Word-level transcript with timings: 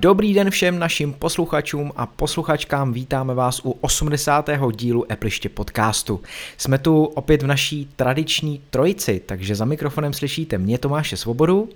Dobrý 0.00 0.34
den 0.34 0.50
všem 0.50 0.78
našim 0.78 1.12
posluchačům 1.12 1.92
a 1.96 2.06
posluchačkám, 2.06 2.92
vítáme 2.92 3.34
vás 3.34 3.60
u 3.64 3.70
80. 3.70 4.50
dílu 4.76 5.12
Epliště 5.12 5.48
podcastu. 5.48 6.20
Jsme 6.56 6.78
tu 6.78 7.04
opět 7.04 7.42
v 7.42 7.46
naší 7.46 7.88
tradiční 7.96 8.62
trojici, 8.70 9.22
takže 9.26 9.54
za 9.54 9.64
mikrofonem 9.64 10.12
slyšíte 10.12 10.58
mě 10.58 10.78
Tomáše 10.78 11.16
Svobodu. 11.16 11.68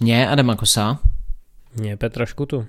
Mě 0.00 0.28
Adama 0.28 0.56
Kosa. 0.56 0.98
Mě 1.74 1.96
Petra 1.96 2.26
Škutu. 2.26 2.66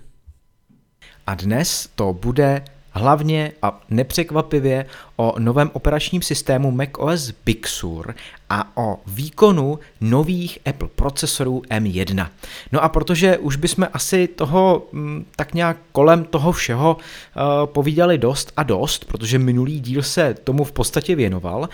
A 1.27 1.35
dnes 1.35 1.89
to 1.95 2.13
bude 2.13 2.65
hlavně 2.93 3.51
a 3.61 3.81
nepřekvapivě 3.89 4.85
o 5.15 5.35
novém 5.39 5.69
operačním 5.73 6.21
systému 6.21 6.71
macOS 6.71 7.31
Big 7.45 7.67
Sur 7.67 8.15
a 8.49 8.77
o 8.77 8.99
výkonu 9.07 9.79
nových 10.01 10.59
Apple 10.65 10.87
procesorů 10.95 11.61
M1. 11.69 12.27
No 12.71 12.83
a 12.83 12.89
protože 12.89 13.37
už 13.37 13.55
bychom 13.55 13.87
asi 13.93 14.27
toho 14.27 14.87
mm, 14.91 15.25
tak 15.35 15.53
nějak 15.53 15.77
kolem 15.91 16.23
toho 16.23 16.51
všeho 16.51 16.97
uh, 16.97 17.65
povídali 17.65 18.17
dost 18.17 18.51
a 18.57 18.63
dost, 18.63 19.05
protože 19.05 19.39
minulý 19.39 19.79
díl 19.79 20.03
se 20.03 20.33
tomu 20.43 20.63
v 20.63 20.71
podstatě 20.71 21.15
věnoval, 21.15 21.59
uh, 21.59 21.67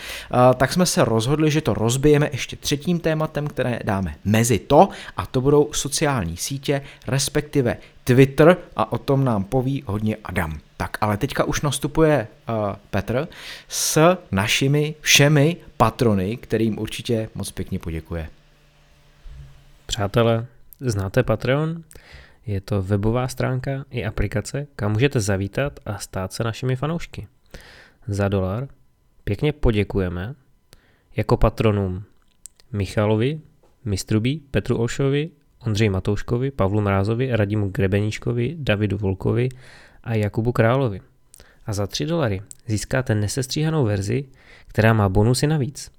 tak 0.56 0.72
jsme 0.72 0.86
se 0.86 1.04
rozhodli, 1.04 1.50
že 1.50 1.60
to 1.60 1.74
rozbijeme 1.74 2.28
ještě 2.32 2.56
třetím 2.56 3.00
tématem, 3.00 3.46
které 3.46 3.78
dáme 3.84 4.14
mezi 4.24 4.58
to 4.58 4.88
a 5.16 5.26
to 5.26 5.40
budou 5.40 5.68
sociální 5.72 6.36
sítě, 6.36 6.82
respektive 7.06 7.76
Twitter 8.04 8.56
a 8.76 8.92
o 8.92 8.98
tom 8.98 9.24
nám 9.24 9.44
poví 9.44 9.82
hodně 9.86 10.16
Adam. 10.24 10.58
Tak 10.80 10.96
ale 11.00 11.16
teďka 11.16 11.44
už 11.44 11.60
nastupuje 11.60 12.26
uh, 12.48 12.76
Petr 12.90 13.28
s 13.68 14.16
našimi 14.32 14.94
všemi 15.00 15.56
patrony, 15.76 16.36
kterým 16.36 16.78
určitě 16.78 17.28
moc 17.34 17.50
pěkně 17.50 17.78
poděkuje. 17.78 18.28
Přátelé, 19.86 20.46
znáte 20.80 21.22
Patreon? 21.22 21.82
Je 22.46 22.60
to 22.60 22.82
webová 22.82 23.28
stránka 23.28 23.84
i 23.90 24.04
aplikace, 24.04 24.66
kam 24.76 24.92
můžete 24.92 25.20
zavítat 25.20 25.80
a 25.86 25.98
stát 25.98 26.32
se 26.32 26.44
našimi 26.44 26.76
fanoušky. 26.76 27.26
Za 28.06 28.28
dolar 28.28 28.68
pěkně 29.24 29.52
poděkujeme 29.52 30.34
jako 31.16 31.36
patronům 31.36 32.04
Michalovi, 32.72 33.40
Mistrubí, 33.84 34.42
Petru 34.50 34.76
Olšovi, 34.78 35.30
Ondřeji 35.66 35.90
Matouškovi, 35.90 36.50
Pavlu 36.50 36.80
Mrázovi, 36.80 37.36
Radimu 37.36 37.70
Grebeníčkovi, 37.70 38.56
Davidu 38.58 38.98
Volkovi 38.98 39.48
a 40.04 40.14
Jakubu 40.14 40.52
Královi. 40.52 41.00
A 41.66 41.72
za 41.72 41.86
3 41.86 42.06
dolary 42.06 42.42
získáte 42.66 43.14
nesestříhanou 43.14 43.84
verzi, 43.84 44.24
která 44.66 44.92
má 44.92 45.08
bonusy 45.08 45.46
navíc. 45.46 45.90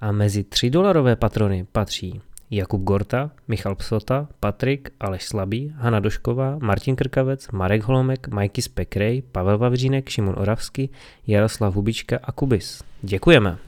A 0.00 0.12
mezi 0.12 0.44
3 0.44 0.70
dolarové 0.70 1.16
patrony 1.16 1.66
patří 1.72 2.20
Jakub 2.50 2.82
Gorta, 2.82 3.30
Michal 3.48 3.74
Psota, 3.74 4.28
Patrik, 4.40 4.90
Aleš 5.00 5.24
Slabý, 5.24 5.74
Hana 5.76 6.00
Došková, 6.00 6.58
Martin 6.62 6.96
Krkavec, 6.96 7.48
Marek 7.50 7.82
Holomek, 7.82 8.28
Majky 8.28 8.62
Spekrej, 8.62 9.22
Pavel 9.22 9.58
Vavřínek, 9.58 10.08
Šimon 10.08 10.34
Oravsky, 10.38 10.88
Jaroslav 11.26 11.74
Hubička 11.74 12.18
a 12.22 12.32
Kubis. 12.32 12.82
Děkujeme. 13.02 13.58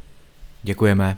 Děkujeme. 0.62 1.16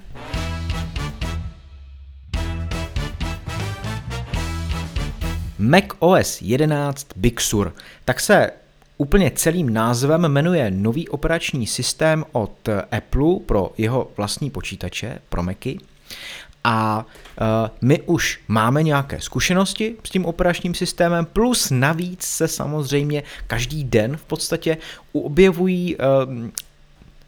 Mac 5.59 5.84
OS 5.98 6.42
11 6.42 7.06
Big 7.17 7.41
Sur. 7.41 7.75
Tak 8.05 8.20
se 8.20 8.51
úplně 8.98 9.31
celým 9.31 9.73
názvem 9.73 10.28
jmenuje 10.28 10.70
nový 10.70 11.09
operační 11.09 11.67
systém 11.67 12.25
od 12.33 12.69
Apple 12.91 13.37
pro 13.47 13.73
jeho 13.79 14.11
vlastní 14.17 14.51
počítače, 14.51 15.19
pro 15.29 15.42
Macy. 15.42 15.79
A 16.64 17.06
uh, 17.41 17.45
my 17.81 18.03
už 18.03 18.41
máme 18.48 18.83
nějaké 18.83 19.20
zkušenosti 19.20 19.97
s 20.05 20.11
tím 20.11 20.27
operačním 20.27 20.74
systémem, 20.74 21.24
plus 21.24 21.70
navíc 21.70 22.23
se 22.23 22.48
samozřejmě 22.48 23.23
každý 23.46 23.85
den 23.85 24.17
v 24.17 24.25
podstatě 24.25 24.77
objevují, 25.13 25.96
uh, 25.96 26.02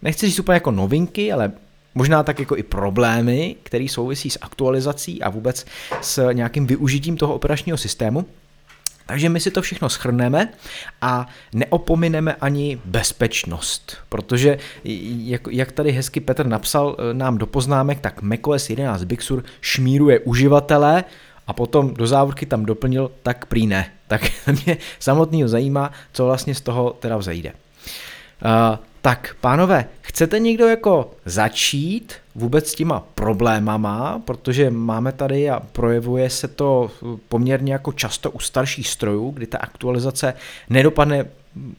nechci 0.03 0.27
říct 0.27 0.39
úplně 0.39 0.55
jako 0.55 0.71
novinky, 0.71 1.33
ale 1.33 1.53
možná 1.95 2.23
tak 2.23 2.39
jako 2.39 2.57
i 2.57 2.63
problémy, 2.63 3.57
které 3.63 3.87
souvisí 3.89 4.31
s 4.31 4.39
aktualizací 4.43 5.23
a 5.23 5.31
vůbec 5.31 5.67
s 6.01 6.33
nějakým 6.33 6.67
využitím 6.67 7.17
toho 7.17 7.35
operačního 7.35 7.79
systému. 7.79 8.27
Takže 9.07 9.29
my 9.29 9.41
si 9.41 9.51
to 9.51 9.63
všechno 9.63 9.89
schrneme 9.89 10.49
a 11.03 11.27
neopomineme 11.53 12.35
ani 12.35 12.81
bezpečnost, 12.85 13.97
protože 14.09 14.59
jak, 14.85 15.43
jak 15.51 15.73
tady 15.73 15.93
hezky 15.93 16.21
Petr 16.21 16.47
napsal 16.47 16.97
eh, 16.99 17.15
nám 17.15 17.39
do 17.39 17.47
poznámek, 17.47 18.01
tak 18.01 18.23
macOS 18.23 18.71
11 18.71 19.05
Big 19.05 19.23
Sur 19.23 19.45
šmíruje 19.61 20.19
uživatele 20.19 21.05
a 21.47 21.53
potom 21.53 21.95
do 21.95 22.07
závorky 22.07 22.47
tam 22.47 22.65
doplnil, 22.65 23.11
tak 23.23 23.47
prý 23.47 23.67
ne. 23.67 23.93
Tak 24.09 24.23
mě 24.65 24.77
samotného 24.99 25.49
zajímá, 25.49 25.91
co 26.13 26.25
vlastně 26.25 26.55
z 26.55 26.61
toho 26.61 26.97
teda 27.01 27.17
vzejde. 27.17 27.53
Uh, 27.53 28.79
tak, 29.03 29.37
pánové, 29.41 29.85
chcete 30.01 30.39
někdo 30.39 30.67
jako 30.67 31.11
začít 31.25 32.15
vůbec 32.35 32.69
s 32.69 32.75
těma 32.75 33.01
problémama, 33.01 34.19
protože 34.25 34.71
máme 34.71 35.13
tady 35.13 35.51
a 35.51 35.61
projevuje 35.61 36.31
se 36.31 36.49
to 36.49 36.91
poměrně 37.29 37.73
jako 37.73 37.93
často 37.93 38.31
u 38.31 38.39
starších 38.39 38.89
strojů, 38.89 39.31
kdy 39.31 39.47
ta 39.47 39.59
aktualizace 39.59 40.35
nedopadne 40.71 41.25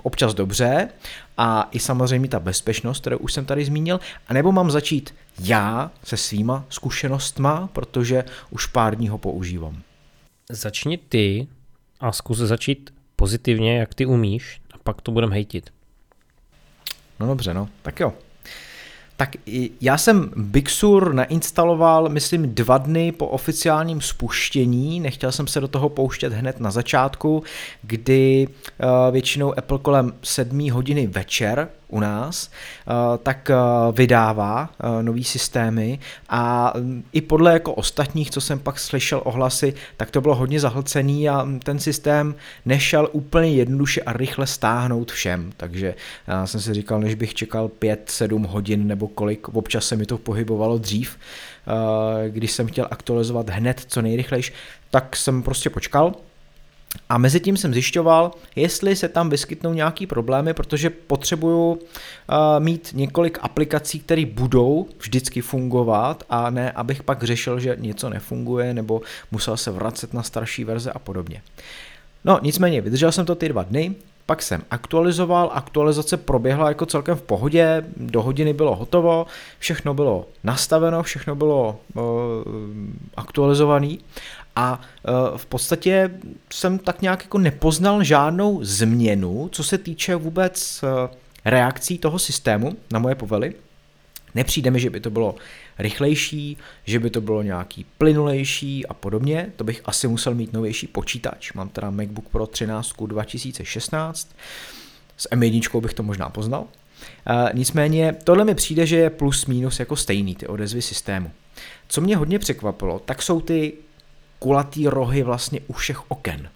občas 0.03 0.33
dobře 0.33 0.89
a 1.37 1.69
i 1.71 1.79
samozřejmě 1.79 2.29
ta 2.29 2.39
bezpečnost, 2.39 2.99
kterou 3.01 3.17
už 3.17 3.33
jsem 3.33 3.45
tady 3.45 3.65
zmínil, 3.65 3.99
a 4.27 4.33
nebo 4.33 4.51
mám 4.51 4.71
začít 4.71 5.13
já 5.39 5.91
se 6.03 6.17
svýma 6.17 6.65
zkušenostma, 6.69 7.69
protože 7.73 8.23
už 8.49 8.65
pár 8.65 8.95
dní 8.95 9.09
ho 9.09 9.17
používám. 9.17 9.81
Začni 10.49 10.97
ty 10.97 11.47
a 11.99 12.11
zkus 12.11 12.37
začít 12.37 12.93
pozitivně, 13.15 13.79
jak 13.79 13.93
ty 13.93 14.05
umíš, 14.05 14.61
a 14.73 14.77
pak 14.83 15.01
to 15.01 15.11
budem 15.11 15.31
hejtit. 15.31 15.69
No 17.21 17.27
dobře, 17.27 17.53
no, 17.53 17.69
tak 17.81 17.99
jo. 17.99 18.13
Tak 19.17 19.35
já 19.81 19.97
jsem 19.97 20.31
Big 20.35 20.69
Sur 20.69 21.13
nainstaloval, 21.13 22.09
myslím, 22.09 22.55
dva 22.55 22.77
dny 22.77 23.11
po 23.11 23.27
oficiálním 23.27 24.01
spuštění. 24.01 24.99
Nechtěl 24.99 25.31
jsem 25.31 25.47
se 25.47 25.59
do 25.59 25.67
toho 25.67 25.89
pouštět 25.89 26.33
hned 26.33 26.59
na 26.59 26.71
začátku, 26.71 27.43
kdy 27.81 28.47
uh, 28.47 29.11
většinou 29.11 29.57
Apple 29.57 29.79
kolem 29.79 30.13
7 30.23 30.71
hodiny 30.71 31.07
večer 31.07 31.67
u 31.91 31.99
nás, 31.99 32.51
uh, 32.87 33.17
tak 33.17 33.49
uh, 33.49 33.95
vydává 33.95 34.69
uh, 34.83 35.03
nový 35.03 35.23
systémy. 35.23 35.99
A 36.29 36.75
um, 36.75 37.03
i 37.13 37.21
podle 37.21 37.53
jako 37.53 37.73
ostatních, 37.73 38.31
co 38.31 38.41
jsem 38.41 38.59
pak 38.59 38.79
slyšel 38.79 39.21
ohlasy, 39.25 39.73
tak 39.97 40.11
to 40.11 40.21
bylo 40.21 40.35
hodně 40.35 40.59
zahlcený 40.59 41.29
a 41.29 41.47
ten 41.63 41.79
systém 41.79 42.35
nešel 42.65 43.09
úplně 43.11 43.51
jednoduše 43.51 44.01
a 44.01 44.13
rychle 44.13 44.47
stáhnout 44.47 45.11
všem, 45.11 45.51
takže 45.57 45.95
jsem 46.45 46.61
si 46.61 46.73
říkal, 46.73 46.99
než 46.99 47.15
bych 47.15 47.33
čekal 47.33 47.71
5-7 47.81 48.47
hodin 48.47 48.87
nebo 48.87 49.07
kolik, 49.07 49.49
občas 49.49 49.85
se 49.85 49.95
mi 49.95 50.05
to 50.05 50.17
pohybovalo 50.17 50.77
dřív, 50.77 51.17
když 52.29 52.51
jsem 52.51 52.67
chtěl 52.67 52.87
aktualizovat 52.91 53.49
hned 53.49 53.81
co 53.87 54.01
nejrychlejš, 54.01 54.53
tak 54.89 55.15
jsem 55.15 55.43
prostě 55.43 55.69
počkal, 55.69 56.13
a 57.09 57.17
mezi 57.17 57.39
tím 57.39 57.57
jsem 57.57 57.73
zjišťoval, 57.73 58.31
jestli 58.55 58.95
se 58.95 59.09
tam 59.09 59.29
vyskytnou 59.29 59.73
nějaký 59.73 60.07
problémy, 60.07 60.53
protože 60.53 60.89
potřebuju 60.89 61.71
uh, 61.71 61.79
mít 62.59 62.89
několik 62.93 63.37
aplikací, 63.41 63.99
které 63.99 64.25
budou 64.25 64.87
vždycky 64.99 65.41
fungovat 65.41 66.23
a 66.29 66.49
ne, 66.49 66.71
abych 66.71 67.03
pak 67.03 67.23
řešil, 67.23 67.59
že 67.59 67.77
něco 67.79 68.09
nefunguje 68.09 68.73
nebo 68.73 69.01
musel 69.31 69.57
se 69.57 69.71
vracet 69.71 70.13
na 70.13 70.23
starší 70.23 70.63
verze 70.63 70.91
a 70.91 70.99
podobně. 70.99 71.41
No 72.25 72.39
nicméně, 72.41 72.81
vydržel 72.81 73.11
jsem 73.11 73.25
to 73.25 73.35
ty 73.35 73.49
dva 73.49 73.63
dny, 73.63 73.95
pak 74.25 74.41
jsem 74.41 74.61
aktualizoval, 74.71 75.51
aktualizace 75.53 76.17
proběhla 76.17 76.67
jako 76.67 76.85
celkem 76.85 77.17
v 77.17 77.21
pohodě, 77.21 77.85
do 77.97 78.21
hodiny 78.21 78.53
bylo 78.53 78.75
hotovo, 78.75 79.25
všechno 79.59 79.93
bylo 79.93 80.25
nastaveno, 80.43 81.03
všechno 81.03 81.35
bylo 81.35 81.79
uh, 81.93 82.03
aktualizované 83.15 83.95
a 84.55 84.81
uh, 85.31 85.37
v 85.37 85.45
podstatě 85.45 86.11
jsem 86.53 86.79
tak 86.79 87.01
nějak 87.01 87.23
jako 87.23 87.37
nepoznal 87.37 88.03
žádnou 88.03 88.59
změnu, 88.63 89.49
co 89.51 89.63
se 89.63 89.77
týče 89.77 90.15
vůbec 90.15 90.83
uh, 90.83 90.89
reakcí 91.45 91.97
toho 91.97 92.19
systému 92.19 92.77
na 92.91 92.99
moje 92.99 93.15
povely. 93.15 93.53
Nepřijde 94.35 94.71
mi, 94.71 94.79
že 94.79 94.89
by 94.89 94.99
to 94.99 95.09
bylo 95.09 95.35
rychlejší, 95.79 96.57
že 96.85 96.99
by 96.99 97.09
to 97.09 97.21
bylo 97.21 97.41
nějaký 97.41 97.85
plynulejší 97.97 98.87
a 98.87 98.93
podobně. 98.93 99.51
To 99.55 99.63
bych 99.63 99.81
asi 99.85 100.07
musel 100.07 100.35
mít 100.35 100.53
novější 100.53 100.87
počítač. 100.87 101.53
Mám 101.53 101.69
teda 101.69 101.89
MacBook 101.89 102.29
Pro 102.29 102.47
13 102.47 102.93
2016. 103.05 104.35
S 105.17 105.29
M1 105.29 105.81
bych 105.81 105.93
to 105.93 106.03
možná 106.03 106.29
poznal. 106.29 106.61
Uh, 106.61 107.49
nicméně 107.53 108.15
tohle 108.23 108.45
mi 108.45 108.55
přijde, 108.55 108.85
že 108.85 108.97
je 108.97 109.09
plus 109.09 109.45
minus 109.45 109.79
jako 109.79 109.95
stejný 109.95 110.35
ty 110.35 110.47
odezvy 110.47 110.81
systému. 110.81 111.31
Co 111.87 112.01
mě 112.01 112.17
hodně 112.17 112.39
překvapilo, 112.39 112.99
tak 112.99 113.21
jsou 113.21 113.41
ty 113.41 113.73
kulatý 114.41 114.87
rohy 114.87 115.23
vlastně 115.23 115.59
u 115.67 115.73
všech 115.73 116.11
oken. 116.11 116.49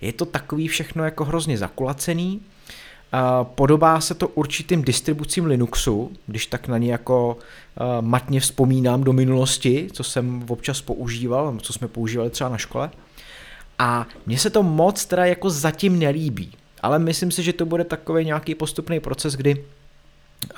Je 0.00 0.12
to 0.12 0.24
takový 0.24 0.68
všechno 0.68 1.04
jako 1.04 1.24
hrozně 1.24 1.58
zakulacený, 1.58 2.40
Podobá 3.42 4.00
se 4.00 4.14
to 4.14 4.28
určitým 4.28 4.82
distribucím 4.82 5.44
Linuxu, 5.44 6.12
když 6.26 6.46
tak 6.46 6.68
na 6.68 6.78
ně 6.78 6.92
jako 6.92 7.38
matně 8.00 8.40
vzpomínám 8.40 9.04
do 9.04 9.12
minulosti, 9.12 9.88
co 9.92 10.04
jsem 10.04 10.44
občas 10.48 10.80
používal, 10.80 11.58
co 11.62 11.72
jsme 11.72 11.88
používali 11.88 12.30
třeba 12.30 12.50
na 12.50 12.58
škole. 12.58 12.90
A 13.78 14.06
mně 14.26 14.38
se 14.38 14.50
to 14.50 14.62
moc 14.62 15.04
teda 15.04 15.24
jako 15.24 15.50
zatím 15.50 15.98
nelíbí, 15.98 16.52
ale 16.82 16.98
myslím 16.98 17.30
si, 17.30 17.42
že 17.42 17.52
to 17.52 17.66
bude 17.66 17.84
takový 17.84 18.24
nějaký 18.24 18.54
postupný 18.54 19.00
proces, 19.00 19.34
kdy 19.34 19.64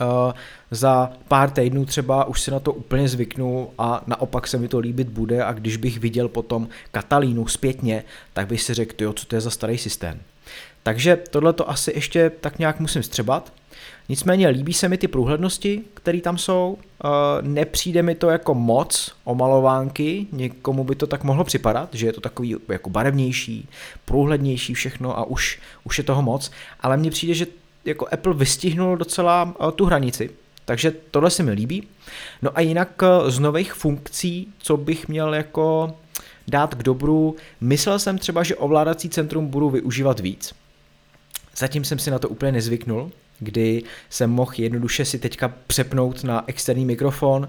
uh, 0.00 0.32
za 0.70 1.12
pár 1.29 1.50
týdnů 1.50 1.87
třeba 1.87 2.25
už 2.25 2.40
se 2.40 2.50
na 2.50 2.61
to 2.61 2.73
úplně 2.73 3.08
zvyknu 3.08 3.70
a 3.79 4.02
naopak 4.06 4.46
se 4.46 4.58
mi 4.58 4.69
to 4.69 4.79
líbit 4.79 5.08
bude 5.08 5.44
a 5.44 5.52
když 5.52 5.76
bych 5.76 5.99
viděl 5.99 6.29
potom 6.29 6.69
Katalínu 6.90 7.46
zpětně, 7.46 8.05
tak 8.32 8.46
bych 8.46 8.62
si 8.62 8.75
řekl, 8.75 9.02
jo, 9.02 9.12
co 9.12 9.26
to 9.26 9.34
je 9.34 9.40
za 9.40 9.50
starý 9.50 9.79
systém. 9.79 10.20
Takže 10.82 11.17
tohle 11.31 11.52
to 11.52 11.70
asi 11.70 11.93
ještě 11.94 12.31
tak 12.40 12.58
nějak 12.58 12.81
musím 12.81 13.02
střebat. 13.02 13.52
Nicméně 14.08 14.49
líbí 14.49 14.73
se 14.73 14.88
mi 14.88 14.99
ty 14.99 15.08
průhlednosti, 15.08 15.82
které 15.94 16.20
tam 16.20 16.38
jsou. 16.38 16.79
Eh, 17.05 17.08
nepřijde 17.43 18.02
mi 18.02 18.14
to 18.14 18.31
jako 18.31 18.55
moc 18.55 19.14
omalovánky, 19.25 20.26
někomu 20.32 20.84
by 20.84 20.94
to 20.94 21.06
tak 21.06 21.25
mohlo 21.25 21.44
připadat, 21.44 21.94
že 21.94 22.06
je 22.06 22.12
to 22.12 22.20
takový 22.20 22.56
jako 22.69 22.90
barevnější, 22.90 23.69
průhlednější 24.05 24.75
všechno 24.75 25.19
a 25.19 25.25
už, 25.25 25.61
už 25.84 25.99
je 25.99 26.05
toho 26.05 26.23
moc, 26.23 26.50
ale 26.81 26.96
mně 26.96 27.11
přijde, 27.11 27.34
že 27.34 27.46
jako 27.84 28.08
Apple 28.12 28.34
vystihnul 28.34 28.96
docela 28.96 29.55
eh, 29.61 29.73
tu 29.73 29.84
hranici, 29.84 30.31
takže 30.64 30.93
tohle 31.11 31.31
se 31.31 31.43
mi 31.43 31.52
líbí. 31.52 31.88
No 32.43 32.50
a 32.55 32.61
jinak 32.61 33.02
eh, 33.02 33.31
z 33.31 33.38
nových 33.38 33.73
funkcí, 33.73 34.52
co 34.58 34.76
bych 34.76 35.08
měl 35.08 35.34
jako 35.34 35.96
dát 36.49 36.75
k 36.75 36.82
dobru, 36.82 37.37
myslel 37.61 37.99
jsem 37.99 38.19
třeba, 38.19 38.43
že 38.43 38.56
ovládací 38.56 39.08
centrum 39.08 39.46
budu 39.46 39.70
využívat 39.70 40.20
víc. 40.20 40.55
Zatím 41.56 41.84
jsem 41.84 41.99
si 41.99 42.11
na 42.11 42.19
to 42.19 42.29
úplně 42.29 42.52
nezvyknul, 42.52 43.11
kdy 43.38 43.82
jsem 44.11 44.31
mohl 44.31 44.52
jednoduše 44.56 45.05
si 45.05 45.19
teďka 45.19 45.55
přepnout 45.67 46.25
na 46.25 46.44
externí 46.46 46.84
mikrofon 46.84 47.49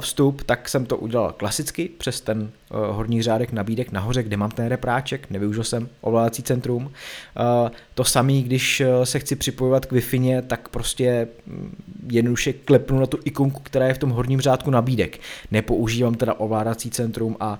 vstup, 0.00 0.42
tak 0.42 0.68
jsem 0.68 0.86
to 0.86 0.96
udělal 0.96 1.32
klasicky 1.32 1.88
přes 1.98 2.20
ten 2.20 2.50
Eh, 2.50 2.59
horní 2.70 3.22
řádek 3.22 3.52
nabídek 3.52 3.92
nahoře, 3.92 4.22
kde 4.22 4.36
mám 4.36 4.50
ten 4.50 4.66
repráček, 4.66 5.30
nevyužil 5.30 5.64
jsem 5.64 5.88
ovládací 6.00 6.42
centrum. 6.42 6.90
Eh, 7.36 7.70
to 7.94 8.04
samé, 8.04 8.32
když 8.32 8.80
eh, 8.80 9.06
se 9.06 9.18
chci 9.18 9.36
připojovat 9.36 9.86
k 9.86 9.92
wi 9.92 10.02
tak 10.46 10.68
prostě 10.68 11.28
mm, 11.46 11.76
jednoduše 12.10 12.52
klepnu 12.52 13.00
na 13.00 13.06
tu 13.06 13.18
ikonku, 13.24 13.60
která 13.62 13.86
je 13.86 13.94
v 13.94 13.98
tom 13.98 14.10
horním 14.10 14.40
řádku 14.40 14.70
nabídek. 14.70 15.20
Nepoužívám 15.50 16.14
teda 16.14 16.34
ovládací 16.34 16.90
centrum 16.90 17.36
a 17.40 17.58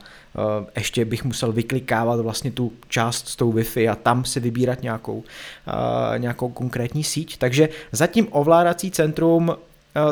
ještě 0.77 1.05
bych 1.05 1.25
musel 1.25 1.53
vyklikávat 1.53 2.21
vlastně 2.21 2.51
tu 2.51 2.73
část 2.89 3.29
s 3.29 3.37
tou 3.37 3.53
Wi-Fi 3.53 3.93
a 3.93 3.95
tam 3.95 4.25
si 4.25 4.41
vybírat 4.41 4.83
nějakou, 4.83 5.25
nějakou 6.19 6.49
konkrétní 6.49 7.05
síť. 7.05 7.37
Takže 7.39 7.69
zatím 7.93 8.29
ovládací 8.31 8.91
centrum 8.91 9.57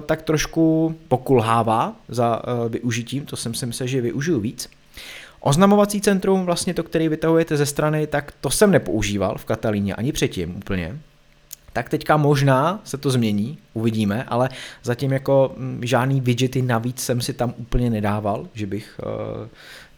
tak 0.06 0.22
trošku 0.22 0.94
pokulhává 1.08 1.96
za 2.08 2.42
využitím, 2.68 3.26
to 3.26 3.36
jsem 3.36 3.54
si 3.54 3.66
myslel, 3.66 3.86
že 3.86 4.00
využiju 4.00 4.40
víc. 4.40 4.68
Oznamovací 5.40 6.00
centrum, 6.00 6.44
vlastně 6.44 6.74
to, 6.74 6.82
který 6.82 7.08
vytahujete 7.08 7.56
ze 7.56 7.66
strany, 7.66 8.06
tak 8.06 8.32
to 8.40 8.50
jsem 8.50 8.70
nepoužíval 8.70 9.38
v 9.38 9.44
Katalíně 9.44 9.94
ani 9.94 10.12
předtím 10.12 10.56
úplně. 10.56 10.98
Tak 11.72 11.88
teďka 11.88 12.16
možná 12.16 12.80
se 12.84 12.98
to 12.98 13.10
změní, 13.10 13.58
uvidíme, 13.74 14.24
ale 14.24 14.48
zatím 14.82 15.12
jako 15.12 15.52
mm, 15.56 15.80
žádný 15.82 16.20
widgety 16.20 16.62
navíc 16.62 17.00
jsem 17.00 17.20
si 17.20 17.32
tam 17.32 17.54
úplně 17.56 17.90
nedával, 17.90 18.46
že 18.54 18.66
bych 18.66 19.00
uh, 19.02 19.46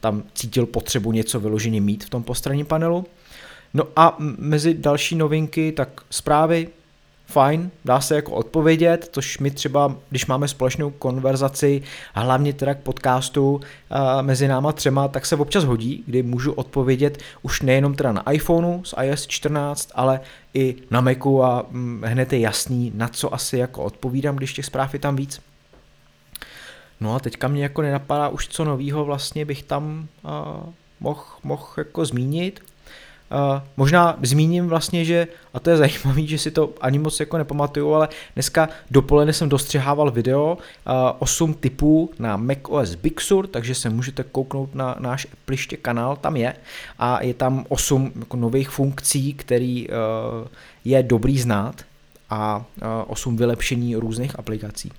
tam 0.01 0.23
cítil 0.35 0.67
potřebu 0.67 1.13
něco 1.13 1.41
vyloženě 1.41 1.81
mít 1.81 2.05
v 2.05 2.11
tom 2.11 2.23
postranním 2.23 2.67
panelu. 2.67 3.07
No 3.75 3.85
a 3.97 4.17
mezi 4.39 4.75
další 4.75 5.17
novinky, 5.17 5.73
tak 5.73 6.01
zprávy, 6.11 6.69
fajn, 7.31 7.71
dá 7.85 8.01
se 8.01 8.15
jako 8.15 8.33
odpovědět, 8.33 9.09
což 9.13 9.39
my 9.39 9.51
třeba, 9.51 9.95
když 10.11 10.27
máme 10.27 10.49
společnou 10.49 10.91
konverzaci, 10.91 11.83
a 12.15 12.21
hlavně 12.21 12.53
teda 12.53 12.75
k 12.75 12.79
podcastu 12.79 13.55
uh, 13.55 13.61
mezi 14.23 14.49
náma 14.49 14.73
třema, 14.73 15.09
tak 15.09 15.27
se 15.27 15.37
občas 15.37 15.65
hodí, 15.65 16.05
kdy 16.07 16.23
můžu 16.23 16.53
odpovědět 16.53 17.19
už 17.43 17.63
nejenom 17.63 17.95
teda 17.95 18.13
na 18.13 18.33
iPhoneu 18.33 18.85
z 18.85 18.95
iOS 19.03 19.27
14, 19.27 19.91
ale 19.95 20.21
i 20.55 20.77
na 20.91 21.01
Macu 21.01 21.45
a 21.45 21.67
hm, 21.71 22.03
hned 22.05 22.33
je 22.33 22.41
jasný, 22.41 22.93
na 22.95 23.09
co 23.09 23.35
asi 23.35 23.59
jako 23.59 23.85
odpovídám, 23.85 24.37
když 24.37 24.53
těch 24.53 24.65
zpráv 24.65 24.95
je 24.95 25.01
tam 25.01 25.17
víc. 25.17 25.41
No 27.01 27.15
a 27.15 27.19
teďka 27.19 27.49
mě 27.49 27.63
jako 27.63 27.83
nenapadá 27.83 28.29
už 28.29 28.49
co 28.49 28.65
novýho 28.65 29.05
vlastně 29.05 29.45
bych 29.45 29.63
tam 29.63 30.09
uh, 30.23 30.31
mohl 31.01 31.25
moh 31.43 31.75
jako 31.79 32.05
zmínit. 32.05 32.61
Možná 33.77 34.17
zmíním 34.23 34.69
vlastně, 34.69 35.05
že, 35.05 35.29
a 35.55 35.61
to 35.61 35.71
je 35.71 35.77
zajímavé, 35.85 36.27
že 36.27 36.39
si 36.39 36.51
to 36.51 36.75
ani 36.81 36.99
moc 36.99 37.21
jako 37.21 37.39
nepamatuju, 37.39 37.95
ale 37.95 38.09
dneska 38.35 38.69
dopoledne 38.91 39.33
jsem 39.33 39.49
dostřihával 39.49 40.11
video 40.11 40.59
uh, 40.87 40.93
8 41.19 41.55
typů 41.55 42.11
na 42.19 42.37
macOS 42.37 42.95
Big 42.95 43.21
Sur, 43.21 43.47
takže 43.47 43.75
se 43.75 43.91
můžete 43.91 44.23
kouknout 44.23 44.75
na 44.75 44.97
náš 44.99 45.27
pliště 45.45 45.77
kanál, 45.77 46.17
tam 46.17 46.37
je 46.37 46.55
a 46.99 47.25
je 47.25 47.35
tam 47.35 47.65
8 47.69 48.13
jako 48.19 48.37
nových 48.37 48.71
funkcí, 48.71 49.35
který 49.35 49.89
uh, 49.89 49.95
je 50.85 51.03
dobrý 51.03 51.39
znát 51.39 51.83
a 52.31 52.57
uh, 52.57 52.65
8 53.07 53.37
vylepšení 53.37 53.97
různých 53.97 54.39
aplikací. 54.39 54.93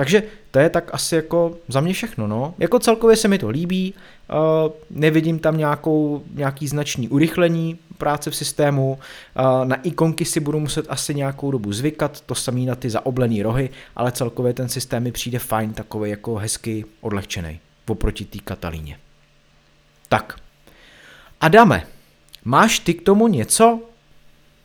Takže 0.00 0.22
to 0.50 0.58
je 0.58 0.70
tak 0.70 0.94
asi 0.94 1.14
jako 1.14 1.56
za 1.68 1.80
mě 1.80 1.92
všechno, 1.92 2.26
no. 2.26 2.54
Jako 2.58 2.78
celkově 2.78 3.16
se 3.16 3.28
mi 3.28 3.38
to 3.38 3.48
líbí, 3.48 3.94
uh, 4.32 4.72
nevidím 4.90 5.38
tam 5.38 5.56
nějakou, 5.56 6.22
nějaký 6.34 6.68
značný 6.68 7.08
urychlení 7.08 7.78
práce 7.98 8.30
v 8.30 8.36
systému, 8.36 8.92
uh, 8.92 9.68
na 9.68 9.76
ikonky 9.76 10.24
si 10.24 10.40
budu 10.40 10.60
muset 10.60 10.86
asi 10.88 11.14
nějakou 11.14 11.50
dobu 11.50 11.72
zvykat, 11.72 12.20
to 12.20 12.34
samý 12.34 12.66
na 12.66 12.74
ty 12.74 12.90
zaoblený 12.90 13.42
rohy, 13.42 13.70
ale 13.96 14.12
celkově 14.12 14.52
ten 14.54 14.68
systém 14.68 15.02
mi 15.02 15.12
přijde 15.12 15.38
fajn, 15.38 15.72
takový 15.72 16.10
jako 16.10 16.34
hezky 16.34 16.84
odlehčený 17.00 17.60
oproti 17.88 18.24
té 18.24 18.38
Katalíně. 18.38 18.98
Tak. 20.08 20.36
Adame, 21.40 21.86
máš 22.44 22.78
ty 22.78 22.94
k 22.94 23.02
tomu 23.02 23.28
něco? 23.28 23.80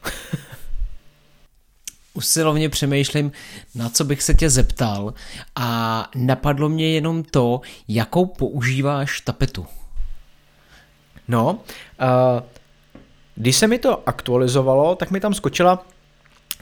usilovně 2.16 2.70
přemýšlím, 2.70 3.32
na 3.76 3.90
co 3.90 4.04
bych 4.04 4.24
se 4.24 4.34
tě 4.34 4.50
zeptal 4.50 5.14
a 5.56 6.10
napadlo 6.16 6.70
mě 6.70 6.90
jenom 6.90 7.24
to, 7.24 7.62
jakou 7.88 8.26
používáš 8.26 9.22
tapetu. 9.22 9.66
No, 11.28 11.52
uh, 11.52 12.44
když 13.36 13.56
se 13.56 13.68
mi 13.68 13.80
to 13.80 14.10
aktualizovalo, 14.10 14.96
tak 14.96 15.12
mi 15.12 15.20
tam 15.20 15.34
skočila 15.34 15.86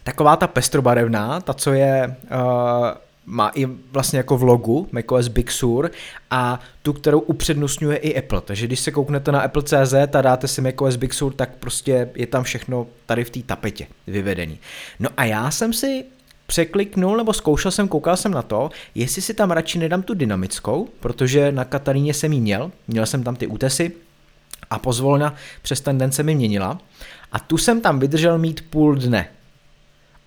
taková 0.04 0.36
ta 0.36 0.48
pestrobarevná, 0.48 1.42
ta, 1.42 1.54
co 1.54 1.74
je 1.74 2.16
uh, 2.32 2.88
má 3.26 3.52
i 3.56 3.66
vlastně 3.66 4.18
jako 4.18 4.38
v 4.38 4.44
logu 4.44 4.88
macOS 4.92 5.28
Big 5.28 5.52
Sur 5.52 5.92
a 6.32 6.60
tu, 6.82 6.94
kterou 6.94 7.20
upřednostňuje 7.20 7.98
i 7.98 8.18
Apple. 8.20 8.42
Takže 8.42 8.68
když 8.68 8.80
se 8.80 8.92
kouknete 8.92 9.32
na 9.32 9.42
Apple.cz 9.42 9.94
a 10.16 10.22
dáte 10.22 10.48
si 10.48 10.62
macOS 10.62 10.96
Big 10.96 11.14
Sur, 11.14 11.34
tak 11.34 11.50
prostě 11.60 12.10
je 12.16 12.28
tam 12.28 12.44
všechno 12.44 12.88
tady 13.06 13.24
v 13.24 13.30
té 13.30 13.40
tapetě 13.40 13.88
vyvedený. 14.08 14.60
No 15.00 15.10
a 15.18 15.26
já 15.26 15.52
jsem 15.52 15.74
si 15.74 16.06
překliknul 16.48 17.18
nebo 17.18 17.34
zkoušel 17.34 17.72
jsem, 17.72 17.88
koukal 17.88 18.18
jsem 18.18 18.32
na 18.32 18.42
to, 18.42 18.70
jestli 18.96 19.22
si 19.22 19.34
tam 19.34 19.52
radši 19.52 19.80
nedám 19.80 20.04
tu 20.04 20.14
dynamickou, 20.14 20.88
protože 21.00 21.52
na 21.52 21.66
Kataríně 21.66 22.14
jsem 22.14 22.34
ji 22.34 22.42
měl, 22.42 22.72
měl 22.88 23.06
jsem 23.06 23.24
tam 23.24 23.36
ty 23.36 23.48
útesy 23.48 23.92
a 24.70 24.80
pozvolna 24.80 25.36
přes 25.62 25.82
ten 25.82 25.98
den 25.98 26.12
se 26.12 26.24
mi 26.24 26.36
měnila 26.36 26.80
a 27.32 27.40
tu 27.40 27.58
jsem 27.58 27.82
tam 27.82 28.00
vydržel 28.00 28.38
mít 28.38 28.66
půl 28.70 28.96
dne, 28.96 29.28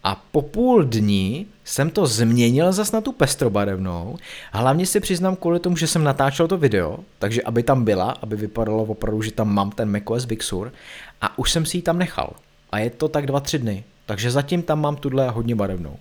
a 0.07 0.23
po 0.33 0.43
půl 0.43 0.85
dní 0.85 1.47
jsem 1.67 1.91
to 1.91 2.07
změnil 2.07 2.73
zas 2.73 2.93
na 2.93 3.01
tu 3.01 3.13
pestrobarevnou. 3.13 4.17
Hlavně 4.53 4.87
si 4.87 5.01
přiznám 5.01 5.37
kvůli 5.37 5.61
tomu, 5.61 5.77
že 5.77 5.87
jsem 5.87 6.05
natáčel 6.05 6.49
to 6.49 6.57
video, 6.57 6.99
takže 7.19 7.43
aby 7.43 7.63
tam 7.63 7.85
byla, 7.85 8.11
aby 8.11 8.37
vypadalo 8.37 8.85
opravdu, 8.85 9.23
že 9.23 9.33
tam 9.33 9.55
mám 9.55 9.71
ten 9.71 9.91
macOS 9.91 10.25
Big 10.25 10.43
Sur 10.43 10.73
a 11.21 11.39
už 11.39 11.51
jsem 11.51 11.67
si 11.67 11.77
ji 11.77 11.83
tam 11.83 11.99
nechal. 11.99 12.33
A 12.71 12.79
je 12.79 12.91
to 12.91 13.09
tak 13.09 13.27
dva, 13.27 13.41
tři 13.41 13.59
dny. 13.59 13.85
Takže 14.07 14.31
zatím 14.31 14.63
tam 14.63 14.81
mám 14.81 14.97
tuhle 14.97 15.31
hodně 15.31 15.55
barevnou. 15.55 15.97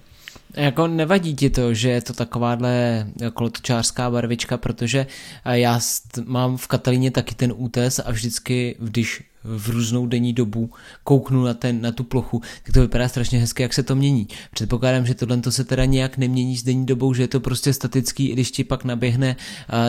Jako 0.54 0.88
nevadí 0.88 1.36
ti 1.36 1.50
to, 1.50 1.74
že 1.74 1.90
je 1.90 2.02
to 2.02 2.14
takováhle 2.14 3.08
kolotočářská 3.34 4.12
barvička, 4.12 4.58
protože 4.58 5.08
já 5.46 5.80
mám 6.26 6.58
v 6.58 6.68
Katalíně 6.68 7.12
taky 7.12 7.36
ten 7.36 7.54
útes 7.56 8.00
a 8.00 8.12
vždycky, 8.12 8.76
když 8.80 9.24
v 9.46 9.70
různou 9.70 10.08
denní 10.08 10.34
dobu 10.34 10.70
kouknu 11.04 11.44
na, 11.44 11.54
ten, 11.54 11.82
na 11.82 11.92
tu 11.92 12.04
plochu, 12.04 12.42
tak 12.64 12.74
to 12.74 12.82
vypadá 12.82 13.08
strašně 13.08 13.40
hezky, 13.40 13.64
jak 13.64 13.74
se 13.74 13.84
to 13.84 13.96
mění. 13.96 14.28
Předpokládám, 14.54 15.06
že 15.06 15.14
tohle 15.14 15.42
se 15.50 15.64
teda 15.64 15.86
nějak 15.86 16.18
nemění 16.18 16.58
s 16.58 16.64
denní 16.64 16.86
dobou, 16.86 17.14
že 17.14 17.24
je 17.24 17.28
to 17.28 17.40
prostě 17.40 17.74
statický, 17.74 18.30
i 18.30 18.34
když 18.34 18.52
ti 18.52 18.64
pak 18.64 18.84
naběhne 18.84 19.36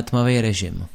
tmavý 0.05 0.41
režim. 0.41 0.87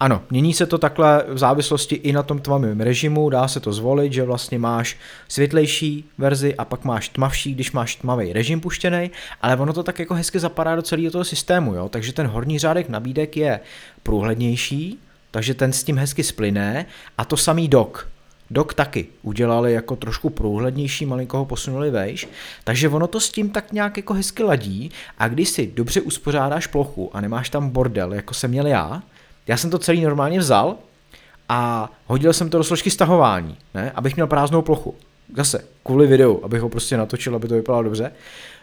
Ano, 0.00 0.22
mění 0.30 0.54
se 0.54 0.66
to 0.66 0.78
takhle 0.78 1.24
v 1.28 1.38
závislosti 1.38 1.94
i 1.94 2.12
na 2.12 2.22
tom 2.22 2.38
tmavém 2.38 2.80
režimu, 2.80 3.30
dá 3.30 3.48
se 3.48 3.60
to 3.60 3.72
zvolit, 3.72 4.12
že 4.12 4.22
vlastně 4.22 4.58
máš 4.58 4.96
světlejší 5.28 6.04
verzi 6.18 6.54
a 6.54 6.64
pak 6.64 6.84
máš 6.84 7.08
tmavší, 7.08 7.54
když 7.54 7.72
máš 7.72 7.96
tmavý 7.96 8.32
režim 8.32 8.60
puštěný, 8.60 9.10
ale 9.42 9.56
ono 9.56 9.72
to 9.72 9.82
tak 9.82 9.98
jako 9.98 10.14
hezky 10.14 10.38
zapadá 10.38 10.76
do 10.76 10.82
celého 10.82 11.10
toho 11.10 11.24
systému, 11.24 11.74
jo? 11.74 11.88
takže 11.88 12.12
ten 12.12 12.26
horní 12.26 12.58
řádek 12.58 12.88
nabídek 12.88 13.36
je 13.36 13.60
průhlednější, 14.02 14.98
takže 15.30 15.54
ten 15.54 15.72
s 15.72 15.84
tím 15.84 15.98
hezky 15.98 16.24
splyne 16.24 16.86
a 17.18 17.24
to 17.24 17.36
samý 17.36 17.68
dok. 17.68 18.08
Dok 18.50 18.74
taky 18.74 19.06
udělali 19.22 19.72
jako 19.72 19.96
trošku 19.96 20.30
průhlednější, 20.30 21.06
malinko 21.06 21.38
ho 21.38 21.44
posunuli 21.44 21.90
vejš, 21.90 22.28
takže 22.64 22.88
ono 22.88 23.06
to 23.06 23.20
s 23.20 23.30
tím 23.30 23.50
tak 23.50 23.72
nějak 23.72 23.96
jako 23.96 24.14
hezky 24.14 24.42
ladí 24.42 24.90
a 25.18 25.28
když 25.28 25.48
si 25.48 25.66
dobře 25.66 26.00
uspořádáš 26.00 26.66
plochu 26.66 27.10
a 27.16 27.20
nemáš 27.20 27.50
tam 27.50 27.70
bordel, 27.70 28.14
jako 28.14 28.34
jsem 28.34 28.50
měl 28.50 28.66
já, 28.66 29.02
já 29.46 29.56
jsem 29.56 29.70
to 29.70 29.78
celý 29.78 30.00
normálně 30.00 30.38
vzal 30.38 30.76
a 31.48 31.90
hodil 32.06 32.32
jsem 32.32 32.50
to 32.50 32.58
do 32.58 32.64
složky 32.64 32.90
stahování, 32.90 33.56
ne? 33.74 33.92
abych 33.94 34.16
měl 34.16 34.26
prázdnou 34.26 34.62
plochu. 34.62 34.94
Zase, 35.36 35.64
kvůli 35.82 36.06
videu, 36.06 36.40
abych 36.42 36.60
ho 36.60 36.68
prostě 36.68 36.96
natočil, 36.96 37.36
aby 37.36 37.48
to 37.48 37.54
vypadalo 37.54 37.82
dobře. 37.82 38.12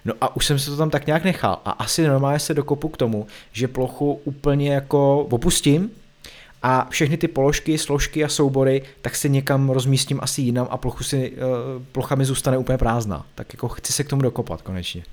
No 0.05 0.13
a 0.21 0.35
už 0.35 0.45
jsem 0.45 0.59
se 0.59 0.69
to 0.69 0.77
tam 0.77 0.89
tak 0.89 1.07
nějak 1.07 1.23
nechal 1.23 1.59
a 1.65 1.71
asi 1.71 2.07
normálně 2.07 2.39
se 2.39 2.53
dokopu 2.53 2.89
k 2.89 2.97
tomu, 2.97 3.27
že 3.51 3.67
plochu 3.67 4.21
úplně 4.23 4.73
jako 4.73 5.19
opustím 5.19 5.91
a 6.67 6.87
všechny 6.89 7.17
ty 7.17 7.27
položky, 7.27 7.77
složky 7.77 8.23
a 8.23 8.29
soubory, 8.29 8.81
tak 9.01 9.15
si 9.15 9.29
někam 9.29 9.69
rozmístím 9.69 10.19
asi 10.21 10.41
jinam 10.41 10.67
a 10.69 10.77
plochu 10.77 11.03
si, 11.03 11.31
uh, 11.31 11.37
plocha 11.91 12.15
mi 12.15 12.25
zůstane 12.25 12.57
úplně 12.57 12.77
prázdná. 12.77 13.25
Tak 13.35 13.53
jako 13.53 13.67
chci 13.67 13.93
se 13.93 14.03
k 14.03 14.09
tomu 14.09 14.21
dokopat 14.21 14.61
konečně. 14.61 15.03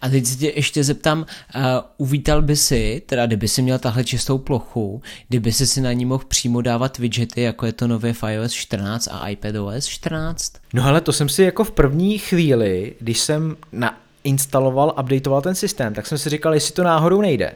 A 0.00 0.08
teď 0.08 0.26
se 0.26 0.36
tě 0.36 0.52
ještě 0.56 0.84
zeptám, 0.84 1.18
uh, 1.18 1.62
uvítal 1.96 2.42
by 2.42 2.56
si, 2.56 3.02
teda 3.06 3.26
kdyby 3.26 3.48
si 3.48 3.62
měl 3.62 3.78
tahle 3.78 4.04
čistou 4.04 4.38
plochu, 4.38 5.02
kdyby 5.28 5.52
si 5.52 5.66
si 5.66 5.80
na 5.80 5.92
ní 5.92 6.04
mohl 6.04 6.24
přímo 6.28 6.60
dávat 6.60 6.98
widgety, 6.98 7.42
jako 7.42 7.66
je 7.66 7.72
to 7.72 7.88
nově 7.88 8.12
v 8.12 8.22
iOS 8.22 8.52
14 8.52 9.08
a 9.12 9.28
iPadOS 9.28 9.86
14? 9.86 10.52
No 10.74 10.84
ale 10.84 11.00
to 11.00 11.12
jsem 11.12 11.28
si 11.28 11.42
jako 11.42 11.64
v 11.64 11.70
první 11.70 12.18
chvíli, 12.18 12.94
když 13.00 13.18
jsem 13.18 13.56
na 13.72 13.98
instaloval, 14.24 14.94
updateoval 15.00 15.42
ten 15.42 15.54
systém, 15.54 15.94
tak 15.94 16.06
jsem 16.06 16.18
si 16.18 16.30
říkal, 16.30 16.54
jestli 16.54 16.74
to 16.74 16.82
náhodou 16.82 17.20
nejde. 17.20 17.54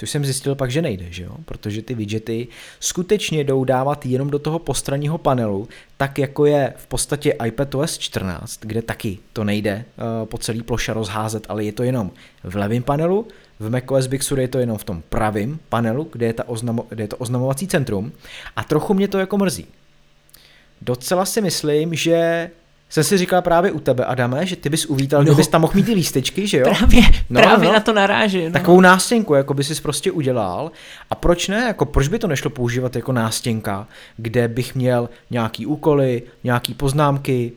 Což 0.00 0.10
jsem 0.10 0.24
zjistil 0.24 0.54
pak, 0.54 0.70
že 0.70 0.82
nejde, 0.82 1.06
že 1.10 1.22
jo? 1.22 1.36
protože 1.44 1.82
ty 1.82 1.94
widgety 1.94 2.48
skutečně 2.80 3.44
jdou 3.44 3.64
dávat 3.64 4.06
jenom 4.06 4.30
do 4.30 4.38
toho 4.38 4.58
postranního 4.58 5.18
panelu, 5.18 5.68
tak 5.96 6.18
jako 6.18 6.46
je 6.46 6.72
v 6.76 6.86
podstatě 6.86 7.36
iPadOS 7.46 7.98
14, 7.98 8.60
kde 8.60 8.82
taky 8.82 9.18
to 9.32 9.44
nejde 9.44 9.84
uh, 9.96 10.26
po 10.26 10.38
celý 10.38 10.62
ploše 10.62 10.92
rozházet, 10.92 11.46
ale 11.48 11.64
je 11.64 11.72
to 11.72 11.82
jenom 11.82 12.10
v 12.44 12.56
levém 12.56 12.82
panelu, 12.82 13.28
v 13.58 13.70
macOS 13.70 14.06
Big 14.06 14.22
Sur 14.22 14.40
je 14.40 14.48
to 14.48 14.58
jenom 14.58 14.78
v 14.78 14.84
tom 14.84 15.02
pravém 15.08 15.58
panelu, 15.68 16.08
kde 16.12 16.26
je, 16.26 16.32
ta 16.32 16.48
oznamo, 16.48 16.86
kde 16.88 17.04
je 17.04 17.08
to 17.08 17.16
oznamovací 17.16 17.66
centrum 17.66 18.12
a 18.56 18.64
trochu 18.64 18.94
mě 18.94 19.08
to 19.08 19.18
jako 19.18 19.38
mrzí. 19.38 19.66
Docela 20.82 21.24
si 21.24 21.40
myslím, 21.40 21.94
že 21.94 22.50
jsem 22.90 23.04
si 23.04 23.18
říkal 23.18 23.42
právě 23.42 23.72
u 23.72 23.80
tebe, 23.80 24.04
Adame, 24.04 24.46
že 24.46 24.56
ty 24.56 24.68
bys 24.68 24.86
uvítal, 24.86 25.20
no. 25.20 25.24
kdybys 25.24 25.48
tam 25.48 25.60
mohl 25.60 25.72
mít 25.76 25.86
ty 25.86 25.92
lístečky, 25.92 26.46
že 26.46 26.58
jo? 26.58 26.64
Právě, 26.78 27.02
no, 27.30 27.40
právě 27.40 27.68
no. 27.68 27.74
na 27.74 27.80
to 27.80 27.92
narážím. 27.92 28.44
No. 28.44 28.52
Takovou 28.52 28.80
nástěnku, 28.80 29.34
jako 29.34 29.54
by 29.54 29.64
si 29.64 29.82
prostě 29.82 30.12
udělal. 30.12 30.70
A 31.10 31.14
proč 31.14 31.48
ne? 31.48 31.64
Jako 31.66 31.86
proč 31.86 32.08
by 32.08 32.18
to 32.18 32.26
nešlo 32.26 32.50
používat 32.50 32.96
jako 32.96 33.12
nástěnka, 33.12 33.86
kde 34.16 34.48
bych 34.48 34.74
měl 34.74 35.08
nějaký 35.30 35.66
úkoly, 35.66 36.22
nějaký 36.44 36.74
poznámky, 36.74 37.52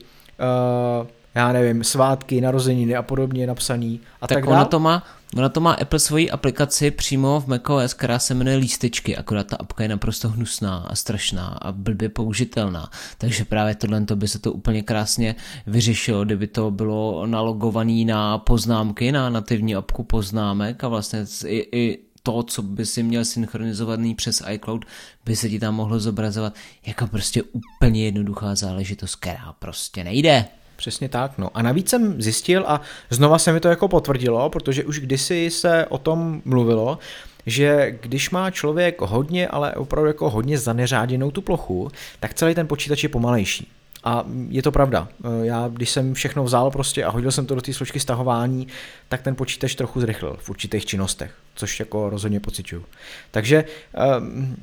uh, 1.00 1.06
já 1.34 1.52
nevím, 1.52 1.84
svátky, 1.84 2.40
narozeniny 2.40 2.96
a 2.96 3.02
podobně 3.02 3.46
napsaný 3.46 4.00
a 4.20 4.26
tak, 4.26 4.38
tak 4.38 4.46
ona 4.46 4.64
to 4.64 4.80
má, 4.80 5.02
ona 5.36 5.48
to 5.48 5.60
má 5.60 5.72
Apple 5.72 5.98
svoji 5.98 6.30
aplikaci 6.30 6.90
přímo 6.90 7.40
v 7.40 7.46
macOS, 7.46 7.94
která 7.94 8.18
se 8.18 8.34
jmenuje 8.34 8.56
Lístečky, 8.56 9.16
akorát 9.16 9.46
ta 9.46 9.56
apka 9.56 9.82
je 9.82 9.88
naprosto 9.88 10.28
hnusná 10.28 10.76
a 10.76 10.94
strašná 10.94 11.46
a 11.46 11.72
blbě 11.72 12.08
použitelná, 12.08 12.90
takže 13.18 13.44
právě 13.44 13.74
tohle 13.74 14.04
to 14.04 14.16
by 14.16 14.28
se 14.28 14.38
to 14.38 14.52
úplně 14.52 14.82
krásně 14.82 15.34
vyřešilo, 15.66 16.24
kdyby 16.24 16.46
to 16.46 16.70
bylo 16.70 17.26
nalogované 17.26 18.04
na 18.04 18.38
poznámky, 18.38 19.12
na 19.12 19.30
nativní 19.30 19.74
apku 19.74 20.04
poznámek 20.04 20.84
a 20.84 20.88
vlastně 20.88 21.24
i, 21.46 21.68
i 21.72 21.98
to, 22.22 22.42
co 22.42 22.62
by 22.62 22.86
si 22.86 23.02
měl 23.02 23.24
synchronizovaný 23.24 24.14
přes 24.14 24.42
iCloud, 24.50 24.84
by 25.24 25.36
se 25.36 25.48
ti 25.48 25.58
tam 25.58 25.74
mohlo 25.74 26.00
zobrazovat 26.00 26.54
jako 26.86 27.06
prostě 27.06 27.42
úplně 27.42 28.04
jednoduchá 28.04 28.54
záležitost, 28.54 29.16
která 29.16 29.54
prostě 29.58 30.04
nejde. 30.04 30.44
Přesně 30.76 31.08
tak, 31.08 31.38
no. 31.38 31.50
A 31.54 31.62
navíc 31.62 31.90
jsem 31.90 32.22
zjistil 32.22 32.64
a 32.66 32.80
znova 33.10 33.38
se 33.38 33.52
mi 33.52 33.60
to 33.60 33.68
jako 33.68 33.88
potvrdilo, 33.88 34.50
protože 34.50 34.84
už 34.84 35.00
kdysi 35.00 35.50
se 35.50 35.86
o 35.86 35.98
tom 35.98 36.42
mluvilo, 36.44 36.98
že 37.46 37.98
když 38.00 38.30
má 38.30 38.50
člověk 38.50 39.00
hodně, 39.00 39.48
ale 39.48 39.72
opravdu 39.72 40.06
jako 40.06 40.30
hodně 40.30 40.58
zaneřáděnou 40.58 41.30
tu 41.30 41.42
plochu, 41.42 41.90
tak 42.20 42.34
celý 42.34 42.54
ten 42.54 42.66
počítač 42.66 43.02
je 43.02 43.08
pomalejší. 43.08 43.68
A 44.04 44.24
je 44.48 44.62
to 44.62 44.72
pravda. 44.72 45.08
Já, 45.42 45.68
když 45.68 45.90
jsem 45.90 46.14
všechno 46.14 46.44
vzal 46.44 46.70
prostě 46.70 47.04
a 47.04 47.10
hodil 47.10 47.32
jsem 47.32 47.46
to 47.46 47.54
do 47.54 47.60
té 47.60 47.72
složky 47.72 48.00
stahování, 48.00 48.68
tak 49.08 49.22
ten 49.22 49.34
počítač 49.34 49.74
trochu 49.74 50.00
zrychlil 50.00 50.36
v 50.40 50.50
určitých 50.50 50.86
činnostech, 50.86 51.34
což 51.54 51.80
jako 51.80 52.10
rozhodně 52.10 52.40
pociťuju. 52.40 52.84
Takže 53.30 53.64
ehm, 53.94 54.56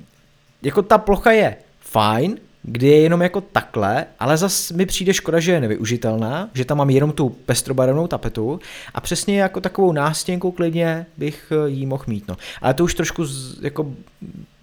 jako 0.62 0.82
ta 0.82 0.98
plocha 0.98 1.32
je 1.32 1.56
fajn, 1.80 2.38
kdy 2.64 2.88
je 2.88 3.02
jenom 3.02 3.22
jako 3.22 3.42
takhle, 3.42 4.06
ale 4.20 4.38
zas 4.38 4.72
mi 4.72 4.86
přijde 4.86 5.14
škoda, 5.14 5.40
že 5.40 5.52
je 5.52 5.62
nevyužitelná, 5.62 6.50
že 6.54 6.66
tam 6.66 6.78
mám 6.78 6.90
jenom 6.90 7.12
tu 7.12 7.30
pestrobarevnou 7.30 8.08
tapetu 8.08 8.60
a 8.94 9.02
přesně 9.02 9.42
jako 9.42 9.62
takovou 9.62 9.92
nástěnku 9.92 10.52
klidně 10.52 11.06
bych 11.18 11.52
eh, 11.52 11.70
jí 11.70 11.86
mohl 11.86 12.04
mít. 12.08 12.28
No. 12.28 12.38
Ale 12.62 12.74
to 12.74 12.84
už 12.84 12.94
trošku 12.94 13.26
z, 13.26 13.64
jako 13.64 13.94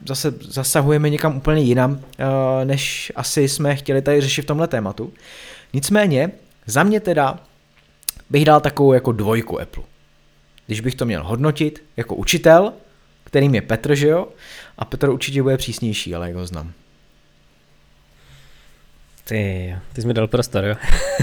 zase 0.06 0.34
zasahujeme 0.40 1.10
někam 1.10 1.36
úplně 1.36 1.62
jinam, 1.62 2.00
eh, 2.18 2.64
než 2.64 3.12
asi 3.16 3.48
jsme 3.48 3.76
chtěli 3.76 4.02
tady 4.02 4.20
řešit 4.20 4.42
v 4.42 4.46
tomhle 4.46 4.68
tématu. 4.68 5.12
Nicméně, 5.72 6.30
za 6.66 6.82
mě 6.82 7.00
teda 7.00 7.38
bych 8.30 8.44
dal 8.44 8.60
takovou 8.60 8.92
jako 8.92 9.12
dvojku 9.12 9.60
Apple. 9.60 9.84
Když 10.66 10.80
bych 10.80 10.94
to 10.94 11.06
měl 11.06 11.24
hodnotit 11.24 11.84
jako 11.96 12.14
učitel, 12.14 12.72
kterým 13.24 13.54
je 13.54 13.62
Petr, 13.62 13.94
že 13.94 14.08
jo? 14.08 14.28
A 14.78 14.84
Petr 14.84 15.08
určitě 15.08 15.42
bude 15.42 15.56
přísnější, 15.56 16.14
ale 16.14 16.26
jak 16.26 16.36
ho 16.36 16.46
znám. 16.46 16.72
Ty, 19.28 19.76
ty 19.92 20.02
jsi 20.02 20.06
mi 20.06 20.14
dal 20.14 20.28
prostor, 20.28 20.64
jo? 20.64 20.74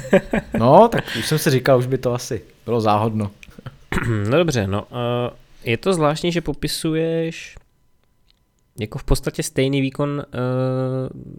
no, 0.59 0.87
tak 0.87 1.05
už 1.19 1.27
jsem 1.27 1.37
si 1.37 1.49
říkal, 1.49 1.79
už 1.79 1.85
by 1.87 1.97
to 1.97 2.13
asi 2.13 2.41
bylo 2.65 2.81
záhodno. 2.81 3.31
no 4.29 4.37
dobře, 4.37 4.67
no 4.67 4.81
uh, 4.91 4.97
je 5.63 5.77
to 5.77 5.93
zvláštní, 5.93 6.31
že 6.31 6.41
popisuješ 6.41 7.55
jako 8.79 8.97
v 8.97 9.03
podstatě 9.03 9.43
stejný 9.43 9.81
výkon 9.81 10.09
uh, 10.09 10.25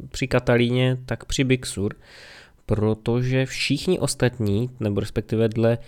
při 0.09 0.29
Katalíně, 0.29 0.99
tak 1.07 1.25
při 1.25 1.45
Big 1.45 1.67
Sur, 1.67 1.95
protože 2.67 3.47
všichni 3.47 3.99
ostatní, 3.99 4.71
nebo 4.81 5.01
respektive 5.01 5.49
dle 5.49 5.79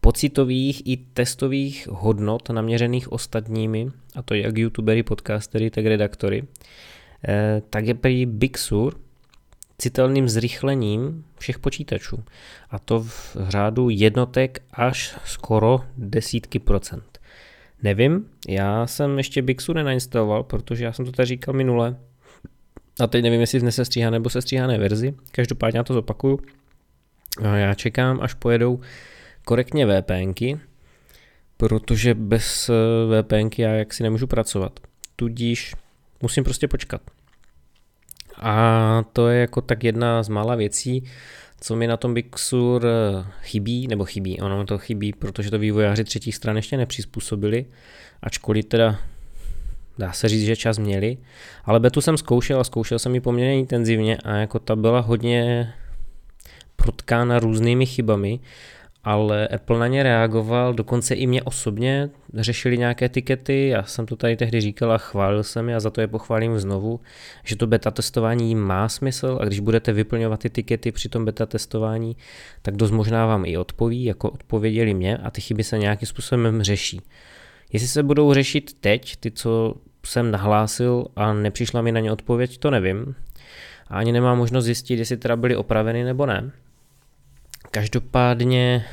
pocitových 0.00 0.86
i 0.86 0.96
testových 0.96 1.88
hodnot 1.90 2.50
naměřených 2.50 3.12
ostatními, 3.12 3.90
a 4.14 4.22
to 4.22 4.34
jak 4.34 4.58
youtubery, 4.58 5.02
podcastery, 5.02 5.70
tak 5.70 5.84
redaktory, 5.86 6.44
eh, 7.28 7.62
tak 7.70 7.86
je 7.86 7.94
prý 7.94 8.26
Big 8.26 8.58
Sur 8.58 8.94
citelným 9.82 10.28
zrychlením 10.28 11.24
všech 11.38 11.58
počítačů. 11.58 12.24
A 12.70 12.78
to 12.78 13.00
v 13.00 13.36
řádu 13.48 13.90
jednotek 13.90 14.62
až 14.72 15.16
skoro 15.24 15.80
desítky 15.96 16.58
procent. 16.58 17.18
Nevím, 17.82 18.26
já 18.48 18.86
jsem 18.86 19.18
ještě 19.18 19.42
Bixu 19.42 19.72
nenainstaloval, 19.72 20.42
protože 20.42 20.84
já 20.84 20.92
jsem 20.92 21.04
to 21.04 21.12
tady 21.12 21.26
říkal 21.26 21.54
minule. 21.54 21.96
A 23.00 23.06
teď 23.06 23.22
nevím, 23.22 23.40
jestli 23.40 23.58
v 23.58 23.64
nesestříhané 23.64 24.14
nebo 24.14 24.30
sestříhané 24.30 24.78
verzi. 24.78 25.14
Každopádně 25.32 25.78
já 25.78 25.84
to 25.84 25.94
zopakuju. 25.94 26.40
Já 27.54 27.74
čekám, 27.74 28.20
až 28.22 28.34
pojedou 28.34 28.80
korektně 29.44 29.86
VPNky, 29.86 30.60
protože 31.56 32.14
bez 32.14 32.70
VPNky 33.20 33.62
já 33.62 33.70
jaksi 33.70 34.02
nemůžu 34.02 34.26
pracovat. 34.26 34.80
Tudíž 35.16 35.74
musím 36.20 36.44
prostě 36.44 36.68
počkat. 36.68 37.00
A 38.36 39.04
to 39.12 39.28
je 39.28 39.40
jako 39.40 39.60
tak 39.60 39.84
jedna 39.84 40.22
z 40.22 40.28
mála 40.28 40.54
věcí, 40.54 41.04
co 41.60 41.76
mi 41.76 41.86
na 41.86 41.96
tom 41.96 42.14
Big 42.14 42.38
Sur 42.38 42.86
eh, 42.86 43.24
chybí, 43.42 43.88
nebo 43.88 44.04
chybí, 44.04 44.40
ono 44.40 44.66
to 44.66 44.78
chybí, 44.78 45.12
protože 45.12 45.50
to 45.50 45.58
vývojáři 45.58 46.04
třetích 46.04 46.36
stran 46.36 46.56
ještě 46.56 46.76
nepřizpůsobili, 46.76 47.66
ačkoliv 48.22 48.64
teda 48.64 48.98
dá 49.98 50.12
se 50.12 50.28
říct, 50.28 50.44
že 50.46 50.56
čas 50.56 50.78
měli, 50.78 51.18
ale 51.64 51.80
betu 51.80 52.00
jsem 52.00 52.16
zkoušel 52.16 52.60
a 52.60 52.64
zkoušel 52.64 52.98
jsem 52.98 53.14
ji 53.14 53.20
poměrně 53.20 53.58
intenzivně 53.58 54.16
a 54.16 54.34
jako 54.34 54.58
ta 54.58 54.76
byla 54.76 55.00
hodně 55.00 55.72
protkána 56.76 57.38
různými 57.38 57.86
chybami 57.86 58.40
ale 59.04 59.48
Apple 59.48 59.78
na 59.78 59.86
ně 59.86 60.02
reagoval, 60.02 60.74
dokonce 60.74 61.14
i 61.14 61.26
mě 61.26 61.42
osobně 61.42 62.10
řešili 62.34 62.78
nějaké 62.78 63.04
etikety, 63.04 63.68
já 63.68 63.82
jsem 63.82 64.06
to 64.06 64.16
tady 64.16 64.36
tehdy 64.36 64.60
říkal 64.60 64.92
a 64.92 64.98
chválil 64.98 65.42
jsem 65.42 65.68
je 65.68 65.76
a 65.76 65.80
za 65.80 65.90
to 65.90 66.00
je 66.00 66.06
pochválím 66.06 66.58
znovu, 66.58 67.00
že 67.44 67.56
to 67.56 67.66
beta 67.66 67.90
testování 67.90 68.54
má 68.54 68.88
smysl 68.88 69.38
a 69.40 69.44
když 69.44 69.60
budete 69.60 69.92
vyplňovat 69.92 70.44
etikety 70.44 70.92
při 70.92 71.08
tom 71.08 71.24
beta 71.24 71.46
testování, 71.46 72.16
tak 72.62 72.76
dost 72.76 72.90
možná 72.90 73.26
vám 73.26 73.44
i 73.44 73.56
odpoví, 73.56 74.04
jako 74.04 74.30
odpověděli 74.30 74.94
mě 74.94 75.16
a 75.16 75.30
ty 75.30 75.40
chyby 75.40 75.64
se 75.64 75.78
nějakým 75.78 76.08
způsobem 76.08 76.62
řeší. 76.62 77.00
Jestli 77.72 77.88
se 77.88 78.02
budou 78.02 78.34
řešit 78.34 78.72
teď, 78.80 79.16
ty, 79.16 79.30
co 79.30 79.74
jsem 80.06 80.30
nahlásil 80.30 81.06
a 81.16 81.32
nepřišla 81.32 81.82
mi 81.82 81.92
na 81.92 82.00
ně 82.00 82.12
odpověď, 82.12 82.58
to 82.58 82.70
nevím. 82.70 83.14
A 83.88 83.96
ani 83.96 84.12
nemám 84.12 84.38
možnost 84.38 84.64
zjistit, 84.64 84.98
jestli 84.98 85.16
teda 85.16 85.36
byly 85.36 85.56
opraveny 85.56 86.04
nebo 86.04 86.26
ne. 86.26 86.50
Každopádně 87.74 88.84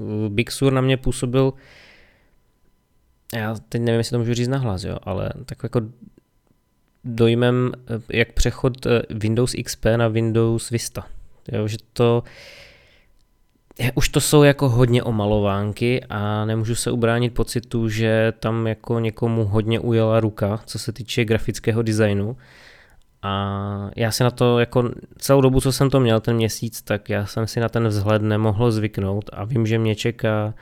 eh, 0.00 0.28
Big 0.28 0.50
Sur 0.50 0.72
na 0.72 0.80
mě 0.80 0.96
působil, 0.96 1.52
já 3.34 3.54
teď 3.68 3.82
nevím, 3.82 3.98
jestli 3.98 4.10
to 4.14 4.18
můžu 4.18 4.34
říct 4.34 4.48
nahlas, 4.48 4.84
jo, 4.84 4.98
ale 5.02 5.30
tak 5.46 5.58
jako 5.62 5.80
dojmem, 7.04 7.72
eh, 7.76 8.18
jak 8.18 8.32
přechod 8.32 8.86
eh, 8.86 9.02
Windows 9.10 9.54
XP 9.64 9.84
na 9.96 10.08
Windows 10.08 10.70
Vista. 10.70 11.06
Jo, 11.52 11.68
že 11.68 11.76
to, 11.92 12.22
už 13.94 14.08
to 14.08 14.20
jsou 14.20 14.42
jako 14.42 14.68
hodně 14.68 15.02
omalovánky 15.02 16.04
a 16.08 16.44
nemůžu 16.44 16.74
se 16.74 16.90
ubránit 16.90 17.34
pocitu, 17.34 17.88
že 17.88 18.32
tam 18.40 18.66
jako 18.66 19.00
někomu 19.00 19.44
hodně 19.44 19.80
ujela 19.80 20.20
ruka, 20.20 20.62
co 20.66 20.78
se 20.78 20.92
týče 20.92 21.24
grafického 21.24 21.82
designu 21.82 22.36
A 23.22 23.90
já 23.96 24.10
si 24.10 24.22
na 24.22 24.30
to, 24.30 24.58
jako 24.58 24.90
celou 25.18 25.40
dobu, 25.40 25.60
co 25.60 25.72
jsem 25.72 25.90
to 25.90 26.00
měl 26.00 26.20
ten 26.20 26.36
měsíc, 26.36 26.82
tak 26.82 27.08
já 27.08 27.26
jsem 27.26 27.46
si 27.46 27.60
na 27.60 27.68
ten 27.68 27.88
vzhled 27.88 28.22
nemohl 28.22 28.70
zvyknout 28.70 29.30
a 29.32 29.44
vím, 29.44 29.66
že 29.66 29.78
mě 29.78 29.94
čeká 29.94 30.54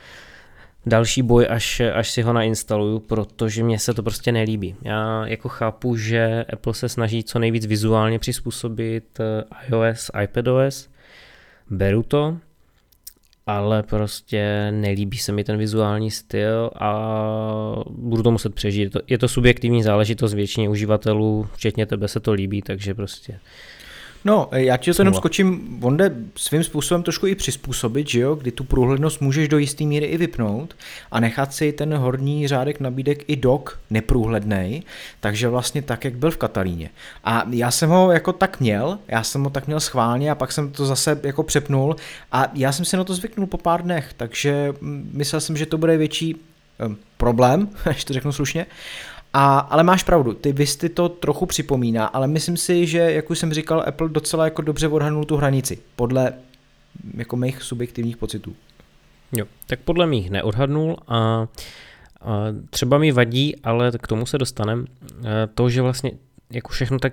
další 0.87 1.23
boj, 1.23 1.47
až, 1.51 1.81
až 1.81 2.11
si 2.11 2.23
ho 2.23 2.33
nainstaluju, 2.33 2.99
protože 2.99 3.63
mě 3.63 3.79
se 3.79 3.95
to 3.95 4.03
prostě 4.03 4.33
nelíbí. 4.33 4.77
Já 4.83 5.27
jako 5.27 5.49
chápu, 5.49 5.97
že 5.97 6.45
Apple 6.53 6.75
se 6.75 6.89
snaží 6.89 7.25
co 7.25 7.39
nejvíc 7.39 7.67
vizuálně 7.67 8.19
přizpůsobit 8.19 9.21
iOS, 9.69 10.11
iPadOS, 10.23 10.89
beru 11.71 12.03
to, 12.03 12.39
ale 13.47 13.83
prostě 13.83 14.69
nelíbí 14.71 15.19
se 15.19 15.33
mi 15.33 15.45
ten 15.45 15.59
vizuální 15.59 16.11
styl 16.11 16.71
a 16.81 16.93
budu 17.91 18.23
to 18.23 18.31
muset 18.31 18.55
přežít. 18.55 18.97
Je 19.07 19.19
to 19.19 19.29
subjektivní 19.29 19.83
záležitost 19.83 20.35
většině 20.35 20.69
uživatelů, 20.69 21.49
včetně 21.53 21.87
tebe 21.87 22.09
se 22.09 22.21
to 22.21 22.33
líbí, 22.33 22.63
takže 22.63 22.95
prostě 22.95 23.39
No, 24.27 24.49
já 24.53 24.77
ti 24.77 24.93
to 24.93 25.01
jenom 25.03 25.15
skočím, 25.15 25.79
on 25.83 25.97
jde 25.97 26.17
svým 26.37 26.65
způsobem 26.65 27.03
trošku 27.03 27.27
i 27.27 27.35
přizpůsobit, 27.35 28.09
že 28.09 28.21
jo, 28.21 28.35
kdy 28.35 28.53
tu 28.53 28.65
průhlednost 28.65 29.21
můžeš 29.21 29.49
do 29.49 29.59
jisté 29.59 29.85
míry 29.85 30.07
i 30.07 30.17
vypnout 30.17 30.77
a 31.11 31.21
nechat 31.21 31.55
si 31.55 31.73
ten 31.73 31.95
horní 31.95 32.49
řádek 32.49 32.81
nabídek 32.81 33.25
i 33.27 33.37
dok 33.37 33.81
neprůhledný, 33.91 34.85
takže 35.21 35.49
vlastně 35.49 35.83
tak, 35.83 36.05
jak 36.05 36.17
byl 36.17 36.31
v 36.31 36.37
Katalíně. 36.37 36.91
A 37.25 37.45
já 37.51 37.71
jsem 37.71 37.91
ho 37.91 38.13
jako 38.13 38.33
tak 38.33 38.61
měl, 38.61 38.99
já 39.09 39.23
jsem 39.23 39.45
ho 39.45 39.51
tak 39.51 39.67
měl 39.67 39.81
schválně 39.81 40.31
a 40.31 40.35
pak 40.35 40.53
jsem 40.53 40.71
to 40.71 40.87
zase 40.87 41.21
jako 41.23 41.43
přepnul 41.43 41.97
a 42.33 42.47
já 42.55 42.73
jsem 42.73 42.85
si 42.85 42.97
na 42.97 43.05
to 43.05 43.15
zvyknul 43.15 43.47
po 43.47 43.59
pár 43.59 43.83
dnech, 43.83 44.13
takže 44.17 44.73
mm, 44.81 45.11
myslel 45.13 45.41
jsem, 45.41 45.57
že 45.57 45.67
to 45.67 45.79
bude 45.79 45.97
větší 45.97 46.37
problém, 47.17 47.69
až 47.85 48.05
to 48.05 48.13
řeknu 48.13 48.33
slušně, 48.33 48.67
a, 49.37 49.59
ale 49.59 49.83
máš 49.83 50.03
pravdu, 50.03 50.35
ty 50.35 50.53
Visty 50.53 50.89
to 50.89 51.09
trochu 51.09 51.47
připomíná, 51.47 52.07
ale 52.07 52.27
myslím 52.27 52.57
si, 52.57 52.87
že, 52.87 52.99
jak 52.99 53.31
už 53.31 53.39
jsem 53.39 53.55
říkal, 53.55 53.85
Apple 53.87 54.09
docela 54.09 54.45
jako 54.45 54.63
dobře 54.63 54.89
odhadnul 54.89 55.25
tu 55.25 55.37
hranici, 55.37 55.79
podle 55.97 56.33
jako 57.17 57.37
mých 57.37 57.63
subjektivních 57.63 58.17
pocitů. 58.17 58.55
Jo, 59.33 59.47
tak 59.67 59.81
podle 59.81 60.07
mých 60.07 60.31
neodhadnul 60.31 60.97
a, 61.09 61.17
a 61.19 61.47
třeba 62.71 62.99
mi 62.99 63.13
vadí, 63.13 63.57
ale 63.57 63.93
k 63.99 64.07
tomu 64.07 64.27
se 64.27 64.39
dostanem, 64.39 64.87
to, 65.55 65.71
že 65.71 65.83
vlastně 65.83 66.13
jako 66.55 66.69
všechno 66.69 66.99
tak 66.99 67.13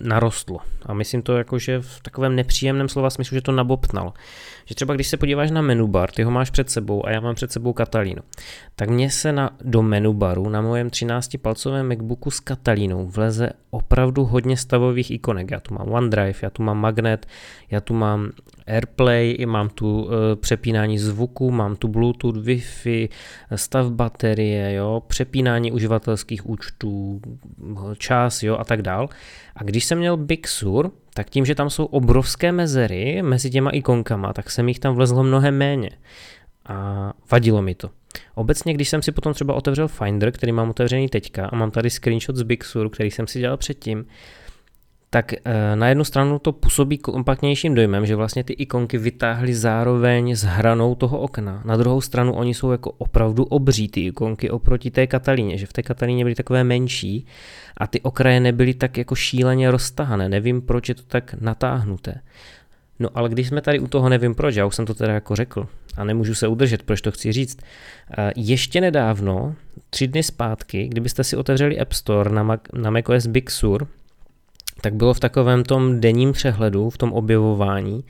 narostlo. 0.00 0.58
A 0.86 0.94
myslím 0.94 1.22
to 1.22 1.36
jako, 1.36 1.58
že 1.58 1.80
v 1.80 2.00
takovém 2.02 2.36
nepříjemném 2.36 2.88
slova 2.88 3.10
smyslu, 3.10 3.34
že 3.34 3.42
to 3.42 3.52
nabobtnalo. 3.52 4.12
Že 4.64 4.74
třeba 4.74 4.94
když 4.94 5.08
se 5.08 5.16
podíváš 5.16 5.50
na 5.50 5.62
menu 5.62 5.88
bar, 5.88 6.10
ty 6.10 6.22
ho 6.22 6.30
máš 6.30 6.50
před 6.50 6.70
sebou 6.70 7.06
a 7.06 7.10
já 7.10 7.20
mám 7.20 7.34
před 7.34 7.52
sebou 7.52 7.72
Katalínu, 7.72 8.22
tak 8.76 8.90
mně 8.90 9.10
se 9.10 9.32
na, 9.32 9.50
do 9.64 9.82
menu 9.82 10.12
baru 10.12 10.48
na 10.48 10.60
mojem 10.60 10.88
13-palcovém 10.88 11.88
MacBooku 11.88 12.30
s 12.30 12.40
Katalínou 12.40 13.06
vleze 13.06 13.50
opravdu 13.70 14.24
hodně 14.24 14.56
stavových 14.56 15.10
ikonek. 15.10 15.50
Já 15.50 15.60
tu 15.60 15.74
mám 15.74 15.92
OneDrive, 15.92 16.38
já 16.42 16.50
tu 16.50 16.62
mám 16.62 16.78
Magnet, 16.78 17.26
já 17.70 17.80
tu 17.80 17.94
mám 17.94 18.30
AirPlay, 18.66 19.46
mám 19.46 19.68
tu 19.68 20.08
e, 20.08 20.36
přepínání 20.36 20.98
zvuku, 20.98 21.50
mám 21.50 21.76
tu 21.76 21.88
Bluetooth, 21.88 22.36
Wi-Fi, 22.36 23.08
stav 23.54 23.86
baterie, 23.86 24.72
jo, 24.72 25.02
přepínání 25.06 25.72
uživatelských 25.72 26.48
účtů, 26.48 27.20
čas 27.98 28.42
jo, 28.42 28.53
a 28.60 28.64
tak 28.64 28.82
dál. 28.82 29.08
A 29.56 29.62
když 29.62 29.84
jsem 29.84 29.98
měl 29.98 30.16
Big 30.16 30.48
Sur, 30.48 30.90
tak 31.14 31.30
tím, 31.30 31.44
že 31.44 31.54
tam 31.54 31.70
jsou 31.70 31.84
obrovské 31.84 32.52
mezery 32.52 33.22
mezi 33.22 33.50
těma 33.50 33.70
ikonkama, 33.70 34.32
tak 34.32 34.50
se 34.50 34.62
mi 34.62 34.70
jich 34.70 34.78
tam 34.78 34.94
vlezlo 34.94 35.22
mnohem 35.22 35.58
méně. 35.58 35.90
A 36.66 37.12
vadilo 37.30 37.62
mi 37.62 37.74
to. 37.74 37.90
Obecně, 38.34 38.74
když 38.74 38.88
jsem 38.88 39.02
si 39.02 39.12
potom 39.12 39.34
třeba 39.34 39.54
otevřel 39.54 39.88
Finder, 39.88 40.32
který 40.32 40.52
mám 40.52 40.70
otevřený 40.70 41.08
teďka 41.08 41.46
a 41.46 41.56
mám 41.56 41.70
tady 41.70 41.90
screenshot 41.90 42.36
z 42.36 42.42
Big 42.42 42.64
Sur, 42.64 42.90
který 42.90 43.10
jsem 43.10 43.26
si 43.26 43.40
dělal 43.40 43.56
předtím, 43.56 44.06
tak 45.14 45.32
eh, 45.32 45.76
na 45.76 45.88
jednu 45.88 46.04
stranu 46.04 46.38
to 46.38 46.52
působí 46.52 46.98
kompaktnějším 46.98 47.74
dojmem, 47.74 48.06
že 48.06 48.16
vlastně 48.16 48.44
ty 48.44 48.52
ikonky 48.52 48.98
vytáhly 48.98 49.54
zároveň 49.54 50.36
s 50.36 50.42
hranou 50.42 50.94
toho 50.94 51.18
okna. 51.18 51.62
Na 51.64 51.76
druhou 51.76 52.00
stranu 52.00 52.32
oni 52.32 52.54
jsou 52.54 52.70
jako 52.70 52.90
opravdu 52.90 53.44
obří 53.44 53.88
ty 53.88 54.06
ikonky 54.06 54.50
oproti 54.50 54.90
té 54.90 55.06
Katalíně, 55.06 55.58
že 55.58 55.66
v 55.66 55.72
té 55.72 55.82
Katalíně 55.82 56.24
byly 56.24 56.34
takové 56.34 56.64
menší 56.64 57.26
a 57.76 57.86
ty 57.86 58.00
okraje 58.00 58.40
nebyly 58.40 58.74
tak 58.74 58.98
jako 58.98 59.14
šíleně 59.14 59.70
roztahané. 59.70 60.28
Nevím, 60.28 60.62
proč 60.62 60.88
je 60.88 60.94
to 60.94 61.02
tak 61.02 61.34
natáhnuté. 61.40 62.20
No 62.98 63.08
ale 63.14 63.28
když 63.28 63.48
jsme 63.48 63.60
tady 63.60 63.78
u 63.78 63.86
toho, 63.86 64.08
nevím 64.08 64.34
proč, 64.34 64.54
já 64.54 64.66
už 64.66 64.74
jsem 64.74 64.86
to 64.86 64.94
teda 64.94 65.12
jako 65.12 65.36
řekl 65.36 65.66
a 65.96 66.04
nemůžu 66.04 66.34
se 66.34 66.48
udržet, 66.48 66.82
proč 66.82 67.00
to 67.00 67.12
chci 67.12 67.32
říct. 67.32 67.58
Eh, 68.18 68.32
ještě 68.36 68.80
nedávno, 68.80 69.54
tři 69.90 70.06
dny 70.06 70.22
zpátky, 70.22 70.88
kdybyste 70.88 71.24
si 71.24 71.36
otevřeli 71.36 71.80
App 71.80 71.92
Store 71.92 72.30
na, 72.30 72.42
Mac, 72.42 72.60
na 72.72 72.90
macOS 72.90 73.26
Big 73.26 73.50
Sur, 73.50 73.86
tak 74.80 74.94
bylo 74.94 75.14
v 75.14 75.20
takovém 75.20 75.64
tom 75.64 76.00
denním 76.00 76.32
přehledu, 76.32 76.90
v 76.90 76.98
tom 76.98 77.12
objevování, 77.12 78.04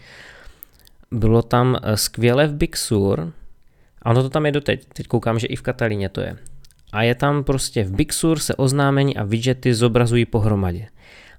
bylo 1.10 1.42
tam 1.42 1.78
eh, 1.82 1.96
skvěle 1.96 2.46
v 2.46 2.54
Big 2.54 2.76
Sur, 2.76 3.32
a 4.02 4.10
ono 4.10 4.22
to 4.22 4.30
tam 4.30 4.46
je 4.46 4.52
doteď, 4.52 4.86
teď 4.92 5.06
koukám, 5.06 5.38
že 5.38 5.46
i 5.46 5.56
v 5.56 5.62
Katalíně 5.62 6.08
to 6.08 6.20
je. 6.20 6.36
A 6.92 7.02
je 7.02 7.14
tam 7.14 7.44
prostě 7.44 7.84
v 7.84 7.92
Big 7.92 8.12
Sur 8.12 8.38
se 8.38 8.54
oznámení 8.54 9.16
a 9.16 9.24
widgety 9.24 9.74
zobrazují 9.74 10.24
pohromadě. 10.24 10.86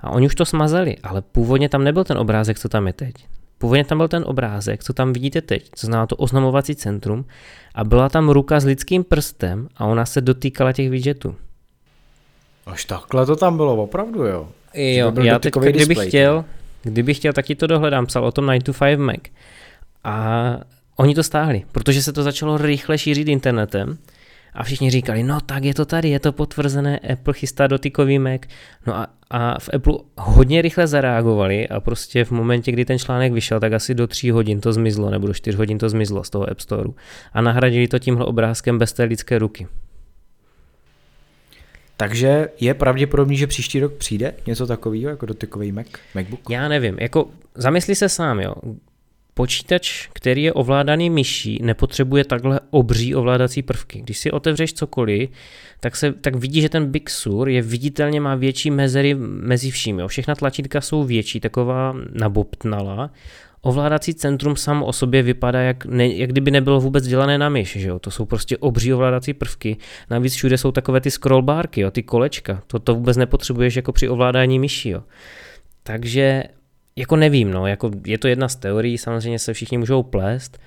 A 0.01 0.09
oni 0.09 0.25
už 0.25 0.35
to 0.35 0.45
smazali, 0.45 0.97
ale 1.03 1.21
původně 1.21 1.69
tam 1.69 1.83
nebyl 1.83 2.03
ten 2.03 2.17
obrázek, 2.17 2.59
co 2.59 2.69
tam 2.69 2.87
je 2.87 2.93
teď. 2.93 3.13
Původně 3.57 3.85
tam 3.85 3.97
byl 3.97 4.07
ten 4.07 4.23
obrázek, 4.27 4.83
co 4.83 4.93
tam 4.93 5.13
vidíte 5.13 5.41
teď, 5.41 5.69
co 5.75 5.87
znamená 5.87 6.07
to 6.07 6.15
oznamovací 6.15 6.75
centrum, 6.75 7.25
a 7.75 7.83
byla 7.83 8.09
tam 8.09 8.29
ruka 8.29 8.59
s 8.59 8.65
lidským 8.65 9.03
prstem 9.03 9.67
a 9.75 9.85
ona 9.85 10.05
se 10.05 10.21
dotýkala 10.21 10.73
těch 10.73 10.89
widgetů. 10.89 11.35
Až 12.65 12.85
takhle 12.85 13.25
to 13.25 13.35
tam 13.35 13.57
bylo, 13.57 13.83
opravdu 13.83 14.23
jo. 14.23 14.47
Jo, 14.73 15.13
já 15.21 15.39
teď, 15.39 15.53
kdybych 15.53 15.87
display, 15.87 16.07
chtěl, 16.07 16.45
kdybych 16.83 17.17
chtěl, 17.17 17.33
tak 17.33 17.45
ti 17.45 17.55
to 17.55 17.67
dohledám, 17.67 18.05
psal 18.05 18.25
o 18.25 18.31
tom 18.31 18.45
9 18.45 18.63
to 18.63 18.73
5 18.73 18.97
Mac. 18.97 19.19
A 20.03 20.57
oni 20.95 21.15
to 21.15 21.23
stáhli, 21.23 21.63
protože 21.71 22.03
se 22.03 22.13
to 22.13 22.23
začalo 22.23 22.57
rychle 22.57 22.97
šířit 22.97 23.27
internetem 23.27 23.97
a 24.53 24.63
všichni 24.63 24.91
říkali, 24.91 25.23
no 25.23 25.41
tak 25.41 25.63
je 25.63 25.73
to 25.73 25.85
tady, 25.85 26.09
je 26.09 26.19
to 26.19 26.31
potvrzené, 26.31 26.99
Apple 26.99 27.33
chystá 27.33 27.67
dotykový 27.67 28.19
Mac. 28.19 28.41
No 28.87 28.95
a, 28.95 29.07
a 29.29 29.59
v 29.59 29.69
Apple 29.73 29.93
hodně 30.17 30.61
rychle 30.61 30.87
zareagovali 30.87 31.67
a 31.67 31.79
prostě 31.79 32.25
v 32.25 32.31
momentě, 32.31 32.71
kdy 32.71 32.85
ten 32.85 32.99
článek 32.99 33.33
vyšel, 33.33 33.59
tak 33.59 33.73
asi 33.73 33.95
do 33.95 34.07
3 34.07 34.29
hodin 34.29 34.61
to 34.61 34.73
zmizlo, 34.73 35.09
nebo 35.09 35.27
do 35.27 35.33
4 35.33 35.57
hodin 35.57 35.77
to 35.77 35.89
zmizlo 35.89 36.23
z 36.23 36.29
toho 36.29 36.49
App 36.49 36.59
Storeu. 36.59 36.95
A 37.33 37.41
nahradili 37.41 37.87
to 37.87 37.99
tímhle 37.99 38.25
obrázkem 38.25 38.79
bez 38.79 38.93
té 38.93 39.03
lidské 39.03 39.39
ruky. 39.39 39.67
Takže 41.97 42.49
je 42.59 42.73
pravděpodobný, 42.73 43.37
že 43.37 43.47
příští 43.47 43.79
rok 43.79 43.93
přijde 43.93 44.33
něco 44.47 44.67
takového 44.67 45.09
jako 45.09 45.25
dotykový 45.25 45.71
Mac, 45.71 45.87
MacBook? 46.15 46.49
Já 46.49 46.67
nevím, 46.67 46.97
jako 46.99 47.29
zamysli 47.55 47.95
se 47.95 48.09
sám, 48.09 48.39
jo. 48.39 48.53
Počítač, 49.33 50.09
který 50.13 50.43
je 50.43 50.53
ovládaný 50.53 51.09
myší, 51.09 51.59
nepotřebuje 51.63 52.25
takhle 52.25 52.59
obří 52.69 53.15
ovládací 53.15 53.61
prvky. 53.61 54.01
Když 54.01 54.17
si 54.17 54.31
otevřeš 54.31 54.73
cokoliv, 54.73 55.29
tak, 55.79 55.95
se, 55.95 56.11
tak 56.13 56.35
vidí, 56.35 56.61
že 56.61 56.69
ten 56.69 56.91
Big 56.91 57.09
Sur 57.09 57.49
je 57.49 57.61
viditelně 57.61 58.21
má 58.21 58.35
větší 58.35 58.71
mezery 58.71 59.15
mezi 59.19 59.71
vším. 59.71 59.99
Jo. 59.99 60.07
Všechna 60.07 60.35
tlačítka 60.35 60.81
jsou 60.81 61.03
větší, 61.03 61.39
taková 61.39 61.95
nabobtnala 62.13 63.11
ovládací 63.65 64.13
centrum 64.13 64.55
samo 64.55 64.85
o 64.85 64.93
sobě 64.93 65.23
vypadá, 65.23 65.61
jak, 65.61 65.85
ne, 65.85 66.07
jak 66.07 66.29
kdyby 66.29 66.51
nebylo 66.51 66.79
vůbec 66.79 67.07
dělané 67.07 67.37
na 67.37 67.49
myš, 67.49 67.77
že 67.79 67.87
jo? 67.87 67.99
to 67.99 68.11
jsou 68.11 68.25
prostě 68.25 68.57
obří 68.57 68.93
ovládací 68.93 69.33
prvky, 69.33 69.77
navíc 70.09 70.33
všude 70.33 70.57
jsou 70.57 70.71
takové 70.71 71.01
ty 71.01 71.11
scrollbárky, 71.11 71.81
jo? 71.81 71.91
ty 71.91 72.03
kolečka, 72.03 72.61
to, 72.67 72.79
to 72.79 72.95
vůbec 72.95 73.17
nepotřebuješ 73.17 73.75
jako 73.75 73.91
při 73.91 74.09
ovládání 74.09 74.59
myší, 74.59 74.89
jo? 74.89 75.03
takže 75.83 76.43
jako 76.95 77.15
nevím, 77.15 77.51
no, 77.51 77.67
jako 77.67 77.91
je 78.05 78.17
to 78.17 78.27
jedna 78.27 78.47
z 78.47 78.55
teorií, 78.55 78.97
samozřejmě 78.97 79.39
se 79.39 79.53
všichni 79.53 79.77
můžou 79.77 80.03
plést, 80.03 80.57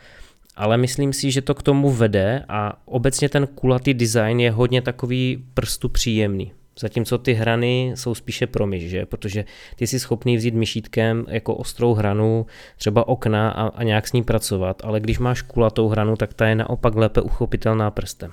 ale 0.56 0.76
myslím 0.76 1.12
si, 1.12 1.30
že 1.30 1.42
to 1.42 1.54
k 1.54 1.62
tomu 1.62 1.90
vede 1.90 2.44
a 2.48 2.82
obecně 2.84 3.28
ten 3.28 3.46
kulatý 3.46 3.94
design 3.94 4.40
je 4.40 4.50
hodně 4.50 4.82
takový 4.82 5.44
prstu 5.54 5.88
příjemný. 5.88 6.52
Zatímco 6.80 7.18
ty 7.18 7.32
hrany 7.32 7.92
jsou 7.94 8.14
spíše 8.14 8.46
pro 8.46 8.66
myš, 8.66 8.90
že? 8.90 9.06
protože 9.06 9.44
ty 9.76 9.86
jsi 9.86 10.00
schopný 10.00 10.36
vzít 10.36 10.54
myšítkem 10.54 11.26
jako 11.28 11.54
ostrou 11.54 11.94
hranu, 11.94 12.46
třeba 12.76 13.08
okna 13.08 13.50
a, 13.50 13.66
a 13.66 13.82
nějak 13.82 14.08
s 14.08 14.12
ní 14.12 14.22
pracovat, 14.22 14.82
ale 14.84 15.00
když 15.00 15.18
máš 15.18 15.42
kulatou 15.42 15.88
hranu, 15.88 16.16
tak 16.16 16.34
ta 16.34 16.46
je 16.46 16.54
naopak 16.54 16.94
lépe 16.94 17.20
uchopitelná 17.20 17.90
prstem. 17.90 18.32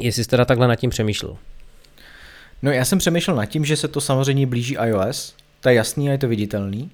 Jestli 0.00 0.24
jsi 0.24 0.30
teda 0.30 0.44
takhle 0.44 0.68
nad 0.68 0.76
tím 0.76 0.90
přemýšlel. 0.90 1.36
No 2.62 2.70
já 2.70 2.84
jsem 2.84 2.98
přemýšlel 2.98 3.36
nad 3.36 3.46
tím, 3.46 3.64
že 3.64 3.76
se 3.76 3.88
to 3.88 4.00
samozřejmě 4.00 4.46
blíží 4.46 4.76
iOS, 4.84 5.34
to 5.60 5.68
je 5.68 5.74
jasný 5.74 6.08
a 6.08 6.12
je 6.12 6.18
to 6.18 6.28
viditelný, 6.28 6.90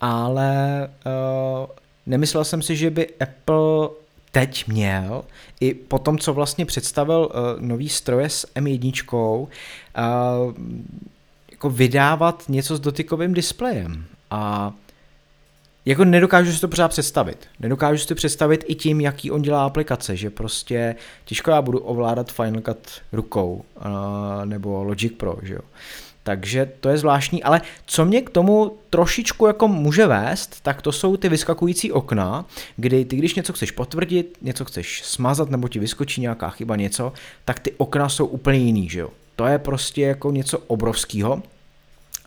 ale 0.00 0.88
uh, 1.06 1.66
nemyslel 2.06 2.44
jsem 2.44 2.62
si, 2.62 2.76
že 2.76 2.90
by 2.90 3.08
Apple 3.20 3.88
teď 4.32 4.68
měl, 4.68 5.24
i 5.60 5.74
po 5.74 5.98
tom, 5.98 6.18
co 6.18 6.34
vlastně 6.34 6.66
představil 6.66 7.28
uh, 7.30 7.62
nový 7.62 7.88
stroje 7.88 8.30
s 8.30 8.46
M1, 8.54 9.24
uh, 9.36 9.48
jako 11.50 11.70
vydávat 11.70 12.44
něco 12.48 12.76
s 12.76 12.80
dotykovým 12.80 13.34
displejem. 13.34 14.04
A 14.30 14.72
jako 15.84 16.04
nedokážu 16.04 16.52
si 16.52 16.60
to 16.60 16.68
pořád 16.68 16.88
představit. 16.88 17.46
Nedokážu 17.60 17.98
si 17.98 18.08
to 18.08 18.14
představit 18.14 18.64
i 18.68 18.74
tím, 18.74 19.00
jaký 19.00 19.30
on 19.30 19.42
dělá 19.42 19.64
aplikace, 19.64 20.16
že 20.16 20.30
prostě 20.30 20.96
těžko 21.24 21.50
já 21.50 21.62
budu 21.62 21.78
ovládat 21.78 22.32
Final 22.32 22.60
Cut 22.60 22.88
rukou, 23.12 23.64
uh, 23.76 24.44
nebo 24.44 24.84
Logic 24.84 25.12
Pro, 25.16 25.36
že 25.42 25.54
jo. 25.54 25.60
Takže 26.28 26.72
to 26.80 26.88
je 26.88 26.98
zvláštní, 26.98 27.42
ale 27.42 27.60
co 27.86 28.04
mě 28.04 28.22
k 28.22 28.30
tomu 28.30 28.76
trošičku 28.90 29.46
jako 29.46 29.68
může 29.68 30.06
vést, 30.06 30.60
tak 30.62 30.82
to 30.82 30.92
jsou 30.92 31.16
ty 31.16 31.28
vyskakující 31.28 31.92
okna, 31.92 32.44
kdy 32.76 33.04
ty, 33.04 33.16
když 33.16 33.34
něco 33.34 33.52
chceš 33.52 33.70
potvrdit, 33.70 34.38
něco 34.42 34.64
chceš 34.64 35.02
smazat 35.04 35.50
nebo 35.50 35.68
ti 35.68 35.78
vyskočí 35.78 36.20
nějaká 36.20 36.50
chyba, 36.50 36.76
něco, 36.76 37.12
tak 37.44 37.58
ty 37.60 37.72
okna 37.76 38.08
jsou 38.08 38.26
úplně 38.26 38.58
jiný, 38.58 38.88
že 38.88 39.00
jo. 39.00 39.10
To 39.36 39.46
je 39.46 39.58
prostě 39.58 40.02
jako 40.02 40.30
něco 40.30 40.58
obrovského. 40.58 41.42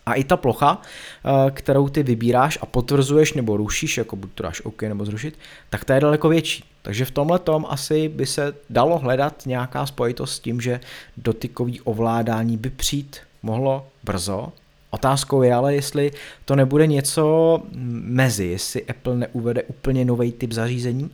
A 0.06 0.14
i 0.14 0.24
ta 0.24 0.36
plocha, 0.36 0.82
eh, 0.82 1.50
kterou 1.50 1.88
ty 1.88 2.02
vybíráš 2.02 2.58
a 2.62 2.66
potvrzuješ 2.66 3.32
nebo 3.32 3.56
rušíš, 3.56 3.98
jako 3.98 4.16
buď 4.16 4.30
to 4.34 4.42
dáš 4.42 4.60
OK 4.64 4.82
nebo 4.82 5.04
zrušit, 5.04 5.38
tak 5.70 5.84
ta 5.84 5.94
je 5.94 6.00
daleko 6.00 6.28
větší. 6.28 6.64
Takže 6.82 7.04
v 7.04 7.10
tomhle 7.10 7.38
tom 7.38 7.66
asi 7.68 8.08
by 8.08 8.26
se 8.26 8.54
dalo 8.70 8.98
hledat 8.98 9.42
nějaká 9.46 9.86
spojitost 9.86 10.34
s 10.34 10.40
tím, 10.40 10.60
že 10.60 10.80
dotykový 11.16 11.80
ovládání 11.80 12.56
by 12.56 12.70
přijít 12.70 13.16
mohlo 13.42 13.86
brzo. 14.04 14.52
Otázkou 14.90 15.42
je 15.42 15.54
ale, 15.54 15.74
jestli 15.74 16.10
to 16.44 16.56
nebude 16.56 16.86
něco 16.86 17.62
mezi, 18.02 18.46
jestli 18.46 18.84
Apple 18.84 19.16
neuvede 19.16 19.62
úplně 19.62 20.04
nový 20.04 20.32
typ 20.32 20.52
zařízení, 20.52 21.10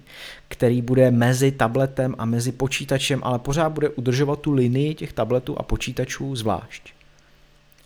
který 0.49 0.83
bude 0.83 1.11
mezi 1.11 1.53
tabletem 1.53 2.15
a 2.19 2.25
mezi 2.25 2.53
počítačem, 2.53 3.21
ale 3.23 3.39
pořád 3.39 3.73
bude 3.73 3.89
udržovat 3.89 4.41
tu 4.41 4.53
linii 4.53 4.95
těch 4.95 5.13
tabletů 5.13 5.59
a 5.59 5.63
počítačů 5.63 6.37
zvlášť. 6.37 6.93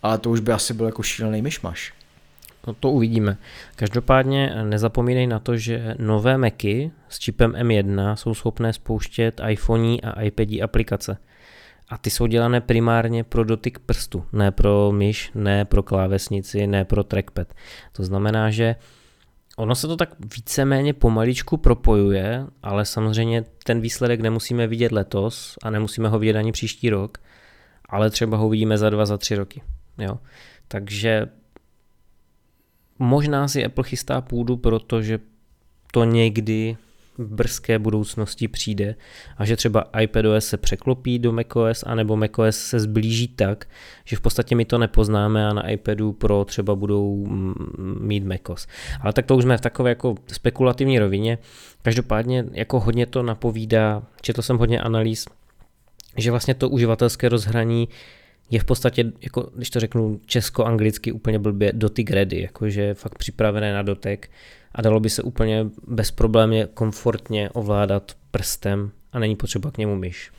Ale 0.03 0.19
to 0.19 0.31
už 0.31 0.41
by 0.41 0.53
asi 0.53 0.75
byl 0.75 0.87
jako 0.87 1.03
šílený 1.03 1.43
myšmaš. 1.43 1.93
No 2.67 2.75
to 2.75 2.91
uvidíme. 2.91 3.37
Každopádně 3.77 4.55
nezapomínej 4.65 5.27
na 5.27 5.39
to, 5.39 5.57
že 5.57 5.95
nové 5.99 6.39
Macy 6.39 6.91
s 7.09 7.19
čipem 7.19 7.53
M1 7.53 8.15
jsou 8.15 8.35
schopné 8.35 8.73
spouštět 8.73 9.41
iPhone 9.49 9.97
a 9.97 10.23
iPadí 10.23 10.63
aplikace. 10.63 11.17
A 11.93 11.99
ty 11.99 12.11
jsou 12.11 12.27
dělané 12.27 12.61
primárně 12.61 13.25
pro 13.25 13.45
dotyk 13.45 13.79
prstu, 13.79 14.25
ne 14.33 14.51
pro 14.51 14.93
myš, 14.93 15.31
ne 15.35 15.65
pro 15.65 15.83
klávesnici, 15.83 16.67
ne 16.67 16.85
pro 16.85 17.05
trackpad. 17.05 17.55
To 17.93 18.05
znamená, 18.05 18.51
že 18.51 18.77
ono 19.57 19.75
se 19.75 19.87
to 19.87 19.97
tak 19.97 20.15
víceméně 20.37 20.93
pomaličku 20.93 21.57
propojuje, 21.57 22.47
ale 22.63 22.85
samozřejmě 22.85 23.45
ten 23.65 23.81
výsledek 23.81 24.21
nemusíme 24.21 24.67
vidět 24.67 24.93
letos 24.93 25.57
a 25.63 25.71
nemusíme 25.71 26.09
ho 26.09 26.19
vidět 26.19 26.37
ani 26.37 26.53
příští 26.53 26.91
rok, 26.91 27.19
ale 27.89 28.11
třeba 28.11 28.37
ho 28.37 28.49
vidíme 28.49 28.79
za 28.79 28.91
dva, 28.91 29.07
za 29.07 29.19
tři 29.19 29.35
roky. 29.35 29.63
Jo? 29.99 30.19
Takže 30.69 31.27
možná 32.99 33.49
si 33.49 33.65
Apple 33.65 33.85
chystá 33.85 34.21
půdu, 34.21 34.57
protože 34.57 35.19
to 35.93 36.05
někdy 36.05 36.77
brzké 37.19 37.79
budoucnosti 37.79 38.49
přijde 38.49 38.95
a 39.37 39.45
že 39.45 39.57
třeba 39.57 39.85
iPadOS 40.01 40.47
se 40.47 40.57
překlopí 40.57 41.19
do 41.19 41.33
macOS 41.33 41.85
anebo 41.87 42.17
macOS 42.17 42.57
se 42.57 42.81
zblíží 42.81 43.29
tak, 43.29 43.69
že 44.05 44.17
v 44.17 44.21
podstatě 44.21 44.55
my 44.55 44.65
to 44.65 44.79
nepoznáme 44.79 45.47
a 45.47 45.53
na 45.53 45.69
iPadu 45.69 46.13
Pro 46.13 46.45
třeba 46.45 46.75
budou 46.75 47.27
mít 48.01 48.25
macOS. 48.25 48.67
Ale 49.01 49.13
tak 49.13 49.27
to 49.27 49.37
už 49.37 49.45
jsme 49.45 49.59
v 49.59 49.61
takové 49.61 49.91
jako 49.91 50.15
spekulativní 50.33 50.99
rovině. 50.99 51.39
Každopádně 51.83 52.45
jako 52.53 52.81
hodně 52.81 53.07
to 53.07 53.23
napovídá, 53.23 54.03
četl 54.21 54.43
jsem 54.43 54.59
hodně 54.59 54.81
analýz, 54.81 55.27
že 56.17 56.31
vlastně 56.31 56.55
to 56.55 56.69
uživatelské 56.69 57.29
rozhraní 57.29 57.89
je 58.51 58.61
v 58.61 58.65
podstatě, 58.65 59.13
jako, 59.21 59.51
když 59.57 59.71
to 59.71 59.81
řeknu 59.81 60.21
česko-anglicky 60.27 61.13
úplně 61.13 61.39
blbě, 61.39 61.73
dotyk 61.73 62.11
ready, 62.11 62.43
jakože 62.43 62.95
fakt 62.95 63.19
připravené 63.19 63.73
na 63.73 63.83
dotek 63.83 64.31
a 64.75 64.83
dalo 64.83 65.01
by 65.01 65.11
se 65.11 65.23
úplně 65.23 65.67
bezproblémně, 65.87 66.69
komfortně 66.75 67.51
ovládat 67.51 68.13
prstem 68.31 68.91
a 69.13 69.19
není 69.19 69.37
potřeba 69.37 69.71
k 69.71 69.79
němu 69.79 69.97
myš. 69.97 70.31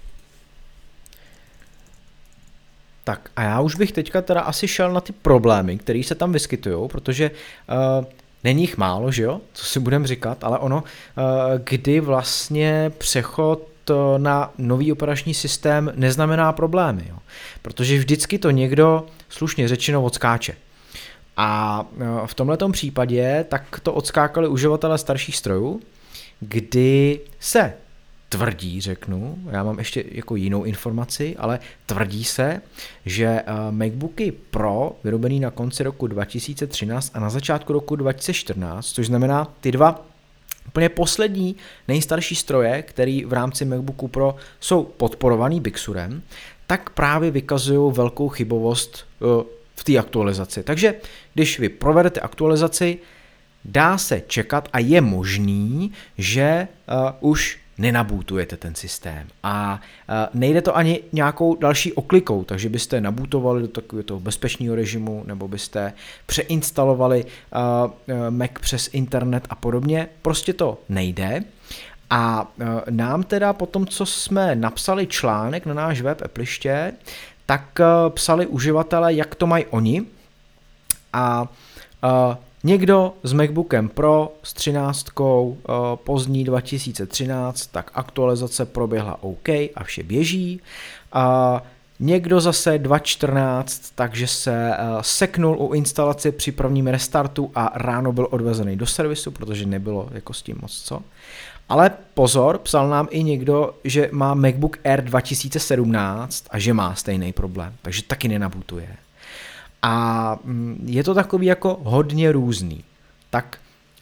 Tak 3.04 3.30
a 3.36 3.44
já 3.44 3.62
už 3.62 3.76
bych 3.76 3.92
teďka 3.92 4.22
teda 4.22 4.42
asi 4.42 4.68
šel 4.68 4.94
na 4.94 5.02
ty 5.02 5.14
problémy, 5.14 5.78
které 5.78 6.04
se 6.04 6.16
tam 6.16 6.32
vyskytují, 6.32 6.90
protože 6.90 7.32
uh, 7.32 8.06
není 8.44 8.62
jich 8.62 8.78
málo, 8.78 9.12
že 9.12 9.24
jo, 9.24 9.42
co 9.54 9.66
si 9.66 9.80
budeme 9.80 10.08
říkat, 10.08 10.44
ale 10.44 10.60
ono, 10.60 10.78
uh, 10.78 10.84
kdy 11.64 12.00
vlastně 12.00 12.92
přechod 12.98 13.73
na 14.18 14.54
nový 14.58 14.92
operační 14.92 15.34
systém 15.34 15.92
neznamená 15.96 16.52
problémy, 16.52 17.06
jo? 17.10 17.18
protože 17.62 17.98
vždycky 17.98 18.40
to 18.40 18.52
někdo 18.52 19.06
slušně 19.30 19.68
řečeno 19.68 20.04
odskáče. 20.04 20.56
A 21.38 21.86
e, 22.24 22.28
v 22.28 22.34
tomto 22.34 22.70
případě 22.70 23.46
tak 23.50 23.80
to 23.80 23.94
odskákali 23.94 24.48
uživatelé 24.48 24.98
starších 24.98 25.38
strojů, 25.38 25.82
kdy 26.40 27.20
se 27.40 27.74
tvrdí, 28.30 28.82
řeknu, 28.82 29.38
já 29.52 29.64
mám 29.64 29.80
ještě 29.80 30.04
jako 30.12 30.36
jinou 30.36 30.64
informaci, 30.64 31.36
ale 31.40 31.60
tvrdí 31.86 32.24
se, 32.24 32.62
že 33.06 33.26
e, 33.26 33.44
MacBooky 33.72 34.32
Pro 34.32 34.96
vyrobený 35.04 35.40
na 35.40 35.52
konci 35.52 35.84
roku 35.84 36.08
2013 36.08 37.12
a 37.14 37.20
na 37.20 37.30
začátku 37.30 37.74
roku 37.74 37.96
2014, 37.96 38.86
což 38.86 39.08
znamená 39.08 39.54
ty 39.62 39.72
dva 39.72 40.13
úplně 40.68 40.90
poslední 40.90 41.56
nejstarší 41.88 42.36
stroje, 42.36 42.82
který 42.82 43.26
v 43.26 43.34
rámci 43.34 43.66
MacBooku 43.66 44.08
Pro 44.08 44.36
jsou 44.60 44.84
podporovaný 44.84 45.62
Big 45.62 45.78
Surem, 45.78 46.22
tak 46.68 46.90
právě 46.90 47.32
vykazují 47.32 47.94
velkou 47.94 48.30
chybovost 48.30 49.06
e, 49.22 49.26
v 49.76 49.84
té 49.84 49.98
aktualizaci. 49.98 50.64
Takže 50.64 50.96
když 51.34 51.60
vy 51.60 51.70
provedete 51.70 52.20
aktualizaci, 52.20 52.98
dá 53.66 53.98
se 53.98 54.22
čekat 54.28 54.70
a 54.74 54.80
je 54.80 55.02
možný, 55.02 55.92
že 56.18 56.68
uh, 57.22 57.32
už 57.32 57.60
nenabůtujete 57.78 58.58
ten 58.58 58.76
systém. 58.76 59.28
A 59.44 59.82
nejde 60.34 60.62
to 60.62 60.78
ani 60.78 61.00
nějakou 61.12 61.56
další 61.56 61.94
oklikou, 61.94 62.44
takže 62.44 62.70
byste 62.70 63.02
nabůtovali 63.02 63.62
do 63.62 63.68
takového 63.68 64.04
toho 64.04 64.20
bezpečného 64.20 64.76
režimu, 64.76 65.24
nebo 65.28 65.48
byste 65.48 65.94
přeinstalovali 66.26 67.26
Mac 68.30 68.52
přes 68.62 68.90
internet 68.94 69.48
a 69.50 69.56
podobně. 69.56 70.08
Prostě 70.22 70.54
to 70.54 70.82
nejde. 70.90 71.44
A 72.10 72.52
nám 72.90 73.24
teda 73.24 73.54
po 73.54 73.66
tom, 73.66 73.88
co 73.88 74.06
jsme 74.06 74.56
napsali 74.56 75.08
článek 75.08 75.66
na 75.66 75.74
náš 75.74 76.02
web 76.02 76.22
Appliště, 76.26 76.94
tak 77.46 77.80
psali 78.10 78.48
uživatelé, 78.48 79.14
jak 79.14 79.36
to 79.36 79.48
mají 79.48 79.66
oni. 79.66 80.06
A 81.14 81.48
někdo 82.64 83.14
s 83.24 83.34
MacBookem 83.34 83.90
Pro 83.90 84.34
s 84.44 84.54
13 84.54 85.20
uh, 85.20 85.56
pozdní 85.96 86.44
2013, 86.44 87.66
tak 87.66 87.92
aktualizace 87.94 88.66
proběhla 88.66 89.24
OK 89.24 89.50
a 89.50 89.84
vše 89.84 90.04
běží. 90.04 90.62
Uh, 91.16 91.22
Někdo 92.00 92.42
zase 92.42 92.78
2.14, 92.78 93.92
takže 93.96 94.28
se 94.28 94.70
uh, 94.70 95.02
seknul 95.02 95.58
u 95.60 95.74
instalace 95.74 96.32
při 96.32 96.52
prvním 96.52 96.88
restartu 96.88 97.52
a 97.56 97.72
ráno 97.76 98.14
byl 98.14 98.28
odvezený 98.32 98.76
do 98.76 98.86
servisu, 98.86 99.32
protože 99.32 99.66
nebylo 99.66 100.10
jako 100.12 100.34
s 100.34 100.42
tím 100.42 100.58
moc 100.62 100.82
co. 100.82 101.02
Ale 101.70 101.92
pozor, 102.14 102.58
psal 102.58 102.90
nám 102.90 103.08
i 103.10 103.24
někdo, 103.24 103.76
že 103.84 104.10
má 104.12 104.34
MacBook 104.34 104.78
Air 104.84 105.04
2017 105.04 106.46
a 106.50 106.60
že 106.60 106.74
má 106.74 106.96
stejný 106.96 107.34
problém, 107.34 107.74
takže 107.82 108.04
taky 108.04 108.28
nenabutuje. 108.28 108.88
A 109.84 110.40
mm, 110.44 110.86
je 110.88 111.04
to 111.04 111.14
takový 111.14 111.46
jako 111.48 111.80
hodně 111.84 112.32
různý. 112.32 112.84
Tak 113.30 113.58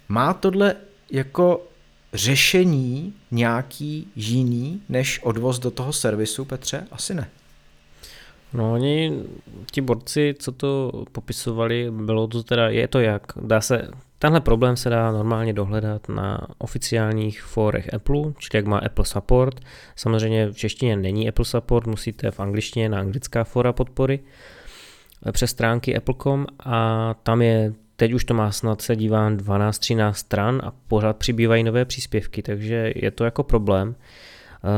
má 0.09 0.33
tohle 0.33 0.75
jako 1.11 1.67
řešení 2.13 3.13
nějaký 3.31 4.07
jiný 4.15 4.81
než 4.89 5.19
odvoz 5.23 5.59
do 5.59 5.71
toho 5.71 5.93
servisu, 5.93 6.45
Petře? 6.45 6.87
Asi 6.91 7.13
ne. 7.13 7.29
No 8.53 8.73
oni, 8.73 9.23
ti 9.71 9.81
borci, 9.81 10.35
co 10.39 10.51
to 10.51 10.91
popisovali, 11.11 11.91
bylo 11.91 12.27
to 12.27 12.43
teda, 12.43 12.69
je 12.69 12.87
to 12.87 12.99
jak, 12.99 13.21
dá 13.41 13.61
se, 13.61 13.87
tenhle 14.19 14.41
problém 14.41 14.77
se 14.77 14.89
dá 14.89 15.11
normálně 15.11 15.53
dohledat 15.53 16.09
na 16.09 16.47
oficiálních 16.57 17.41
fórech 17.43 17.93
Apple, 17.93 18.21
čili 18.37 18.57
jak 18.57 18.65
má 18.65 18.77
Apple 18.77 19.05
Support. 19.05 19.59
Samozřejmě 19.95 20.47
v 20.47 20.57
češtině 20.57 20.95
není 20.97 21.29
Apple 21.29 21.45
Support, 21.45 21.87
musíte 21.87 22.31
v 22.31 22.39
angličtině 22.39 22.89
na 22.89 22.99
anglická 22.99 23.43
fora 23.43 23.73
podpory 23.73 24.19
eh, 24.19 24.60
přes 25.31 25.51
stránky 25.51 25.97
Apple.com 25.97 26.45
a 26.65 27.13
tam 27.23 27.41
je, 27.41 27.73
teď 27.95 28.13
už 28.13 28.25
to 28.25 28.33
má 28.33 28.51
snad 28.51 28.81
se 28.81 28.95
dívám 28.95 29.37
12-13 29.37 30.11
stran 30.11 30.61
a 30.63 30.73
pořád 30.87 31.17
přibývají 31.17 31.63
nové 31.63 31.85
příspěvky, 31.85 32.41
takže 32.41 32.93
je 32.95 33.11
to 33.11 33.23
jako 33.23 33.43
problém. 33.43 33.95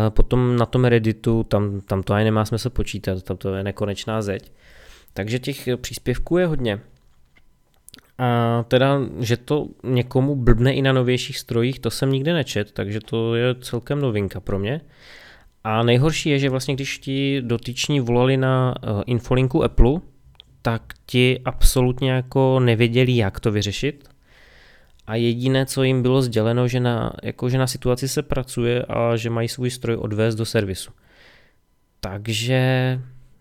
Potom 0.10 0.58
na 0.58 0.66
tom 0.66 0.86
Redditu, 0.86 1.44
tam, 1.44 1.82
tam 1.82 2.04
to 2.04 2.14
ani 2.14 2.26
nemá 2.26 2.46
smysl 2.46 2.70
počítat, 2.70 3.24
tam 3.24 3.38
to 3.38 3.56
je 3.56 3.64
nekonečná 3.64 4.22
zeď. 4.22 4.52
Takže 5.14 5.40
těch 5.40 5.68
příspěvků 5.82 6.38
je 6.38 6.46
hodně. 6.46 6.80
A 8.18 8.64
teda, 8.68 9.00
že 9.20 9.38
to 9.38 9.68
někomu 9.84 10.36
blbne 10.36 10.74
i 10.74 10.82
na 10.82 10.94
novějších 10.94 11.38
strojích, 11.38 11.80
to 11.80 11.92
jsem 11.92 12.12
nikdy 12.12 12.34
nečet, 12.34 12.72
takže 12.72 13.00
to 13.00 13.36
je 13.36 13.56
celkem 13.56 14.00
novinka 14.00 14.40
pro 14.40 14.60
mě. 14.60 14.82
A 15.64 15.84
nejhorší 15.84 16.30
je, 16.30 16.40
že 16.40 16.50
vlastně 16.50 16.74
když 16.74 16.98
ti 16.98 17.42
dotyční 17.42 18.00
volali 18.00 18.38
na 18.38 18.76
eh, 18.78 19.04
infolinku 19.06 19.64
Apple, 19.64 20.00
tak 20.64 20.82
ti 21.06 21.40
absolutně 21.46 22.12
jako 22.12 22.60
nevěděli, 22.60 23.16
jak 23.16 23.40
to 23.40 23.52
vyřešit 23.52 24.10
a 25.08 25.16
jediné, 25.16 25.66
co 25.66 25.84
jim 25.84 26.02
bylo 26.02 26.22
sděleno, 26.22 26.68
že 26.68 26.80
na, 26.80 27.14
jako, 27.24 27.50
že 27.50 27.58
na 27.58 27.68
situaci 27.68 28.08
se 28.08 28.22
pracuje 28.22 28.84
a 28.84 29.16
že 29.16 29.30
mají 29.30 29.48
svůj 29.48 29.70
stroj 29.70 29.96
odvést 29.96 30.36
do 30.36 30.46
servisu. 30.46 30.92
Takže 32.00 33.00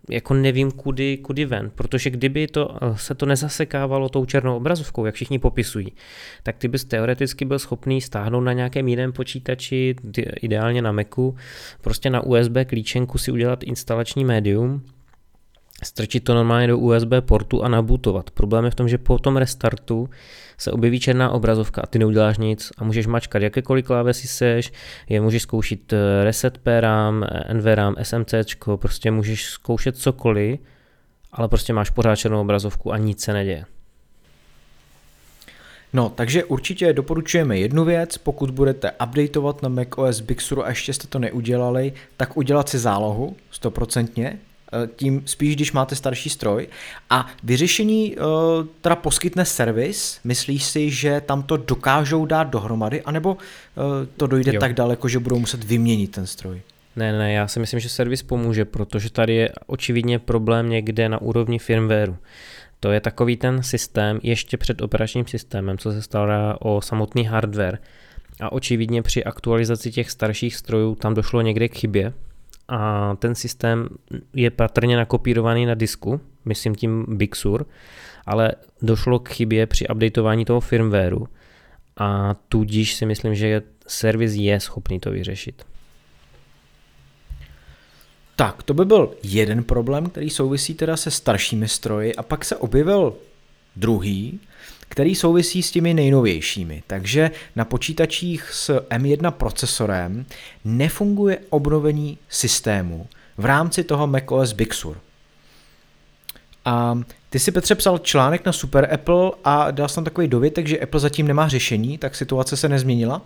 jako 0.09 0.33
nevím 0.33 0.71
kudy, 0.71 1.17
kudy 1.17 1.45
ven, 1.45 1.71
protože 1.75 2.09
kdyby 2.09 2.47
to, 2.47 2.77
se 2.95 3.15
to 3.15 3.25
nezasekávalo 3.25 4.09
tou 4.09 4.25
černou 4.25 4.57
obrazovkou, 4.57 5.05
jak 5.05 5.15
všichni 5.15 5.39
popisují, 5.39 5.91
tak 6.43 6.57
ty 6.57 6.67
bys 6.67 6.85
teoreticky 6.85 7.45
byl 7.45 7.59
schopný 7.59 8.01
stáhnout 8.01 8.41
na 8.41 8.53
nějakém 8.53 8.87
jiném 8.87 9.11
počítači, 9.11 9.95
ideálně 10.41 10.81
na 10.81 10.91
Macu, 10.91 11.35
prostě 11.81 12.09
na 12.09 12.21
USB 12.23 12.57
klíčenku 12.65 13.17
si 13.17 13.31
udělat 13.31 13.63
instalační 13.63 14.25
médium 14.25 14.81
strčit 15.83 16.23
to 16.23 16.33
normálně 16.33 16.67
do 16.67 16.77
USB 16.77 17.11
portu 17.19 17.63
a 17.63 17.67
nabootovat. 17.67 18.31
Problém 18.31 18.65
je 18.65 18.71
v 18.71 18.75
tom, 18.75 18.89
že 18.89 18.97
po 18.97 19.19
tom 19.19 19.37
restartu 19.37 20.09
se 20.57 20.71
objeví 20.71 20.99
černá 20.99 21.31
obrazovka 21.31 21.81
a 21.81 21.87
ty 21.87 21.99
neuděláš 21.99 22.37
nic 22.37 22.71
a 22.77 22.83
můžeš 22.83 23.07
mačkat 23.07 23.41
jakékoliv 23.41 23.85
klávesy 23.85 24.27
seš, 24.27 24.71
je 25.09 25.21
můžeš 25.21 25.41
zkoušet 25.41 25.93
eh, 25.93 26.23
reset 26.23 26.57
PRAM, 26.57 27.25
NVRAM, 27.53 27.95
SMC, 28.03 28.33
prostě 28.75 29.11
můžeš 29.11 29.45
zkoušet 29.45 29.97
cokoliv, 29.97 30.59
ale 31.31 31.47
prostě 31.47 31.73
máš 31.73 31.89
pořád 31.89 32.15
černou 32.15 32.41
obrazovku 32.41 32.91
a 32.93 32.97
nic 32.97 33.21
se 33.21 33.33
neděje. 33.33 33.65
No, 35.93 36.09
takže 36.09 36.43
určitě 36.43 36.93
doporučujeme 36.93 37.59
jednu 37.59 37.85
věc, 37.85 38.17
pokud 38.17 38.51
budete 38.51 38.91
updateovat 38.91 39.61
na 39.61 39.69
macOS 39.69 40.19
Big 40.19 40.41
Sur 40.41 40.65
a 40.65 40.69
ještě 40.69 40.93
jste 40.93 41.07
to 41.07 41.19
neudělali, 41.19 41.93
tak 42.17 42.37
udělat 42.37 42.69
si 42.69 42.79
zálohu, 42.79 43.35
stoprocentně, 43.51 44.39
tím 44.95 45.23
spíš, 45.25 45.55
když 45.55 45.71
máte 45.71 45.95
starší 45.95 46.29
stroj. 46.29 46.67
A 47.09 47.27
vyřešení 47.43 48.15
uh, 48.15 48.23
teda 48.81 48.95
poskytne 48.95 49.45
servis, 49.45 50.19
myslíš 50.23 50.63
si, 50.63 50.89
že 50.89 51.21
tam 51.21 51.43
to 51.43 51.57
dokážou 51.57 52.25
dát 52.25 52.43
dohromady, 52.43 53.01
anebo 53.01 53.33
uh, 53.33 53.83
to 54.17 54.27
dojde 54.27 54.53
jo. 54.53 54.59
tak 54.59 54.73
daleko, 54.73 55.07
že 55.07 55.19
budou 55.19 55.39
muset 55.39 55.63
vyměnit 55.63 56.11
ten 56.11 56.27
stroj? 56.27 56.61
Ne, 56.95 57.17
ne, 57.17 57.33
já 57.33 57.47
si 57.47 57.59
myslím, 57.59 57.79
že 57.79 57.89
servis 57.89 58.23
pomůže, 58.23 58.65
protože 58.65 59.09
tady 59.11 59.35
je 59.35 59.49
očividně 59.67 60.19
problém 60.19 60.69
někde 60.69 61.09
na 61.09 61.21
úrovni 61.21 61.59
firmwareu. 61.59 62.17
To 62.79 62.91
je 62.91 62.99
takový 62.99 63.37
ten 63.37 63.63
systém 63.63 64.19
ještě 64.23 64.57
před 64.57 64.81
operačním 64.81 65.27
systémem, 65.27 65.77
co 65.77 65.91
se 65.91 66.01
stará 66.01 66.57
o 66.59 66.81
samotný 66.81 67.25
hardware. 67.25 67.79
A 68.41 68.51
očividně 68.51 69.01
při 69.01 69.23
aktualizaci 69.23 69.91
těch 69.91 70.11
starších 70.11 70.55
strojů 70.55 70.95
tam 70.95 71.13
došlo 71.13 71.41
někde 71.41 71.69
k 71.69 71.77
chybě, 71.77 72.13
a 72.67 73.15
ten 73.19 73.35
systém 73.35 73.89
je 74.33 74.51
patrně 74.51 74.97
nakopírovaný 74.97 75.65
na 75.65 75.73
disku, 75.73 76.21
myslím 76.45 76.75
tím 76.75 77.05
Big 77.07 77.35
Sur, 77.35 77.65
ale 78.25 78.51
došlo 78.81 79.19
k 79.19 79.29
chybě 79.29 79.67
při 79.67 79.87
updateování 79.87 80.45
toho 80.45 80.59
firmwareu 80.59 81.27
a 81.97 82.35
tudíž 82.49 82.93
si 82.93 83.05
myslím, 83.05 83.35
že 83.35 83.61
servis 83.87 84.33
je 84.33 84.59
schopný 84.59 84.99
to 84.99 85.11
vyřešit. 85.11 85.65
Tak, 88.35 88.63
to 88.63 88.73
by 88.73 88.85
byl 88.85 89.13
jeden 89.23 89.63
problém, 89.63 90.09
který 90.09 90.29
souvisí 90.29 90.73
teda 90.73 90.97
se 90.97 91.11
staršími 91.11 91.67
stroji 91.67 92.15
a 92.15 92.23
pak 92.23 92.45
se 92.45 92.55
objevil 92.55 93.15
druhý, 93.75 94.39
který 94.93 95.15
souvisí 95.15 95.63
s 95.63 95.71
těmi 95.71 95.93
nejnovějšími. 95.93 96.83
Takže 96.87 97.31
na 97.55 97.65
počítačích 97.65 98.49
s 98.51 98.79
M1 98.89 99.31
procesorem 99.31 100.25
nefunguje 100.65 101.39
obnovení 101.49 102.17
systému 102.29 103.07
v 103.37 103.45
rámci 103.45 103.83
toho 103.83 104.07
macOS 104.07 104.53
Big 104.53 104.73
Sur. 104.73 104.97
A 106.65 106.99
ty 107.29 107.39
si 107.39 107.51
Petře 107.51 107.75
psal 107.75 107.97
článek 107.97 108.45
na 108.45 108.51
Super 108.51 108.93
Apple 108.93 109.31
a 109.43 109.71
dal 109.71 109.89
jsem 109.89 110.03
takový 110.03 110.27
dovětek, 110.27 110.67
že 110.67 110.79
Apple 110.79 110.99
zatím 110.99 111.27
nemá 111.27 111.47
řešení, 111.47 111.97
tak 111.97 112.15
situace 112.15 112.57
se 112.57 112.69
nezměnila? 112.69 113.21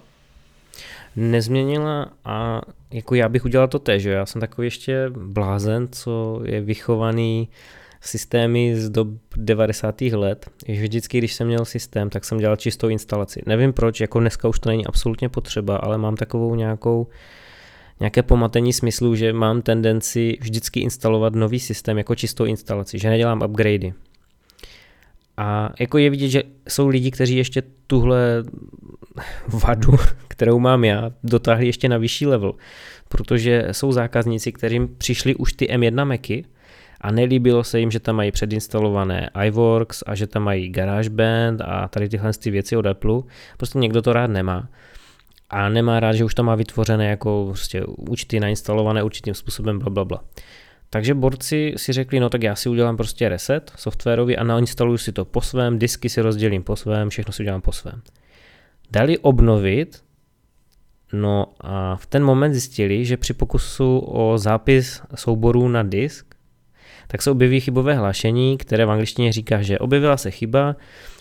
Nezměnila 1.16 2.08
a 2.26 2.62
jako 2.92 3.16
já 3.16 3.30
bych 3.30 3.46
udělal 3.46 3.68
to 3.68 3.80
tež, 3.80 4.04
já 4.04 4.26
jsem 4.26 4.42
takový 4.42 4.68
ještě 4.68 5.10
blázen, 5.10 5.88
co 5.92 6.42
je 6.44 6.62
vychovaný 6.62 7.48
systémy 8.02 8.76
z 8.76 8.90
dob 8.90 9.08
90. 9.36 10.02
let, 10.02 10.50
že 10.68 10.82
vždycky, 10.82 11.18
když 11.18 11.34
jsem 11.34 11.48
měl 11.48 11.66
systém, 11.66 12.10
tak 12.10 12.26
jsem 12.26 12.38
dělal 12.38 12.56
čistou 12.56 12.88
instalaci. 12.88 13.42
Nevím 13.46 13.74
proč, 13.74 14.02
jako 14.02 14.20
dneska 14.20 14.48
už 14.48 14.60
to 14.60 14.70
není 14.70 14.86
absolutně 14.86 15.30
potřeba, 15.30 15.78
ale 15.78 15.98
mám 15.98 16.16
takovou 16.16 16.56
nějakou 16.56 17.08
nějaké 18.00 18.24
pomatení 18.24 18.74
smyslu, 18.74 19.16
že 19.16 19.34
mám 19.34 19.62
tendenci 19.62 20.38
vždycky 20.42 20.80
instalovat 20.80 21.36
nový 21.36 21.60
systém 21.60 21.98
jako 21.98 22.16
čistou 22.16 22.46
instalaci, 22.46 23.00
že 23.00 23.10
nedělám 23.10 23.42
upgradey. 23.46 23.94
A 25.38 25.70
jako 25.80 25.98
je 25.98 26.10
vidět, 26.10 26.30
že 26.30 26.44
jsou 26.70 26.88
lidi, 26.88 27.12
kteří 27.12 27.38
ještě 27.38 27.64
tuhle 27.88 28.44
vadu, 29.48 29.94
kterou 30.28 30.60
mám 30.60 30.84
já, 30.84 31.12
dotáhli 31.24 31.66
ještě 31.66 31.90
na 31.90 31.98
vyšší 31.98 32.26
level, 32.26 32.54
protože 33.10 33.68
jsou 33.72 33.92
zákazníci, 33.92 34.52
kterým 34.52 34.96
přišli 34.98 35.36
už 35.36 35.54
ty 35.54 35.66
M1 35.66 36.06
Macy 36.06 36.44
a 37.02 37.12
nelíbilo 37.12 37.64
se 37.64 37.80
jim, 37.80 37.92
že 37.92 38.00
tam 38.00 38.16
mají 38.16 38.32
předinstalované 38.32 39.30
iWorks 39.46 40.04
a 40.06 40.16
že 40.16 40.28
tam 40.28 40.44
mají 40.44 40.70
GarageBand 40.70 41.62
a 41.62 41.88
tady 41.88 42.10
tyhle 42.10 42.34
ty 42.34 42.52
věci 42.52 42.78
od 42.78 42.86
Apple. 42.86 43.22
Prostě 43.58 43.80
někdo 43.80 44.02
to 44.02 44.14
rád 44.14 44.28
nemá. 44.28 44.70
A 45.50 45.70
nemá 45.70 46.00
rád, 46.00 46.14
že 46.14 46.26
už 46.26 46.36
tam 46.36 46.46
má 46.46 46.56
vytvořené 46.56 47.10
jako 47.10 47.46
prostě 47.48 47.84
účty 47.86 48.40
nainstalované 48.40 49.04
určitým 49.04 49.34
způsobem, 49.34 49.80
bla, 49.80 49.90
bla, 49.90 50.06
bla. 50.06 50.24
Takže 50.90 51.14
borci 51.14 51.74
si 51.78 51.94
řekli, 51.94 52.20
no 52.20 52.30
tak 52.30 52.44
já 52.44 52.56
si 52.56 52.70
udělám 52.70 52.98
prostě 52.98 53.30
reset 53.30 53.72
softwarový 53.76 54.38
a 54.38 54.44
nainstaluju 54.44 54.98
si 54.98 55.12
to 55.12 55.26
po 55.26 55.42
svém, 55.42 55.80
disky 55.80 56.10
si 56.10 56.22
rozdělím 56.22 56.64
po 56.64 56.76
svém, 56.76 57.10
všechno 57.10 57.34
si 57.34 57.44
udělám 57.44 57.62
po 57.62 57.72
svém. 57.72 58.02
Dali 58.92 59.18
obnovit, 59.18 60.04
no 61.14 61.54
a 61.62 61.96
v 61.96 62.06
ten 62.06 62.24
moment 62.24 62.54
zjistili, 62.54 63.06
že 63.06 63.18
při 63.18 63.34
pokusu 63.34 64.00
o 64.00 64.38
zápis 64.38 65.02
souborů 65.16 65.68
na 65.68 65.84
disk 65.84 66.27
tak 67.08 67.22
se 67.22 67.32
objeví 67.32 67.60
chybové 67.60 67.94
hlášení, 67.94 68.58
které 68.58 68.86
v 68.86 68.92
angličtině 68.92 69.32
říká, 69.32 69.62
že 69.62 69.80
objevila 69.80 70.18
se 70.18 70.32
chyba 70.32 70.76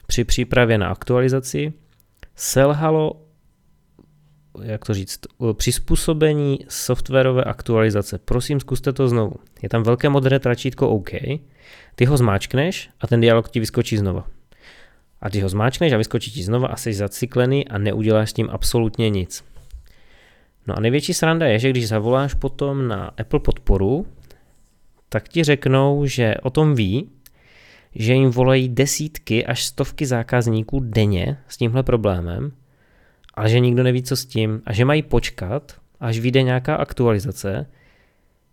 při 0.07 0.25
přípravě 0.25 0.79
na 0.79 0.89
aktualizaci, 0.89 1.73
selhalo 2.37 3.27
jak 4.63 4.85
to 4.85 4.95
říct, 4.95 5.21
přizpůsobení 5.53 6.59
softwarové 6.69 7.45
aktualizace. 7.45 8.19
Prosím, 8.19 8.61
zkuste 8.61 8.93
to 8.93 9.09
znovu. 9.09 9.35
Je 9.63 9.69
tam 9.69 9.83
velké 9.83 10.09
modré 10.09 10.39
tlačítko 10.39 10.89
OK, 10.89 11.11
ty 11.95 12.05
ho 12.05 12.17
zmáčkneš 12.17 12.91
a 13.01 13.07
ten 13.07 13.21
dialog 13.21 13.49
ti 13.49 13.61
vyskočí 13.61 13.97
znova. 13.97 14.27
A 15.21 15.31
ty 15.31 15.41
ho 15.41 15.49
zmáčkneš 15.49 15.93
a 15.93 15.97
vyskočí 15.97 16.31
ti 16.31 16.43
znova 16.43 16.69
a 16.69 16.77
jsi 16.77 16.93
zacyklený 16.93 17.69
a 17.69 17.79
neuděláš 17.79 18.31
s 18.31 18.33
tím 18.33 18.49
absolutně 18.51 19.11
nic. 19.11 19.45
No 20.67 20.77
a 20.77 20.81
největší 20.81 21.15
sranda 21.15 21.47
je, 21.47 21.59
že 21.59 21.71
když 21.71 21.89
zavoláš 21.89 22.35
potom 22.35 22.89
na 22.89 23.11
Apple 23.19 23.41
podporu, 23.41 24.07
tak 25.09 25.29
ti 25.29 25.45
řeknou, 25.45 26.07
že 26.07 26.35
o 26.43 26.51
tom 26.51 26.75
ví, 26.75 27.11
že 27.95 28.15
jim 28.15 28.31
volají 28.31 28.69
desítky 28.69 29.47
až 29.47 29.65
stovky 29.65 30.07
zákazníků 30.07 30.81
denně 30.81 31.39
s 31.49 31.57
tímhle 31.57 31.83
problémem, 31.83 32.53
ale 33.35 33.49
že 33.49 33.61
nikdo 33.61 33.83
neví, 33.83 34.03
co 34.03 34.17
s 34.17 34.27
tím 34.27 34.63
a 34.67 34.73
že 34.73 34.85
mají 34.85 35.03
počkat, 35.03 35.77
až 36.01 36.19
vyjde 36.19 36.43
nějaká 36.43 36.75
aktualizace, 36.75 37.67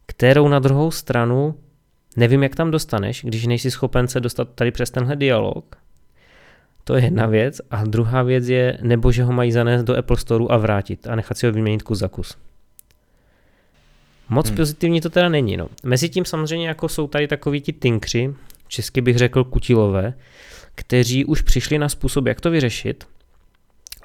kterou 0.06 0.48
na 0.48 0.60
druhou 0.60 0.92
stranu 0.92 1.56
nevím, 2.18 2.44
jak 2.44 2.56
tam 2.56 2.72
dostaneš, 2.72 3.24
když 3.24 3.46
nejsi 3.46 3.72
schopen 3.72 4.08
se 4.08 4.20
dostat 4.20 4.50
tady 4.56 4.72
přes 4.72 4.92
tenhle 4.92 5.16
dialog. 5.16 5.76
To 6.84 6.96
je 6.96 7.04
jedna 7.04 7.26
věc. 7.26 7.62
A 7.72 7.84
druhá 7.84 8.24
věc 8.24 8.48
je, 8.48 8.78
nebo 8.82 9.12
že 9.12 9.24
ho 9.24 9.34
mají 9.34 9.52
zanést 9.52 9.86
do 9.86 9.98
Apple 9.98 10.18
Store 10.18 10.46
a 10.50 10.58
vrátit 10.58 11.08
a 11.08 11.16
nechat 11.16 11.38
si 11.38 11.46
ho 11.46 11.52
vyměnit 11.52 11.84
kus 11.84 12.00
za 12.00 12.08
kus. 12.08 12.38
Moc 14.30 14.48
hmm. 14.48 14.56
pozitivní 14.56 15.02
to 15.02 15.10
teda 15.10 15.30
není. 15.30 15.58
No. 15.58 15.68
Mezi 15.84 16.10
tím 16.10 16.26
samozřejmě 16.26 16.68
jako 16.68 16.90
jsou 16.90 17.08
tady 17.08 17.28
takoví 17.28 17.62
ti 17.62 17.74
tinkři, 17.74 18.34
česky 18.68 19.02
bych 19.02 19.18
řekl 19.18 19.44
kutilové, 19.44 20.14
kteří 20.76 21.26
už 21.26 21.42
přišli 21.42 21.78
na 21.78 21.90
způsob, 21.90 22.26
jak 22.26 22.42
to 22.42 22.52
vyřešit, 22.52 23.08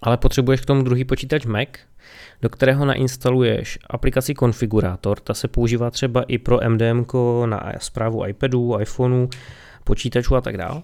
ale 0.03 0.17
potřebuješ 0.17 0.61
k 0.61 0.67
tomu 0.67 0.83
druhý 0.83 1.05
počítač 1.05 1.47
Mac, 1.47 1.69
do 2.43 2.49
kterého 2.49 2.85
nainstaluješ 2.85 3.79
aplikaci 3.91 4.35
konfigurátor, 4.35 5.21
ta 5.21 5.35
se 5.35 5.49
používá 5.49 5.91
třeba 5.91 6.23
i 6.23 6.39
pro 6.39 6.61
MDM 6.69 7.05
na 7.47 7.73
zprávu 7.79 8.27
iPadů, 8.27 8.81
iPhoneů, 8.81 9.31
počítačů 9.85 10.37
a 10.37 10.41
tak 10.41 10.57
dále. 10.57 10.83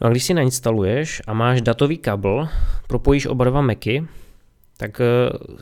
No 0.00 0.06
a 0.06 0.10
když 0.10 0.24
si 0.24 0.34
nainstaluješ 0.34 1.22
a 1.26 1.32
máš 1.32 1.60
datový 1.60 1.98
kabel, 1.98 2.48
propojíš 2.86 3.26
oba 3.26 3.44
dva 3.44 3.60
Macy, 3.60 4.06
tak 4.76 5.00
eh, 5.00 5.04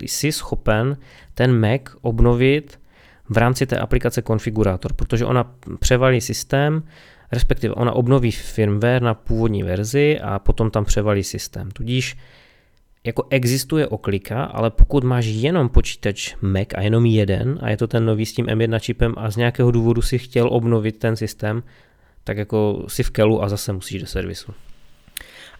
jsi 0.00 0.33
schopen 0.33 0.96
ten 1.35 1.61
Mac 1.61 1.80
obnovit 2.00 2.78
v 3.28 3.37
rámci 3.37 3.66
té 3.66 3.78
aplikace 3.78 4.22
konfigurátor, 4.22 4.92
protože 4.92 5.24
ona 5.24 5.54
převalí 5.78 6.20
systém, 6.20 6.82
respektive 7.32 7.74
ona 7.74 7.92
obnoví 7.92 8.30
firmware 8.30 9.02
na 9.02 9.14
původní 9.14 9.62
verzi 9.62 10.20
a 10.20 10.38
potom 10.38 10.70
tam 10.70 10.84
převalí 10.84 11.24
systém. 11.24 11.70
Tudíž 11.70 12.16
jako 13.04 13.26
existuje 13.30 13.87
oklika, 13.87 14.44
ale 14.44 14.70
pokud 14.70 15.04
máš 15.04 15.26
jenom 15.26 15.68
počítač 15.68 16.34
Mac 16.40 16.68
a 16.74 16.80
jenom 16.80 17.06
jeden 17.06 17.58
a 17.62 17.70
je 17.70 17.76
to 17.76 17.87
ten 17.87 18.04
nový 18.04 18.26
s 18.26 18.32
tím 18.32 18.46
M1 18.46 18.78
čipem 18.78 19.14
a 19.16 19.30
z 19.30 19.37
nějakého 19.37 19.70
důvodu 19.70 20.02
si 20.02 20.18
chtěl 20.18 20.48
obnovit 20.52 20.98
ten 20.98 21.16
systém, 21.16 21.62
tak 22.24 22.37
jako 22.37 22.84
si 22.88 23.02
v 23.02 23.10
kelu 23.10 23.42
a 23.42 23.48
zase 23.48 23.72
musíš 23.72 24.00
do 24.00 24.06
servisu. 24.06 24.52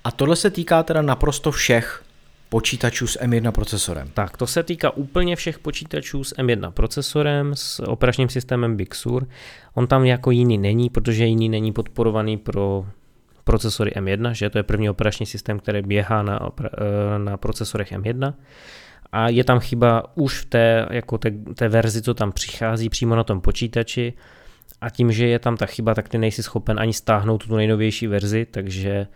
A 0.05 0.11
tohle 0.11 0.37
se 0.37 0.51
týká 0.51 0.83
teda 0.83 1.03
naprosto 1.03 1.51
všech 1.51 2.03
počítačů 2.55 3.07
s 3.07 3.21
M1 3.21 3.53
procesorem. 3.53 4.09
Tak, 4.15 4.37
to 4.37 4.47
se 4.47 4.63
týká 4.63 4.91
úplně 4.91 5.37
všech 5.37 5.59
počítačů 5.59 6.25
s 6.25 6.37
M1 6.37 6.71
procesorem, 6.71 7.55
s 7.55 7.81
operačním 7.83 8.29
systémem 8.29 8.77
Big 8.77 8.95
Sur. 8.95 9.27
On 9.75 9.87
tam 9.87 10.05
jako 10.05 10.31
jiný 10.31 10.59
není, 10.59 10.91
protože 10.91 11.25
jiný 11.25 11.49
není 11.49 11.73
podporovaný 11.73 12.37
pro 12.37 12.87
procesory 13.45 13.91
M1, 13.91 14.31
že 14.31 14.51
to 14.51 14.59
je 14.59 14.63
první 14.63 14.91
operační 14.91 15.27
systém, 15.27 15.59
který 15.59 15.83
běhá 15.83 16.23
na, 16.23 16.51
eh, 16.65 17.19
na 17.19 17.37
procesorech 17.37 17.93
M1 17.93 18.35
a 19.13 19.29
je 19.29 19.45
tam 19.45 19.61
chyba 19.61 20.17
už 20.17 20.41
v 20.41 20.45
té, 20.45 20.87
jako 20.91 21.19
té, 21.19 21.31
té 21.31 21.69
verzi, 21.69 22.03
co 22.03 22.15
tam 22.15 22.33
přichází 22.33 22.89
přímo 22.89 23.17
na 23.17 23.25
tom 23.25 23.41
počítači 23.41 24.13
a 24.81 24.91
tím, 24.91 25.13
že 25.13 25.27
je 25.27 25.39
tam 25.39 25.57
ta 25.57 25.67
chyba, 25.67 25.95
tak 25.95 26.09
ty 26.09 26.19
nejsi 26.19 26.43
schopen 26.43 26.81
ani 26.81 26.93
stáhnout 26.93 27.47
tu 27.47 27.57
nejnovější 27.57 28.07
verzi, 28.07 28.47
takže 28.51 29.07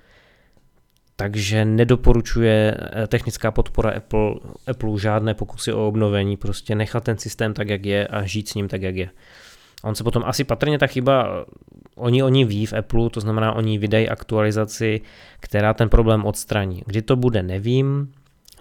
takže 1.21 1.65
nedoporučuje 1.65 2.77
eh, 2.79 3.07
technická 3.07 3.51
podpora 3.51 3.91
Apple, 3.91 4.35
Apple 4.67 4.99
žádné 4.99 5.35
pokusy 5.35 5.73
o 5.73 5.89
obnovení, 5.89 6.37
prostě 6.37 6.75
nechat 6.75 7.05
ten 7.05 7.19
systém 7.19 7.55
tak, 7.55 7.69
jak 7.69 7.87
je 7.87 8.07
a 8.07 8.23
žít 8.23 8.49
s 8.49 8.55
ním 8.55 8.69
tak, 8.69 8.83
jak 8.83 8.97
je. 8.97 9.11
On 9.83 9.95
se 9.95 10.05
potom 10.05 10.23
asi 10.27 10.45
patrně 10.45 10.79
ta 10.79 10.87
chyba, 10.87 11.45
oni 11.95 12.23
oni 12.23 12.45
ví 12.45 12.67
v 12.67 12.73
Apple, 12.73 13.11
to 13.11 13.21
znamená 13.21 13.53
oni 13.53 13.79
vydají 13.79 14.09
aktualizaci, 14.09 15.01
která 15.41 15.75
ten 15.75 15.89
problém 15.89 16.25
odstraní. 16.25 16.83
Kdy 16.87 17.03
to 17.03 17.17
bude, 17.17 17.43
nevím, 17.43 18.13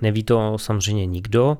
neví 0.02 0.24
to 0.24 0.58
samozřejmě 0.58 1.06
nikdo, 1.06 1.58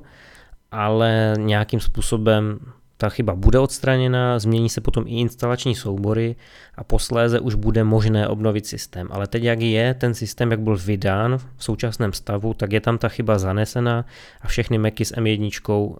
ale 0.70 1.34
nějakým 1.38 1.80
způsobem 1.80 2.58
ta 3.00 3.08
chyba 3.08 3.34
bude 3.34 3.58
odstraněna, 3.58 4.38
změní 4.38 4.68
se 4.68 4.80
potom 4.80 5.04
i 5.06 5.10
instalační 5.10 5.74
soubory 5.74 6.36
a 6.74 6.84
posléze 6.84 7.40
už 7.40 7.54
bude 7.54 7.84
možné 7.84 8.28
obnovit 8.28 8.66
systém. 8.66 9.08
Ale 9.10 9.26
teď 9.26 9.42
jak 9.42 9.60
je 9.60 9.94
ten 9.94 10.14
systém, 10.14 10.50
jak 10.50 10.60
byl 10.60 10.76
vydán 10.76 11.38
v 11.56 11.64
současném 11.64 12.12
stavu, 12.12 12.54
tak 12.54 12.72
je 12.72 12.80
tam 12.80 12.98
ta 12.98 13.08
chyba 13.08 13.38
zanesena 13.38 14.04
a 14.42 14.48
všechny 14.48 14.78
Macy 14.78 15.04
s 15.04 15.14
M1 15.14 15.70
uh, 15.70 15.96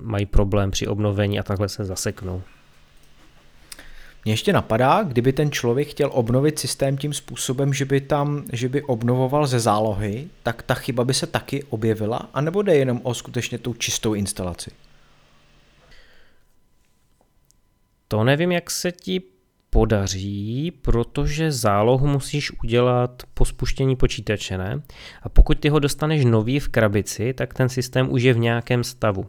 mají 0.00 0.26
problém 0.26 0.70
při 0.70 0.86
obnovení 0.86 1.40
a 1.40 1.42
takhle 1.42 1.68
se 1.68 1.84
zaseknou. 1.84 2.42
Mě 4.24 4.32
ještě 4.32 4.52
napadá, 4.52 5.02
kdyby 5.02 5.32
ten 5.32 5.50
člověk 5.50 5.88
chtěl 5.88 6.10
obnovit 6.12 6.58
systém 6.58 6.96
tím 6.96 7.12
způsobem, 7.12 7.74
že 7.74 7.84
by 7.84 8.00
tam, 8.00 8.44
že 8.52 8.68
by 8.68 8.82
obnovoval 8.82 9.46
ze 9.46 9.60
zálohy, 9.60 10.28
tak 10.42 10.62
ta 10.62 10.74
chyba 10.74 11.04
by 11.04 11.14
se 11.14 11.26
taky 11.26 11.64
objevila, 11.64 12.28
anebo 12.34 12.62
jde 12.62 12.74
jenom 12.74 13.00
o 13.02 13.14
skutečně 13.14 13.58
tu 13.58 13.74
čistou 13.74 14.14
instalaci? 14.14 14.70
To 18.12 18.24
nevím, 18.24 18.52
jak 18.52 18.70
se 18.70 18.92
ti 18.92 19.22
podaří, 19.70 20.72
protože 20.82 21.52
zálohu 21.52 22.06
musíš 22.06 22.50
udělat 22.62 23.22
po 23.34 23.44
spuštění 23.44 23.96
počítače, 23.96 24.58
ne? 24.58 24.82
A 25.22 25.28
pokud 25.28 25.58
ty 25.58 25.68
ho 25.68 25.78
dostaneš 25.78 26.24
nový 26.24 26.60
v 26.60 26.68
krabici, 26.68 27.34
tak 27.34 27.54
ten 27.54 27.68
systém 27.68 28.12
už 28.12 28.22
je 28.22 28.34
v 28.34 28.38
nějakém 28.38 28.84
stavu. 28.84 29.26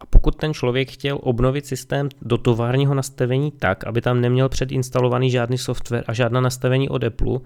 A 0.00 0.06
pokud 0.06 0.36
ten 0.36 0.54
člověk 0.54 0.90
chtěl 0.90 1.18
obnovit 1.22 1.66
systém 1.66 2.08
do 2.22 2.38
továrního 2.38 2.94
nastavení 2.94 3.50
tak, 3.50 3.84
aby 3.84 4.00
tam 4.00 4.20
neměl 4.20 4.48
předinstalovaný 4.48 5.30
žádný 5.30 5.58
software 5.58 6.04
a 6.06 6.12
žádná 6.12 6.40
nastavení 6.40 6.88
od 6.88 7.04
Apple, 7.04 7.38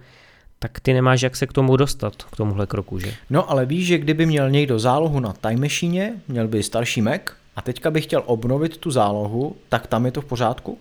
tak 0.58 0.80
ty 0.80 0.92
nemáš 0.92 1.22
jak 1.22 1.36
se 1.36 1.46
k 1.46 1.52
tomu 1.52 1.76
dostat, 1.76 2.22
k 2.22 2.36
tomuhle 2.36 2.66
kroku, 2.66 2.98
že? 2.98 3.14
No 3.30 3.50
ale 3.50 3.66
víš, 3.66 3.86
že 3.86 3.98
kdyby 3.98 4.26
měl 4.26 4.50
někdo 4.50 4.78
zálohu 4.78 5.20
na 5.20 5.32
Time 5.32 5.60
Machine, 5.60 6.20
měl 6.28 6.48
by 6.48 6.62
starší 6.62 7.02
Mac 7.02 7.20
a 7.56 7.62
teďka 7.62 7.90
by 7.90 8.00
chtěl 8.00 8.22
obnovit 8.26 8.76
tu 8.76 8.90
zálohu, 8.90 9.56
tak 9.68 9.86
tam 9.86 10.06
je 10.06 10.12
to 10.12 10.20
v 10.20 10.24
pořádku? 10.24 10.78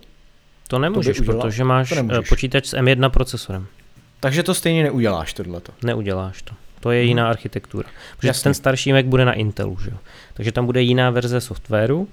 To 0.68 0.80
nemůžeš, 0.80 1.18
to 1.18 1.24
protože 1.24 1.64
máš 1.64 1.90
to 1.90 1.96
eh, 1.96 2.22
počítač 2.30 2.66
s 2.66 2.74
M1 2.78 3.10
procesorem. 3.10 3.68
Takže 4.20 4.44
to 4.44 4.54
stejně 4.54 4.84
neuděláš 4.84 5.34
tohleto. 5.34 5.72
Neuděláš 5.84 6.42
to. 6.42 6.54
To 6.80 6.92
je 6.92 7.04
jiná 7.04 7.24
hmm. 7.24 7.30
architektura. 7.30 7.90
Protože 8.18 8.28
Jasně. 8.28 8.44
ten 8.44 8.54
starší 8.54 8.94
Mac 8.94 9.06
bude 9.06 9.26
na 9.26 9.34
Intelu, 9.34 9.78
že? 9.80 9.92
takže 10.34 10.52
tam 10.52 10.66
bude 10.66 10.82
jiná 10.82 11.10
verze 11.10 11.42
softwaru 11.42 12.08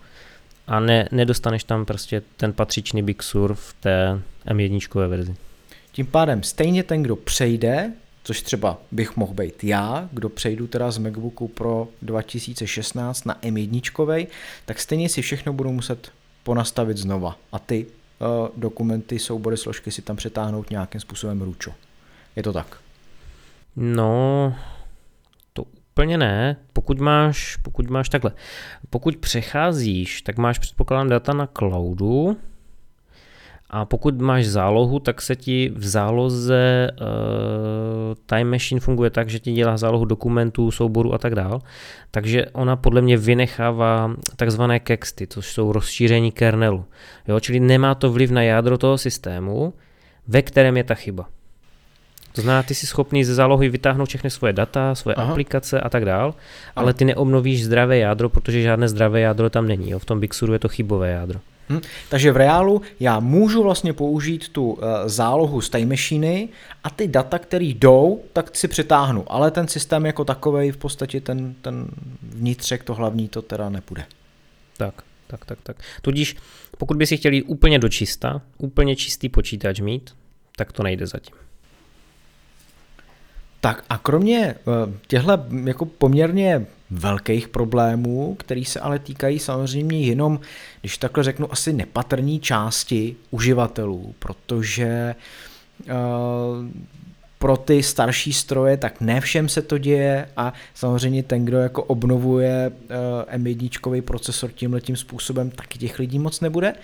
a 0.66 0.80
ne, 0.80 1.08
nedostaneš 1.12 1.64
tam 1.64 1.84
prostě 1.84 2.22
ten 2.36 2.52
patřičný 2.52 3.02
Big 3.02 3.22
Sur 3.22 3.54
v 3.54 3.74
té 3.80 4.20
M1 4.46 5.08
verzi. 5.08 5.34
Tím 5.92 6.06
pádem 6.06 6.42
stejně 6.42 6.82
ten, 6.82 7.02
kdo 7.02 7.16
přejde, 7.16 7.92
což 8.22 8.42
třeba 8.42 8.78
bych 8.90 9.16
mohl 9.16 9.34
být 9.34 9.64
já, 9.64 10.08
kdo 10.12 10.28
přejdu 10.28 10.66
teda 10.66 10.90
z 10.90 10.98
MacBooku 10.98 11.48
Pro 11.48 11.88
2016 12.02 13.24
na 13.24 13.34
M1, 13.34 14.26
tak 14.66 14.80
stejně 14.80 15.08
si 15.08 15.22
všechno 15.22 15.52
budu 15.52 15.72
muset 15.72 16.12
ponastavit 16.42 16.96
znova. 16.96 17.36
A 17.52 17.58
ty 17.58 17.86
uh, 17.86 18.48
dokumenty, 18.56 19.18
soubory, 19.18 19.56
složky 19.56 19.90
si 19.90 20.02
tam 20.02 20.16
přetáhnout 20.16 20.70
nějakým 20.70 21.00
způsobem 21.00 21.42
ručo. 21.42 21.74
Je 22.36 22.42
to 22.42 22.52
tak? 22.52 22.76
No, 23.76 24.54
to 25.52 25.62
úplně 25.62 26.18
ne. 26.18 26.56
Pokud 26.72 27.00
máš, 27.00 27.56
pokud 27.56 27.90
máš 27.90 28.08
takhle, 28.08 28.32
pokud 28.90 29.16
přecházíš, 29.16 30.22
tak 30.22 30.38
máš 30.38 30.58
předpokládám 30.58 31.08
data 31.08 31.32
na 31.32 31.46
cloudu, 31.46 32.36
a 33.72 33.84
pokud 33.84 34.20
máš 34.20 34.46
zálohu, 34.46 34.98
tak 34.98 35.22
se 35.22 35.36
ti 35.36 35.72
v 35.76 35.86
záloze 35.86 36.90
uh, 37.00 37.06
Time 38.26 38.50
Machine 38.50 38.80
funguje 38.80 39.10
tak, 39.10 39.28
že 39.28 39.38
ti 39.38 39.52
dělá 39.52 39.76
zálohu 39.76 40.04
dokumentů, 40.04 40.70
souborů 40.70 41.14
a 41.14 41.18
tak 41.18 41.34
dál. 41.34 41.60
Takže 42.10 42.46
ona 42.46 42.76
podle 42.76 43.00
mě 43.00 43.16
vynechává 43.16 44.14
takzvané 44.36 44.80
kexty, 44.80 45.26
což 45.26 45.52
jsou 45.52 45.72
rozšíření 45.72 46.32
kernelu. 46.32 46.84
Jo, 47.28 47.40
čili 47.40 47.60
nemá 47.60 47.94
to 47.94 48.12
vliv 48.12 48.30
na 48.30 48.42
jádro 48.42 48.78
toho 48.78 48.98
systému, 48.98 49.74
ve 50.28 50.42
kterém 50.42 50.76
je 50.76 50.84
ta 50.84 50.94
chyba. 50.94 51.28
To 52.32 52.40
znamená, 52.40 52.62
ty 52.62 52.74
jsi 52.74 52.86
schopný 52.86 53.24
ze 53.24 53.34
zálohy 53.34 53.68
vytáhnout 53.68 54.08
všechny 54.08 54.30
svoje 54.30 54.52
data, 54.52 54.94
svoje 54.94 55.14
Aha. 55.14 55.32
aplikace 55.32 55.80
a 55.80 55.88
tak 55.88 56.04
dál, 56.04 56.34
ale 56.76 56.94
ty 56.94 57.04
neobnovíš 57.04 57.64
zdravé 57.64 57.98
jádro, 57.98 58.28
protože 58.28 58.62
žádné 58.62 58.88
zdravé 58.88 59.20
jádro 59.20 59.50
tam 59.50 59.66
není. 59.68 59.90
Jo? 59.90 59.98
V 59.98 60.04
tom 60.04 60.20
Big 60.20 60.34
Suru 60.34 60.52
je 60.52 60.58
to 60.58 60.68
chybové 60.68 61.10
jádro. 61.10 61.40
Hm? 61.68 61.80
Takže 62.08 62.32
v 62.32 62.36
reálu 62.36 62.82
já 63.00 63.20
můžu 63.20 63.62
vlastně 63.62 63.92
použít 63.92 64.48
tu 64.48 64.72
uh, 64.72 64.80
zálohu 65.06 65.60
z 65.60 65.70
Time 65.70 65.88
Machine 65.88 66.48
a 66.84 66.90
ty 66.90 67.08
data, 67.08 67.38
které 67.38 67.64
jdou, 67.64 68.22
tak 68.32 68.56
si 68.56 68.68
přetáhnu, 68.68 69.32
ale 69.32 69.50
ten 69.50 69.68
systém 69.68 70.06
jako 70.06 70.24
takový 70.24 70.70
v 70.70 70.76
podstatě 70.76 71.20
ten, 71.20 71.54
ten 71.62 71.86
vnitřek, 72.22 72.84
to 72.84 72.94
hlavní, 72.94 73.28
to 73.28 73.42
teda 73.42 73.68
nepůjde. 73.68 74.04
Tak, 74.76 75.02
tak, 75.26 75.44
tak, 75.44 75.58
tak. 75.62 75.76
Tudíž 76.02 76.36
pokud 76.78 76.96
by 76.96 77.06
si 77.06 77.16
chtěli 77.16 77.36
jít 77.36 77.42
úplně 77.42 77.78
do 77.78 77.88
čista, 77.88 78.42
úplně 78.58 78.96
čistý 78.96 79.28
počítač 79.28 79.80
mít, 79.80 80.14
tak 80.56 80.72
to 80.72 80.82
nejde 80.82 81.06
zatím. 81.06 81.36
Tak 83.60 83.84
a 83.88 83.98
kromě 83.98 84.38
eh, 84.38 84.56
těchto 85.06 85.44
jako 85.64 85.84
poměrně 85.84 86.66
velkých 86.92 87.48
problémů, 87.48 88.34
který 88.38 88.64
se 88.64 88.80
ale 88.80 88.98
týkají 88.98 89.38
samozřejmě 89.38 90.00
jenom, 90.00 90.40
když 90.80 90.98
takhle 90.98 91.24
řeknu, 91.24 91.52
asi 91.52 91.72
nepatrní 91.72 92.40
části 92.40 93.16
uživatelů, 93.30 94.14
protože 94.18 95.14
uh, 95.84 95.94
pro 97.38 97.56
ty 97.56 97.82
starší 97.82 98.32
stroje, 98.32 98.76
tak 98.76 99.00
ne 99.00 99.20
všem 99.20 99.48
se 99.48 99.62
to 99.62 99.78
děje 99.78 100.28
a 100.36 100.52
samozřejmě 100.74 101.22
ten, 101.22 101.44
kdo 101.44 101.58
jako 101.58 101.82
obnovuje 101.82 102.70
uh, 102.70 103.38
M1 103.38 104.02
procesor 104.02 104.50
tímhletím 104.50 104.96
způsobem, 104.96 105.50
taky 105.50 105.78
těch 105.78 105.98
lidí 105.98 106.18
moc 106.18 106.40
nebude. 106.40 106.74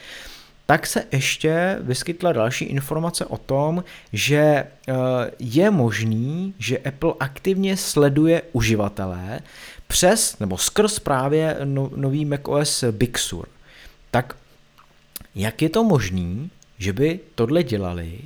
Tak 0.71 0.87
se 0.87 1.05
ještě 1.13 1.79
vyskytla 1.81 2.33
další 2.33 2.65
informace 2.65 3.25
o 3.25 3.37
tom, 3.37 3.85
že 4.13 4.39
eh, 4.39 4.65
je 5.39 5.71
možný, 5.71 6.55
že 6.59 6.79
Apple 6.79 7.15
aktivně 7.21 7.77
sleduje 7.77 8.43
uživatele 8.53 9.41
přes 9.89 10.39
nebo 10.39 10.59
skrz 10.59 10.99
právě 10.99 11.57
no, 11.65 11.91
nový 11.97 12.25
macOS 12.25 12.85
Big 12.91 13.19
Sur. 13.19 13.47
Tak 14.11 14.37
jak 15.35 15.63
je 15.63 15.69
to 15.69 15.85
možný, 15.85 16.51
že 16.79 16.93
by 16.93 17.21
tohle 17.35 17.63
dělali 17.63 18.19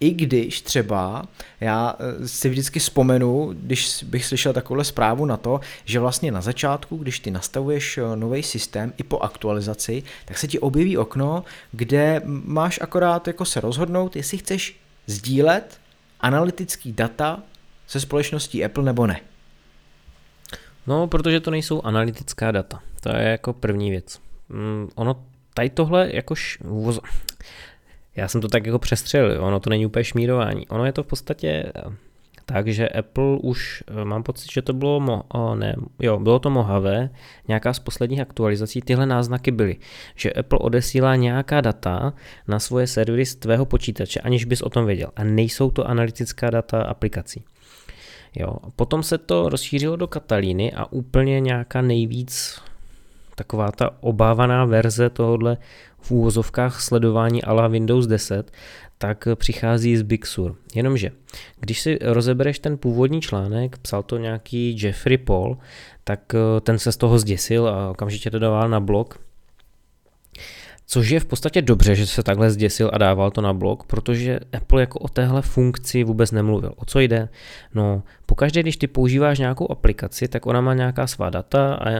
i 0.00 0.10
když 0.10 0.60
třeba 0.60 1.26
já 1.60 1.96
eh, 1.98 2.28
si 2.28 2.48
vždycky 2.48 2.78
vzpomenu, 2.78 3.54
když 3.62 4.04
bych 4.04 4.24
slyšel 4.24 4.52
takovou 4.52 4.84
zprávu 4.84 5.24
na 5.24 5.36
to, 5.36 5.60
že 5.84 6.00
vlastně 6.00 6.32
na 6.32 6.40
začátku, 6.40 6.96
když 6.96 7.20
ty 7.20 7.30
nastavuješ 7.30 7.98
eh, 7.98 8.16
nový 8.16 8.42
systém 8.42 8.92
i 8.96 9.02
po 9.02 9.18
aktualizaci, 9.18 10.02
tak 10.24 10.38
se 10.38 10.48
ti 10.48 10.58
objeví 10.58 10.98
okno, 10.98 11.44
kde 11.72 12.22
máš 12.24 12.80
akorát 12.82 13.26
jako 13.26 13.44
se 13.44 13.60
rozhodnout, 13.60 14.16
jestli 14.16 14.38
chceš 14.38 14.76
sdílet 15.06 15.80
analytický 16.20 16.92
data 16.92 17.42
se 17.86 18.00
společností 18.00 18.64
Apple 18.64 18.84
nebo 18.84 19.06
ne. 19.06 19.20
No, 20.86 21.06
protože 21.06 21.40
to 21.40 21.50
nejsou 21.50 21.82
analytická 21.82 22.50
data. 22.50 22.80
To 23.00 23.16
je 23.16 23.22
jako 23.22 23.52
první 23.52 23.90
věc. 23.90 24.20
Mm, 24.48 24.88
ono 24.94 25.24
tady 25.54 25.70
tohle 25.70 26.10
jakož 26.12 26.58
já 28.16 28.28
jsem 28.28 28.40
to 28.40 28.48
tak 28.48 28.66
jako 28.66 28.78
přestřelil, 28.78 29.44
ono 29.44 29.60
to 29.60 29.70
není 29.70 29.86
úplně 29.86 30.04
šmírování. 30.04 30.68
Ono 30.68 30.84
je 30.84 30.92
to 30.92 31.02
v 31.02 31.06
podstatě 31.06 31.72
eh, 31.76 31.82
tak, 32.46 32.68
že 32.68 32.88
Apple 32.88 33.38
už, 33.42 33.84
eh, 33.86 34.04
mám 34.04 34.22
pocit, 34.22 34.52
že 34.52 34.62
to 34.62 34.72
bylo, 34.72 35.00
mo, 35.00 35.22
oh, 35.28 35.56
ne, 35.56 35.76
jo, 36.00 36.18
bylo 36.18 36.38
to 36.38 36.50
Mojave, 36.50 37.10
nějaká 37.48 37.72
z 37.72 37.78
posledních 37.78 38.20
aktualizací, 38.20 38.80
tyhle 38.80 39.06
náznaky 39.06 39.50
byly, 39.50 39.76
že 40.14 40.32
Apple 40.32 40.58
odesílá 40.58 41.16
nějaká 41.16 41.60
data 41.60 42.12
na 42.48 42.58
svoje 42.58 42.86
servery 42.86 43.26
z 43.26 43.34
tvého 43.34 43.66
počítače, 43.66 44.20
aniž 44.20 44.44
bys 44.44 44.62
o 44.62 44.70
tom 44.70 44.86
věděl. 44.86 45.08
A 45.16 45.24
nejsou 45.24 45.70
to 45.70 45.88
analytická 45.88 46.50
data 46.50 46.82
aplikací. 46.82 47.44
Jo. 48.36 48.56
Potom 48.76 49.02
se 49.02 49.18
to 49.18 49.48
rozšířilo 49.48 49.96
do 49.96 50.06
Katalíny 50.06 50.72
a 50.72 50.92
úplně 50.92 51.40
nějaká 51.40 51.82
nejvíc 51.82 52.60
taková 53.34 53.72
ta 53.72 53.90
obávaná 54.00 54.64
verze 54.64 55.10
tohohle 55.10 55.56
v 55.98 56.10
úvozovkách 56.10 56.80
sledování 56.80 57.42
ala 57.42 57.68
Windows 57.68 58.06
10, 58.06 58.52
tak 58.98 59.28
přichází 59.34 59.96
z 59.96 60.02
Big 60.02 60.26
Sur. 60.26 60.56
Jenomže, 60.74 61.10
když 61.60 61.80
si 61.80 61.98
rozebereš 62.02 62.58
ten 62.58 62.78
původní 62.78 63.20
článek, 63.20 63.78
psal 63.78 64.02
to 64.02 64.18
nějaký 64.18 64.82
Jeffrey 64.82 65.18
Paul, 65.18 65.58
tak 66.04 66.34
eh, 66.34 66.60
ten 66.60 66.78
se 66.78 66.92
z 66.92 66.96
toho 66.96 67.18
zděsil 67.18 67.68
a 67.68 67.90
okamžitě 67.90 68.30
to 68.30 68.38
dával 68.38 68.68
na 68.68 68.80
blog. 68.80 69.18
Což 70.86 71.08
je 71.08 71.20
v 71.20 71.24
podstatě 71.24 71.62
dobře, 71.62 71.94
že 71.94 72.06
se 72.06 72.22
takhle 72.22 72.50
zděsil 72.50 72.90
a 72.92 72.98
dával 72.98 73.30
to 73.30 73.40
na 73.40 73.52
blog, 73.52 73.84
protože 73.86 74.40
Apple 74.52 74.80
jako 74.80 74.98
o 74.98 75.08
téhle 75.08 75.42
funkci 75.42 76.04
vůbec 76.04 76.30
nemluvil. 76.30 76.72
O 76.76 76.84
co 76.84 77.00
jde? 77.00 77.28
No, 77.74 78.02
pokaždé, 78.26 78.62
když 78.62 78.76
ty 78.76 78.86
používáš 78.86 79.38
nějakou 79.38 79.72
aplikaci, 79.72 80.28
tak 80.28 80.46
ona 80.46 80.60
má 80.60 80.74
nějaká 80.74 81.06
svá 81.06 81.30
data 81.30 81.74
a 81.74 81.90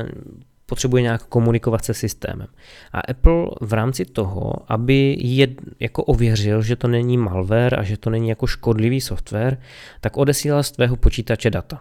potřebuje 0.66 1.02
nějak 1.02 1.22
komunikovat 1.22 1.84
se 1.84 1.94
systémem. 1.94 2.46
A 2.92 3.00
Apple 3.00 3.46
v 3.60 3.72
rámci 3.72 4.04
toho, 4.04 4.52
aby 4.68 5.16
je 5.20 5.48
jako 5.80 6.04
ověřil, 6.04 6.62
že 6.62 6.76
to 6.76 6.88
není 6.88 7.18
malware 7.18 7.80
a 7.80 7.82
že 7.82 7.96
to 7.96 8.10
není 8.10 8.28
jako 8.28 8.46
škodlivý 8.46 9.00
software, 9.00 9.58
tak 10.00 10.16
odesílal 10.16 10.62
z 10.62 10.70
tvého 10.70 10.96
počítače 10.96 11.50
data. 11.50 11.80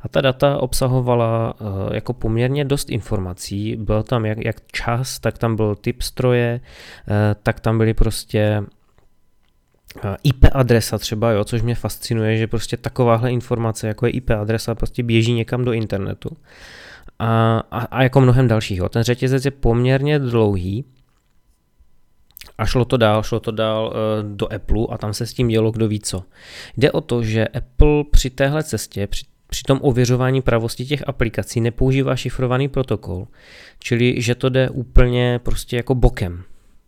A 0.00 0.08
ta 0.08 0.20
data 0.20 0.56
obsahovala 0.56 1.54
uh, 1.60 1.68
jako 1.94 2.12
poměrně 2.12 2.64
dost 2.64 2.90
informací. 2.90 3.76
Byl 3.76 4.02
tam 4.02 4.26
jak, 4.26 4.44
jak 4.44 4.56
čas, 4.72 5.18
tak 5.18 5.38
tam 5.38 5.56
byl 5.56 5.74
typ 5.74 6.02
stroje, 6.02 6.60
uh, 6.60 7.14
tak 7.42 7.60
tam 7.60 7.78
byly 7.78 7.94
prostě 7.94 8.62
eh, 10.04 10.16
IP 10.22 10.44
adresa 10.52 10.98
třeba, 10.98 11.30
jo, 11.30 11.44
což 11.44 11.62
mě 11.62 11.74
fascinuje, 11.74 12.36
že 12.36 12.46
prostě 12.46 12.76
takováhle 12.76 13.32
informace, 13.32 13.88
jako 13.88 14.06
je 14.06 14.12
IP 14.12 14.30
adresa, 14.30 14.74
prostě 14.74 15.02
běží 15.02 15.32
někam 15.32 15.64
do 15.64 15.72
internetu 15.72 16.36
a, 17.18 17.58
a, 17.70 17.78
a 17.78 18.02
jako 18.02 18.20
mnohem 18.20 18.48
dalšího. 18.48 18.88
Ten 18.88 19.02
řetězec 19.02 19.44
je 19.44 19.50
poměrně 19.50 20.18
dlouhý 20.18 20.84
a 22.58 22.66
šlo 22.66 22.84
to 22.84 22.96
dál, 22.96 23.22
šlo 23.22 23.40
to 23.40 23.50
dál 23.50 23.86
uh, 23.86 24.36
do 24.36 24.52
Apple 24.52 24.86
a 24.90 24.98
tam 24.98 25.14
se 25.14 25.26
s 25.26 25.34
tím 25.34 25.48
dělo 25.48 25.70
kdo 25.70 25.88
ví 25.88 26.00
co. 26.00 26.24
Jde 26.76 26.92
o 26.92 27.00
to, 27.00 27.22
že 27.22 27.48
Apple 27.48 28.04
při 28.10 28.30
téhle 28.30 28.62
cestě, 28.62 29.06
při, 29.06 29.26
při 29.46 29.62
tom 29.62 29.78
ověřování 29.82 30.42
pravosti 30.42 30.86
těch 30.86 31.08
aplikací 31.08 31.60
nepoužívá 31.60 32.16
šifrovaný 32.16 32.68
protokol, 32.68 33.26
čili 33.78 34.22
že 34.22 34.34
to 34.34 34.48
jde 34.48 34.70
úplně 34.70 35.40
prostě 35.42 35.76
jako 35.76 35.94
bokem. 35.94 36.44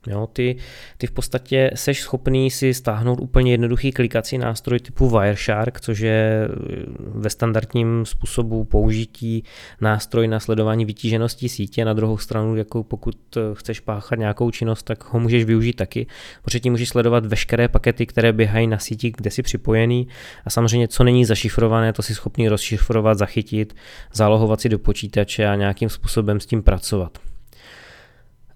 Jo, 0.07 0.29
ty, 0.33 0.57
ty 0.99 1.07
v 1.07 1.11
podstatě 1.11 1.71
seš 1.75 2.01
schopný 2.01 2.51
si 2.51 2.75
stáhnout 2.75 3.21
úplně 3.21 3.53
jednoduchý 3.53 3.93
klikací 3.93 4.39
nástroj 4.39 4.81
typu 4.81 5.09
Wireshark, 5.09 5.81
což 5.81 5.99
je 5.99 6.49
eh, 6.49 6.57
ve 6.99 7.31
standardním 7.31 8.07
způsobu 8.07 8.65
použití 8.65 9.45
nástroj 9.81 10.29
na 10.29 10.41
sledování 10.41 10.85
vytíženosti 10.85 11.49
sítě. 11.49 11.85
Na 11.85 11.93
druhou 11.93 12.19
stranu, 12.19 12.57
jako 12.57 12.85
pokud 12.85 13.17
eh, 13.37 13.41
chceš 13.55 13.81
páchat 13.81 14.19
nějakou 14.19 14.51
činnost, 14.51 14.83
tak 14.83 15.13
ho 15.13 15.21
můžeš 15.21 15.45
využít 15.45 15.73
taky, 15.73 16.07
protože 16.43 16.61
tím 16.61 16.73
můžeš 16.73 16.89
sledovat 16.89 17.27
veškeré 17.27 17.69
pakety, 17.69 18.07
které 18.07 18.33
běhají 18.33 18.67
na 18.67 18.79
síti, 18.79 19.13
kde 19.17 19.31
jsi 19.31 19.43
připojený 19.43 20.09
a 20.45 20.51
samozřejmě, 20.51 20.89
co 20.89 21.05
není 21.05 21.25
zašifrované, 21.25 21.93
to 21.93 22.03
si 22.03 22.15
schopný 22.15 22.49
rozšifrovat, 22.49 23.19
zachytit, 23.19 23.75
zálohovat 24.13 24.61
si 24.61 24.69
do 24.69 24.79
počítače 24.79 25.47
a 25.47 25.55
nějakým 25.55 25.89
způsobem 25.89 26.41
s 26.41 26.47
tím 26.47 26.63
pracovat. 26.63 27.30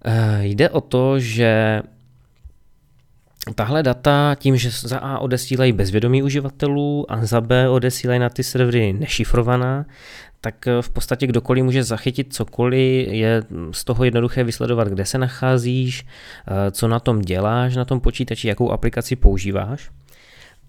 Eh, 0.07 0.45
jde 0.45 0.69
o 0.69 0.81
to, 0.81 1.19
že 1.19 1.81
tahle 3.55 3.83
data 3.83 4.35
tím, 4.39 4.57
že 4.57 4.69
za 4.71 4.97
A 4.97 5.19
odesílají 5.19 5.71
bezvědomí 5.71 6.23
uživatelů 6.23 7.11
a 7.11 7.25
za 7.25 7.41
B 7.41 7.69
odesílají 7.69 8.19
na 8.19 8.29
ty 8.29 8.43
servery 8.43 8.93
nešifrovaná, 8.93 9.85
tak 10.41 10.67
eh, 10.67 10.81
v 10.81 10.89
podstatě 10.89 11.27
kdokoliv 11.27 11.63
může 11.63 11.83
zachytit 11.83 12.33
cokoliv, 12.33 13.07
je 13.07 13.43
z 13.71 13.83
toho 13.83 14.03
jednoduché 14.03 14.43
vysledovat, 14.43 14.87
kde 14.87 15.05
se 15.05 15.17
nacházíš, 15.17 16.05
eh, 16.47 16.71
co 16.71 16.87
na 16.87 16.99
tom 16.99 17.21
děláš, 17.21 17.75
na 17.75 17.85
tom 17.85 17.99
počítači, 17.99 18.47
jakou 18.47 18.71
aplikaci 18.71 19.15
používáš. 19.15 19.89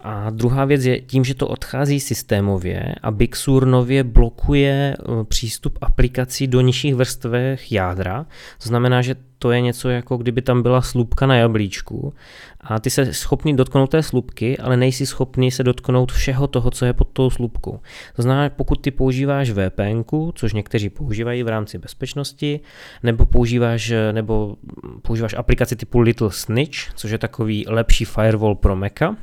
A 0.08 0.30
druhá 0.30 0.64
věc 0.64 0.84
je 0.84 1.00
tím, 1.00 1.24
že 1.24 1.34
to 1.34 1.48
odchází 1.48 2.00
systémově 2.00 2.94
a 3.02 3.10
Big 3.10 3.36
Sur 3.36 3.66
nově 3.66 4.04
blokuje 4.04 4.96
eh, 4.98 5.24
přístup 5.24 5.78
aplikací 5.80 6.46
do 6.46 6.60
nižších 6.60 6.94
vrstvech 6.94 7.72
jádra. 7.72 8.26
To 8.62 8.68
znamená, 8.68 9.02
že 9.02 9.16
to 9.38 9.50
je 9.50 9.60
něco 9.60 9.88
jako 9.88 10.16
kdyby 10.16 10.42
tam 10.42 10.62
byla 10.62 10.82
slupka 10.82 11.26
na 11.26 11.36
jablíčku 11.36 12.14
a 12.60 12.80
ty 12.80 12.90
se 12.90 13.14
schopný 13.14 13.56
dotknout 13.56 13.90
té 13.90 14.02
slupky, 14.02 14.58
ale 14.58 14.76
nejsi 14.76 15.06
schopný 15.06 15.50
se 15.50 15.62
dotknout 15.62 16.12
všeho 16.12 16.46
toho, 16.46 16.70
co 16.70 16.84
je 16.84 16.92
pod 16.92 17.08
tou 17.12 17.30
slupkou. 17.30 17.80
To 18.16 18.22
znamená, 18.22 18.48
pokud 18.48 18.80
ty 18.80 18.90
používáš 18.90 19.50
VPN, 19.50 20.02
což 20.34 20.52
někteří 20.52 20.90
používají 20.90 21.42
v 21.42 21.48
rámci 21.48 21.78
bezpečnosti, 21.78 22.60
nebo 23.02 23.26
používáš, 23.26 23.92
nebo 24.12 24.56
používáš 25.02 25.34
aplikaci 25.34 25.76
typu 25.76 25.98
Little 25.98 26.30
Snitch, 26.32 26.78
což 26.94 27.10
je 27.10 27.18
takový 27.18 27.64
lepší 27.68 28.04
firewall 28.04 28.54
pro 28.54 28.76
Maca, 28.76 29.16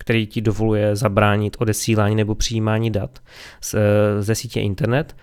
který 0.00 0.26
ti 0.26 0.40
dovoluje 0.40 0.96
zabránit 0.96 1.56
odesílání 1.58 2.16
nebo 2.16 2.34
přijímání 2.34 2.90
dat 2.90 3.18
ze 4.20 4.34
sítě 4.34 4.60
internet, 4.60 5.16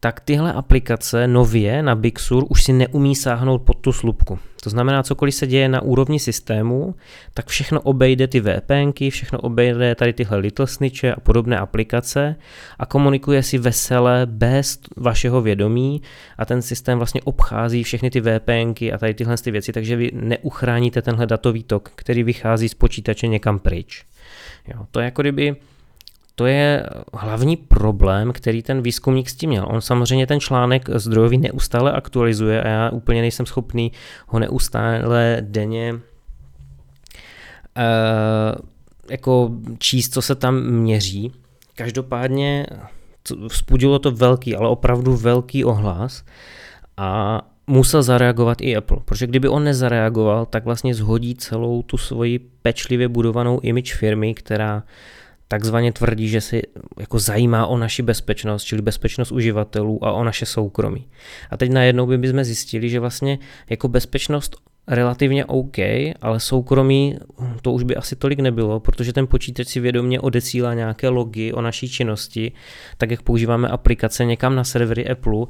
tak 0.00 0.20
tyhle 0.20 0.52
aplikace 0.52 1.26
nově 1.26 1.82
na 1.82 1.94
Big 1.94 2.18
Sur 2.18 2.44
už 2.48 2.64
si 2.64 2.72
neumí 2.72 3.14
sáhnout 3.16 3.62
pod 3.62 3.74
tu 3.74 3.92
slupku. 3.92 4.38
To 4.62 4.70
znamená, 4.70 5.02
cokoliv 5.02 5.34
se 5.34 5.46
děje 5.46 5.68
na 5.68 5.82
úrovni 5.82 6.18
systému, 6.18 6.94
tak 7.34 7.46
všechno 7.46 7.80
obejde 7.80 8.26
ty 8.26 8.40
VPNky, 8.40 9.10
všechno 9.10 9.38
obejde 9.38 9.94
tady 9.94 10.12
tyhle 10.12 10.38
Little 10.38 10.66
Snitche 10.66 11.14
a 11.14 11.20
podobné 11.20 11.58
aplikace 11.58 12.36
a 12.78 12.86
komunikuje 12.86 13.42
si 13.42 13.58
vesele 13.58 14.26
bez 14.26 14.78
vašeho 14.96 15.42
vědomí 15.42 16.02
a 16.38 16.44
ten 16.44 16.62
systém 16.62 16.98
vlastně 16.98 17.20
obchází 17.22 17.82
všechny 17.82 18.10
ty 18.10 18.20
VPNky 18.20 18.92
a 18.92 18.98
tady 18.98 19.14
tyhle 19.14 19.36
ty 19.36 19.50
věci, 19.50 19.72
takže 19.72 19.96
vy 19.96 20.10
neuchráníte 20.14 21.02
tenhle 21.02 21.26
datový 21.26 21.62
tok, 21.62 21.92
který 21.94 22.22
vychází 22.22 22.68
z 22.68 22.74
počítače 22.74 23.26
někam 23.26 23.58
pryč. 23.58 24.04
Jo, 24.74 24.86
to 24.90 25.00
je 25.00 25.04
jako 25.04 25.22
kdyby 25.22 25.56
to 26.38 26.46
je 26.46 26.86
hlavní 27.14 27.56
problém, 27.56 28.32
který 28.32 28.62
ten 28.62 28.82
výzkumník 28.82 29.28
s 29.28 29.34
tím 29.34 29.50
měl. 29.50 29.66
On 29.70 29.80
samozřejmě 29.80 30.26
ten 30.26 30.40
článek 30.40 30.90
zdrojový 30.94 31.38
neustále 31.38 31.92
aktualizuje 31.92 32.62
a 32.62 32.68
já 32.68 32.90
úplně 32.90 33.20
nejsem 33.20 33.46
schopný 33.46 33.92
ho 34.26 34.38
neustále 34.38 35.38
denně 35.40 35.92
uh, 35.92 36.00
jako 39.10 39.50
číst, 39.78 40.12
co 40.12 40.22
se 40.22 40.34
tam 40.34 40.60
měří. 40.62 41.32
Každopádně 41.74 42.66
vzpudilo 43.48 43.98
to 43.98 44.10
velký, 44.10 44.56
ale 44.56 44.68
opravdu 44.68 45.16
velký 45.16 45.64
ohlas 45.64 46.24
a 46.96 47.40
musel 47.66 48.02
zareagovat 48.02 48.60
i 48.60 48.76
Apple, 48.76 48.98
protože 49.04 49.26
kdyby 49.26 49.48
on 49.48 49.64
nezareagoval, 49.64 50.46
tak 50.46 50.64
vlastně 50.64 50.94
zhodí 50.94 51.34
celou 51.34 51.82
tu 51.82 51.96
svoji 51.96 52.38
pečlivě 52.38 53.08
budovanou 53.08 53.60
image 53.60 53.94
firmy, 53.94 54.34
která 54.34 54.82
takzvaně 55.48 55.92
tvrdí, 55.92 56.28
že 56.28 56.40
si 56.40 56.62
jako 56.98 57.18
zajímá 57.18 57.66
o 57.66 57.76
naši 57.76 58.02
bezpečnost, 58.02 58.64
čili 58.64 58.82
bezpečnost 58.82 59.32
uživatelů 59.32 60.04
a 60.04 60.12
o 60.12 60.24
naše 60.24 60.46
soukromí. 60.46 61.08
A 61.50 61.56
teď 61.56 61.70
najednou 61.70 62.06
by 62.06 62.18
bychom 62.18 62.44
zjistili, 62.44 62.88
že 62.88 63.00
vlastně 63.00 63.38
jako 63.70 63.88
bezpečnost 63.88 64.56
relativně 64.88 65.44
OK, 65.44 65.78
ale 66.20 66.40
soukromí 66.40 67.18
to 67.62 67.72
už 67.72 67.82
by 67.82 67.96
asi 67.96 68.16
tolik 68.16 68.40
nebylo, 68.40 68.80
protože 68.80 69.12
ten 69.12 69.26
počítač 69.26 69.66
si 69.66 69.80
vědomě 69.80 70.20
odesílá 70.20 70.74
nějaké 70.74 71.08
logy 71.08 71.52
o 71.52 71.60
naší 71.60 71.88
činnosti, 71.88 72.52
tak 72.96 73.10
jak 73.10 73.22
používáme 73.22 73.68
aplikace 73.68 74.24
někam 74.24 74.54
na 74.54 74.64
servery 74.64 75.08
Apple 75.08 75.46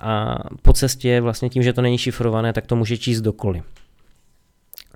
a 0.00 0.38
po 0.62 0.72
cestě 0.72 1.20
vlastně 1.20 1.48
tím, 1.48 1.62
že 1.62 1.72
to 1.72 1.82
není 1.82 1.98
šifrované, 1.98 2.52
tak 2.52 2.66
to 2.66 2.76
může 2.76 2.98
číst 2.98 3.20
dokoliv. 3.20 3.64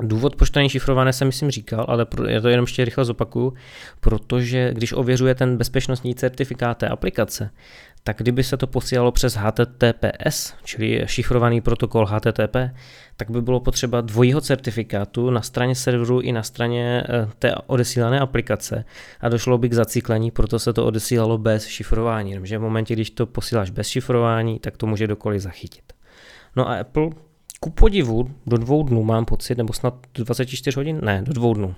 Důvod, 0.00 0.36
proč 0.36 0.50
to 0.50 0.58
není 0.58 0.68
šifrované, 0.68 1.12
jsem 1.12 1.28
myslím 1.28 1.50
říkal, 1.50 1.86
ale 1.88 2.06
já 2.28 2.40
to 2.40 2.48
jenom 2.48 2.64
ještě 2.64 2.84
rychle 2.84 3.04
zopakuju, 3.04 3.54
protože 4.00 4.74
když 4.74 4.92
ověřuje 4.92 5.34
ten 5.34 5.56
bezpečnostní 5.56 6.14
certifikát 6.14 6.78
té 6.78 6.88
aplikace, 6.88 7.50
tak 8.04 8.16
kdyby 8.18 8.44
se 8.44 8.56
to 8.56 8.66
posílalo 8.66 9.12
přes 9.12 9.34
HTTPS, 9.34 10.54
čili 10.64 11.02
šifrovaný 11.06 11.60
protokol 11.60 12.06
HTTP, 12.06 12.56
tak 13.16 13.30
by 13.30 13.42
bylo 13.42 13.60
potřeba 13.60 14.00
dvojího 14.00 14.40
certifikátu 14.40 15.30
na 15.30 15.42
straně 15.42 15.74
serveru 15.74 16.20
i 16.20 16.32
na 16.32 16.42
straně 16.42 17.04
eh, 17.08 17.28
té 17.38 17.54
odesílané 17.66 18.20
aplikace 18.20 18.84
a 19.20 19.28
došlo 19.28 19.58
by 19.58 19.68
k 19.68 19.74
zacyklení, 19.74 20.30
proto 20.30 20.58
se 20.58 20.72
to 20.72 20.86
odesílalo 20.86 21.38
bez 21.38 21.66
šifrování, 21.66 22.40
protože 22.40 22.58
v 22.58 22.62
momentě, 22.62 22.94
když 22.94 23.10
to 23.10 23.26
posíláš 23.26 23.70
bez 23.70 23.88
šifrování, 23.88 24.58
tak 24.58 24.76
to 24.76 24.86
může 24.86 25.06
dokoliv 25.06 25.42
zachytit. 25.42 25.92
No 26.56 26.68
a 26.68 26.74
Apple 26.80 27.10
ku 27.60 27.70
podivu 27.70 28.30
do 28.46 28.56
dvou 28.56 28.82
dnů 28.82 29.04
mám 29.04 29.24
pocit, 29.24 29.58
nebo 29.58 29.72
snad 29.72 29.94
do 30.14 30.24
24 30.24 30.76
hodin, 30.76 31.00
ne, 31.02 31.22
do 31.22 31.32
dvou 31.32 31.54
dnů, 31.54 31.74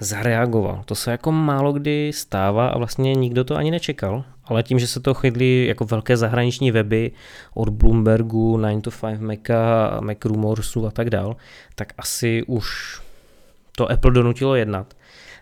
zareagoval. 0.00 0.82
To 0.84 0.94
se 0.94 1.10
jako 1.10 1.32
málo 1.32 1.72
kdy 1.72 2.10
stává 2.14 2.68
a 2.68 2.78
vlastně 2.78 3.14
nikdo 3.14 3.44
to 3.44 3.56
ani 3.56 3.70
nečekal, 3.70 4.24
ale 4.44 4.62
tím, 4.62 4.78
že 4.78 4.86
se 4.86 5.00
to 5.00 5.14
chytli 5.14 5.66
jako 5.66 5.84
velké 5.84 6.16
zahraniční 6.16 6.70
weby 6.70 7.12
od 7.54 7.68
Bloombergu, 7.68 8.56
9 8.56 8.82
to 8.82 8.90
5 8.90 9.20
Maca, 9.20 10.00
Mac 10.00 10.18
Rumorsu 10.24 10.86
a 10.86 10.90
tak 10.90 11.10
dál, 11.10 11.36
tak 11.74 11.92
asi 11.98 12.42
už 12.46 13.00
to 13.76 13.90
Apple 13.90 14.12
donutilo 14.12 14.54
jednat. 14.54 14.94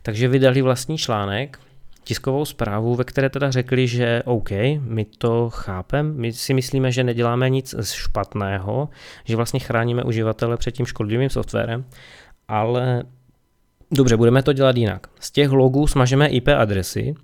Takže 0.02 0.28
vydali 0.28 0.62
vlastní 0.62 0.98
článek, 0.98 1.58
tiskovou 2.04 2.44
zprávu, 2.44 2.94
ve 2.94 3.04
které 3.04 3.30
teda 3.30 3.50
řekli, 3.50 3.88
že 3.88 4.22
OK, 4.24 4.50
my 4.80 5.04
to 5.18 5.50
chápeme, 5.50 6.12
my 6.12 6.32
si 6.32 6.54
myslíme, 6.54 6.92
že 6.92 7.04
neděláme 7.04 7.50
nic 7.50 7.74
špatného, 7.82 8.88
že 9.24 9.36
vlastně 9.36 9.60
chráníme 9.60 10.02
uživatele 10.02 10.56
před 10.56 10.70
tím 10.70 10.86
škodlivým 10.86 11.30
softwarem, 11.30 11.84
ale 12.48 13.02
dobře, 13.90 14.16
budeme 14.16 14.42
to 14.42 14.52
dělat 14.52 14.76
jinak. 14.76 15.06
Z 15.20 15.30
těch 15.30 15.50
logů 15.50 15.86
smažeme 15.86 16.28
IP 16.28 16.48
adresy, 16.48 17.14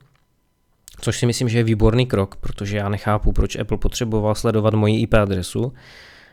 což 1.01 1.19
si 1.19 1.27
myslím, 1.27 1.49
že 1.49 1.59
je 1.59 1.65
výborný 1.65 2.07
krok, 2.07 2.37
protože 2.37 2.77
já 2.77 2.89
nechápu, 2.89 3.33
proč 3.33 3.57
Apple 3.57 3.79
potřeboval 3.79 4.35
sledovat 4.35 4.75
moji 4.75 5.01
IP 5.01 5.15
adresu. 5.15 5.73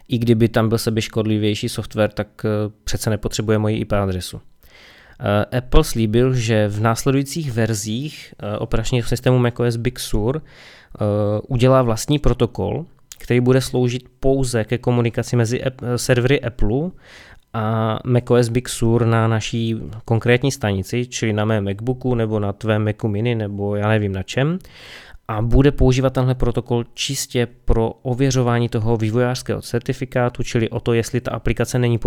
I 0.07 0.17
kdyby 0.17 0.49
tam 0.49 0.69
byl 0.69 0.77
škodlivější 0.99 1.69
software, 1.69 2.11
tak 2.11 2.27
eh, 2.45 2.49
přece 2.83 3.09
nepotřebuje 3.09 3.57
moji 3.57 3.77
IP 3.77 3.93
adresu. 3.93 4.41
Eh, 5.20 5.57
Apple 5.57 5.84
slíbil, 5.84 6.34
že 6.34 6.68
v 6.68 6.82
následujících 6.82 7.51
verzích 7.51 8.34
eh, 8.39 8.57
operačního 8.57 9.07
systému 9.07 9.39
macOS 9.39 9.76
Big 9.76 9.99
Sur 9.99 10.41
udělá 11.47 11.82
vlastní 11.82 12.20
protokol, 12.20 12.86
který 13.18 13.39
bude 13.39 13.61
sloužit 13.61 14.03
pouze 14.20 14.63
ke 14.63 14.78
komunikaci 14.78 15.36
mezi 15.36 15.61
servery 15.95 16.41
Apple 16.41 16.91
a 17.53 17.99
macOS 18.05 18.49
Big 18.49 18.70
Sur 18.70 19.05
na 19.05 19.28
naší 19.28 19.76
konkrétní 20.05 20.51
stanici, 20.51 21.07
čili 21.07 21.34
na 21.34 21.45
mém 21.45 21.63
MacBooku 21.63 22.16
nebo 22.16 22.39
na 22.39 22.53
tvém 22.53 22.86
Macu 22.86 23.07
mini 23.07 23.36
nebo 23.36 23.76
já 23.76 23.89
nevím 23.89 24.11
na 24.13 24.24
čem 24.24 24.59
a 25.28 25.41
bude 25.41 25.71
používat 25.71 26.13
tenhle 26.13 26.36
protokol 26.36 26.84
čistě 26.93 27.47
pro 27.65 27.89
ověřování 27.89 28.69
toho 28.69 28.97
vývojářského 28.97 29.61
certifikátu, 29.61 30.43
čili 30.43 30.69
o 30.69 30.80
to, 30.80 30.93
jestli 30.93 31.21
ta 31.21 31.32
aplikace 31.32 31.80
není 31.80 31.99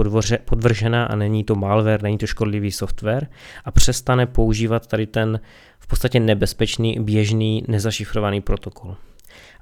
podvržená 0.45 1.05
a 1.05 1.17
není 1.17 1.45
to 1.45 1.55
malware, 1.55 2.03
není 2.03 2.19
to 2.19 2.27
škodlivý 2.27 2.73
software 2.73 3.27
a 3.65 3.71
přestane 3.71 4.27
používat 4.27 4.87
tady 4.87 5.07
ten 5.07 5.41
v 5.79 5.87
podstatě 5.87 6.21
nebezpečný, 6.21 6.97
běžný, 7.01 7.65
nezašifrovaný 7.69 8.41
protokol. 8.41 8.97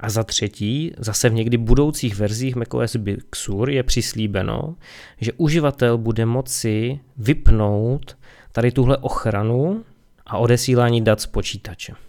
A 0.00 0.10
za 0.10 0.22
třetí, 0.22 0.92
zase 0.98 1.28
v 1.28 1.34
někdy 1.34 1.56
budoucích 1.56 2.16
verzích 2.16 2.56
macOS 2.56 2.96
Big 2.96 3.36
Sur 3.36 3.70
je 3.70 3.82
přislíbeno, 3.82 4.76
že 5.20 5.32
uživatel 5.32 5.98
bude 5.98 6.26
moci 6.26 7.00
vypnout 7.16 8.16
tady 8.52 8.72
tuhle 8.72 8.96
ochranu 8.96 9.84
a 10.26 10.38
odesílání 10.38 11.04
dat 11.04 11.20
z 11.20 11.26
počítače. 11.26 12.05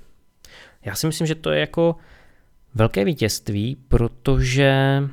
Já 0.85 0.95
si 0.95 1.07
myslím, 1.07 1.27
že 1.27 1.35
to 1.35 1.51
je 1.51 1.59
jako 1.59 1.95
velké 2.75 3.05
vítězství, 3.05 3.77
protože 3.87 5.03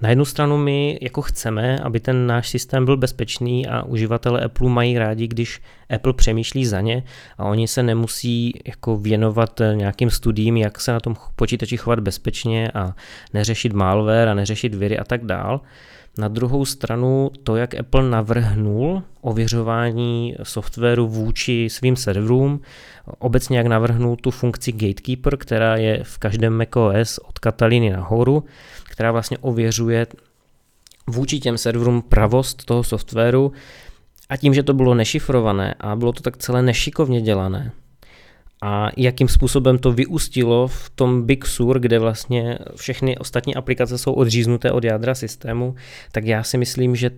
na 0.00 0.08
jednu 0.08 0.24
stranu 0.24 0.56
my 0.56 0.98
jako 1.02 1.22
chceme, 1.22 1.78
aby 1.78 2.00
ten 2.00 2.26
náš 2.26 2.48
systém 2.48 2.84
byl 2.84 2.96
bezpečný 2.96 3.66
a 3.66 3.82
uživatelé 3.82 4.40
Apple 4.40 4.68
mají 4.68 4.98
rádi, 4.98 5.28
když 5.28 5.60
Apple 5.94 6.12
přemýšlí 6.12 6.66
za 6.66 6.80
ně 6.80 7.02
a 7.38 7.44
oni 7.44 7.68
se 7.68 7.82
nemusí 7.82 8.52
jako 8.66 8.96
věnovat 8.96 9.60
nějakým 9.74 10.10
studiím, 10.10 10.56
jak 10.56 10.80
se 10.80 10.92
na 10.92 11.00
tom 11.00 11.16
počítači 11.36 11.76
chovat 11.76 12.00
bezpečně 12.00 12.70
a 12.70 12.94
neřešit 13.34 13.72
malware 13.72 14.28
a 14.28 14.34
neřešit 14.34 14.74
viry 14.74 14.98
a 14.98 15.04
tak 15.04 15.24
dál. 15.24 15.60
Na 16.18 16.28
druhou 16.28 16.64
stranu 16.64 17.30
to, 17.42 17.56
jak 17.56 17.74
Apple 17.74 18.10
navrhnul 18.10 19.02
ověřování 19.20 20.36
softwaru 20.42 21.08
vůči 21.08 21.68
svým 21.70 21.96
serverům, 21.96 22.60
obecně 23.18 23.58
jak 23.58 23.66
navrhnul 23.66 24.16
tu 24.16 24.30
funkci 24.30 24.72
Gatekeeper, 24.72 25.36
která 25.36 25.76
je 25.76 26.04
v 26.04 26.18
každém 26.18 26.52
macOS 26.52 27.18
od 27.18 27.38
Kataliny 27.38 27.90
nahoru, 27.90 28.44
která 28.84 29.12
vlastně 29.12 29.38
ověřuje 29.38 30.06
vůči 31.06 31.40
těm 31.40 31.58
serverům 31.58 32.02
pravost 32.02 32.64
toho 32.64 32.84
softwaru. 32.84 33.52
A 34.28 34.36
tím, 34.36 34.54
že 34.54 34.62
to 34.62 34.74
bylo 34.74 34.94
nešifrované 34.94 35.74
a 35.80 35.96
bylo 35.96 36.12
to 36.12 36.22
tak 36.22 36.36
celé 36.36 36.62
nešikovně 36.62 37.20
dělané, 37.20 37.72
a 38.62 38.90
jakým 38.96 39.28
způsobem 39.28 39.78
to 39.78 39.92
vyústilo 39.92 40.68
v 40.68 40.90
tom 40.90 41.22
Big 41.22 41.46
Sur, 41.46 41.78
kde 41.78 41.98
vlastně 41.98 42.58
všechny 42.76 43.18
ostatní 43.18 43.54
aplikace 43.54 43.98
jsou 43.98 44.12
odříznuté 44.12 44.72
od 44.72 44.84
jádra 44.84 45.14
systému, 45.14 45.74
tak 46.12 46.24
já 46.24 46.42
si 46.42 46.58
myslím, 46.58 46.96
že 46.96 47.10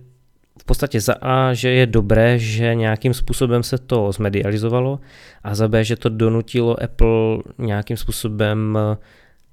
v 0.61 0.65
podstatě 0.65 1.01
za 1.01 1.13
A, 1.21 1.53
že 1.53 1.69
je 1.69 1.85
dobré, 1.85 2.39
že 2.39 2.75
nějakým 2.75 3.13
způsobem 3.13 3.63
se 3.63 3.77
to 3.77 4.11
zmedializovalo 4.11 4.99
a 5.43 5.55
za 5.55 5.67
B, 5.67 5.83
že 5.83 5.95
to 5.95 6.09
donutilo 6.09 6.83
Apple 6.83 7.37
nějakým 7.57 7.97
způsobem 7.97 8.77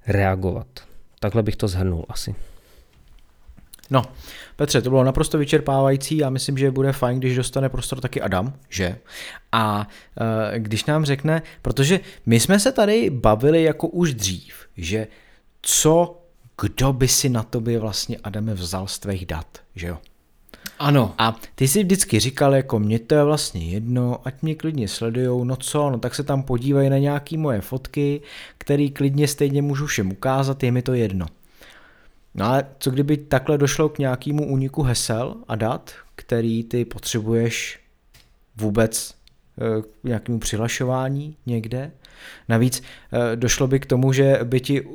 reagovat. 0.07 0.67
Takhle 1.19 1.43
bych 1.43 1.55
to 1.55 1.67
zhrnul 1.67 2.05
asi. 2.09 2.35
No, 3.91 4.03
Petře, 4.55 4.81
to 4.81 4.89
bylo 4.89 5.03
naprosto 5.03 5.37
vyčerpávající. 5.37 6.17
Já 6.17 6.29
myslím, 6.29 6.57
že 6.57 6.71
bude 6.71 6.91
fajn, 6.91 7.19
když 7.19 7.35
dostane 7.35 7.69
prostor 7.69 8.01
taky 8.01 8.21
Adam, 8.21 8.53
že? 8.69 8.97
A 9.51 9.87
e, 10.53 10.59
když 10.59 10.85
nám 10.85 11.05
řekne, 11.05 11.41
protože 11.61 11.99
my 12.25 12.39
jsme 12.39 12.59
se 12.59 12.71
tady 12.71 13.09
bavili 13.09 13.63
jako 13.63 13.87
už 13.87 14.13
dřív, 14.13 14.53
že 14.77 15.07
co, 15.61 16.21
kdo 16.61 16.93
by 16.93 17.07
si 17.07 17.29
na 17.29 17.43
tobě 17.43 17.79
vlastně, 17.79 18.17
Adame, 18.23 18.53
vzal 18.53 18.87
z 18.87 18.99
tvých 18.99 19.25
dat, 19.25 19.47
že 19.75 19.87
jo? 19.87 19.97
Ano. 20.79 21.15
A 21.17 21.35
ty 21.55 21.67
si 21.67 21.83
vždycky 21.83 22.19
říkal, 22.19 22.55
jako 22.55 22.79
mě 22.79 22.99
to 22.99 23.15
je 23.15 23.23
vlastně 23.23 23.65
jedno, 23.65 24.19
ať 24.27 24.41
mě 24.41 24.55
klidně 24.55 24.87
sledujou, 24.87 25.43
no 25.43 25.55
co, 25.55 25.89
no 25.89 25.99
tak 25.99 26.15
se 26.15 26.23
tam 26.23 26.43
podívají 26.43 26.89
na 26.89 26.97
nějaký 26.97 27.37
moje 27.37 27.61
fotky, 27.61 28.21
který 28.57 28.91
klidně 28.91 29.27
stejně 29.27 29.61
můžu 29.61 29.85
všem 29.85 30.11
ukázat, 30.11 30.63
je 30.63 30.71
mi 30.71 30.81
to 30.81 30.93
jedno. 30.93 31.25
No 32.35 32.45
ale 32.45 32.65
co 32.79 32.91
kdyby 32.91 33.17
takhle 33.17 33.57
došlo 33.57 33.89
k 33.89 33.99
nějakému 33.99 34.47
úniku 34.47 34.83
hesel 34.83 35.35
a 35.47 35.55
dat, 35.55 35.91
který 36.15 36.63
ty 36.63 36.85
potřebuješ 36.85 37.79
vůbec 38.57 39.13
eh, 39.61 39.81
k 39.81 40.03
nějakému 40.03 40.39
přihlašování 40.39 41.35
někde? 41.45 41.91
Navíc 42.49 42.83
eh, 43.13 43.35
došlo 43.35 43.67
by 43.67 43.79
k 43.79 43.85
tomu, 43.85 44.13
že 44.13 44.39
by 44.43 44.59
ti 44.59 44.81
eh, 44.81 44.85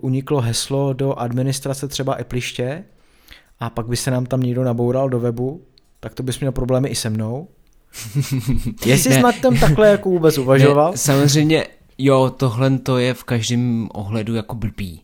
uniklo 0.00 0.40
heslo 0.40 0.92
do 0.92 1.14
administrace 1.14 1.88
třeba 1.88 2.14
Appliště 2.14 2.84
a 3.60 3.70
pak 3.70 3.86
by 3.86 3.96
se 3.96 4.10
nám 4.10 4.26
tam 4.26 4.40
někdo 4.40 4.64
naboural 4.64 5.08
do 5.08 5.20
webu, 5.20 5.62
tak 6.00 6.14
to 6.14 6.22
bys 6.22 6.40
měl 6.40 6.52
problémy 6.52 6.88
i 6.88 6.94
se 6.94 7.10
mnou. 7.10 7.48
Jestli 8.86 9.12
jsi 9.12 9.22
nad 9.22 9.34
tím 9.34 9.58
takhle 9.60 9.88
jako 9.88 10.08
vůbec 10.08 10.38
uvažoval? 10.38 10.90
Ne, 10.90 10.96
samozřejmě, 10.96 11.66
jo, 11.98 12.30
tohle 12.36 12.78
to 12.78 12.98
je 12.98 13.14
v 13.14 13.24
každém 13.24 13.88
ohledu 13.92 14.34
jako 14.34 14.54
blbý 14.54 15.02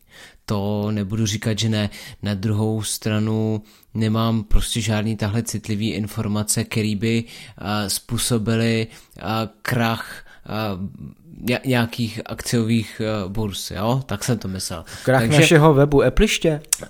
to 0.48 0.90
nebudu 0.90 1.26
říkat, 1.26 1.58
že 1.58 1.68
ne. 1.68 1.90
Na 2.22 2.34
druhou 2.34 2.82
stranu 2.82 3.62
nemám 3.94 4.42
prostě 4.42 4.80
žádný 4.80 5.16
tahle 5.16 5.42
citlivý 5.42 5.90
informace, 5.90 6.64
který 6.64 6.96
by 6.96 7.24
uh, 7.24 7.66
způsobily 7.88 8.86
uh, 9.16 9.22
krach 9.62 10.24
uh, 10.48 11.60
nějakých 11.64 12.20
akciových 12.26 13.02
burs, 13.28 13.70
jo? 13.70 14.02
Tak 14.06 14.24
jsem 14.24 14.38
to 14.38 14.48
myslel. 14.48 14.84
Krach 15.04 15.20
Takže, 15.20 15.40
našeho 15.40 15.74
webu 15.74 16.02
Appliště? 16.02 16.60
Uh, 16.82 16.88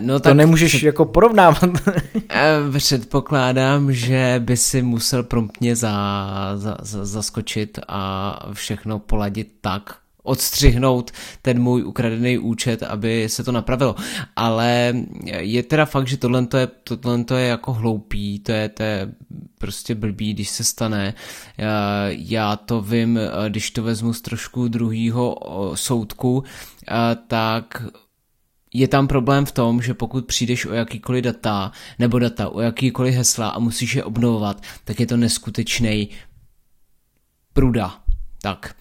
no 0.00 0.20
tak, 0.20 0.30
to 0.30 0.34
nemůžeš 0.34 0.74
před, 0.74 0.86
jako 0.86 1.04
porovnávat. 1.04 1.70
předpokládám, 2.78 3.92
že 3.92 4.34
by 4.44 4.56
si 4.56 4.82
musel 4.82 5.22
promptně 5.22 5.76
za, 5.76 5.96
za, 6.56 6.76
za, 6.82 7.04
zaskočit 7.04 7.78
a 7.88 8.40
všechno 8.52 8.98
poladit 8.98 9.48
tak, 9.60 9.96
odstřihnout 10.26 11.10
ten 11.42 11.62
můj 11.62 11.84
ukradený 11.84 12.38
účet, 12.38 12.82
aby 12.82 13.28
se 13.28 13.44
to 13.44 13.52
napravilo. 13.52 13.94
Ale 14.36 14.94
je 15.38 15.62
teda 15.62 15.84
fakt, 15.84 16.08
že 16.08 16.16
tohle 16.16 16.46
je, 16.58 16.66
tohle 16.66 17.24
je 17.36 17.46
jako 17.46 17.72
hloupý, 17.72 18.38
to 18.38 18.52
je, 18.52 18.68
to 18.68 18.82
je 18.82 19.08
prostě 19.58 19.94
blbý, 19.94 20.34
když 20.34 20.48
se 20.48 20.64
stane. 20.64 21.14
Já 22.08 22.56
to 22.56 22.80
vím, 22.80 23.18
když 23.48 23.70
to 23.70 23.82
vezmu 23.82 24.12
z 24.12 24.20
trošku 24.20 24.68
druhýho 24.68 25.36
soudku, 25.74 26.44
tak 27.26 27.82
je 28.74 28.88
tam 28.88 29.08
problém 29.08 29.44
v 29.44 29.52
tom, 29.52 29.82
že 29.82 29.94
pokud 29.94 30.26
přijdeš 30.26 30.66
o 30.66 30.72
jakýkoliv 30.72 31.24
data 31.24 31.72
nebo 31.98 32.18
data, 32.18 32.48
o 32.48 32.60
jakýkoliv 32.60 33.14
hesla 33.14 33.48
a 33.48 33.58
musíš 33.58 33.94
je 33.94 34.04
obnovovat, 34.04 34.62
tak 34.84 35.00
je 35.00 35.06
to 35.06 35.16
neskutečný 35.16 36.08
pruda 37.52 38.05
tak, 38.46 38.74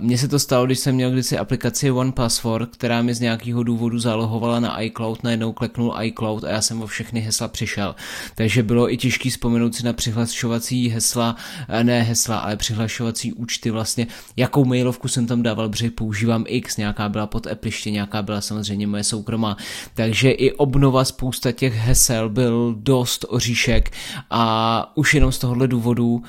mně 0.00 0.18
se 0.18 0.28
to 0.28 0.38
stalo, 0.38 0.66
když 0.66 0.78
jsem 0.78 0.94
měl 0.94 1.10
kdysi 1.10 1.38
aplikaci 1.38 1.90
One 1.90 2.12
Password, 2.12 2.76
která 2.76 3.02
mi 3.02 3.14
z 3.14 3.20
nějakého 3.20 3.62
důvodu 3.62 3.98
zalohovala 3.98 4.60
na 4.60 4.82
iCloud, 4.82 5.24
najednou 5.24 5.52
kleknul 5.52 5.94
iCloud 6.02 6.44
a 6.44 6.50
já 6.50 6.62
jsem 6.62 6.82
o 6.82 6.86
všechny 6.86 7.20
hesla 7.20 7.48
přišel. 7.48 7.94
Takže 8.34 8.62
bylo 8.62 8.92
i 8.92 8.96
těžký 8.96 9.30
vzpomenout 9.30 9.74
si 9.74 9.84
na 9.84 9.92
přihlašovací 9.92 10.88
hesla, 10.88 11.36
ne 11.82 12.02
hesla, 12.02 12.38
ale 12.38 12.56
přihlašovací 12.56 13.32
účty 13.32 13.70
vlastně, 13.70 14.06
jakou 14.36 14.64
mailovku 14.64 15.08
jsem 15.08 15.26
tam 15.26 15.42
dával, 15.42 15.68
protože 15.68 15.90
používám 15.90 16.44
X, 16.46 16.76
nějaká 16.76 17.08
byla 17.08 17.26
pod 17.26 17.46
Appliště, 17.46 17.90
nějaká 17.90 18.22
byla 18.22 18.40
samozřejmě 18.40 18.86
moje 18.86 19.04
soukromá. 19.04 19.56
Takže 19.94 20.30
i 20.30 20.52
obnova 20.52 21.04
spousta 21.04 21.52
těch 21.52 21.74
hesel 21.74 22.28
byl 22.28 22.74
dost 22.78 23.24
oříšek 23.28 23.92
a 24.30 24.92
už 24.94 25.14
jenom 25.14 25.32
z 25.32 25.38
tohohle 25.38 25.68
důvodu 25.68 26.22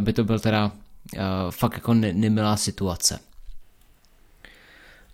by 0.00 0.12
to 0.12 0.24
byl 0.24 0.38
teda 0.38 0.72
fakt 1.50 1.74
jako 1.74 1.94
ne- 1.94 2.12
nemilá 2.12 2.56
situace. 2.56 3.18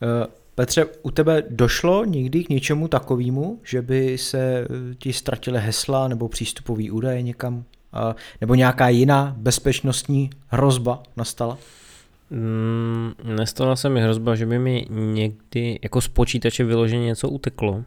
Uh, 0.02 0.32
Petře, 0.54 0.86
u 1.02 1.10
tebe 1.10 1.42
došlo 1.50 2.04
někdy 2.04 2.44
k 2.44 2.48
něčemu 2.48 2.88
takovému, 2.88 3.60
že 3.64 3.82
by 3.82 4.18
se 4.18 4.68
ti 4.98 5.12
ztratily 5.12 5.60
hesla 5.60 6.08
nebo 6.08 6.28
přístupový 6.28 6.90
údaje 6.90 7.22
někam? 7.22 7.64
Nebo 8.40 8.54
nějaká 8.54 8.88
jiná 8.88 9.34
bezpečnostní 9.38 10.30
hrozba 10.48 11.02
nastala? 11.16 11.58
Mm, 12.30 13.12
nestala 13.22 13.76
se 13.76 13.88
mi 13.88 14.00
hrozba, 14.00 14.34
že 14.34 14.46
by 14.46 14.58
mi 14.58 14.86
někdy 14.90 15.78
jako 15.82 16.00
z 16.00 16.08
počítače 16.08 16.64
vyloženě 16.64 17.04
něco 17.06 17.28
uteklo. 17.28 17.84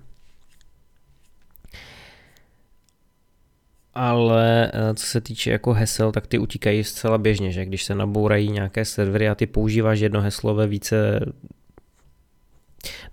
Ale 3.94 4.72
eh, 4.74 4.94
co 4.94 5.06
se 5.06 5.22
týče 5.22 5.52
jako 5.52 5.74
hesel, 5.74 6.12
tak 6.12 6.28
ty 6.28 6.38
utíkají 6.38 6.84
zcela 6.84 7.18
běžně, 7.18 7.52
že 7.52 7.66
když 7.66 7.84
se 7.84 7.96
nabourají 7.96 8.52
nějaké 8.52 8.86
servery 8.86 9.30
a 9.30 9.36
ty 9.36 9.46
používáš 9.46 10.00
jedno 10.00 10.22
heslo 10.22 10.56
ve 10.56 10.68
více 10.68 11.20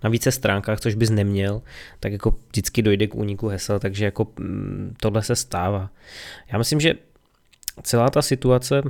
na 0.03 0.09
více 0.09 0.31
stránkách, 0.31 0.79
což 0.79 0.95
bys 0.95 1.09
neměl, 1.09 1.61
tak 1.99 2.11
jako 2.11 2.35
vždycky 2.49 2.81
dojde 2.81 3.07
k 3.07 3.15
úniku 3.15 3.47
hesel, 3.47 3.79
takže 3.79 4.05
jako 4.05 4.27
mm, 4.39 4.95
tohle 4.99 5.23
se 5.23 5.35
stává. 5.35 5.89
Já 6.51 6.57
myslím, 6.57 6.79
že 6.79 6.93
celá 7.83 8.09
ta 8.09 8.21
situace 8.21 8.81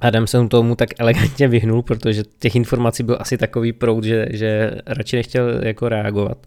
Adam 0.00 0.26
se 0.26 0.48
tomu 0.48 0.76
tak 0.76 0.88
elegantně 0.98 1.48
vyhnul, 1.48 1.82
protože 1.82 2.22
těch 2.38 2.56
informací 2.56 3.02
byl 3.02 3.16
asi 3.20 3.38
takový 3.38 3.72
proud, 3.72 4.04
že, 4.04 4.26
že 4.30 4.70
radši 4.86 5.16
nechtěl 5.16 5.64
jako 5.64 5.88
reagovat. 5.88 6.38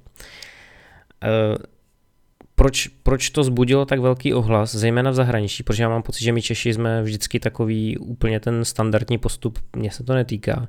Proč, 2.56 2.88
proč 2.88 3.30
to 3.30 3.43
zbudilo 3.43 3.86
tak 3.86 3.99
velký 3.99 4.34
ohlas, 4.34 4.76
zejména 4.76 5.12
v 5.12 5.14
zahraničí, 5.14 5.64
protože 5.64 5.84
já 5.84 5.89
mám 5.89 6.03
pocit, 6.03 6.24
že 6.24 6.32
my 6.32 6.41
Češi 6.41 6.74
jsme 6.74 7.03
vždycky 7.03 7.39
takový 7.39 7.97
úplně 7.97 8.39
ten 8.39 8.66
standardní 8.66 9.18
postup, 9.18 9.60
mně 9.76 9.91
se 9.91 10.03
to 10.03 10.14
netýká, 10.14 10.68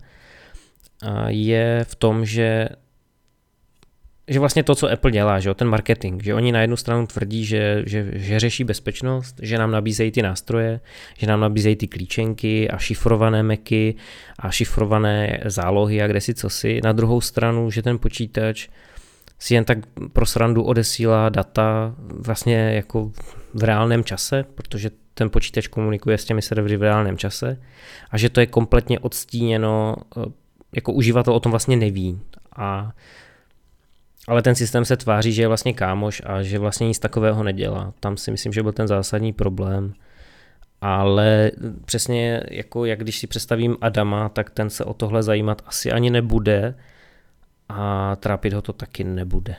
je 1.29 1.85
v 1.89 1.95
tom, 1.95 2.25
že 2.25 2.69
že 4.29 4.41
vlastně 4.41 4.63
to, 4.63 4.75
co 4.75 4.91
Apple 4.91 5.11
dělá, 5.11 5.41
že 5.41 5.55
ten 5.55 5.69
marketing, 5.69 6.23
že 6.23 6.35
oni 6.35 6.53
na 6.53 6.61
jednu 6.61 6.77
stranu 6.77 7.07
tvrdí, 7.07 7.45
že, 7.45 7.83
že, 7.87 8.11
že 8.15 8.41
řeší 8.41 8.65
bezpečnost, 8.65 9.37
že 9.43 9.59
nám 9.59 9.71
nabízejí 9.71 10.11
ty 10.11 10.23
nástroje, 10.23 10.81
že 11.19 11.27
nám 11.27 11.41
nabízejí 11.41 11.77
ty 11.77 11.89
klíčenky 11.89 12.71
a 12.71 12.79
šifrované 12.79 13.43
meky 13.43 13.95
a 14.39 14.51
šifrované 14.51 15.41
zálohy 15.45 16.03
a 16.03 16.07
kde 16.07 16.21
si 16.21 16.35
co 16.35 16.51
si. 16.51 16.81
Na 16.85 16.93
druhou 16.93 17.21
stranu, 17.21 17.71
že 17.71 17.83
ten 17.83 17.99
počítač 17.99 18.69
si 19.39 19.55
jen 19.55 19.65
tak 19.65 19.79
pro 20.13 20.27
srandu 20.27 20.63
odesílá 20.63 21.29
data 21.29 21.95
vlastně 21.99 22.57
jako 22.57 23.13
v 23.55 23.63
reálném 23.63 24.05
čase, 24.05 24.45
protože 24.55 24.91
ten 25.15 25.31
počítač 25.31 25.67
komunikuje 25.67 26.19
s 26.19 26.25
těmi 26.25 26.43
servery 26.43 26.77
v 26.77 26.83
reálném 26.83 27.19
čase 27.19 27.61
a 28.11 28.19
že 28.19 28.31
to 28.31 28.41
je 28.41 28.47
kompletně 28.47 28.99
odstíněno, 28.99 29.97
eh, 30.17 30.21
jako 30.75 30.93
uživatel 30.93 31.35
o 31.35 31.41
tom 31.41 31.51
vlastně 31.51 31.77
neví. 31.77 32.21
A 32.57 32.93
ale 34.29 34.43
ten 34.43 34.55
systém 34.55 34.85
se 34.85 34.97
tváří, 34.97 35.33
že 35.33 35.43
je 35.43 35.49
vlastně 35.49 35.75
kámoš 35.75 36.23
a 36.27 36.43
že 36.43 36.59
vlastně 36.59 36.89
nic 36.89 36.99
takového 36.99 37.43
nedělá. 37.43 37.93
Tam 38.01 38.17
si 38.17 38.31
myslím, 38.31 38.53
že 38.53 38.63
byl 38.63 38.73
ten 38.73 38.89
zásadní 38.89 39.33
problém. 39.33 39.93
Ale 40.81 41.51
přesně 41.85 42.43
jako 42.51 42.85
jak 42.85 42.99
když 42.99 43.19
si 43.19 43.27
představím 43.27 43.77
Adama, 43.81 44.29
tak 44.29 44.51
ten 44.51 44.71
se 44.71 44.85
o 44.85 44.95
tohle 44.95 45.23
zajímat 45.23 45.63
asi 45.67 45.93
ani 45.93 46.11
nebude 46.11 46.75
a 47.69 48.17
trápit 48.17 48.53
ho 48.53 48.63
to 48.63 48.73
taky 48.73 49.05
nebude 49.05 49.57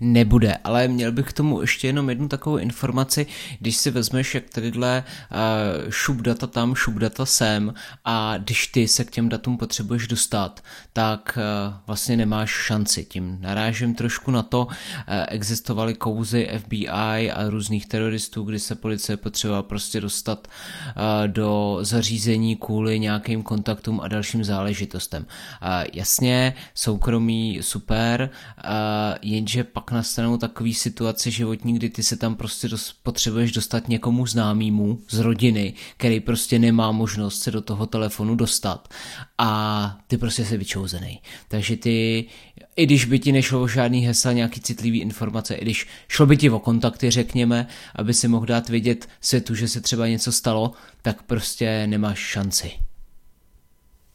nebude, 0.00 0.56
ale 0.64 0.88
měl 0.88 1.12
bych 1.12 1.26
k 1.26 1.32
tomu 1.32 1.60
ještě 1.60 1.86
jenom 1.86 2.08
jednu 2.08 2.28
takovou 2.28 2.56
informaci, 2.56 3.26
když 3.60 3.76
si 3.76 3.90
vezmeš, 3.90 4.34
jak 4.34 4.50
tadyhle 4.50 5.04
uh, 5.04 5.90
šup 5.90 6.16
data 6.16 6.46
tam, 6.46 6.74
šup 6.74 6.94
data 6.94 7.26
sem 7.26 7.74
a 8.04 8.34
když 8.38 8.66
ty 8.66 8.88
se 8.88 9.04
k 9.04 9.10
těm 9.10 9.28
datům 9.28 9.58
potřebuješ 9.58 10.06
dostat, 10.06 10.60
tak 10.92 11.38
uh, 11.38 11.74
vlastně 11.86 12.16
nemáš 12.16 12.50
šanci. 12.50 13.04
Tím 13.04 13.38
narážím 13.40 13.94
trošku 13.94 14.30
na 14.30 14.42
to, 14.42 14.66
uh, 14.66 14.72
existovaly 15.28 15.94
kouzy 15.94 16.48
FBI 16.58 17.30
a 17.30 17.50
různých 17.50 17.86
teroristů, 17.86 18.42
kdy 18.42 18.58
se 18.58 18.74
policie 18.74 19.16
potřebovala 19.16 19.62
prostě 19.62 20.00
dostat 20.00 20.48
uh, 20.48 21.28
do 21.28 21.78
zařízení 21.80 22.56
kvůli 22.56 22.98
nějakým 22.98 23.42
kontaktům 23.42 24.00
a 24.00 24.08
dalším 24.08 24.44
záležitostem. 24.44 25.22
Uh, 25.22 25.68
jasně, 25.92 26.54
soukromí 26.74 27.58
super, 27.60 28.30
uh, 28.64 28.70
jenže 29.22 29.59
že 29.60 29.64
pak 29.64 29.90
nastanou 29.90 30.36
takový 30.36 30.74
situace 30.74 31.30
životní, 31.30 31.74
kdy 31.74 31.90
ty 31.90 32.02
se 32.02 32.16
tam 32.16 32.34
prostě 32.34 32.68
dos- 32.68 32.94
potřebuješ 33.02 33.52
dostat 33.52 33.88
někomu 33.88 34.26
známému 34.26 34.98
z 35.08 35.18
rodiny, 35.18 35.74
který 35.96 36.20
prostě 36.20 36.58
nemá 36.58 36.92
možnost 36.92 37.42
se 37.42 37.50
do 37.50 37.60
toho 37.60 37.86
telefonu 37.86 38.34
dostat 38.34 38.88
a 39.38 39.98
ty 40.06 40.18
prostě 40.18 40.44
jsi 40.44 40.56
vyčouzený. 40.56 41.20
Takže 41.48 41.76
ty, 41.76 42.24
i 42.76 42.86
když 42.86 43.04
by 43.04 43.18
ti 43.18 43.32
nešlo 43.32 43.62
o 43.62 43.68
žádný 43.68 44.00
hesla, 44.00 44.32
nějaký 44.32 44.60
citlivý 44.60 45.00
informace, 45.00 45.54
i 45.54 45.64
když 45.64 45.86
šlo 46.08 46.26
by 46.26 46.36
ti 46.36 46.50
o 46.50 46.58
kontakty, 46.58 47.10
řekněme, 47.10 47.66
aby 47.94 48.14
si 48.14 48.28
mohl 48.28 48.46
dát 48.46 48.68
vědět 48.68 49.08
světu, 49.20 49.54
že 49.54 49.68
se 49.68 49.80
třeba 49.80 50.06
něco 50.06 50.32
stalo, 50.32 50.72
tak 51.02 51.22
prostě 51.22 51.86
nemáš 51.86 52.18
šanci. 52.18 52.89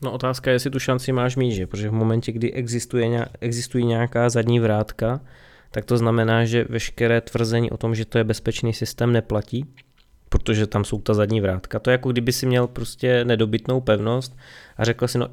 No 0.02 0.12
otázka 0.12 0.50
je, 0.50 0.56
jestli 0.56 0.70
tu 0.70 0.80
šanci 0.80 1.12
máš 1.12 1.36
mít, 1.36 1.52
že? 1.52 1.68
Protože 1.68 1.90
v 1.90 1.94
momentě, 1.94 2.32
kdy 2.32 2.54
existuje, 2.54 3.26
existují 3.42 3.86
nějaká 3.86 4.30
zadní 4.30 4.60
vrátka, 4.60 5.22
tak 5.72 5.86
to 5.86 5.98
znamená, 5.98 6.46
že 6.46 6.66
veškeré 6.70 7.22
tvrzení 7.22 7.72
o 7.72 7.78
tom, 7.78 7.96
že 7.96 8.06
to 8.06 8.18
je 8.18 8.24
bezpečný 8.24 8.74
systém, 8.74 9.14
neplatí, 9.14 9.66
protože 10.30 10.68
tam 10.68 10.86
jsou 10.86 11.02
ta 11.02 11.14
zadní 11.14 11.42
vrátka. 11.42 11.80
To 11.80 11.90
je 11.90 11.92
jako 11.92 12.12
kdyby 12.12 12.34
si 12.34 12.46
měl 12.46 12.68
prostě 12.68 13.26
nedobytnou 13.26 13.82
pevnost 13.82 14.38
a 14.78 14.84
řekl 14.84 15.08
si, 15.08 15.18
no 15.18 15.28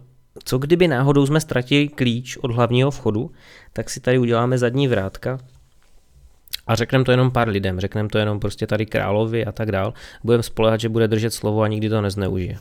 co 0.44 0.58
kdyby 0.58 0.88
náhodou 0.88 1.26
jsme 1.26 1.40
ztratili 1.40 1.88
klíč 1.88 2.36
od 2.36 2.50
hlavního 2.50 2.90
vchodu, 2.90 3.30
tak 3.72 3.90
si 3.90 4.00
tady 4.00 4.18
uděláme 4.18 4.58
zadní 4.58 4.88
vrátka 4.88 5.38
a 6.66 6.74
řekneme 6.74 7.04
to 7.04 7.10
jenom 7.10 7.30
pár 7.30 7.48
lidem, 7.48 7.80
řekneme 7.80 8.08
to 8.08 8.18
jenom 8.18 8.40
prostě 8.40 8.66
tady 8.66 8.86
královi 8.86 9.44
a 9.44 9.52
tak 9.52 9.72
dál. 9.72 9.94
Budeme 10.24 10.42
spolehat, 10.42 10.80
že 10.80 10.88
bude 10.88 11.08
držet 11.08 11.30
slovo 11.30 11.62
a 11.62 11.68
nikdy 11.68 11.88
to 11.88 12.00
nezneužije. 12.00 12.58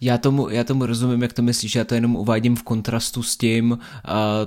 Já 0.00 0.18
tomu, 0.18 0.48
já 0.48 0.64
tomu 0.64 0.86
rozumím, 0.86 1.22
jak 1.22 1.32
to 1.32 1.42
myslíš, 1.42 1.74
já 1.74 1.84
to 1.84 1.94
jenom 1.94 2.16
uvádím 2.16 2.56
v 2.56 2.62
kontrastu 2.62 3.22
s 3.22 3.36
tím, 3.36 3.72
uh, 3.72 3.78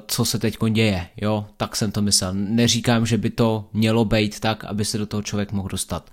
co 0.07 0.25
se 0.25 0.39
teď 0.39 0.57
děje, 0.69 1.07
jo, 1.21 1.45
tak 1.57 1.75
jsem 1.75 1.91
to 1.91 2.01
myslel. 2.01 2.33
Neříkám, 2.33 3.05
že 3.05 3.17
by 3.17 3.29
to 3.29 3.65
mělo 3.73 4.05
být 4.05 4.39
tak, 4.39 4.63
aby 4.63 4.85
se 4.85 4.97
do 4.97 5.05
toho 5.05 5.23
člověk 5.23 5.51
mohl 5.51 5.69
dostat. 5.69 6.09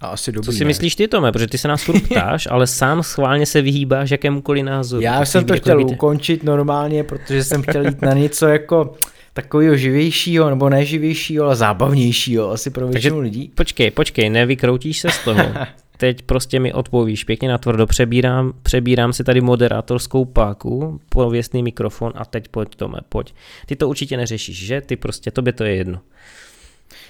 A 0.00 0.06
asi 0.06 0.32
dobrý, 0.32 0.46
Co 0.46 0.52
si 0.52 0.64
ne? 0.64 0.68
myslíš 0.68 0.94
ty, 0.94 1.08
Tome? 1.08 1.32
Protože 1.32 1.46
ty 1.46 1.58
se 1.58 1.68
nás 1.68 1.82
furt 1.82 2.00
ptáš, 2.08 2.48
ale 2.50 2.66
sám 2.66 3.02
schválně 3.02 3.46
se 3.46 3.62
vyhýbáš 3.62 4.10
jakémukoliv 4.10 4.64
názoru. 4.64 5.02
Já 5.02 5.24
jsem 5.24 5.44
to 5.44 5.56
chtěl 5.56 5.78
víte. 5.78 5.92
ukončit 5.92 6.42
normálně, 6.42 7.04
protože 7.04 7.44
jsem 7.44 7.62
chtěl 7.62 7.86
jít 7.86 8.02
na 8.02 8.12
něco 8.12 8.46
jako 8.46 8.94
takového 9.32 9.76
živějšího, 9.76 10.50
nebo 10.50 10.68
neživějšího, 10.68 11.44
ale 11.44 11.56
zábavnějšího 11.56 12.50
asi 12.50 12.70
pro 12.70 12.88
většinu 12.88 13.20
lidí. 13.20 13.50
Počkej, 13.54 13.90
počkej, 13.90 14.30
nevykroutíš 14.30 15.00
se 15.00 15.10
z 15.10 15.24
toho. 15.24 15.42
teď 15.98 16.22
prostě 16.22 16.60
mi 16.60 16.72
odpovíš 16.72 17.24
pěkně 17.24 17.48
na 17.48 17.58
tvrdo, 17.58 17.86
přebírám, 17.86 18.52
přebírám 18.62 19.12
si 19.12 19.24
tady 19.24 19.40
moderátorskou 19.40 20.24
páku, 20.24 21.00
pověstný 21.08 21.62
mikrofon 21.62 22.12
a 22.14 22.24
teď 22.24 22.48
pojď 22.48 22.74
Tome, 22.74 22.98
pojď. 23.08 23.34
Ty 23.66 23.76
to 23.76 23.88
určitě 23.88 24.16
neřešíš, 24.16 24.66
že? 24.66 24.80
Ty 24.80 24.96
prostě, 24.96 25.30
tobě 25.30 25.52
to 25.52 25.64
je 25.64 25.74
jedno. 25.74 26.00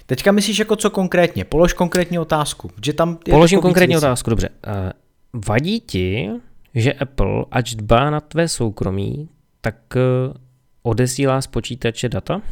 Teďka 0.07 0.33
myslíš 0.33 0.59
jako 0.59 0.77
co 0.77 0.91
konkrétně? 0.91 1.45
Polož 1.45 1.73
konkrétní 1.73 2.19
otázku. 2.19 2.71
Že 2.85 2.93
tam 2.93 3.19
je 3.27 3.31
Položím 3.31 3.61
konkrétní 3.61 3.95
věcí. 3.95 4.05
otázku, 4.05 4.31
dobře. 4.31 4.49
Uh, 4.49 5.43
vadí 5.47 5.81
ti, 5.81 6.31
že 6.75 6.93
Apple, 6.93 7.45
ač 7.51 7.75
dbá 7.75 8.11
na 8.11 8.21
tvé 8.21 8.49
soukromí, 8.49 9.29
tak 9.61 9.77
uh, 9.97 10.35
odesílá 10.83 11.43
z 11.43 11.47
počítače 11.47 12.09
data? 12.09 12.43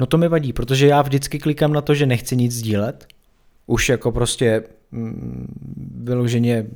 No 0.00 0.06
to 0.06 0.18
mi 0.18 0.28
vadí, 0.28 0.52
protože 0.52 0.86
já 0.86 1.02
vždycky 1.02 1.38
klikám 1.38 1.72
na 1.72 1.80
to, 1.80 1.94
že 1.94 2.06
nechci 2.06 2.36
nic 2.36 2.52
sdílet 2.52 3.06
už 3.68 3.88
jako 3.88 4.12
prostě 4.12 4.62
mm, 4.90 5.54
vyloženě 6.04 6.66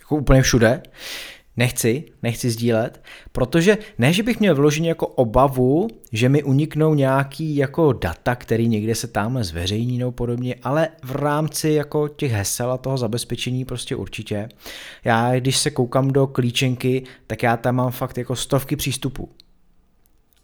jako 0.00 0.16
úplně 0.16 0.42
všude. 0.42 0.82
Nechci, 1.56 2.04
nechci 2.22 2.50
sdílet, 2.50 3.02
protože 3.32 3.78
ne, 3.98 4.12
že 4.12 4.22
bych 4.22 4.40
měl 4.40 4.54
vyloženě 4.54 4.88
jako 4.88 5.06
obavu, 5.06 5.88
že 6.12 6.28
mi 6.28 6.42
uniknou 6.42 6.94
nějaký 6.94 7.56
jako 7.56 7.92
data, 7.92 8.34
který 8.34 8.68
někde 8.68 8.94
se 8.94 9.06
tamhle 9.06 9.44
zveřejní 9.44 9.98
nebo 9.98 10.12
podobně, 10.12 10.54
ale 10.62 10.88
v 11.02 11.16
rámci 11.16 11.70
jako 11.70 12.08
těch 12.08 12.32
hesel 12.32 12.72
a 12.72 12.78
toho 12.78 12.98
zabezpečení 12.98 13.64
prostě 13.64 13.96
určitě. 13.96 14.48
Já, 15.04 15.34
když 15.40 15.56
se 15.56 15.70
koukám 15.70 16.10
do 16.10 16.26
klíčenky, 16.26 17.02
tak 17.26 17.42
já 17.42 17.56
tam 17.56 17.74
mám 17.74 17.90
fakt 17.90 18.18
jako 18.18 18.36
stovky 18.36 18.76
přístupů. 18.76 19.28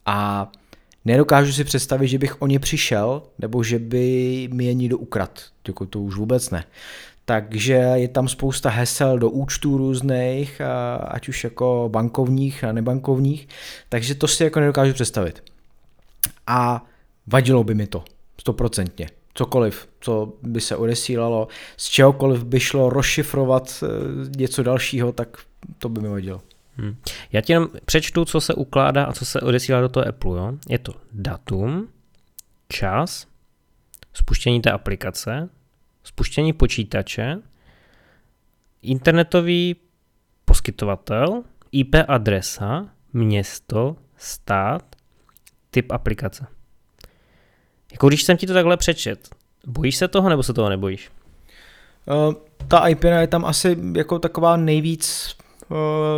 A 0.07 0.51
Nedokážu 1.07 1.53
si 1.53 1.65
představit, 1.65 2.09
že 2.09 2.19
bych 2.19 2.43
o 2.43 2.47
ně 2.47 2.59
přišel, 2.59 3.23
nebo 3.39 3.63
že 3.63 3.79
by 3.79 4.49
mi 4.53 4.65
je 4.65 4.75
někdo 4.75 4.99
ukrad. 4.99 5.43
Jako 5.69 5.87
to 5.87 6.01
už 6.01 6.17
vůbec 6.17 6.51
ne. 6.51 6.65
Takže 7.25 7.73
je 7.73 8.09
tam 8.09 8.29
spousta 8.29 8.71
hesel 8.71 9.19
do 9.19 9.31
účtů 9.31 9.79
různých, 9.79 10.61
ať 11.09 11.29
už 11.29 11.45
jako 11.45 11.89
bankovních 11.93 12.65
a 12.65 12.73
nebankovních, 12.73 13.49
takže 13.89 14.15
to 14.15 14.29
si 14.29 14.45
jako 14.45 14.61
nedokážu 14.61 14.93
představit. 14.93 15.43
A 16.47 16.85
vadilo 17.27 17.65
by 17.65 17.75
mi 17.75 17.87
to, 17.87 18.05
stoprocentně. 18.41 19.09
Cokoliv, 19.35 19.89
co 20.01 20.33
by 20.43 20.61
se 20.61 20.77
odesílalo, 20.77 21.49
z 21.77 21.89
čehokoliv 21.89 22.45
by 22.45 22.61
šlo 22.61 22.91
rozšifrovat 22.91 23.83
e, 23.83 23.87
něco 24.39 24.63
dalšího, 24.63 25.13
tak 25.13 25.39
to 25.79 25.89
by 25.89 26.01
mi 26.01 26.09
vadilo. 26.09 26.41
Hmm. 26.77 26.97
Já 27.33 27.41
ti 27.41 27.53
jenom 27.53 27.69
přečtu, 27.85 28.25
co 28.25 28.41
se 28.41 28.55
ukládá 28.55 29.05
a 29.05 29.13
co 29.13 29.25
se 29.25 29.41
odesílá 29.41 29.81
do 29.81 29.89
toho 29.89 30.09
Apple. 30.09 30.39
Jo? 30.39 30.53
Je 30.69 30.79
to 30.79 30.93
datum, 31.13 31.89
čas, 32.69 33.27
spuštění 34.13 34.63
té 34.63 34.71
aplikace, 34.71 35.49
spuštění 36.05 36.53
počítače, 36.53 37.37
internetový 38.83 39.77
poskytovatel, 40.45 41.43
IP 41.73 41.95
adresa, 42.09 42.89
město, 43.13 43.97
stát, 44.17 44.97
typ 45.71 45.93
aplikace. 45.93 46.47
Jako 47.93 48.09
když 48.09 48.23
jsem 48.23 48.37
ti 48.37 48.47
to 48.47 48.53
takhle 48.53 48.77
přečet, 48.77 49.29
bojíš 49.67 49.97
se 49.97 50.09
toho 50.09 50.29
nebo 50.29 50.43
se 50.43 50.53
toho 50.53 50.69
nebojíš? 50.69 51.11
Uh, 52.07 52.35
ta 52.69 52.89
IP 52.89 53.05
je 53.05 53.27
tam 53.27 53.45
asi 53.45 53.77
jako 53.97 54.19
taková 54.19 54.57
nejvíc 54.57 55.36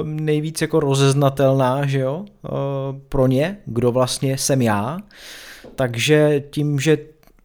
nejvíc 0.02 0.62
jako 0.62 0.80
rozeznatelná, 0.80 1.86
že 1.86 1.98
jo, 1.98 2.24
uh, 2.42 2.50
pro 3.08 3.26
ně, 3.26 3.58
kdo 3.66 3.92
vlastně 3.92 4.38
jsem 4.38 4.62
já. 4.62 4.98
Takže 5.74 6.44
tím, 6.50 6.80
že 6.80 6.98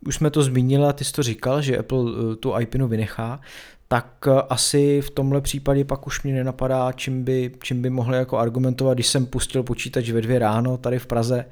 už 0.08 0.16
jsme 0.16 0.30
to 0.30 0.44
zmínili 0.44 0.86
a 0.86 0.94
ty 0.94 1.06
jsi 1.06 1.12
to 1.12 1.24
říkal, 1.24 1.62
že 1.62 1.78
Apple 1.78 2.00
uh, 2.00 2.36
tu 2.36 2.60
IPinu 2.60 2.88
vynechá, 2.88 3.40
tak 3.88 4.28
asi 4.50 5.02
v 5.02 5.12
tomhle 5.12 5.42
případě 5.42 5.86
pak 5.86 6.08
už 6.08 6.24
mě 6.24 6.34
nenapadá, 6.34 6.92
čím 6.92 7.24
by, 7.24 7.52
čím 7.64 7.82
by 7.82 7.90
mohli 7.90 8.18
jako 8.18 8.38
argumentovat, 8.38 8.94
když 8.94 9.08
jsem 9.08 9.26
pustil 9.26 9.64
počítač 9.64 10.10
ve 10.10 10.22
dvě 10.22 10.40
ráno 10.40 10.78
tady 10.78 11.00
v 11.00 11.06
Praze 11.06 11.46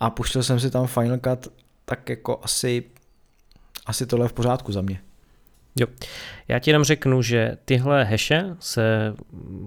a 0.00 0.10
pustil 0.10 0.42
jsem 0.42 0.60
si 0.60 0.70
tam 0.70 0.86
Final 0.86 1.18
Cut, 1.18 1.52
tak 1.84 2.08
jako 2.08 2.40
asi, 2.42 2.84
asi 3.86 4.06
tohle 4.06 4.24
je 4.24 4.28
v 4.28 4.32
pořádku 4.32 4.72
za 4.72 4.82
mě. 4.82 5.00
Jo. 5.80 5.86
Já 6.48 6.58
ti 6.58 6.70
jenom 6.70 6.84
řeknu, 6.84 7.22
že 7.22 7.56
tyhle 7.64 8.04
heše 8.04 8.44
se 8.58 9.14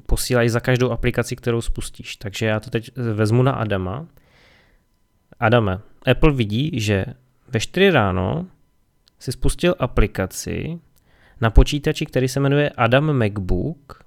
posílají 0.06 0.50
za 0.50 0.60
každou 0.60 0.92
aplikaci, 0.92 1.36
kterou 1.36 1.62
spustíš. 1.62 2.16
Takže 2.16 2.46
já 2.46 2.60
to 2.60 2.70
teď 2.70 2.92
vezmu 3.14 3.44
na 3.44 3.52
Adama. 3.52 4.08
Adame, 5.40 5.80
Apple 6.12 6.32
vidí, 6.32 6.80
že 6.80 7.06
ve 7.48 7.60
4 7.60 7.90
ráno 7.90 8.48
si 9.20 9.32
spustil 9.32 9.76
aplikaci 9.80 10.80
na 11.42 11.50
počítači, 11.50 12.06
který 12.06 12.28
se 12.28 12.40
jmenuje 12.40 12.70
Adam 12.70 13.14
MacBook. 13.14 14.04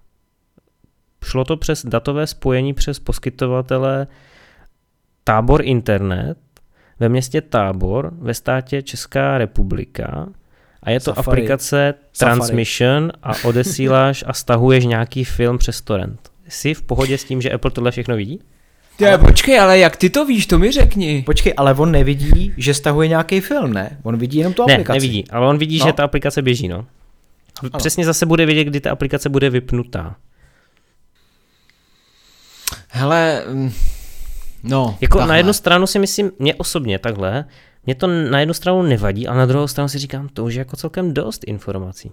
Šlo 1.25 1.45
to 1.45 1.57
přes 1.57 1.87
datové 1.87 2.27
spojení 2.27 2.75
přes 2.75 2.99
poskytovatele 2.99 4.07
Tábor 5.25 5.63
Internet 5.65 6.39
ve 7.01 7.09
městě 7.09 7.41
Tábor 7.41 8.15
ve 8.19 8.35
státě 8.35 8.83
Česká 8.83 9.39
republika 9.39 10.29
a 10.85 10.91
je 10.91 11.01
to 11.01 11.14
Safari. 11.14 11.43
aplikace 11.43 11.95
Transmission 12.18 13.12
Safari. 13.14 13.43
a 13.43 13.49
odesíláš 13.49 14.24
a 14.26 14.32
stahuješ 14.32 14.85
nějaký 14.85 15.24
film 15.24 15.59
přes 15.59 15.80
torrent. 15.80 16.30
Jsi 16.49 16.74
v 16.74 16.82
pohodě 16.82 17.18
s 17.18 17.24
tím, 17.24 17.41
že 17.41 17.51
Apple 17.51 17.70
tohle 17.70 17.91
všechno 17.91 18.16
vidí? 18.16 18.41
Ty, 18.97 19.07
ale... 19.07 19.18
počkej, 19.18 19.61
ale 19.61 19.78
jak 19.78 19.97
ty 19.97 20.11
to 20.11 20.26
víš, 20.26 20.47
to 20.47 20.59
mi 20.59 20.72
řekni. 20.72 21.22
Počkej, 21.26 21.55
ale 21.57 21.74
on 21.74 21.93
nevidí, 21.93 22.55
že 22.57 22.74
stahuje 22.74 23.09
nějaký 23.09 23.41
film, 23.41 23.72
ne? 23.72 23.99
On 24.03 24.16
vidí 24.16 24.39
jenom 24.39 24.53
tu 24.53 24.66
ne, 24.66 24.74
aplikaci. 24.74 24.99
Ne, 24.99 25.03
nevidí, 25.03 25.24
ale 25.30 25.47
on 25.47 25.59
vidí, 25.59 25.78
no. 25.78 25.87
že 25.87 25.93
ta 25.93 26.05
aplikace 26.05 26.43
běží, 26.43 26.68
no. 26.68 26.87
Ano. 27.61 27.70
Přesně 27.76 28.05
zase 28.05 28.26
bude 28.26 28.47
vědět, 28.47 28.64
kdy 28.64 28.80
ta 28.80 28.91
aplikace 28.91 29.28
bude 29.28 29.51
vypnutá. 29.51 30.16
Hele, 32.89 33.45
mm, 33.49 33.72
no. 34.62 34.99
Jako 35.01 35.18
tahle. 35.18 35.28
na 35.28 35.37
jednu 35.37 35.53
stranu 35.53 35.87
si 35.87 35.99
myslím, 35.99 36.30
mě 36.39 36.55
osobně 36.55 36.99
takhle, 36.99 37.45
mě 37.87 37.95
to 37.95 38.07
na 38.07 38.41
jednu 38.41 38.55
stranu 38.55 38.82
nevadí, 38.82 39.28
a 39.28 39.35
na 39.35 39.47
druhou 39.47 39.68
stranu 39.68 39.89
si 39.89 39.99
říkám, 39.99 40.28
to 40.28 40.45
už 40.45 40.55
je 40.55 40.59
jako 40.59 40.76
celkem 40.76 41.14
dost 41.14 41.45
informací. 41.47 42.12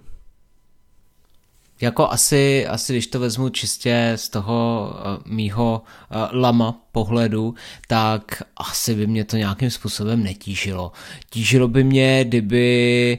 Jako 1.80 2.08
asi, 2.08 2.66
asi 2.66 2.92
když 2.92 3.06
to 3.06 3.20
vezmu 3.20 3.48
čistě 3.48 4.12
z 4.16 4.28
toho 4.28 4.90
uh, 4.94 5.32
mýho 5.32 5.82
uh, 5.82 6.40
lama 6.40 6.81
pohledu, 6.92 7.54
tak 7.86 8.42
asi 8.56 8.94
by 8.94 9.06
mě 9.06 9.24
to 9.24 9.36
nějakým 9.36 9.70
způsobem 9.70 10.22
netížilo. 10.22 10.92
Tížilo 11.30 11.68
by 11.68 11.84
mě, 11.84 12.24
kdyby 12.24 13.18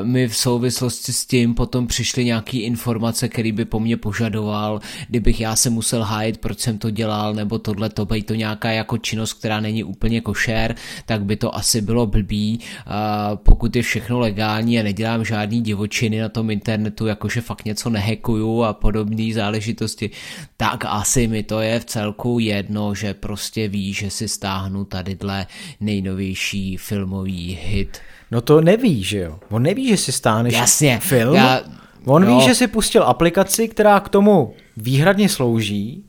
uh, 0.00 0.06
mi 0.06 0.28
v 0.28 0.36
souvislosti 0.36 1.12
s 1.12 1.26
tím 1.26 1.54
potom 1.54 1.86
přišly 1.86 2.24
nějaké 2.24 2.58
informace, 2.58 3.28
které 3.28 3.52
by 3.52 3.64
po 3.64 3.80
mně 3.80 3.96
požadoval, 3.96 4.80
kdybych 5.08 5.40
já 5.40 5.56
se 5.56 5.70
musel 5.70 6.02
hájit, 6.02 6.38
proč 6.38 6.58
jsem 6.58 6.78
to 6.78 6.90
dělal, 6.90 7.34
nebo 7.34 7.58
tohle 7.58 7.88
to, 7.88 8.06
to 8.24 8.34
nějaká 8.34 8.70
jako 8.70 8.98
činnost, 8.98 9.32
která 9.32 9.60
není 9.60 9.84
úplně 9.84 10.20
košer, 10.20 10.74
tak 11.06 11.24
by 11.24 11.36
to 11.36 11.56
asi 11.56 11.80
bylo 11.80 12.06
blbý. 12.06 12.60
Uh, 12.86 13.36
pokud 13.36 13.76
je 13.76 13.82
všechno 13.82 14.18
legální 14.18 14.80
a 14.80 14.82
nedělám 14.82 15.24
žádný 15.24 15.62
divočiny 15.62 16.20
na 16.20 16.28
tom 16.28 16.50
internetu, 16.50 17.06
jakože 17.06 17.40
fakt 17.40 17.64
něco 17.64 17.90
nehekuju 17.90 18.62
a 18.62 18.72
podobné 18.72 19.34
záležitosti, 19.34 20.10
tak 20.56 20.84
asi 20.84 21.28
mi 21.28 21.42
to 21.42 21.60
je 21.60 21.80
v 21.80 21.84
celku 21.84 22.38
jedno, 22.38 22.94
že 22.94 23.07
prostě 23.14 23.68
ví, 23.68 23.92
že 23.92 24.10
si 24.10 24.28
stáhnu 24.28 24.84
tadyhle 24.84 25.46
nejnovější 25.80 26.76
filmový 26.76 27.58
hit. 27.62 27.98
No 28.30 28.40
to 28.40 28.60
neví, 28.60 29.04
že 29.04 29.18
jo? 29.18 29.38
On 29.50 29.62
neví, 29.62 29.88
že 29.88 29.96
si 29.96 30.12
stáhneš 30.12 30.54
Jasně, 30.54 30.98
film. 31.02 31.34
Já, 31.34 31.62
On 32.04 32.22
jo. 32.22 32.38
ví, 32.38 32.44
že 32.44 32.54
si 32.54 32.66
pustil 32.66 33.02
aplikaci, 33.02 33.68
která 33.68 34.00
k 34.00 34.08
tomu 34.08 34.54
výhradně 34.76 35.28
slouží, 35.28 36.04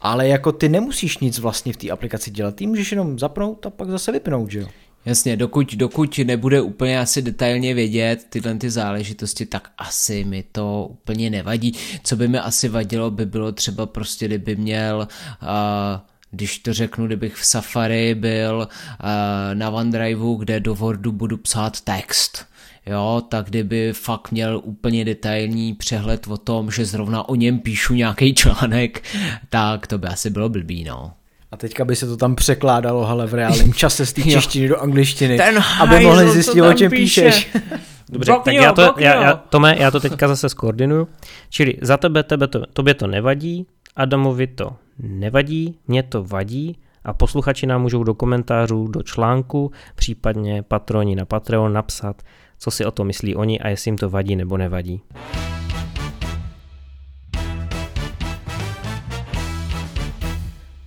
ale 0.00 0.28
jako 0.28 0.52
ty 0.52 0.68
nemusíš 0.68 1.18
nic 1.18 1.38
vlastně 1.38 1.72
v 1.72 1.76
té 1.76 1.90
aplikaci 1.90 2.30
dělat. 2.30 2.54
Ty 2.54 2.66
můžeš 2.66 2.92
jenom 2.92 3.18
zapnout 3.18 3.66
a 3.66 3.70
pak 3.70 3.90
zase 3.90 4.12
vypnout, 4.12 4.50
že 4.50 4.58
jo? 4.58 4.68
Jasně, 5.04 5.36
dokud, 5.36 5.74
dokud 5.74 6.18
nebude 6.18 6.60
úplně 6.60 7.00
asi 7.00 7.22
detailně 7.22 7.74
vědět 7.74 8.26
tyhle 8.28 8.54
ty 8.54 8.70
záležitosti, 8.70 9.46
tak 9.46 9.70
asi 9.78 10.24
mi 10.24 10.44
to 10.52 10.86
úplně 10.90 11.30
nevadí. 11.30 11.72
Co 12.02 12.16
by 12.16 12.28
mi 12.28 12.38
asi 12.38 12.68
vadilo, 12.68 13.10
by 13.10 13.26
bylo 13.26 13.52
třeba 13.52 13.86
prostě, 13.86 14.26
kdyby 14.26 14.56
měl 14.56 15.08
uh, 15.42 15.48
když 16.30 16.58
to 16.58 16.72
řeknu, 16.72 17.06
kdybych 17.06 17.34
v 17.34 17.46
Safari 17.46 18.14
byl 18.14 18.68
uh, 18.68 19.08
na 19.54 19.70
OneDriveu, 19.70 20.34
kde 20.34 20.60
do 20.60 20.74
Wordu 20.74 21.12
budu 21.12 21.36
psát 21.36 21.80
text, 21.80 22.46
jo, 22.86 23.22
tak 23.28 23.46
kdyby 23.46 23.92
fakt 23.92 24.30
měl 24.30 24.60
úplně 24.64 25.04
detailní 25.04 25.74
přehled 25.74 26.26
o 26.28 26.36
tom, 26.36 26.70
že 26.70 26.84
zrovna 26.84 27.28
o 27.28 27.34
něm 27.34 27.58
píšu 27.58 27.94
nějaký 27.94 28.34
článek, 28.34 29.02
tak 29.48 29.86
to 29.86 29.98
by 29.98 30.08
asi 30.08 30.30
bylo 30.30 30.48
blbý, 30.48 30.84
no. 30.84 31.12
A 31.52 31.56
teďka 31.56 31.84
by 31.84 31.96
se 31.96 32.06
to 32.06 32.16
tam 32.16 32.34
překládalo, 32.34 33.08
ale 33.08 33.26
v 33.26 33.34
reálném 33.34 33.72
čase 33.76 34.06
z 34.06 34.12
té 34.12 34.22
češtiny 34.22 34.68
do 34.68 34.80
angličtiny, 34.80 35.36
Ten 35.36 35.62
aby 35.80 36.00
mohli 36.00 36.30
zjistit, 36.30 36.62
o 36.62 36.72
čem 36.74 36.90
píše. 36.90 37.24
píšeš. 37.24 37.48
Dobře, 38.10 38.32
tak 38.44 38.54
já 38.54 38.72
to, 38.72 38.94
já, 38.98 39.22
já, 39.22 39.34
Tome, 39.34 39.76
já 39.78 39.90
to 39.90 40.00
teďka 40.00 40.28
zase 40.28 40.48
skoordinuju. 40.48 41.08
Čili 41.50 41.74
za 41.80 41.96
tebe, 41.96 42.22
tebe 42.22 42.48
to, 42.48 42.66
tobě 42.72 42.94
to 42.94 43.06
nevadí, 43.06 43.66
Adamovi 43.96 44.46
to 44.46 44.76
nevadí, 44.98 45.78
mě 45.88 46.02
to 46.02 46.24
vadí 46.24 46.78
a 47.04 47.12
posluchači 47.12 47.66
nám 47.66 47.82
můžou 47.82 48.04
do 48.04 48.14
komentářů, 48.14 48.88
do 48.88 49.02
článku, 49.02 49.72
případně 49.94 50.62
patroni 50.62 51.16
na 51.16 51.24
Patreon 51.24 51.72
napsat, 51.72 52.22
co 52.58 52.70
si 52.70 52.84
o 52.84 52.90
to 52.90 53.04
myslí 53.04 53.36
oni 53.36 53.60
a 53.60 53.68
jestli 53.68 53.88
jim 53.88 53.98
to 53.98 54.10
vadí 54.10 54.36
nebo 54.36 54.56
nevadí. 54.56 55.02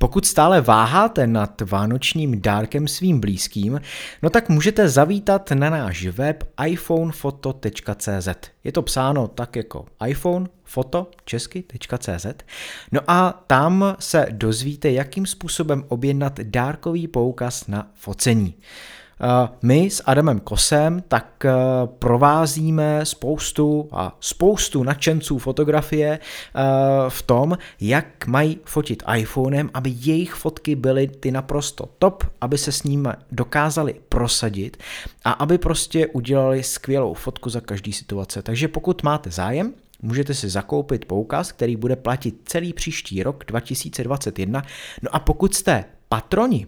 Pokud 0.02 0.26
stále 0.26 0.62
váháte 0.62 1.28
nad 1.28 1.62
vánočním 1.62 2.42
dárkem 2.42 2.88
svým 2.88 3.20
blízkým, 3.20 3.82
no 4.22 4.30
tak 4.30 4.50
můžete 4.50 4.90
zavítat 4.90 5.52
na 5.52 5.70
náš 5.70 6.06
web 6.06 6.44
iphonefoto.cz. 6.68 8.28
Je 8.64 8.72
to 8.72 8.82
psáno 8.82 9.28
tak 9.28 9.56
jako 9.56 9.86
iPhone, 10.08 10.48
foto, 10.64 11.12
česky.cz. 11.26 12.26
No 12.92 13.02
a 13.08 13.44
tam 13.48 13.96
se 14.00 14.28
dozvíte, 14.32 14.92
jakým 14.92 15.26
způsobem 15.26 15.86
objednat 15.88 16.40
dárkový 16.40 17.08
poukaz 17.08 17.68
na 17.68 17.92
focení. 17.94 18.56
Eh, 19.22 19.50
my 19.62 19.90
s 19.90 20.04
Adamem 20.06 20.40
Kosem 20.40 21.04
tak 21.08 21.46
eh, 21.46 21.52
provázíme 22.00 23.06
spoustu 23.06 23.90
a 23.92 24.18
spoustu 24.20 24.84
nadšenců 24.84 25.38
fotografie 25.38 26.20
eh, 26.20 26.62
v 27.10 27.22
tom, 27.22 27.58
jak 27.80 28.28
mají 28.28 28.60
fotit 28.66 29.04
iPhonem, 29.18 29.70
aby 29.74 29.94
jejich 29.96 30.34
fotky 30.34 30.76
byly 30.76 31.08
ty 31.08 31.32
naprosto 31.32 31.90
top, 32.00 32.24
aby 32.42 32.58
se 32.58 32.72
s 32.72 32.84
ním 32.84 33.14
dokázali 33.32 33.96
prosadit 34.10 34.78
a 35.26 35.32
aby 35.32 35.58
prostě 35.58 36.08
udělali 36.08 36.64
skvělou 36.64 37.14
fotku 37.14 37.50
za 37.50 37.62
každý 37.62 37.94
situace. 37.94 38.42
Takže 38.42 38.68
pokud 38.68 39.04
máte 39.04 39.32
zájem, 39.32 39.74
můžete 40.02 40.34
si 40.34 40.50
zakoupit 40.50 41.06
poukaz, 41.06 41.52
který 41.52 41.76
bude 41.76 41.96
platit 41.96 42.42
celý 42.46 42.74
příští 42.74 43.24
rok 43.24 43.44
2021. 43.48 44.62
No 45.02 45.16
a 45.16 45.20
pokud 45.20 45.56
jste 45.56 45.86
patroni 46.10 46.68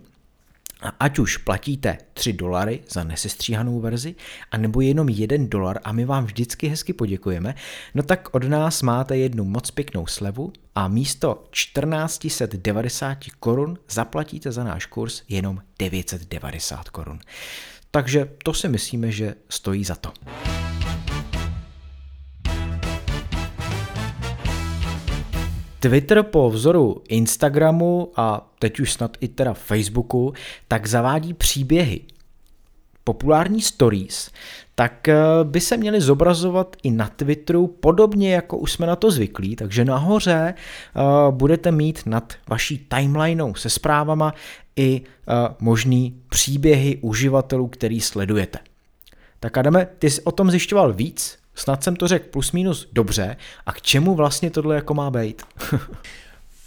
ať 1.00 1.20
už 1.20 1.38
platíte 1.38 1.98
3 2.14 2.34
dolary 2.34 2.80
za 2.90 3.04
nesestříhanou 3.04 3.80
verzi, 3.80 4.16
anebo 4.52 4.82
jenom 4.82 5.10
1 5.10 5.38
dolar 5.48 5.80
a 5.84 5.92
my 5.92 6.06
vám 6.06 6.26
vždycky 6.26 6.68
hezky 6.68 6.94
poděkujeme, 6.94 7.56
no 7.96 8.04
tak 8.04 8.36
od 8.36 8.44
nás 8.44 8.82
máte 8.82 9.18
jednu 9.18 9.44
moc 9.44 9.72
pěknou 9.72 10.08
slevu 10.08 10.54
a 10.76 10.88
místo 10.88 11.44
1490 11.50 13.18
korun 13.40 13.78
zaplatíte 13.90 14.52
za 14.52 14.64
náš 14.64 14.86
kurz 14.86 15.22
jenom 15.30 15.60
990 15.80 16.90
korun. 16.90 17.20
Takže 17.92 18.30
to 18.44 18.54
si 18.54 18.70
myslíme, 18.70 19.12
že 19.12 19.36
stojí 19.50 19.84
za 19.84 19.96
to. 19.96 20.14
Twitter 25.84 26.24
po 26.24 26.50
vzoru 26.50 27.02
Instagramu 27.08 28.12
a 28.16 28.54
teď 28.60 28.80
už 28.80 28.94
snad 28.94 29.18
i 29.20 29.28
teda 29.28 29.54
Facebooku, 29.54 30.34
tak 30.68 30.88
zavádí 30.88 31.34
příběhy. 31.34 32.02
populární 33.04 33.62
stories, 33.62 34.32
tak 34.76 35.08
eh, 35.08 35.16
by 35.44 35.62
se 35.62 35.78
měly 35.78 36.02
zobrazovat 36.02 36.76
i 36.84 36.92
na 36.92 37.08
Twitteru, 37.08 37.68
podobně 37.68 38.34
jako 38.34 38.58
už 38.58 38.72
jsme 38.72 38.88
na 38.88 38.96
to 38.96 39.12
zvyklí, 39.12 39.56
takže 39.56 39.86
nahoře 39.86 40.54
uh, 40.96 41.36
budete 41.36 41.72
mít 41.72 42.02
nad 42.06 42.34
vaší 42.50 42.88
timelineou 42.88 43.56
se 43.56 43.70
zprávama 43.70 44.34
i 44.76 45.02
uh, 45.02 45.34
možný 45.60 46.22
příběhy 46.30 46.98
uživatelů, 47.02 47.68
který 47.68 48.02
sledujete. 48.02 48.60
Tak 49.40 49.58
Adame, 49.58 49.88
ty 50.00 50.10
jsi 50.10 50.22
o 50.22 50.32
tom 50.32 50.52
zjišťoval 50.52 50.94
víc, 50.94 51.43
snad 51.56 51.84
jsem 51.84 51.96
to 51.96 52.08
řekl 52.08 52.30
plus 52.30 52.52
minus 52.52 52.88
dobře, 52.92 53.38
a 53.66 53.74
k 53.74 53.82
čemu 53.82 54.16
vlastně 54.16 54.52
tohle 54.52 54.76
jako 54.76 54.94
má 54.94 55.12
být? 55.12 55.42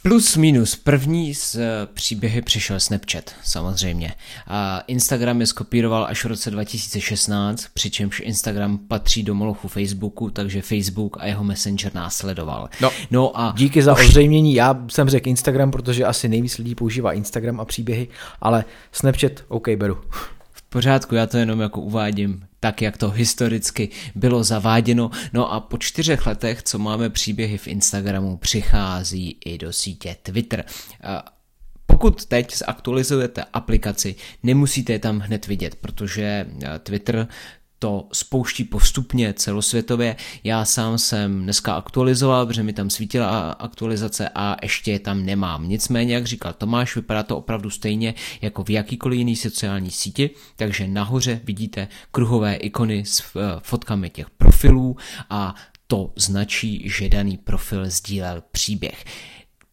Plus 0.09 0.37
minus, 0.37 0.77
první 0.77 1.35
z 1.35 1.55
eh, 1.55 1.87
příběhy 1.95 2.43
přišel 2.43 2.81
Snapchat, 2.81 3.35
samozřejmě. 3.45 4.15
A 4.47 4.81
Instagram 4.87 5.41
je 5.41 5.47
skopíroval 5.47 6.05
až 6.05 6.25
v 6.25 6.29
roce 6.29 6.51
2016, 6.51 7.67
přičemž 7.75 8.21
Instagram 8.21 8.79
patří 8.79 9.23
do 9.23 9.35
molochu 9.35 9.69
Facebooku, 9.69 10.31
takže 10.31 10.63
Facebook 10.63 11.17
a 11.21 11.27
jeho 11.27 11.45
Messenger 11.45 11.95
následoval. 11.95 12.69
No, 12.81 12.91
no 13.11 13.41
a 13.41 13.55
díky 13.57 13.83
za 13.83 13.93
ozřejmění, 13.93 14.55
já 14.55 14.85
jsem 14.89 15.09
řekl 15.09 15.29
Instagram, 15.29 15.71
protože 15.71 16.05
asi 16.05 16.29
nejvíc 16.29 16.59
lidí 16.59 16.75
používá 16.75 17.13
Instagram 17.13 17.61
a 17.61 17.65
příběhy, 17.65 18.09
ale 18.41 18.65
Snapchat, 18.93 19.33
OK, 19.49 19.69
beru. 19.69 19.99
Pořádku, 20.77 21.15
já 21.15 21.27
to 21.27 21.39
jenom 21.39 21.61
jako 21.61 21.81
uvádím 21.81 22.47
tak, 22.61 22.83
jak 22.83 22.97
to 22.97 23.11
historicky 23.11 23.89
bylo 24.15 24.45
zaváděno. 24.45 25.11
No 25.33 25.53
a 25.53 25.61
po 25.61 25.79
čtyřech 25.79 26.27
letech, 26.27 26.63
co 26.63 26.79
máme 26.79 27.11
příběhy 27.11 27.59
v 27.59 27.67
Instagramu, 27.69 28.37
přichází 28.37 29.39
i 29.45 29.59
do 29.59 29.73
sítě 29.73 30.17
Twitter. 30.23 30.65
Pokud 31.87 32.25
teď 32.25 32.57
zaktualizujete 32.57 33.45
aplikaci, 33.53 34.15
nemusíte 34.43 34.93
je 34.93 34.99
tam 34.99 35.19
hned 35.19 35.47
vidět, 35.47 35.75
protože 35.75 36.47
Twitter 36.83 37.29
to 37.79 38.09
spouští 38.13 38.65
postupně 38.65 39.33
celosvětově. 39.33 40.17
Já 40.45 40.65
sám 40.65 40.99
jsem 40.99 41.43
dneska 41.43 41.75
aktualizoval, 41.75 42.47
protože 42.47 42.63
mi 42.63 42.73
tam 42.73 42.91
svítila 42.91 43.51
aktualizace 43.51 44.29
a 44.35 44.57
ještě 44.63 44.93
je 44.93 44.99
tam 44.99 45.25
nemám. 45.25 45.69
Nicméně, 45.69 46.15
jak 46.15 46.27
říkal 46.27 46.53
Tomáš, 46.53 46.97
vypadá 46.97 47.23
to 47.23 47.37
opravdu 47.37 47.71
stejně 47.71 48.15
jako 48.43 48.65
v 48.65 48.71
jakýkoliv 48.71 49.19
jiný 49.19 49.37
sociální 49.37 49.91
síti, 49.91 50.31
takže 50.57 50.89
nahoře 50.89 51.41
vidíte 51.45 51.89
kruhové 52.11 52.55
ikony 52.55 53.05
s 53.05 53.21
eh, 53.21 53.41
fotkami 53.63 54.11
těch 54.11 54.31
profilů 54.31 54.97
a 55.31 55.55
to 55.87 56.13
značí, 56.17 56.83
že 56.89 57.09
daný 57.09 57.37
profil 57.37 57.91
sdílel 57.91 58.43
příběh. 58.53 59.05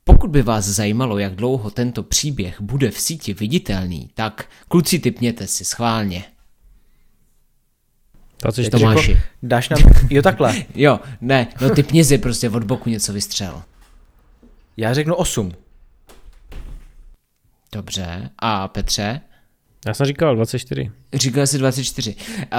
Pokud 0.04 0.30
by 0.30 0.42
vás 0.42 0.66
zajímalo, 0.66 1.18
jak 1.18 1.36
dlouho 1.36 1.70
tento 1.70 2.04
příběh 2.04 2.62
bude 2.62 2.92
v 2.92 3.00
síti 3.00 3.34
viditelný, 3.34 4.10
tak 4.14 4.50
kluci 4.68 5.00
typněte 5.00 5.48
si 5.48 5.66
schválně. 5.66 6.24
24. 8.44 8.70
Tomáši. 8.70 9.12
Jako, 9.12 9.24
dáš 9.44 9.70
nám, 9.70 9.80
jo 10.10 10.22
takhle. 10.22 10.56
jo, 10.76 11.00
ne, 11.22 11.48
no 11.62 11.70
ty 11.70 11.84
pnězy 11.84 12.18
prostě 12.18 12.50
od 12.50 12.64
boku 12.64 12.90
něco 12.90 13.14
vystřel. 13.14 13.62
Já 14.78 14.94
řeknu 14.94 15.16
8. 15.16 15.52
Dobře, 17.72 18.30
a 18.40 18.68
Petře? 18.68 19.22
Já 19.88 19.94
jsem 19.94 20.06
říkal 20.06 20.36
24. 20.36 20.92
Říkal 21.14 21.48
jsi 21.48 21.58
24. 21.58 22.16
Uh, 22.16 22.58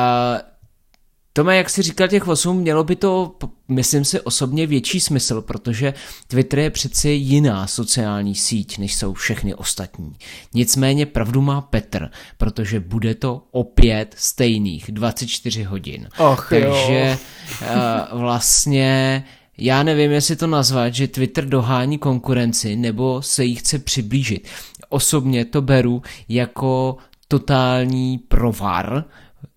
Tome, 1.37 1.57
jak 1.57 1.71
jsi 1.71 1.83
říkal 1.83 2.09
těch 2.09 2.29
8, 2.29 2.57
mělo 2.57 2.85
by 2.85 2.97
to, 2.97 3.37
myslím 3.69 4.05
si, 4.05 4.21
osobně 4.21 4.67
větší 4.67 5.01
smysl, 5.01 5.41
protože 5.43 5.95
Twitter 6.29 6.59
je 6.59 6.71
přeci 6.71 7.09
jiná 7.09 7.67
sociální 7.67 8.35
síť, 8.35 8.79
než 8.79 8.95
jsou 8.95 9.13
všechny 9.13 9.55
ostatní. 9.55 10.13
Nicméně 10.55 11.07
pravdu 11.07 11.41
má 11.41 11.61
Petr, 11.61 12.09
protože 12.39 12.81
bude 12.81 13.15
to 13.15 13.43
opět 13.51 14.15
stejných 14.19 14.93
24 14.93 15.63
hodin. 15.63 16.09
Och, 16.19 16.47
Takže 16.51 17.19
uh, 17.63 18.21
vlastně 18.21 19.25
já 19.59 19.83
nevím, 19.83 20.13
jestli 20.13 20.37
to 20.37 20.47
nazvat, 20.47 20.95
že 20.95 21.09
Twitter 21.09 21.49
dohání 21.49 21.99
konkurenci 21.99 22.77
nebo 22.77 23.23
se 23.23 23.45
jí 23.45 23.55
chce 23.55 23.79
přiblížit. 23.79 24.49
Osobně 24.89 25.45
to 25.45 25.63
beru 25.63 26.03
jako 26.29 26.97
totální 27.29 28.19
provar, 28.19 29.05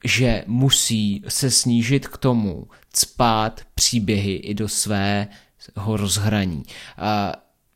že 0.07 0.43
musí 0.47 1.23
se 1.27 1.51
snížit 1.51 2.07
k 2.07 2.17
tomu 2.17 2.67
cpát 2.93 3.61
příběhy 3.75 4.33
i 4.33 4.53
do 4.53 4.67
svého 4.67 5.27
rozhraní. 5.97 6.63
A 6.97 7.33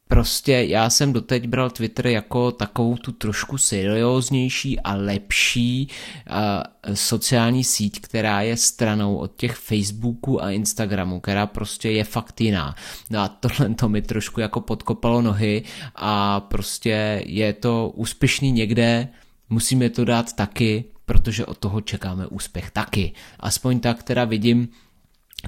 prostě 0.08 0.52
já 0.52 0.90
jsem 0.90 1.14
doteď 1.14 1.48
bral 1.48 1.70
Twitter 1.70 2.08
jako 2.08 2.52
takovou 2.52 2.98
tu 2.98 3.12
trošku 3.12 3.58
serióznější 3.58 4.80
a 4.80 4.94
lepší 4.94 5.88
a 6.30 6.64
sociální 6.94 7.64
síť, 7.64 8.00
která 8.02 8.42
je 8.42 8.58
stranou 8.58 9.16
od 9.16 9.36
těch 9.36 9.56
Facebooků 9.56 10.44
a 10.44 10.52
Instagramů, 10.52 11.20
která 11.20 11.48
prostě 11.48 11.92
je 11.92 12.04
fakt 12.04 12.42
jiná. 12.42 12.76
No 13.10 13.20
a 13.20 13.28
tohle 13.28 13.70
to 13.70 13.90
mi 13.90 14.02
trošku 14.02 14.40
jako 14.40 14.62
podkopalo 14.62 15.22
nohy 15.22 15.64
a 15.96 16.40
prostě 16.40 17.24
je 17.26 17.54
to 17.54 17.92
úspěšný 17.96 18.52
někde, 18.52 19.08
musíme 19.50 19.90
to 19.90 20.06
dát 20.06 20.34
taky, 20.34 20.84
protože 21.12 21.46
od 21.46 21.58
toho 21.58 21.82
čekáme 21.82 22.28
úspěch 22.28 22.72
taky. 22.72 23.12
Aspoň 23.40 23.80
tak 23.80 24.04
teda 24.04 24.26
vidím 24.26 24.70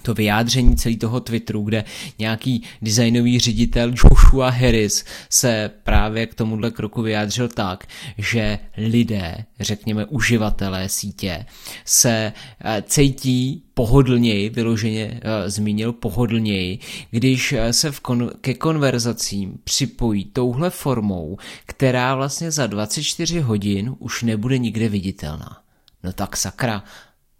to 0.01 0.13
vyjádření 0.13 0.75
celý 0.75 0.97
toho 0.97 1.19
Twitteru, 1.19 1.63
kde 1.63 1.83
nějaký 2.19 2.63
designový 2.81 3.39
ředitel 3.39 3.89
Joshua 3.89 4.49
Harris 4.49 5.05
se 5.29 5.71
právě 5.83 6.25
k 6.25 6.35
tomuhle 6.35 6.71
kroku 6.71 7.01
vyjádřil 7.01 7.47
tak, 7.47 7.87
že 8.17 8.59
lidé, 8.77 9.37
řekněme 9.59 10.05
uživatelé 10.05 10.89
sítě, 10.89 11.45
se 11.85 12.33
eh, 12.61 12.83
cítí 12.87 13.63
pohodlněji, 13.73 14.49
vyloženě 14.49 15.21
uh, 15.23 15.49
zmínil 15.49 15.93
pohodlněji, 15.93 16.79
když 17.11 17.53
eh, 17.53 17.73
se 17.73 17.91
v 17.91 18.01
kon- 18.01 18.31
ke 18.41 18.53
konverzacím 18.53 19.59
připojí 19.63 20.25
touhle 20.25 20.69
formou, 20.69 21.37
která 21.65 22.15
vlastně 22.15 22.51
za 22.51 22.67
24 22.67 23.39
hodin 23.39 23.95
už 23.99 24.23
nebude 24.23 24.57
nikde 24.57 24.89
viditelná. 24.89 25.57
No 26.03 26.13
tak 26.13 26.37
sakra, 26.37 26.83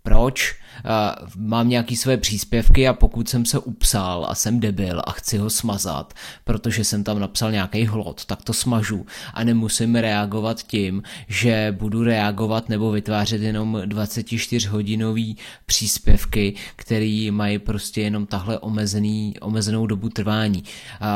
proč? 0.03 0.55
Uh, 0.86 1.30
mám 1.38 1.69
nějaký 1.69 1.97
své 1.97 2.17
příspěvky 2.17 2.88
a 2.88 2.93
pokud 2.93 3.30
jsem 3.30 3.45
se 3.45 3.59
upsal 3.59 4.26
a 4.30 4.36
jsem 4.36 4.59
debil 4.59 5.01
a 5.05 5.11
chci 5.11 5.38
ho 5.38 5.49
smazat, 5.49 6.13
protože 6.43 6.84
jsem 6.84 7.03
tam 7.03 7.19
napsal 7.19 7.51
nějaký 7.51 7.86
hlod, 7.86 8.26
tak 8.26 8.41
to 8.41 8.53
smažu 8.53 9.05
a 9.34 9.43
nemusím 9.43 9.95
reagovat 9.95 10.63
tím, 10.63 11.03
že 11.28 11.76
budu 11.80 12.03
reagovat 12.03 12.69
nebo 12.69 12.91
vytvářet 12.91 13.41
jenom 13.41 13.82
24 13.86 14.67
hodinový 14.67 15.38
příspěvky, 15.65 16.55
který 16.76 17.32
mají 17.32 17.59
prostě 17.59 18.01
jenom 18.01 18.26
tahle 18.26 18.59
omezený, 18.59 19.34
omezenou 19.41 19.88
dobu 19.88 20.09
trvání. 20.09 20.63
Uh, 21.01 21.07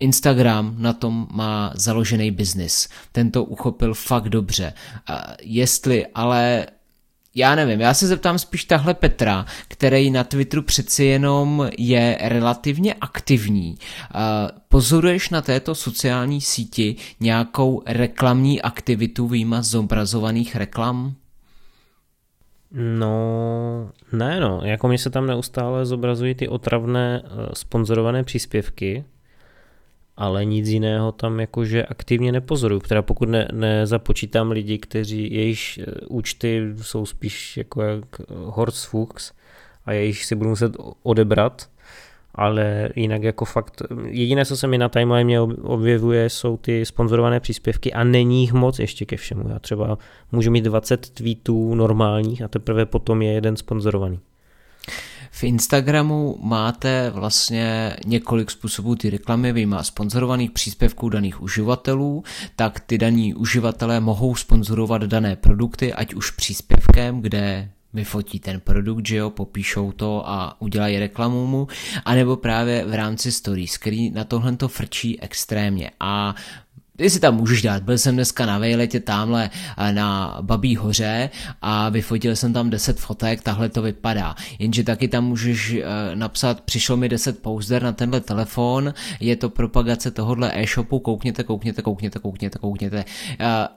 Instagram 0.00 0.74
na 0.78 0.92
tom 0.92 1.26
má 1.30 1.72
založený 1.74 2.30
biznis. 2.30 2.88
Ten 3.12 3.30
to 3.30 3.44
uchopil 3.44 3.94
fakt 3.94 4.28
dobře. 4.28 4.72
Jestli 5.42 6.06
ale 6.06 6.66
já 7.34 7.54
nevím, 7.54 7.80
já 7.80 7.94
se 7.94 8.06
zeptám 8.06 8.38
spíš 8.38 8.64
tahle 8.64 8.94
Petra, 8.94 9.46
který 9.68 10.10
na 10.10 10.24
Twitteru 10.24 10.62
přeci 10.62 11.04
jenom 11.04 11.70
je 11.78 12.18
relativně 12.20 12.94
aktivní. 12.94 13.78
Pozoruješ 14.68 15.30
na 15.30 15.42
této 15.42 15.74
sociální 15.74 16.40
síti 16.40 16.96
nějakou 17.20 17.82
reklamní 17.86 18.62
aktivitu 18.62 19.28
výjima 19.28 19.62
zobrazovaných 19.62 20.56
reklam? 20.56 21.14
No, 22.72 23.90
ne 24.12 24.40
no, 24.40 24.60
jako 24.64 24.88
mi 24.88 24.98
se 24.98 25.10
tam 25.10 25.26
neustále 25.26 25.86
zobrazují 25.86 26.34
ty 26.34 26.48
otravné 26.48 27.22
eh, 27.24 27.28
sponzorované 27.52 28.24
příspěvky, 28.24 29.04
ale 30.20 30.44
nic 30.44 30.68
jiného 30.68 31.12
tam 31.12 31.40
jakože 31.40 31.86
aktivně 31.86 32.32
nepozoruju. 32.32 32.80
Teda 32.80 33.02
pokud 33.02 33.28
ne, 33.28 33.48
nezapočítám 33.52 34.50
lidi, 34.50 34.78
kteří 34.78 35.34
jejichž 35.34 35.78
eh, 35.78 35.84
účty 36.08 36.62
jsou 36.82 37.06
spíš 37.06 37.56
jako 37.56 37.82
jak 37.82 38.04
Horst 38.28 38.86
Fuchs 38.86 39.32
a 39.86 39.92
jejich 39.92 40.24
si 40.24 40.34
budu 40.34 40.50
muset 40.50 40.76
odebrat, 41.02 41.70
ale 42.34 42.88
jinak 42.96 43.22
jako 43.22 43.44
fakt, 43.44 43.82
jediné, 44.06 44.44
co 44.44 44.56
se 44.56 44.66
mi 44.66 44.78
na 44.78 44.88
timeline 44.88 45.40
objevuje, 45.62 46.30
jsou 46.30 46.56
ty 46.56 46.86
sponzorované 46.86 47.40
příspěvky 47.40 47.92
a 47.92 48.04
není 48.04 48.40
jich 48.40 48.52
moc 48.52 48.78
ještě 48.78 49.04
ke 49.04 49.16
všemu. 49.16 49.48
Já 49.48 49.58
třeba 49.58 49.98
můžu 50.32 50.50
mít 50.50 50.64
20 50.64 51.10
tweetů 51.10 51.74
normálních 51.74 52.42
a 52.42 52.48
teprve 52.48 52.86
potom 52.86 53.22
je 53.22 53.32
jeden 53.32 53.56
sponzorovaný. 53.56 54.20
V 55.40 55.44
Instagramu 55.44 56.38
máte 56.42 57.10
vlastně 57.10 57.96
několik 58.06 58.50
způsobů 58.50 58.94
ty 58.94 59.10
reklamy, 59.10 59.52
vyjma 59.52 59.82
sponzorovaných 59.82 60.50
příspěvků 60.50 61.08
daných 61.08 61.42
uživatelů, 61.42 62.24
tak 62.56 62.80
ty 62.80 62.98
daní 62.98 63.34
uživatelé 63.34 64.00
mohou 64.00 64.34
sponzorovat 64.34 65.02
dané 65.02 65.36
produkty, 65.36 65.94
ať 65.94 66.14
už 66.14 66.30
příspěvkem, 66.30 67.20
kde 67.20 67.70
vyfotí 67.92 68.40
ten 68.40 68.60
produkt, 68.60 69.06
že 69.06 69.16
jo, 69.16 69.30
popíšou 69.30 69.92
to 69.92 70.28
a 70.28 70.60
udělají 70.60 70.98
reklamu 70.98 71.46
mu, 71.46 71.68
anebo 72.04 72.36
právě 72.36 72.84
v 72.84 72.94
rámci 72.94 73.32
stories, 73.32 73.76
který 73.76 74.10
na 74.10 74.24
tohle 74.24 74.56
to 74.56 74.68
frčí 74.68 75.20
extrémně. 75.20 75.90
A 76.00 76.34
ty 77.00 77.10
si 77.10 77.20
tam 77.20 77.36
můžeš 77.36 77.62
dát, 77.62 77.82
byl 77.82 77.98
jsem 77.98 78.14
dneska 78.14 78.46
na 78.46 78.58
vejletě 78.58 79.00
tamhle 79.00 79.50
eh, 79.78 79.92
na 79.92 80.38
Babí 80.40 80.76
hoře 80.76 81.30
a 81.62 81.88
vyfotil 81.88 82.36
jsem 82.36 82.52
tam 82.52 82.70
10 82.70 83.00
fotek, 83.00 83.42
tahle 83.42 83.68
to 83.68 83.82
vypadá. 83.82 84.34
Jenže 84.58 84.84
taky 84.84 85.08
tam 85.08 85.24
můžeš 85.24 85.74
eh, 85.74 85.84
napsat, 86.16 86.60
přišlo 86.60 86.96
mi 86.96 87.08
10 87.08 87.42
poster 87.42 87.82
na 87.82 87.92
tenhle 87.92 88.20
telefon, 88.20 88.94
je 89.20 89.36
to 89.36 89.50
propagace 89.50 90.10
tohohle 90.10 90.52
e-shopu, 90.54 90.98
koukněte, 90.98 91.44
koukněte, 91.44 91.82
koukněte, 91.82 92.18
koukněte, 92.18 92.58
koukněte. 92.58 93.04
Eh, 93.40 93.68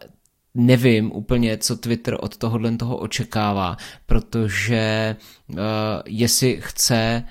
nevím 0.53 1.11
úplně, 1.11 1.57
co 1.57 1.75
Twitter 1.75 2.17
od 2.19 2.37
tohohle 2.37 2.77
toho 2.77 2.97
očekává, 2.97 3.77
protože 4.05 5.15
jestli 6.05 6.57
chce 6.61 7.23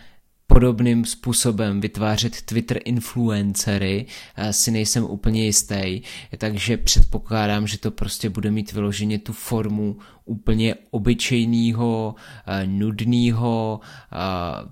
podobným 0.53 1.05
způsobem 1.05 1.81
vytvářet 1.81 2.43
Twitter 2.43 2.81
influencery, 2.85 4.07
eh, 4.37 4.53
si 4.53 4.71
nejsem 4.71 5.05
úplně 5.05 5.45
jistý, 5.45 6.03
takže 6.39 6.77
předpokládám, 6.77 7.67
že 7.67 7.79
to 7.79 7.91
prostě 7.91 8.31
bude 8.31 8.51
mít 8.51 8.73
vyloženě 8.73 9.19
tu 9.19 9.33
formu 9.33 9.97
úplně 10.25 10.75
obyčejného, 10.91 12.15
eh, 12.47 12.67
nudného 12.67 13.81
eh, 13.83 14.17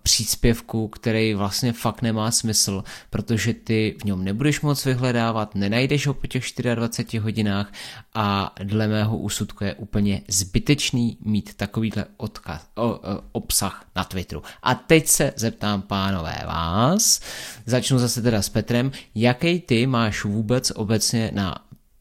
příspěvku, 0.03 0.89
který 0.89 1.35
vlastně 1.35 1.73
fakt 1.73 2.03
nemá 2.03 2.31
smysl, 2.31 2.85
protože 3.11 3.55
ty 3.55 3.97
v 4.01 4.05
něm 4.05 4.25
nebudeš 4.25 4.61
moc 4.61 4.85
vyhledávat, 4.85 5.55
nenajdeš 5.55 6.07
ho 6.07 6.15
po 6.15 6.27
těch 6.27 6.45
24 6.75 7.19
hodinách 7.19 7.73
a 8.15 8.55
dle 8.63 8.89
mého 8.89 9.19
úsudku 9.19 9.65
je 9.65 9.75
úplně 9.75 10.23
zbytečný 10.29 11.19
mít 11.25 11.55
takovýhle 11.55 12.05
odkaz, 12.17 12.67
o, 12.75 12.89
o, 12.89 12.99
obsah 13.33 13.85
na 13.97 14.05
Twitteru. 14.05 14.43
A 14.63 14.75
teď 14.75 15.07
se 15.07 15.33
zeptám 15.37 15.83
pánové 15.83 16.43
vás, 16.47 17.21
začnu 17.67 17.99
zase 17.99 18.23
teda 18.23 18.43
s 18.43 18.49
Petrem, 18.49 18.93
jaký 19.15 19.61
ty 19.61 19.87
máš 19.87 20.25
vůbec 20.25 20.73
obecně 20.75 21.31
na 21.35 21.55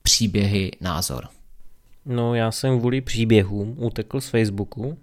příběhy 0.04 0.72
názor? 0.82 1.39
No 2.10 2.36
já 2.36 2.52
jsem 2.52 2.80
kvůli 2.80 3.02
příběhům 3.02 3.76
utekl 3.78 4.22
z 4.22 4.30
Facebooku, 4.30 4.98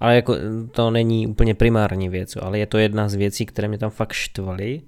ale 0.00 0.16
jako 0.16 0.34
to 0.70 0.90
není 0.90 1.26
úplně 1.26 1.54
primární 1.54 2.08
věc, 2.08 2.36
ale 2.36 2.58
je 2.58 2.66
to 2.66 2.78
jedna 2.78 3.08
z 3.08 3.14
věcí, 3.14 3.46
které 3.46 3.68
mě 3.68 3.78
tam 3.78 3.90
fakt 3.90 4.12
štvaly. 4.12 4.82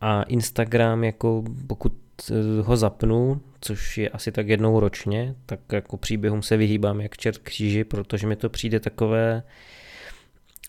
A 0.00 0.22
Instagram, 0.22 1.04
jako 1.04 1.44
pokud 1.66 1.92
eh, 2.30 2.34
ho 2.62 2.76
zapnu, 2.76 3.40
což 3.60 3.98
je 3.98 4.08
asi 4.08 4.32
tak 4.32 4.48
jednou 4.48 4.80
ročně, 4.80 5.34
tak 5.46 5.60
jako 5.72 5.96
příběhům 5.96 6.42
se 6.42 6.56
vyhýbám 6.56 7.00
jak 7.00 7.16
čert 7.16 7.38
kříži, 7.38 7.84
protože 7.84 8.26
mi 8.26 8.36
to 8.36 8.48
přijde 8.48 8.80
takové, 8.80 9.42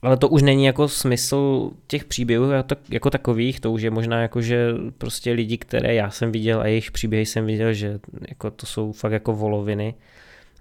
ale 0.02 0.18
to 0.18 0.30
už 0.30 0.42
není 0.42 0.66
jako 0.66 0.88
smysl 0.88 1.72
těch 1.88 2.06
příběhů 2.06 2.46
jako 2.90 3.10
takových, 3.10 3.60
to 3.60 3.72
už 3.72 3.82
je 3.82 3.92
možná 3.92 4.22
jako, 4.22 4.42
že 4.42 4.74
prostě 4.98 5.32
lidi, 5.32 5.58
které 5.58 5.94
já 5.94 6.10
jsem 6.10 6.32
viděl 6.32 6.62
a 6.62 6.68
jejich 6.68 6.92
příběhy 6.92 7.26
jsem 7.26 7.46
viděl, 7.46 7.74
že 7.74 8.00
jako 8.30 8.52
to 8.52 8.66
jsou 8.66 8.92
fakt 8.92 9.12
jako 9.12 9.34
voloviny 9.34 9.94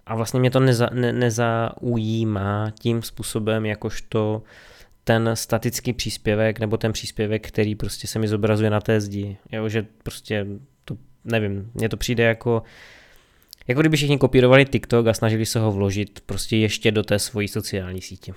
a 0.07 0.15
vlastně 0.15 0.41
mě 0.41 0.51
to 0.51 0.61
neza, 0.61 0.89
ne, 0.93 1.13
nezaujímá 1.13 2.73
tím 2.79 3.03
způsobem, 3.03 3.67
jakožto 3.67 4.43
ten 5.05 5.31
statický 5.35 5.93
příspěvek 5.93 6.61
nebo 6.61 6.77
ten 6.77 6.93
příspěvek, 6.93 7.49
který 7.49 7.75
prostě 7.75 8.07
se 8.07 8.19
mi 8.19 8.29
zobrazuje 8.29 8.71
na 8.71 8.81
té 8.81 9.01
zdi, 9.01 9.37
jo, 9.53 9.69
že 9.69 9.87
prostě 10.03 10.47
to, 10.85 10.97
nevím, 11.25 11.71
mně 11.75 11.89
to 11.89 11.97
přijde 11.97 12.25
jako 12.25 12.63
jako 13.69 13.81
kdyby 13.81 13.97
všichni 13.97 14.19
kopírovali 14.19 14.65
TikTok 14.65 15.07
a 15.07 15.15
snažili 15.15 15.47
se 15.47 15.59
ho 15.59 15.73
vložit 15.73 16.21
prostě 16.27 16.57
ještě 16.57 16.91
do 16.91 17.03
té 17.03 17.19
svojí 17.19 17.49
sociální 17.49 18.03
sítě. 18.03 18.33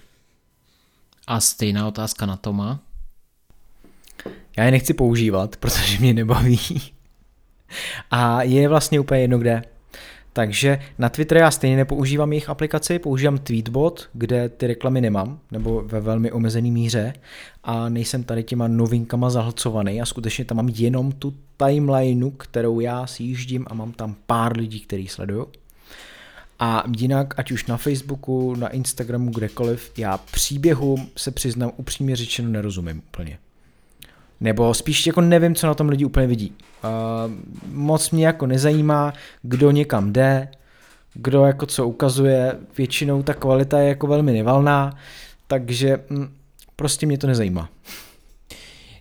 A 1.30 1.40
stejná 1.40 1.88
otázka 1.88 2.26
na 2.26 2.38
Toma. 2.38 2.80
Já 4.58 4.64
je 4.64 4.72
nechci 4.72 4.94
používat, 4.94 5.56
protože 5.56 6.00
mě 6.00 6.14
nebaví. 6.14 6.60
A 8.12 8.44
je 8.44 8.70
vlastně 8.70 9.00
úplně 9.00 9.22
jedno 9.22 9.38
kde. 9.38 9.62
Takže 10.34 10.80
na 10.98 11.10
Twitter 11.10 11.38
já 11.38 11.52
stejně 11.52 11.76
nepoužívám 11.78 12.34
jejich 12.34 12.50
aplikaci, 12.50 13.00
používám 13.00 13.38
Tweetbot, 13.38 14.10
kde 14.14 14.50
ty 14.50 14.68
reklamy 14.68 15.02
nemám, 15.02 15.40
nebo 15.52 15.82
ve 15.82 16.00
velmi 16.00 16.32
omezený 16.32 16.72
míře 16.72 17.14
a 17.64 17.90
nejsem 17.90 18.24
tady 18.24 18.44
těma 18.44 18.68
novinkama 18.68 19.30
zahlcovaný 19.30 20.02
a 20.02 20.06
skutečně 20.06 20.46
tam 20.46 20.58
mám 20.58 20.70
jenom 20.70 21.12
tu 21.12 21.36
timelineu, 21.58 22.30
kterou 22.30 22.80
já 22.80 23.08
si 23.08 23.36
a 23.68 23.74
mám 23.74 23.92
tam 23.92 24.16
pár 24.26 24.58
lidí, 24.58 24.80
který 24.80 25.08
sleduju. 25.08 25.48
A 26.60 26.84
jinak, 26.97 27.34
ať 27.38 27.51
už 27.51 27.66
na 27.66 27.78
Facebooku, 27.78 28.55
na 28.55 28.68
Instagramu, 28.68 29.32
kdekoliv, 29.32 29.91
já 29.97 30.18
příběhu 30.18 30.97
se 31.18 31.32
přiznám 31.32 31.72
upřímně 31.78 32.16
řečeno 32.16 32.49
nerozumím 32.49 32.97
úplně. 32.97 33.38
Nebo 34.41 34.74
spíš 34.74 35.07
jako 35.07 35.22
nevím, 35.22 35.55
co 35.55 35.68
na 35.68 35.74
tom 35.74 35.89
lidi 35.89 36.05
úplně 36.05 36.28
vidí. 36.28 36.53
Uh, 36.84 37.32
moc 37.74 38.12
mě 38.12 38.26
jako 38.26 38.47
nezajímá, 38.47 39.14
kdo 39.41 39.72
někam 39.72 40.14
jde, 40.14 40.47
kdo 41.14 41.45
jako 41.45 41.66
co 41.66 41.88
ukazuje, 41.88 42.57
většinou 42.78 43.24
ta 43.24 43.34
kvalita 43.34 43.80
je 43.80 43.89
jako 43.89 44.07
velmi 44.07 44.34
nevalná, 44.34 44.97
takže 45.47 45.99
mm, 46.10 46.34
prostě 46.76 47.05
mě 47.05 47.18
to 47.18 47.28
nezajímá. 47.28 47.70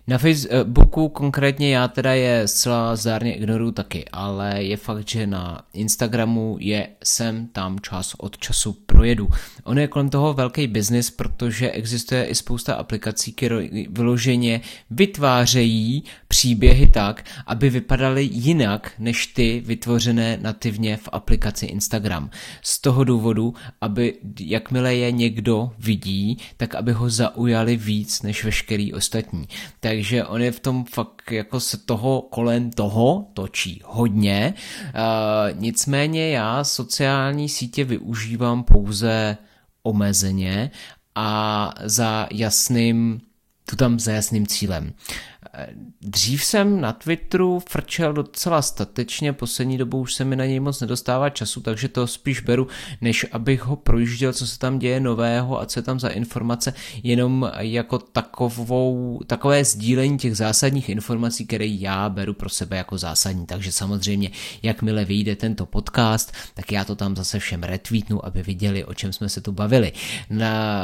Na 0.09 0.17
Facebooku 0.17 1.09
konkrétně 1.09 1.75
já 1.75 1.87
teda 1.87 2.13
je 2.13 2.47
zcela 2.47 2.95
zdárně 2.95 3.35
ignoruju 3.35 3.71
taky, 3.71 4.05
ale 4.11 4.63
je 4.63 4.77
fakt, 4.77 5.09
že 5.09 5.27
na 5.27 5.61
Instagramu 5.73 6.57
je 6.59 6.87
sem 7.03 7.47
tam 7.47 7.79
čas 7.79 8.13
od 8.17 8.37
času 8.37 8.73
projedu. 8.85 9.27
On 9.63 9.79
je 9.79 9.87
kolem 9.87 10.09
toho 10.09 10.33
velký 10.33 10.67
biznis, 10.67 11.11
protože 11.11 11.71
existuje 11.71 12.25
i 12.25 12.35
spousta 12.35 12.73
aplikací, 12.73 13.33
které 13.33 13.67
vyloženě 13.89 14.61
vytvářejí 14.89 16.03
příběhy 16.27 16.87
tak, 16.87 17.25
aby 17.47 17.69
vypadaly 17.69 18.29
jinak 18.31 18.91
než 18.99 19.27
ty 19.27 19.63
vytvořené 19.65 20.37
nativně 20.41 20.97
v 20.97 21.09
aplikaci 21.11 21.65
Instagram. 21.65 22.29
Z 22.61 22.81
toho 22.81 23.03
důvodu, 23.03 23.53
aby 23.81 24.13
jakmile 24.39 24.95
je 24.95 25.11
někdo 25.11 25.71
vidí, 25.79 26.37
tak 26.57 26.75
aby 26.75 26.91
ho 26.91 27.09
zaujali 27.09 27.77
víc 27.77 28.21
než 28.21 28.43
veškerý 28.43 28.93
ostatní. 28.93 29.47
Takže 29.79 29.98
takže 29.99 30.25
on 30.25 30.41
je 30.41 30.51
v 30.51 30.59
tom 30.59 30.85
fakt 30.85 31.31
jako 31.31 31.59
se 31.59 31.77
toho 31.77 32.21
kolem 32.21 32.71
toho 32.71 33.27
točí 33.33 33.81
hodně. 33.85 34.53
Uh, 34.83 35.59
nicméně 35.59 36.29
já 36.29 36.63
sociální 36.63 37.49
sítě 37.49 37.83
využívám 37.83 38.63
pouze 38.63 39.37
omezeně 39.83 40.71
a 41.15 41.71
za 41.83 42.27
jasným, 42.31 43.21
tu 43.69 43.75
tam 43.75 43.99
za 43.99 44.11
jasným 44.11 44.47
cílem. 44.47 44.93
Dřív 46.01 46.43
jsem 46.43 46.81
na 46.81 46.93
Twitteru 46.93 47.59
frčel 47.69 48.13
docela 48.13 48.61
statečně, 48.61 49.33
poslední 49.33 49.77
dobou 49.77 50.01
už 50.01 50.13
se 50.13 50.25
mi 50.25 50.35
na 50.35 50.45
něj 50.45 50.59
moc 50.59 50.81
nedostává 50.81 51.29
času, 51.29 51.61
takže 51.61 51.87
to 51.87 52.07
spíš 52.07 52.39
beru, 52.39 52.67
než 53.01 53.25
abych 53.31 53.61
ho 53.61 53.75
projížděl, 53.75 54.33
co 54.33 54.47
se 54.47 54.59
tam 54.59 54.79
děje 54.79 54.99
nového 54.99 55.61
a 55.61 55.65
co 55.65 55.79
je 55.79 55.83
tam 55.83 55.99
za 55.99 56.09
informace, 56.09 56.73
jenom 57.03 57.51
jako 57.59 57.99
takovou, 57.99 59.19
takové 59.27 59.65
sdílení 59.65 60.17
těch 60.17 60.37
zásadních 60.37 60.89
informací, 60.89 61.45
které 61.45 61.65
já 61.65 62.09
beru 62.09 62.33
pro 62.33 62.49
sebe 62.49 62.77
jako 62.77 62.97
zásadní. 62.97 63.45
Takže 63.45 63.71
samozřejmě, 63.71 64.31
jakmile 64.63 65.05
vyjde 65.05 65.35
tento 65.35 65.65
podcast, 65.65 66.33
tak 66.53 66.71
já 66.71 66.85
to 66.85 66.95
tam 66.95 67.15
zase 67.15 67.39
všem 67.39 67.63
retweetnu, 67.63 68.25
aby 68.25 68.43
viděli, 68.43 68.85
o 68.85 68.93
čem 68.93 69.13
jsme 69.13 69.29
se 69.29 69.41
tu 69.41 69.51
bavili. 69.51 69.91
Na 70.29 70.83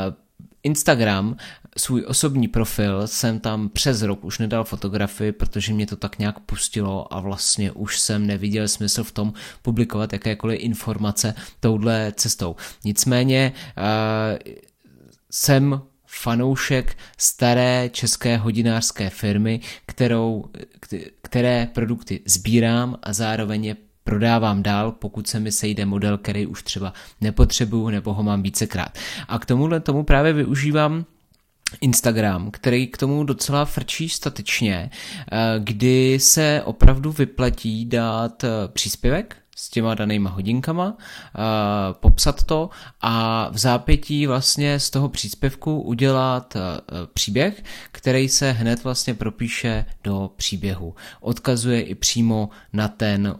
Instagram, 0.65 1.35
svůj 1.77 2.05
osobní 2.07 2.47
profil, 2.47 3.07
jsem 3.07 3.39
tam 3.39 3.69
přes 3.69 4.01
rok 4.01 4.25
už 4.25 4.39
nedal 4.39 4.63
fotografii, 4.63 5.31
protože 5.31 5.73
mě 5.73 5.87
to 5.87 5.95
tak 5.95 6.19
nějak 6.19 6.39
pustilo 6.39 7.13
a 7.13 7.19
vlastně 7.19 7.71
už 7.71 7.99
jsem 7.99 8.27
neviděl 8.27 8.67
smysl 8.67 9.03
v 9.03 9.11
tom 9.11 9.33
publikovat 9.61 10.13
jakékoliv 10.13 10.59
informace 10.61 11.33
touhle 11.59 12.13
cestou. 12.15 12.55
Nicméně 12.83 13.53
uh, 13.77 13.83
jsem 15.31 15.81
fanoušek 16.05 16.97
staré 17.17 17.89
české 17.89 18.37
hodinářské 18.37 19.09
firmy, 19.09 19.59
kterou, 19.85 20.45
které 21.21 21.67
produkty 21.73 22.21
sbírám 22.25 22.97
a 23.03 23.13
zároveň 23.13 23.65
je 23.65 23.75
prodávám 24.05 24.63
dál, 24.63 24.91
pokud 24.91 25.27
se 25.27 25.39
mi 25.39 25.51
sejde 25.51 25.85
model, 25.85 26.17
který 26.17 26.45
už 26.45 26.63
třeba 26.63 26.93
nepotřebuju 27.21 27.89
nebo 27.89 28.13
ho 28.13 28.23
mám 28.23 28.41
vícekrát. 28.43 28.97
A 29.27 29.39
k 29.39 29.45
tomuhle 29.45 29.79
tomu 29.79 30.03
právě 30.03 30.33
využívám 30.33 31.05
Instagram, 31.81 32.51
který 32.51 32.87
k 32.87 32.97
tomu 32.97 33.23
docela 33.23 33.65
frčí 33.65 34.09
statečně, 34.09 34.89
eh, 35.31 35.37
kdy 35.59 36.19
se 36.19 36.61
opravdu 36.65 37.11
vyplatí 37.11 37.85
dát 37.85 38.43
eh, 38.43 38.49
příspěvek 38.73 39.37
s 39.55 39.69
těma 39.69 39.95
danýma 39.95 40.29
hodinkama, 40.29 40.97
popsat 41.91 42.43
to 42.43 42.69
a 43.01 43.47
v 43.51 43.57
zápětí 43.57 44.27
vlastně 44.27 44.79
z 44.79 44.89
toho 44.89 45.09
příspěvku 45.09 45.81
udělat 45.81 46.57
příběh, 47.13 47.63
který 47.91 48.29
se 48.29 48.51
hned 48.51 48.83
vlastně 48.83 49.13
propíše 49.13 49.85
do 50.03 50.31
příběhu. 50.35 50.95
Odkazuje 51.21 51.81
i 51.81 51.95
přímo 51.95 52.49
na 52.73 52.87
ten 52.87 53.35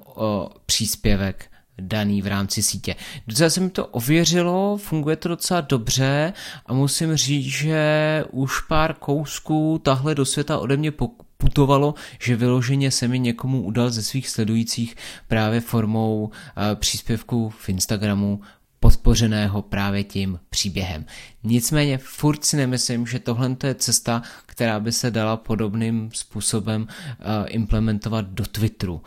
příspěvek 0.65 1.45
daný 1.81 2.21
v 2.21 2.27
rámci 2.27 2.63
sítě. 2.63 2.95
Docela 3.27 3.49
se 3.49 3.59
mi 3.59 3.69
to 3.69 3.85
ověřilo, 3.85 4.77
funguje 4.77 5.15
to 5.15 5.29
docela 5.29 5.61
dobře 5.61 6.33
a 6.65 6.73
musím 6.73 7.15
říct, 7.15 7.45
že 7.45 8.23
už 8.31 8.59
pár 8.59 8.93
kousků 8.93 9.81
tahle 9.83 10.15
do 10.15 10.25
světa 10.25 10.57
ode 10.57 10.77
mě 10.77 10.91
putovalo, 11.45 11.93
že 12.19 12.35
vyloženě 12.35 12.91
se 12.91 13.07
mi 13.07 13.19
někomu 13.19 13.61
udal 13.61 13.89
ze 13.89 14.03
svých 14.03 14.29
sledujících 14.29 14.95
právě 15.27 15.61
formou 15.61 16.29
eh, 16.31 16.75
příspěvku 16.75 17.49
v 17.49 17.69
Instagramu 17.69 18.41
podpořeného 18.79 19.61
právě 19.61 20.03
tím 20.03 20.39
příběhem. 20.49 21.05
Nicméně 21.43 21.97
furt 21.97 22.45
si 22.45 22.57
nemyslím, 22.57 23.07
že 23.07 23.19
tohle 23.19 23.55
je 23.63 23.75
cesta, 23.75 24.21
která 24.45 24.79
by 24.79 24.91
se 24.91 25.11
dala 25.11 25.37
podobným 25.37 26.09
způsobem 26.13 26.81
uh, 26.81 26.87
implementovat 27.47 28.25
do 28.25 28.45
Twitteru. 28.45 28.93
Uh, 28.93 29.01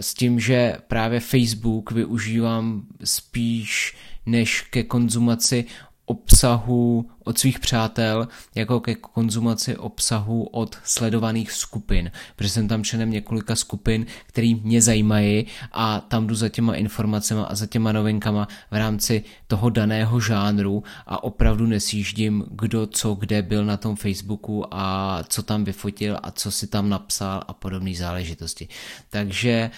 s 0.00 0.14
tím, 0.14 0.40
že 0.40 0.76
právě 0.88 1.20
Facebook 1.20 1.92
využívám 1.92 2.82
spíš 3.04 3.96
než 4.26 4.60
ke 4.60 4.82
konzumaci 4.82 5.64
obsahu 6.12 7.10
od 7.24 7.38
svých 7.38 7.58
přátel 7.58 8.28
jako 8.54 8.80
ke 8.80 8.94
konzumaci 8.94 9.76
obsahu 9.76 10.44
od 10.44 10.76
sledovaných 10.84 11.52
skupin, 11.52 12.10
protože 12.36 12.48
jsem 12.48 12.68
tam 12.68 12.84
členem 12.84 13.10
několika 13.10 13.56
skupin, 13.56 14.06
který 14.26 14.54
mě 14.54 14.82
zajímají 14.82 15.46
a 15.72 16.00
tam 16.00 16.26
jdu 16.26 16.34
za 16.34 16.48
těma 16.48 16.74
informacemi 16.74 17.40
a 17.48 17.54
za 17.54 17.66
těma 17.66 17.92
novinkama 17.92 18.48
v 18.70 18.76
rámci 18.76 19.24
toho 19.46 19.70
daného 19.70 20.20
žánru 20.20 20.82
a 21.06 21.24
opravdu 21.24 21.66
nesjíždím, 21.66 22.44
kdo 22.50 22.86
co 22.86 23.14
kde 23.14 23.42
byl 23.42 23.64
na 23.64 23.76
tom 23.76 23.96
Facebooku 23.96 24.64
a 24.70 25.18
co 25.28 25.42
tam 25.42 25.64
vyfotil 25.64 26.18
a 26.22 26.30
co 26.30 26.50
si 26.50 26.66
tam 26.66 26.88
napsal 26.88 27.42
a 27.48 27.52
podobné 27.52 27.94
záležitosti. 27.94 28.68
Takže 29.10 29.70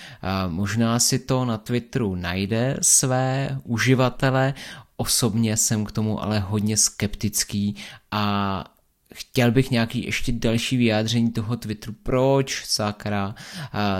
možná 0.48 0.98
si 0.98 1.18
to 1.18 1.44
na 1.44 1.58
Twitteru 1.58 2.14
najde 2.14 2.76
své 2.82 3.58
uživatele, 3.64 4.54
Osobně 4.96 5.56
jsem 5.56 5.84
k 5.84 5.92
tomu 5.92 6.22
ale 6.22 6.38
hodně 6.40 6.76
skeptický 6.76 7.76
a 8.10 8.64
chtěl 9.14 9.52
bych 9.52 9.70
nějaký 9.70 10.04
ještě 10.04 10.32
další 10.32 10.76
vyjádření 10.76 11.32
toho 11.32 11.56
Twitteru, 11.56 11.94
proč 12.02 12.64
sakra 12.66 13.34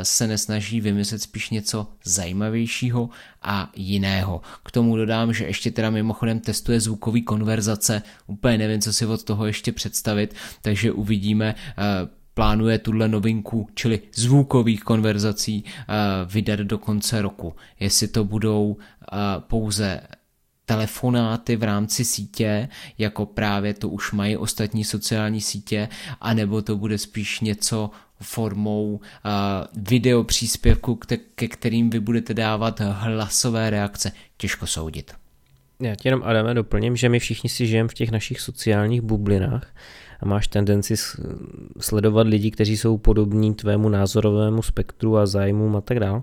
se 0.02 0.26
nesnaží 0.26 0.80
vymyslet 0.80 1.22
spíš 1.22 1.50
něco 1.50 1.86
zajímavějšího 2.04 3.10
a 3.42 3.70
jiného. 3.76 4.40
K 4.64 4.70
tomu 4.70 4.96
dodám, 4.96 5.32
že 5.32 5.44
ještě 5.44 5.70
teda 5.70 5.90
mimochodem 5.90 6.40
testuje 6.40 6.80
zvukový 6.80 7.22
konverzace, 7.22 8.02
úplně 8.26 8.58
nevím, 8.58 8.80
co 8.80 8.92
si 8.92 9.06
od 9.06 9.24
toho 9.24 9.46
ještě 9.46 9.72
představit, 9.72 10.34
takže 10.62 10.92
uvidíme, 10.92 11.54
plánuje 12.34 12.78
tuhle 12.78 13.08
novinku, 13.08 13.68
čili 13.74 14.00
zvukových 14.14 14.82
konverzací, 14.82 15.64
vydat 16.26 16.60
do 16.60 16.78
konce 16.78 17.22
roku. 17.22 17.56
Jestli 17.80 18.08
to 18.08 18.24
budou 18.24 18.76
pouze 19.38 20.00
telefonáty 20.66 21.56
v 21.56 21.62
rámci 21.62 22.04
sítě, 22.04 22.68
jako 22.98 23.26
právě 23.26 23.74
to 23.74 23.88
už 23.88 24.12
mají 24.12 24.36
ostatní 24.36 24.84
sociální 24.84 25.40
sítě, 25.40 25.88
anebo 26.20 26.62
to 26.62 26.76
bude 26.76 26.98
spíš 26.98 27.40
něco 27.40 27.90
formou 28.20 28.94
uh, 28.94 29.00
video 29.76 30.24
příspěvku, 30.24 30.94
ke, 30.94 31.16
ke 31.16 31.48
kterým 31.48 31.90
vy 31.90 32.00
budete 32.00 32.34
dávat 32.34 32.80
hlasové 32.80 33.70
reakce. 33.70 34.12
Těžko 34.36 34.66
soudit. 34.66 35.12
Já 35.80 35.94
ti 35.94 36.08
jenom, 36.08 36.22
Adame, 36.24 36.54
doplním, 36.54 36.96
že 36.96 37.08
my 37.08 37.18
všichni 37.18 37.50
si 37.50 37.66
žijeme 37.66 37.88
v 37.88 37.94
těch 37.94 38.10
našich 38.10 38.40
sociálních 38.40 39.00
bublinách 39.00 39.74
a 40.20 40.26
máš 40.26 40.48
tendenci 40.48 40.94
sledovat 41.80 42.26
lidi, 42.26 42.50
kteří 42.50 42.76
jsou 42.76 42.98
podobní 42.98 43.54
tvému 43.54 43.88
názorovému 43.88 44.62
spektru 44.62 45.16
a 45.16 45.26
zájmům 45.26 45.76
a 45.76 45.80
tak 45.80 46.00
dále. 46.00 46.22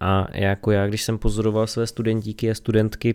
A 0.00 0.26
jako 0.34 0.70
já, 0.70 0.86
když 0.86 1.02
jsem 1.02 1.18
pozoroval 1.18 1.66
své 1.66 1.86
studentíky 1.86 2.50
a 2.50 2.54
studentky 2.54 3.14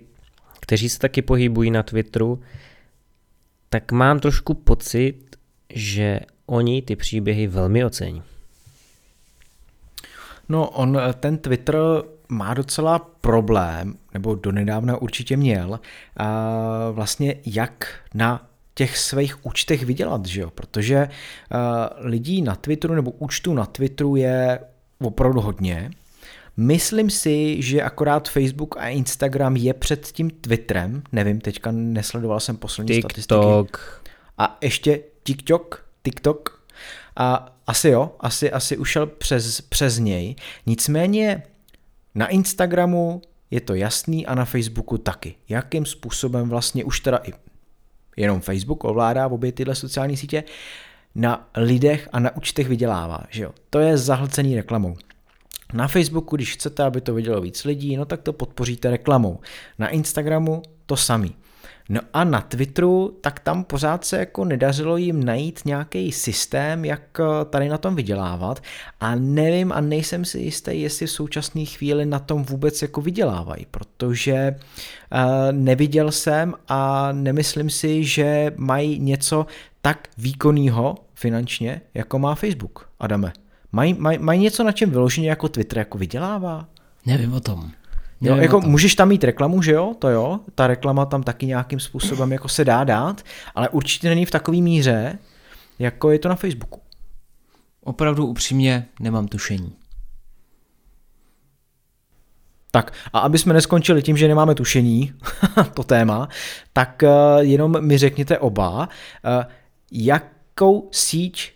kteří 0.62 0.90
se 0.90 1.00
taky 1.00 1.22
pohybují 1.22 1.72
na 1.72 1.84
Twitteru, 1.84 2.42
tak 3.70 3.92
mám 3.92 4.20
trošku 4.20 4.54
pocit, 4.54 5.36
že 5.70 6.20
oni 6.46 6.82
ty 6.82 6.96
příběhy 6.96 7.48
velmi 7.48 7.86
ocení. 7.86 8.24
No, 10.50 10.70
on, 10.70 11.00
ten 11.20 11.38
Twitter 11.38 11.76
má 12.30 12.54
docela 12.54 13.00
problém, 13.00 13.96
nebo 14.14 14.36
donedávna 14.36 14.98
určitě 14.98 15.38
měl, 15.38 15.80
a 16.18 16.50
vlastně 16.92 17.36
jak 17.46 18.00
na 18.14 18.48
těch 18.74 18.98
svých 18.98 19.46
účtech 19.46 19.84
vydělat, 19.84 20.26
že 20.26 20.42
jo? 20.42 20.50
Protože 20.50 21.08
uh, 21.08 22.08
lidí 22.08 22.42
na 22.42 22.56
Twitteru 22.56 22.96
nebo 22.96 23.12
účtu 23.12 23.54
na 23.54 23.66
Twitteru 23.66 24.16
je 24.16 24.60
opravdu 25.00 25.42
hodně 25.42 25.92
Myslím 26.58 27.10
si, 27.10 27.62
že 27.62 27.82
akorát 27.82 28.30
Facebook 28.30 28.78
a 28.78 28.88
Instagram 28.88 29.56
je 29.56 29.74
před 29.74 30.08
tím 30.08 30.30
Twitterem, 30.30 31.04
nevím, 31.12 31.42
teďka 31.42 31.72
nesledoval 31.72 32.40
jsem 32.40 32.58
poslední 32.58 32.96
TikTok. 32.96 33.12
statistiky. 33.12 34.12
A 34.38 34.58
ještě 34.62 35.00
TikTok, 35.24 35.86
TikTok. 36.04 36.64
A 37.16 37.56
asi 37.68 37.90
jo, 37.90 38.12
asi, 38.20 38.52
asi 38.52 38.78
ušel 38.78 39.08
přes, 39.08 39.62
přes 39.62 39.98
něj. 39.98 40.36
Nicméně 40.66 41.44
na 42.16 42.28
Instagramu 42.28 43.22
je 43.52 43.62
to 43.62 43.76
jasný 43.76 44.28
a 44.28 44.36
na 44.36 44.46
Facebooku 44.46 44.98
taky. 44.98 45.36
Jakým 45.50 45.86
způsobem 45.86 46.50
vlastně 46.50 46.84
už 46.84 47.00
teda 47.00 47.20
i 47.24 47.34
jenom 48.18 48.42
Facebook 48.42 48.84
ovládá 48.84 49.28
obě 49.28 49.52
tyhle 49.52 49.76
sociální 49.76 50.18
sítě, 50.18 50.44
na 51.16 51.50
lidech 51.56 52.10
a 52.14 52.20
na 52.20 52.36
účtech 52.36 52.68
vydělává. 52.68 53.24
Že 53.30 53.44
jo? 53.44 53.52
To 53.70 53.80
je 53.80 53.98
zahlcený 53.98 54.56
reklamou. 54.56 54.96
Na 55.74 55.88
Facebooku, 55.88 56.36
když 56.36 56.54
chcete, 56.54 56.84
aby 56.84 57.02
to 57.02 57.14
vidělo 57.14 57.42
víc 57.42 57.64
lidí, 57.64 57.98
no 57.98 58.06
tak 58.06 58.22
to 58.22 58.34
podpoříte 58.34 58.92
reklamou. 58.92 59.40
Na 59.80 59.88
Instagramu 59.88 60.62
to 60.86 60.98
samý. 60.98 61.36
No 61.90 62.02
a 62.14 62.24
na 62.24 62.42
Twitteru, 62.42 63.18
tak 63.22 63.40
tam 63.40 63.64
pořád 63.64 64.06
se 64.06 64.18
jako 64.18 64.46
nedařilo 64.46 64.98
jim 64.98 65.24
najít 65.24 65.62
nějaký 65.66 66.12
systém, 66.12 66.86
jak 66.86 67.20
eh, 67.20 67.46
tady 67.46 67.70
na 67.70 67.78
tom 67.78 67.96
vydělávat 67.96 68.64
a 69.00 69.16
nevím 69.16 69.72
a 69.72 69.82
nejsem 69.82 70.26
si 70.26 70.40
jistý, 70.40 70.82
jestli 70.82 71.06
v 71.06 71.12
současné 71.12 71.66
chvíli 71.66 72.06
na 72.06 72.20
tom 72.20 72.44
vůbec 72.44 72.82
jako 72.82 73.02
vydělávají, 73.02 73.68
protože 73.72 74.56
uh, 74.56 75.20
neviděl 75.52 76.12
jsem 76.12 76.54
a 76.68 77.12
nemyslím 77.12 77.70
si, 77.70 78.04
že 78.04 78.52
mají 78.56 79.00
něco 79.00 79.46
tak 79.82 80.08
výkonného 80.18 80.96
finančně, 81.14 81.82
jako 81.94 82.20
má 82.20 82.36
Facebook, 82.36 82.90
Adame. 83.00 83.34
Mají 83.72 83.94
maj, 83.94 84.18
maj 84.18 84.40
něco 84.40 84.64
na 84.64 84.72
čem 84.72 84.90
vyloženě 84.90 85.30
jako 85.30 85.50
Twitter 85.50 85.78
jako 85.78 85.98
vydělává? 85.98 86.68
Nevím 87.06 87.34
o 87.34 87.40
tom. 87.40 87.72
Jo, 88.22 88.36
jako 88.36 88.62
můžeš 88.62 88.96
tam 88.96 89.08
mít 89.08 89.24
reklamu, 89.24 89.62
že 89.62 89.72
jo, 89.72 89.96
to 90.00 90.10
jo, 90.10 90.40
ta 90.56 90.68
reklama 90.68 91.06
tam 91.06 91.24
taky 91.24 91.46
nějakým 91.46 91.80
způsobem 91.80 92.32
jako 92.32 92.48
se 92.48 92.66
dá 92.66 92.84
dát, 92.84 93.22
ale 93.56 93.70
určitě 93.70 94.10
není 94.10 94.26
v 94.26 94.32
takové 94.32 94.58
míře, 94.58 95.20
jako 95.80 96.12
je 96.12 96.20
to 96.20 96.30
na 96.30 96.36
Facebooku. 96.36 96.82
Opravdu 97.84 98.26
upřímně 98.26 98.86
nemám 99.00 99.28
tušení. 99.28 99.76
Tak 102.72 102.94
a 103.14 103.20
aby 103.20 103.38
jsme 103.38 103.54
neskončili 103.54 104.02
tím, 104.02 104.18
že 104.18 104.28
nemáme 104.28 104.56
tušení, 104.56 105.14
to 105.74 105.84
téma, 105.84 106.30
tak 106.74 107.04
uh, 107.04 107.40
jenom 107.40 107.86
mi 107.86 107.98
řekněte 107.98 108.40
oba, 108.40 108.80
uh, 108.80 109.44
jakou 109.92 110.90
síť 110.92 111.54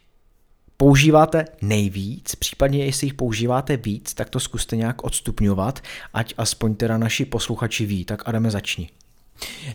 používáte 0.77 1.45
nejvíc, 1.61 2.35
případně 2.35 2.85
jestli 2.85 3.07
jich 3.07 3.13
používáte 3.13 3.77
víc, 3.77 4.13
tak 4.13 4.29
to 4.29 4.39
zkuste 4.39 4.75
nějak 4.75 5.03
odstupňovat, 5.03 5.79
ať 6.13 6.33
aspoň 6.37 6.75
teda 6.75 6.97
naši 6.97 7.25
posluchači 7.25 7.85
ví. 7.85 8.05
Tak 8.05 8.27
Adame, 8.27 8.51
začni. 8.51 8.89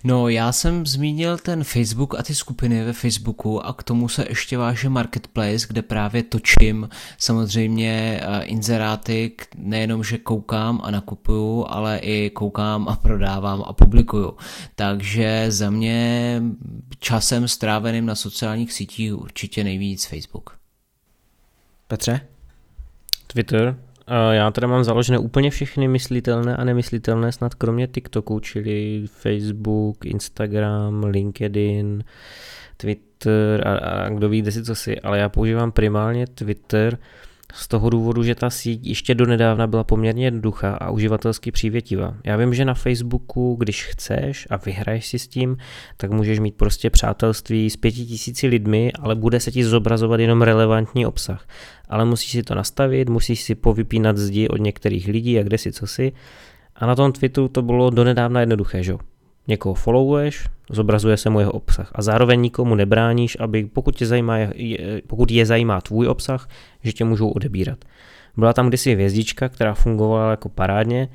No, 0.05 0.29
já 0.29 0.53
jsem 0.53 0.87
zmínil 0.87 1.39
ten 1.39 1.65
Facebook 1.65 2.15
a 2.19 2.23
ty 2.23 2.35
skupiny 2.35 2.85
ve 2.85 2.93
Facebooku 2.93 3.67
a 3.67 3.73
k 3.73 3.83
tomu 3.83 4.09
se 4.09 4.27
ještě 4.29 4.59
váže 4.59 4.89
Marketplace, 4.89 5.67
kde 5.69 5.83
právě 5.83 6.23
točím 6.23 6.89
samozřejmě 7.19 8.21
eh, 8.23 8.43
inzeráty, 8.43 9.33
nejenom, 9.57 10.05
že 10.05 10.19
koukám 10.19 10.81
a 10.85 10.91
nakupuju, 10.91 11.67
ale 11.69 11.99
i 11.99 12.31
koukám 12.31 12.89
a 12.89 12.97
prodávám 12.97 13.65
a 13.67 13.73
publikuju. 13.73 14.37
Takže 14.75 15.47
za 15.49 15.71
mě 15.71 16.43
časem 16.99 17.49
stráveným 17.49 18.07
na 18.07 18.15
sociálních 18.15 18.73
sítích 18.73 19.15
určitě 19.15 19.65
nejvíc 19.65 20.07
Facebook. 20.07 20.60
Petře? 21.91 22.21
Twitter. 23.27 23.77
Já 24.31 24.51
teda 24.51 24.67
mám 24.67 24.85
založené 24.85 25.19
úplně 25.19 25.51
všechny 25.51 25.89
myslitelné 25.89 26.57
a 26.57 26.65
nemyslitelné, 26.65 27.33
snad 27.33 27.55
kromě 27.55 27.87
TikToku, 27.87 28.41
čili 28.41 29.05
Facebook, 29.07 30.05
Instagram, 30.05 31.05
LinkedIn, 31.05 32.05
Twitter 32.77 33.69
a, 33.69 33.73
a 33.75 34.09
kdo 34.09 34.29
ví, 34.29 34.51
si 34.51 34.65
co 34.65 34.75
si, 34.75 35.01
ale 35.01 35.19
já 35.19 35.29
používám 35.29 35.73
primárně 35.73 36.27
Twitter, 36.27 36.99
z 37.55 37.69
toho 37.69 37.91
důvodu, 37.91 38.23
že 38.23 38.35
ta 38.35 38.51
síť 38.51 38.87
ještě 38.87 39.15
donedávna 39.15 39.67
byla 39.67 39.85
poměrně 39.85 40.25
jednoduchá 40.25 40.75
a 40.75 40.91
uživatelsky 40.91 41.51
přívětivá. 41.51 42.17
Já 42.25 42.37
vím, 42.37 42.55
že 42.55 42.65
na 42.65 42.75
Facebooku, 42.75 43.57
když 43.59 43.85
chceš 43.85 44.47
a 44.51 44.57
vyhraješ 44.57 45.07
si 45.07 45.19
s 45.19 45.29
tím, 45.29 45.57
tak 45.97 46.11
můžeš 46.11 46.39
mít 46.39 46.55
prostě 46.55 46.91
přátelství 46.91 47.71
s 47.71 47.77
pěti 47.77 48.07
tisíci 48.07 48.47
lidmi, 48.47 48.93
ale 49.01 49.15
bude 49.15 49.41
se 49.41 49.51
ti 49.51 49.65
zobrazovat 49.65 50.21
jenom 50.21 50.43
relevantní 50.43 51.07
obsah. 51.07 51.47
Ale 51.89 52.05
musíš 52.05 52.31
si 52.31 52.43
to 52.43 52.55
nastavit, 52.55 53.09
musíš 53.09 53.43
si 53.43 53.55
povypínat 53.55 54.17
zdi 54.17 54.49
od 54.49 54.61
některých 54.61 55.09
lidí 55.09 55.39
a 55.39 55.43
kde 55.43 55.59
si 55.59 55.73
co 55.73 55.87
si. 55.87 56.13
A 56.77 56.87
na 56.87 56.95
tom 56.95 57.13
Twitteru 57.13 57.49
to 57.49 57.63
bylo 57.63 57.91
donedávna 57.91 58.41
jednoduché, 58.41 58.83
že? 58.83 58.95
Někoho 59.49 59.75
followuješ, 59.75 60.47
zobrazuje 60.71 61.17
se 61.17 61.31
mu 61.31 61.41
jeho 61.41 61.53
obsah 61.53 61.93
a 61.95 62.03
zároveň 62.03 62.41
nikomu 62.41 62.75
nebráníš, 62.75 63.37
aby 63.41 63.65
pokud, 63.65 63.97
tě 63.97 64.07
zajímá, 64.07 64.39
pokud 65.07 65.31
je 65.31 65.47
zajímá 65.47 65.81
tvůj 65.81 66.09
obsah, 66.09 66.49
že 66.83 66.93
tě 66.93 67.05
můžou 67.05 67.29
odebírat. 67.29 67.79
Byla 68.37 68.53
tam 68.53 68.69
kdysi 68.69 68.93
hvězdička, 68.93 69.49
která 69.49 69.75
fungovala 69.75 70.31
jako 70.31 70.49
parádně 70.49 71.09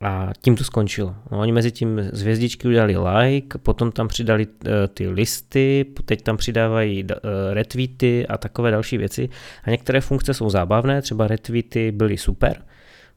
a 0.00 0.32
tím 0.42 0.56
to 0.56 0.64
skončilo. 0.64 1.14
No, 1.30 1.38
oni 1.38 1.52
mezi 1.52 1.70
tím 1.72 2.00
z 2.12 2.22
hvězdičky 2.22 2.68
udělali 2.68 2.96
like, 2.96 3.58
potom 3.58 3.92
tam 3.92 4.08
přidali 4.08 4.46
uh, 4.46 4.72
ty 4.94 5.08
listy, 5.08 5.86
teď 6.04 6.22
tam 6.22 6.36
přidávají 6.36 7.04
uh, 7.04 7.08
retweety 7.50 8.26
a 8.26 8.38
takové 8.38 8.70
další 8.70 8.98
věci. 8.98 9.28
A 9.64 9.70
některé 9.70 10.00
funkce 10.00 10.34
jsou 10.34 10.50
zábavné, 10.50 11.02
třeba 11.02 11.26
retweety 11.26 11.92
byly 11.92 12.18
super, 12.18 12.62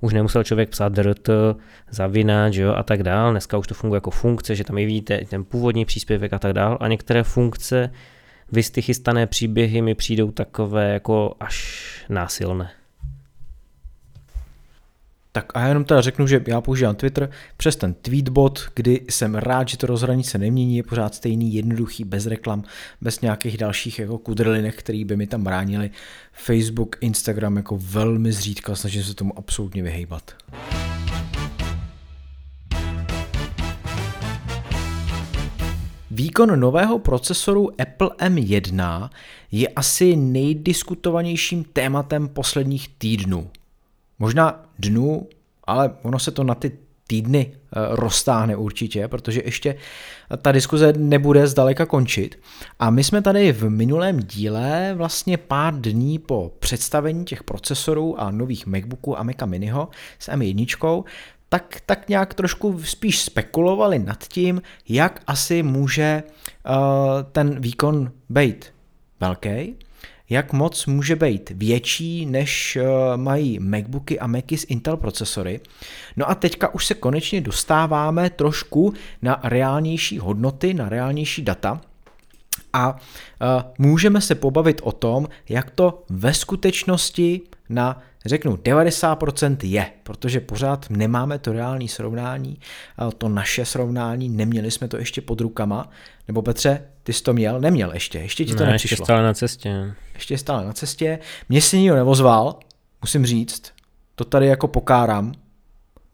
už 0.01 0.13
nemusel 0.13 0.43
člověk 0.43 0.69
psát 0.69 0.93
DRT, 0.93 1.29
zavináč 1.89 2.55
jo, 2.55 2.73
a 2.73 2.83
tak 2.83 3.03
dál. 3.03 3.31
Dneska 3.31 3.57
už 3.57 3.67
to 3.67 3.73
funguje 3.73 3.97
jako 3.97 4.11
funkce, 4.11 4.55
že 4.55 4.63
tam 4.63 4.77
i 4.77 4.85
vidíte 4.85 5.19
ten 5.29 5.43
původní 5.43 5.85
příspěvek 5.85 6.33
a 6.33 6.39
tak 6.39 6.53
dál. 6.53 6.77
A 6.81 6.87
některé 6.87 7.23
funkce, 7.23 7.91
vy 8.51 8.63
ty 8.63 8.81
chystané 8.81 9.27
příběhy 9.27 9.81
mi 9.81 9.95
přijdou 9.95 10.31
takové 10.31 10.93
jako 10.93 11.35
až 11.39 11.87
násilné. 12.09 12.69
Tak 15.37 15.51
a 15.53 15.59
já 15.59 15.67
jenom 15.67 15.83
teda 15.83 16.01
řeknu, 16.01 16.27
že 16.27 16.43
já 16.47 16.61
používám 16.61 16.95
Twitter 16.95 17.29
přes 17.57 17.75
ten 17.75 17.93
tweetbot, 17.93 18.61
kdy 18.75 19.01
jsem 19.09 19.35
rád, 19.35 19.67
že 19.67 19.77
to 19.77 19.87
rozhraní 19.87 20.23
se 20.23 20.37
nemění, 20.37 20.77
je 20.77 20.83
pořád 20.83 21.15
stejný, 21.15 21.53
jednoduchý, 21.53 22.03
bez 22.03 22.25
reklam, 22.25 22.63
bez 23.01 23.21
nějakých 23.21 23.57
dalších 23.57 23.99
jako 23.99 24.17
kudrlinek, 24.17 24.75
který 24.75 25.05
by 25.05 25.17
mi 25.17 25.27
tam 25.27 25.43
bránili. 25.43 25.91
Facebook, 26.33 26.95
Instagram 27.01 27.57
jako 27.57 27.77
velmi 27.81 28.31
zřídka, 28.31 28.75
snažím 28.75 29.03
se 29.03 29.13
tomu 29.13 29.37
absolutně 29.37 29.83
vyhejbat. 29.83 30.35
Výkon 36.11 36.59
nového 36.59 36.99
procesoru 36.99 37.81
Apple 37.81 38.09
M1 38.09 39.09
je 39.51 39.67
asi 39.67 40.15
nejdiskutovanějším 40.15 41.63
tématem 41.63 42.27
posledních 42.27 42.89
týdnů. 42.97 43.49
Možná 44.19 44.65
dnů, 44.79 45.27
ale 45.63 45.91
ono 46.01 46.19
se 46.19 46.31
to 46.31 46.43
na 46.43 46.55
ty 46.55 46.71
týdny 47.07 47.51
eh, 47.51 47.79
roztáhne 47.89 48.55
určitě, 48.55 49.07
protože 49.07 49.41
ještě 49.45 49.75
ta 50.41 50.51
diskuze 50.51 50.93
nebude 50.97 51.47
zdaleka 51.47 51.85
končit. 51.85 52.39
A 52.79 52.89
my 52.89 53.03
jsme 53.03 53.21
tady 53.21 53.51
v 53.51 53.69
minulém 53.69 54.19
díle 54.19 54.93
vlastně 54.97 55.37
pár 55.37 55.81
dní 55.81 56.19
po 56.19 56.51
představení 56.59 57.25
těch 57.25 57.43
procesorů 57.43 58.21
a 58.21 58.31
nových 58.31 58.67
MacBooků 58.67 59.19
a 59.19 59.23
Maca 59.23 59.45
Miniho 59.45 59.89
s 60.19 60.31
M1, 60.31 61.03
tak, 61.49 61.77
tak 61.85 62.09
nějak 62.09 62.33
trošku 62.33 62.83
spíš 62.83 63.21
spekulovali 63.21 63.99
nad 63.99 64.27
tím, 64.27 64.61
jak 64.89 65.21
asi 65.27 65.63
může 65.63 66.23
uh, 66.69 66.73
ten 67.31 67.61
výkon 67.61 68.11
být 68.29 68.73
velký 69.19 69.75
jak 70.29 70.53
moc 70.53 70.85
může 70.85 71.15
být 71.15 71.49
větší, 71.55 72.25
než 72.25 72.75
eh, 72.75 72.83
mají 73.17 73.59
MacBooky 73.59 74.19
a 74.19 74.27
Macy 74.27 74.57
s 74.57 74.65
Intel 74.69 74.97
procesory. 74.97 75.59
No 76.17 76.29
a 76.29 76.35
teďka 76.35 76.73
už 76.73 76.85
se 76.85 76.93
konečně 76.93 77.41
dostáváme 77.41 78.29
trošku 78.29 78.93
na 79.21 79.39
reálnější 79.43 80.19
hodnoty, 80.19 80.73
na 80.73 80.89
reálnější 80.89 81.41
data, 81.41 81.81
a 82.73 82.91
uh, 82.91 82.97
můžeme 83.77 84.21
se 84.21 84.35
pobavit 84.35 84.81
o 84.83 84.91
tom, 84.91 85.27
jak 85.49 85.69
to 85.71 86.03
ve 86.09 86.33
skutečnosti 86.33 87.41
na 87.69 88.01
řeknu 88.27 88.55
90% 88.55 89.57
je, 89.63 89.85
protože 90.03 90.39
pořád 90.39 90.85
nemáme 90.89 91.39
to 91.39 91.53
reální 91.53 91.87
srovnání, 91.87 92.59
to 93.17 93.29
naše 93.29 93.65
srovnání, 93.65 94.29
neměli 94.29 94.71
jsme 94.71 94.87
to 94.87 94.97
ještě 94.97 95.21
pod 95.21 95.41
rukama, 95.41 95.89
nebo 96.27 96.41
Petře, 96.41 96.81
ty 97.03 97.13
jsi 97.13 97.23
to 97.23 97.33
měl? 97.33 97.59
Neměl 97.59 97.93
ještě, 97.93 98.19
ještě 98.19 98.45
ti 98.45 98.55
to 98.55 98.65
ne, 98.65 98.71
nepřišlo. 98.71 98.93
ještě 98.93 99.05
stále 99.05 99.23
na 99.23 99.33
cestě. 99.33 99.93
Ještě 100.13 100.37
stále 100.37 100.65
na 100.65 100.73
cestě. 100.73 101.19
Mně 101.49 101.61
se 101.61 101.77
nikdo 101.77 101.95
nevozval, 101.95 102.59
musím 103.01 103.25
říct, 103.25 103.71
to 104.15 104.25
tady 104.25 104.47
jako 104.47 104.67
pokárám, 104.67 105.33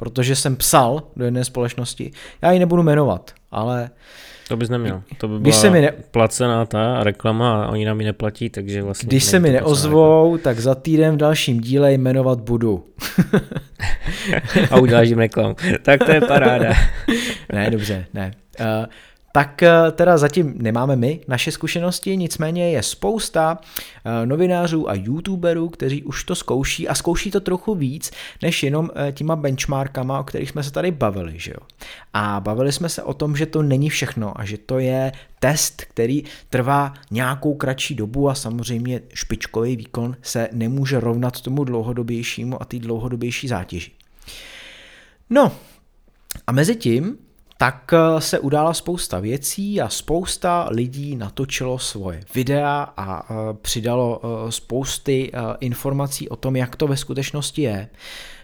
protože 0.03 0.35
jsem 0.35 0.55
psal 0.55 1.03
do 1.15 1.25
jedné 1.25 1.45
společnosti, 1.45 2.11
já 2.41 2.51
ji 2.51 2.59
nebudu 2.59 2.83
jmenovat, 2.83 3.31
ale 3.51 3.89
to 4.47 4.57
bys 4.57 4.69
neměl. 4.69 5.01
To 5.17 5.27
by 5.27 5.39
byla 5.39 5.55
se 5.55 5.69
mi 5.69 5.81
ne... 5.81 5.91
placená 6.11 6.65
ta 6.65 7.03
reklama 7.03 7.63
a 7.63 7.67
oni 7.67 7.85
nám 7.85 7.99
ji 7.99 8.05
neplatí, 8.05 8.49
takže 8.49 8.81
vlastně... 8.81 9.07
Když 9.07 9.23
se 9.23 9.39
mi 9.39 9.51
neozvou, 9.51 10.37
tak 10.37 10.59
za 10.59 10.75
týden 10.75 11.13
v 11.13 11.17
dalším 11.17 11.61
díle 11.61 11.93
jmenovat 11.93 12.39
budu. 12.39 12.85
a 14.71 14.79
uděláš 14.79 15.09
jim 15.09 15.19
reklamu. 15.19 15.55
Tak 15.81 16.03
to 16.03 16.11
je 16.11 16.21
paráda. 16.21 16.73
ne, 17.53 17.69
dobře, 17.69 18.05
ne. 18.13 18.31
Uh, 18.59 18.85
tak 19.35 19.63
eh, 19.63 19.91
teda 19.91 20.17
zatím 20.17 20.53
nemáme 20.57 20.95
my 20.95 21.19
naše 21.27 21.51
zkušenosti, 21.51 22.17
nicméně 22.17 22.71
je 22.71 22.83
spousta 22.83 23.57
eh, 24.05 24.25
novinářů 24.25 24.89
a 24.89 24.93
youtuberů, 24.93 25.69
kteří 25.69 26.03
už 26.03 26.23
to 26.23 26.35
zkouší 26.35 26.87
a 26.87 26.95
zkouší 26.95 27.31
to 27.31 27.39
trochu 27.39 27.75
víc, 27.75 28.11
než 28.41 28.63
jenom 28.63 28.89
eh, 28.95 29.11
těma 29.11 29.35
benchmarkama, 29.35 30.19
o 30.19 30.23
kterých 30.23 30.49
jsme 30.49 30.63
se 30.63 30.71
tady 30.71 30.91
bavili. 30.91 31.33
Že 31.35 31.51
jo? 31.51 31.67
A 32.13 32.39
bavili 32.39 32.71
jsme 32.71 32.89
se 32.89 33.03
o 33.03 33.13
tom, 33.13 33.35
že 33.35 33.45
to 33.45 33.61
není 33.61 33.89
všechno 33.89 34.39
a 34.39 34.45
že 34.45 34.57
to 34.57 34.79
je 34.79 35.11
test, 35.39 35.81
který 35.81 36.23
trvá 36.49 36.93
nějakou 37.11 37.53
kratší 37.53 37.95
dobu 37.95 38.29
a 38.29 38.35
samozřejmě 38.35 39.01
špičkový 39.13 39.75
výkon 39.75 40.15
se 40.21 40.49
nemůže 40.51 40.99
rovnat 40.99 41.41
tomu 41.41 41.63
dlouhodobějšímu 41.63 42.61
a 42.61 42.65
té 42.65 42.79
dlouhodobější 42.79 43.47
zátěži. 43.47 43.91
No, 45.29 45.51
a 46.47 46.51
mezi 46.51 46.75
tím 46.75 47.17
tak 47.63 47.93
eh, 47.93 48.21
se 48.21 48.39
udála 48.39 48.73
spousta 48.73 49.19
věcí 49.19 49.81
a 49.81 49.89
spousta 49.89 50.67
lidí 50.71 51.15
natočilo 51.15 51.79
svoje 51.79 52.23
videa 52.35 52.93
a 52.97 53.25
eh, 53.29 53.33
přidalo 53.61 54.21
eh, 54.23 54.51
spousty 54.51 55.31
informací 55.59 56.29
o 56.29 56.35
tom, 56.35 56.55
jak 56.55 56.75
to 56.75 56.87
ve 56.87 56.97
skutečnosti 56.97 57.61
je. 57.61 57.89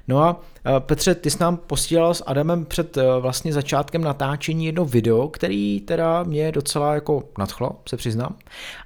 No 0.07 0.23
a 0.23 0.41
Petře, 0.79 1.15
ty 1.15 1.31
jsi 1.31 1.37
nám 1.39 1.57
posílal 1.57 2.13
s 2.13 2.23
Adamem 2.27 2.65
před 2.65 2.97
vlastně 3.19 3.53
začátkem 3.53 4.01
natáčení 4.01 4.65
jedno 4.65 4.85
video, 4.85 5.27
který 5.27 5.81
teda 5.81 6.23
mě 6.23 6.51
docela 6.51 6.93
jako 6.93 7.23
nadchlo, 7.37 7.71
se 7.89 7.97
přiznám. 7.97 8.35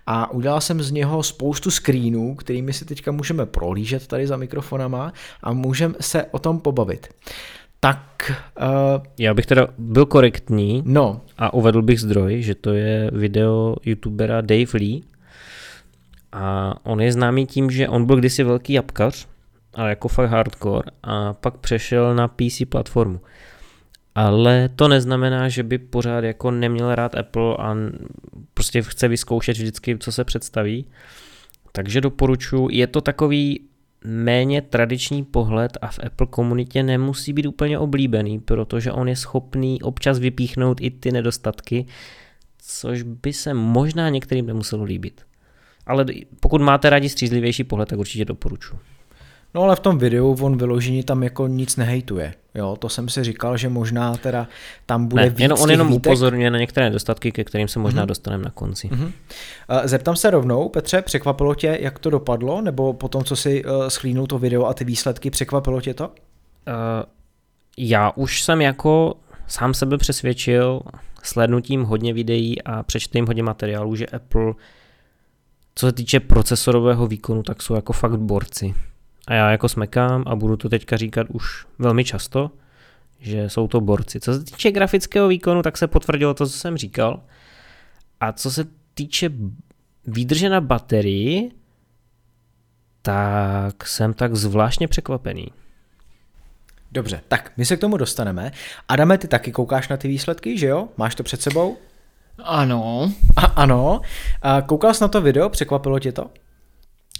A 0.05 0.31
udělal 0.31 0.61
jsem 0.61 0.81
z 0.81 0.91
něho 0.91 1.23
spoustu 1.23 1.72
screenů, 1.72 2.35
kterými 2.35 2.73
si 2.73 2.85
teďka 2.85 3.11
můžeme 3.11 3.45
prolížet 3.45 4.07
tady 4.07 4.27
za 4.27 4.38
mikrofonama 4.38 5.14
a 5.43 5.53
můžeme 5.53 5.95
se 6.01 6.26
o 6.31 6.39
tom 6.39 6.60
pobavit 6.60 7.07
tak... 7.84 8.31
Uh, 8.61 9.03
Já 9.19 9.34
bych 9.34 9.45
teda 9.45 9.68
byl 9.77 10.05
korektní 10.05 10.84
no. 10.85 11.22
a 11.38 11.53
uvedl 11.53 11.81
bych 11.81 11.99
zdroj, 11.99 12.41
že 12.41 12.55
to 12.55 12.73
je 12.73 13.11
video 13.14 13.76
youtubera 13.85 14.41
Dave 14.41 14.72
Lee 14.73 15.01
a 16.31 16.73
on 16.84 17.01
je 17.01 17.11
známý 17.11 17.45
tím, 17.45 17.72
že 17.72 17.89
on 17.89 18.05
byl 18.05 18.15
kdysi 18.15 18.43
velký 18.43 18.73
jabkař, 18.73 19.27
ale 19.73 19.89
jako 19.89 20.07
fakt 20.07 20.30
hardcore 20.30 20.91
a 21.03 21.34
pak 21.34 21.57
přešel 21.57 22.15
na 22.15 22.27
PC 22.27 22.61
platformu. 22.69 23.22
Ale 24.15 24.69
to 24.76 24.88
neznamená, 24.88 25.49
že 25.49 25.64
by 25.64 25.77
pořád 25.77 26.23
jako 26.23 26.51
neměl 26.51 26.95
rád 26.95 27.15
Apple 27.15 27.57
a 27.60 27.76
prostě 28.53 28.81
chce 28.81 29.07
vyzkoušet 29.07 29.57
vždycky, 29.57 29.97
co 29.97 30.11
se 30.11 30.23
představí. 30.23 30.85
Takže 31.72 32.01
doporučuji, 32.01 32.68
je 32.72 32.88
to 32.88 33.01
takový 33.01 33.60
méně 34.03 34.61
tradiční 34.61 35.23
pohled 35.23 35.77
a 35.81 35.88
v 35.88 35.99
Apple 36.05 36.27
komunitě 36.27 36.84
nemusí 36.84 37.34
být 37.34 37.45
úplně 37.45 37.80
oblíbený, 37.80 38.39
protože 38.39 38.91
on 38.91 39.09
je 39.09 39.15
schopný 39.15 39.81
občas 39.81 40.19
vypíchnout 40.19 40.81
i 40.81 40.91
ty 40.91 41.11
nedostatky, 41.11 41.85
což 42.57 43.01
by 43.01 43.34
se 43.34 43.53
možná 43.53 44.09
některým 44.09 44.45
nemuselo 44.45 44.84
líbit. 44.84 45.21
Ale 45.88 46.05
pokud 46.39 46.61
máte 46.61 46.89
rádi 46.89 47.09
střízlivější 47.09 47.63
pohled, 47.63 47.89
tak 47.89 47.99
určitě 47.99 48.25
doporučuji. 48.25 48.80
No 49.55 49.61
ale 49.61 49.75
v 49.75 49.80
tom 49.80 49.97
videu 49.97 50.38
on 50.41 50.57
vyloženě 50.57 51.03
tam 51.03 51.23
jako 51.23 51.47
nic 51.47 51.75
nehejtuje. 51.75 52.34
Jo, 52.55 52.75
to 52.80 52.89
jsem 52.89 53.09
si 53.09 53.23
říkal, 53.23 53.57
že 53.57 53.69
možná 53.69 54.17
teda 54.17 54.47
tam 54.85 55.07
bude 55.07 55.23
ne, 55.23 55.30
víc 55.30 55.39
jenom, 55.39 55.59
On 55.61 55.71
jenom 55.71 55.88
výtek. 55.88 56.05
upozorňuje 56.05 56.51
na 56.51 56.59
některé 56.59 56.85
nedostatky, 56.85 57.31
ke 57.31 57.43
kterým 57.43 57.67
se 57.67 57.80
možná 57.80 58.03
mm-hmm. 58.03 58.07
dostaneme 58.07 58.43
na 58.43 58.51
konci. 58.51 58.88
Mm-hmm. 58.88 59.11
Zeptám 59.84 60.15
se 60.15 60.30
rovnou, 60.30 60.69
Petře, 60.69 61.01
překvapilo 61.01 61.55
tě, 61.55 61.77
jak 61.81 61.99
to 61.99 62.09
dopadlo? 62.09 62.61
Nebo 62.61 62.93
po 62.93 63.07
tom, 63.07 63.23
co 63.23 63.35
si 63.35 63.65
uh, 63.65 63.88
schlínul 63.88 64.27
to 64.27 64.39
video 64.39 64.65
a 64.65 64.73
ty 64.73 64.84
výsledky, 64.84 65.30
překvapilo 65.30 65.81
tě 65.81 65.93
to? 65.93 66.07
Uh, 66.07 66.13
já 67.77 68.11
už 68.15 68.43
jsem 68.43 68.61
jako 68.61 69.15
sám 69.47 69.73
sebe 69.73 69.97
přesvědčil 69.97 70.81
slednutím 71.23 71.84
hodně 71.84 72.13
videí 72.13 72.61
a 72.61 72.84
přečtením 72.84 73.27
hodně 73.27 73.43
materiálů, 73.43 73.95
že 73.95 74.05
Apple, 74.05 74.53
co 75.75 75.88
se 75.88 75.91
týče 75.91 76.19
procesorového 76.19 77.07
výkonu, 77.07 77.43
tak 77.43 77.61
jsou 77.61 77.75
jako 77.75 77.93
fakt 77.93 78.19
borci. 78.19 78.73
A 79.27 79.33
já 79.33 79.51
jako 79.51 79.69
smekám 79.69 80.23
a 80.27 80.35
budu 80.35 80.57
to 80.57 80.69
teďka 80.69 80.97
říkat 80.97 81.27
už 81.29 81.65
velmi 81.79 82.03
často, 82.03 82.51
že 83.19 83.49
jsou 83.49 83.67
to 83.67 83.81
borci. 83.81 84.19
Co 84.19 84.33
se 84.33 84.43
týče 84.43 84.71
grafického 84.71 85.27
výkonu, 85.27 85.61
tak 85.61 85.77
se 85.77 85.87
potvrdilo 85.87 86.33
to, 86.33 86.47
co 86.47 86.57
jsem 86.57 86.77
říkal. 86.77 87.21
A 88.19 88.31
co 88.31 88.51
se 88.51 88.65
týče 88.93 89.29
výdrže 90.07 90.49
na 90.49 90.61
baterii, 90.61 91.51
tak 93.01 93.87
jsem 93.87 94.13
tak 94.13 94.35
zvláštně 94.35 94.87
překvapený. 94.87 95.47
Dobře, 96.91 97.21
tak 97.27 97.51
my 97.57 97.65
se 97.65 97.77
k 97.77 97.79
tomu 97.79 97.97
dostaneme. 97.97 98.51
Adame, 98.87 99.17
ty 99.17 99.27
taky 99.27 99.51
koukáš 99.51 99.87
na 99.87 99.97
ty 99.97 100.07
výsledky, 100.07 100.57
že 100.57 100.67
jo? 100.67 100.87
Máš 100.97 101.15
to 101.15 101.23
před 101.23 101.41
sebou? 101.41 101.77
Ano. 102.43 103.11
A, 103.35 103.45
ano. 103.45 104.01
A 104.41 104.61
koukal 104.61 104.93
jsi 104.93 105.03
na 105.03 105.07
to 105.07 105.21
video, 105.21 105.49
překvapilo 105.49 105.99
tě 105.99 106.11
to? 106.11 106.31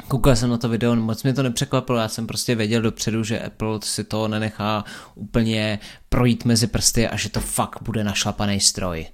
Koukal 0.07 0.35
jsem 0.35 0.49
na 0.49 0.57
to 0.57 0.69
video, 0.69 0.95
moc 0.95 1.23
mě 1.23 1.34
to 1.34 1.43
nepřekvapilo, 1.43 1.99
já 1.99 2.07
jsem 2.07 2.27
prostě 2.27 2.55
věděl 2.55 2.81
dopředu, 2.81 3.23
že 3.23 3.39
Apple 3.39 3.80
si 3.84 4.03
to 4.03 4.27
nenechá 4.27 4.84
úplně 5.15 5.80
projít 6.09 6.45
mezi 6.45 6.67
prsty 6.67 7.07
a 7.07 7.17
že 7.17 7.30
to 7.30 7.39
fakt 7.39 7.81
bude 7.81 8.03
našlapaný 8.03 8.59
stroj. 8.59 9.05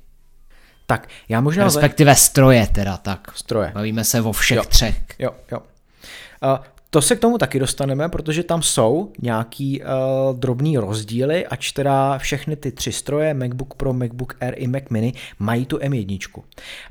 Tak, 0.86 1.08
já 1.30 1.42
možná... 1.42 1.64
Respektive 1.64 2.16
stroje 2.16 2.68
teda, 2.68 2.98
tak. 2.98 3.32
Stroje. 3.36 3.72
Bavíme 3.74 4.04
se 4.04 4.22
o 4.22 4.32
všech 4.32 4.58
jo. 4.58 4.64
třech. 4.68 4.96
Jo, 5.20 5.32
jo. 5.52 5.60
Uh, 5.60 6.58
to 6.90 7.02
se 7.02 7.16
k 7.16 7.20
tomu 7.20 7.38
taky 7.38 7.60
dostaneme, 7.60 8.10
protože 8.10 8.44
tam 8.44 8.62
jsou 8.62 9.12
nějaký 9.22 9.82
uh, 9.82 10.40
drobný 10.40 10.78
rozdíly, 10.78 11.48
ač 11.48 11.72
teda 11.72 12.18
všechny 12.18 12.56
ty 12.56 12.72
tři 12.72 12.92
stroje, 12.92 13.34
MacBook 13.34 13.74
Pro, 13.74 13.94
MacBook 13.94 14.36
Air 14.40 14.54
i 14.58 14.68
Mac 14.68 14.84
Mini, 14.90 15.14
mají 15.40 15.66
tu 15.66 15.78
M1. 15.78 16.44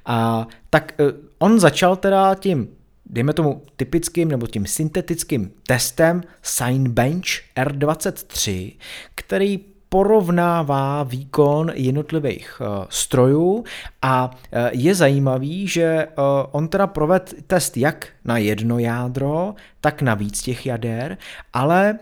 A 0.06 0.46
tak 0.70 0.94
uh, 0.98 1.06
on 1.38 1.60
začal 1.60 1.96
teda 1.96 2.34
tím 2.34 2.68
dejme 3.10 3.32
tomu 3.32 3.62
typickým 3.76 4.28
nebo 4.28 4.47
tím 4.47 4.66
syntetickým 4.66 5.51
testem 5.66 6.22
Signbench 6.43 7.28
R23, 7.56 8.72
který 9.14 9.60
porovnává 9.89 11.02
výkon 11.02 11.72
jednotlivých 11.74 12.60
uh, 12.60 12.85
strojů 12.89 13.64
a 14.02 14.30
uh, 14.30 14.59
je 14.72 14.94
zajímavý, 14.94 15.68
že 15.68 16.06
uh, 16.06 16.24
on 16.51 16.68
teda 16.68 16.86
proved 16.86 17.35
test 17.47 17.76
jak 17.76 18.09
na 18.24 18.39
jedno 18.39 18.78
jádro, 18.78 19.55
tak 19.80 20.02
na 20.02 20.14
víc 20.14 20.43
těch 20.43 20.66
jader, 20.66 21.18
ale 21.52 21.98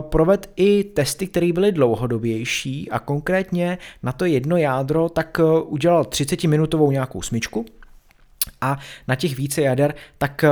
proved 0.00 0.50
i 0.56 0.84
testy, 0.84 1.26
které 1.26 1.52
byly 1.52 1.72
dlouhodobější 1.72 2.90
a 2.90 2.98
konkrétně 2.98 3.78
na 4.02 4.12
to 4.12 4.24
jedno 4.24 4.56
jádro 4.56 5.08
tak 5.08 5.40
udělal 5.64 6.02
30-minutovou 6.02 6.90
nějakou 6.92 7.22
smyčku, 7.22 7.64
a 8.60 8.78
na 9.08 9.14
těch 9.14 9.36
více 9.36 9.62
jader, 9.62 9.94
tak 10.18 10.44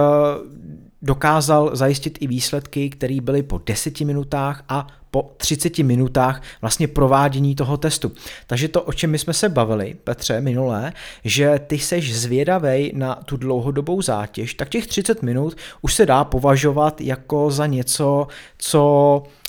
dokázal 1.02 1.70
zajistit 1.76 2.18
i 2.20 2.26
výsledky, 2.26 2.90
které 2.90 3.20
byly 3.20 3.42
po 3.42 3.60
10 3.66 4.00
minutách 4.00 4.64
a 4.68 4.86
po 5.10 5.34
30 5.36 5.78
minutách 5.78 6.42
vlastně 6.60 6.88
provádění 6.88 7.54
toho 7.54 7.76
testu. 7.76 8.12
Takže 8.46 8.68
to, 8.68 8.82
o 8.82 8.92
čem 8.92 9.10
my 9.10 9.18
jsme 9.18 9.34
se 9.34 9.48
bavili, 9.48 9.96
Petře, 10.04 10.40
minulé, 10.40 10.92
že 11.24 11.60
ty 11.66 11.78
seš 11.78 12.14
zvědavej 12.14 12.92
na 12.94 13.14
tu 13.14 13.36
dlouhodobou 13.36 14.02
zátěž, 14.02 14.54
tak 14.54 14.68
těch 14.68 14.86
30 14.86 15.22
minut 15.22 15.56
už 15.82 15.94
se 15.94 16.06
dá 16.06 16.24
považovat 16.24 17.00
jako 17.00 17.50
za 17.50 17.66
něco, 17.66 18.26
co 18.58 19.22
eh, 19.26 19.41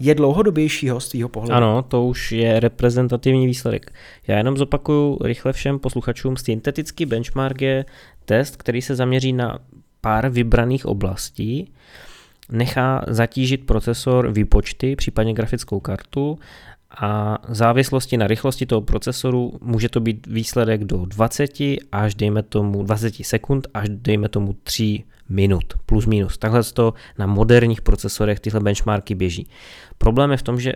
je 0.00 0.14
dlouhodobějšího 0.14 1.00
z 1.00 1.08
tvýho 1.08 1.28
pohledu. 1.28 1.54
Ano, 1.54 1.82
to 1.82 2.04
už 2.04 2.32
je 2.32 2.60
reprezentativní 2.60 3.46
výsledek. 3.46 3.92
Já 4.26 4.38
jenom 4.38 4.56
zopakuju 4.56 5.18
rychle 5.20 5.52
všem 5.52 5.78
posluchačům, 5.78 6.36
syntetický 6.36 7.06
benchmark 7.06 7.62
je 7.62 7.84
test, 8.24 8.56
který 8.56 8.82
se 8.82 8.94
zaměří 8.94 9.32
na 9.32 9.58
pár 10.00 10.28
vybraných 10.28 10.86
oblastí, 10.86 11.72
nechá 12.50 13.04
zatížit 13.08 13.66
procesor 13.66 14.32
výpočty, 14.32 14.96
případně 14.96 15.34
grafickou 15.34 15.80
kartu 15.80 16.38
a 16.98 17.38
závislosti 17.48 18.16
na 18.16 18.26
rychlosti 18.26 18.66
toho 18.66 18.80
procesoru 18.80 19.58
může 19.60 19.88
to 19.88 20.00
být 20.00 20.26
výsledek 20.26 20.84
do 20.84 21.04
20 21.04 21.50
až 21.92 22.14
dejme 22.14 22.42
tomu 22.42 22.82
20 22.82 23.14
sekund 23.14 23.68
až 23.74 23.88
dejme 23.88 24.28
tomu 24.28 24.56
3 24.62 25.04
minut 25.28 25.64
plus 25.86 26.06
minus. 26.06 26.38
Takhle 26.38 26.62
to 26.64 26.94
na 27.18 27.26
moderních 27.26 27.82
procesorech 27.82 28.40
tyhle 28.40 28.60
benchmarky 28.60 29.14
běží. 29.14 29.48
Problém 29.98 30.30
je 30.30 30.36
v 30.36 30.42
tom, 30.42 30.60
že 30.60 30.72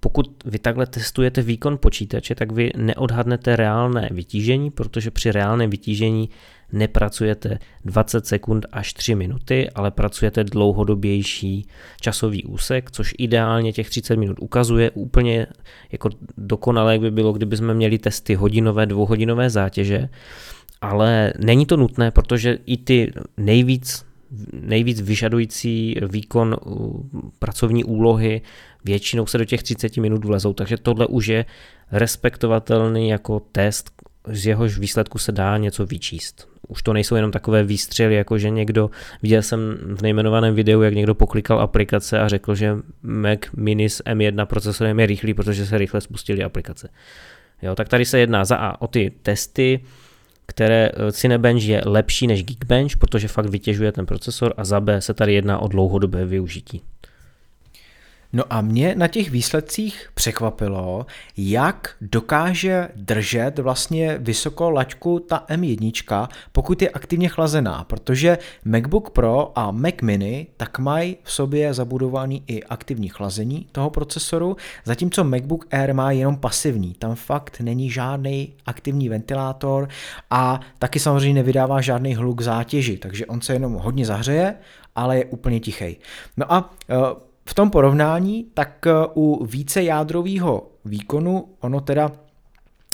pokud 0.00 0.36
vy 0.44 0.58
takhle 0.58 0.86
testujete 0.86 1.42
výkon 1.42 1.78
počítače, 1.78 2.34
tak 2.34 2.52
vy 2.52 2.70
neodhadnete 2.76 3.56
reálné 3.56 4.08
vytížení, 4.12 4.70
protože 4.70 5.10
při 5.10 5.32
reálném 5.32 5.70
vytížení 5.70 6.30
nepracujete 6.72 7.58
20 7.84 8.26
sekund 8.26 8.66
až 8.72 8.92
3 8.92 9.14
minuty, 9.14 9.70
ale 9.74 9.90
pracujete 9.90 10.44
dlouhodobější 10.44 11.66
časový 12.00 12.44
úsek, 12.44 12.90
což 12.90 13.14
ideálně 13.18 13.72
těch 13.72 13.90
30 13.90 14.16
minut 14.16 14.36
ukazuje. 14.40 14.90
Úplně 14.90 15.46
jako 15.92 16.08
dokonalé 16.38 16.98
by 16.98 17.10
bylo, 17.10 17.32
kdyby 17.32 17.56
jsme 17.56 17.74
měli 17.74 17.98
testy 17.98 18.34
hodinové, 18.34 18.86
dvouhodinové 18.86 19.50
zátěže, 19.50 20.08
ale 20.80 21.32
není 21.38 21.66
to 21.66 21.76
nutné, 21.76 22.10
protože 22.10 22.58
i 22.66 22.76
ty 22.76 23.12
nejvíc 23.36 24.10
nejvíc 24.52 25.00
vyžadující 25.00 25.96
výkon 26.10 26.56
pracovní 27.38 27.84
úlohy 27.84 28.42
většinou 28.84 29.26
se 29.26 29.38
do 29.38 29.44
těch 29.44 29.62
30 29.62 29.96
minut 29.96 30.24
vlezou, 30.24 30.52
takže 30.52 30.76
tohle 30.76 31.06
už 31.06 31.26
je 31.26 31.44
respektovatelný 31.92 33.08
jako 33.08 33.40
test, 33.52 33.90
z 34.26 34.46
jehož 34.46 34.78
výsledku 34.78 35.18
se 35.18 35.32
dá 35.32 35.56
něco 35.56 35.86
vyčíst. 35.86 36.48
Už 36.68 36.82
to 36.82 36.92
nejsou 36.92 37.14
jenom 37.14 37.30
takové 37.30 37.64
výstřely, 37.64 38.14
jako 38.14 38.38
že 38.38 38.50
někdo, 38.50 38.90
viděl 39.22 39.42
jsem 39.42 39.78
v 39.94 40.02
nejmenovaném 40.02 40.54
videu, 40.54 40.82
jak 40.82 40.94
někdo 40.94 41.14
poklikal 41.14 41.60
aplikace 41.60 42.20
a 42.20 42.28
řekl, 42.28 42.54
že 42.54 42.76
Mac 43.02 43.40
Mini 43.56 43.90
s 43.90 44.04
M1 44.04 44.46
procesorem 44.46 45.00
je 45.00 45.06
rychlý, 45.06 45.34
protože 45.34 45.66
se 45.66 45.78
rychle 45.78 46.00
spustili 46.00 46.44
aplikace. 46.44 46.88
Jo, 47.62 47.74
tak 47.74 47.88
tady 47.88 48.04
se 48.04 48.18
jedná 48.18 48.44
za 48.44 48.56
A 48.56 48.80
o 48.80 48.86
ty 48.86 49.12
testy, 49.22 49.80
které 50.46 50.90
eh, 50.94 51.12
Cinebench 51.12 51.62
je 51.62 51.82
lepší 51.86 52.26
než 52.26 52.44
Geekbench, 52.44 52.96
protože 52.96 53.28
fakt 53.28 53.46
vytěžuje 53.46 53.92
ten 53.92 54.06
procesor 54.06 54.54
a 54.56 54.64
za 54.64 54.80
B 54.80 55.00
se 55.00 55.14
tady 55.14 55.34
jedná 55.34 55.58
o 55.58 55.68
dlouhodobé 55.68 56.24
využití. 56.24 56.82
No 58.32 58.44
a 58.50 58.60
mě 58.60 58.94
na 58.94 59.08
těch 59.08 59.30
výsledcích 59.30 60.10
překvapilo, 60.14 61.06
jak 61.36 61.94
dokáže 62.00 62.88
držet 62.96 63.58
vlastně 63.58 64.18
vysokou 64.18 64.70
laťku 64.70 65.18
ta 65.18 65.44
M1, 65.48 66.28
pokud 66.52 66.82
je 66.82 66.90
aktivně 66.90 67.28
chlazená, 67.28 67.84
protože 67.84 68.38
MacBook 68.64 69.10
Pro 69.10 69.58
a 69.58 69.70
Mac 69.70 69.94
Mini 70.02 70.46
tak 70.56 70.78
mají 70.78 71.16
v 71.22 71.32
sobě 71.32 71.74
zabudovaný 71.74 72.42
i 72.46 72.64
aktivní 72.64 73.08
chlazení 73.08 73.66
toho 73.72 73.90
procesoru, 73.90 74.56
zatímco 74.84 75.24
MacBook 75.24 75.66
Air 75.70 75.94
má 75.94 76.10
jenom 76.10 76.36
pasivní, 76.36 76.94
tam 76.94 77.14
fakt 77.14 77.60
není 77.60 77.90
žádný 77.90 78.52
aktivní 78.66 79.08
ventilátor 79.08 79.88
a 80.30 80.60
taky 80.78 81.00
samozřejmě 81.00 81.34
nevydává 81.34 81.80
žádný 81.80 82.14
hluk 82.14 82.40
zátěži, 82.40 82.98
takže 82.98 83.26
on 83.26 83.40
se 83.40 83.52
jenom 83.52 83.72
hodně 83.72 84.06
zahřeje, 84.06 84.54
ale 84.96 85.16
je 85.18 85.24
úplně 85.24 85.60
tichý. 85.60 85.96
No 86.36 86.52
a 86.52 86.70
uh, 86.88 87.29
v 87.50 87.54
tom 87.54 87.70
porovnání, 87.70 88.46
tak 88.54 88.86
eh, 88.86 88.92
u 89.14 89.44
více 89.44 89.82
jádrového 89.82 90.70
výkonu 90.84 91.48
ono 91.60 91.80
teda 91.80 92.12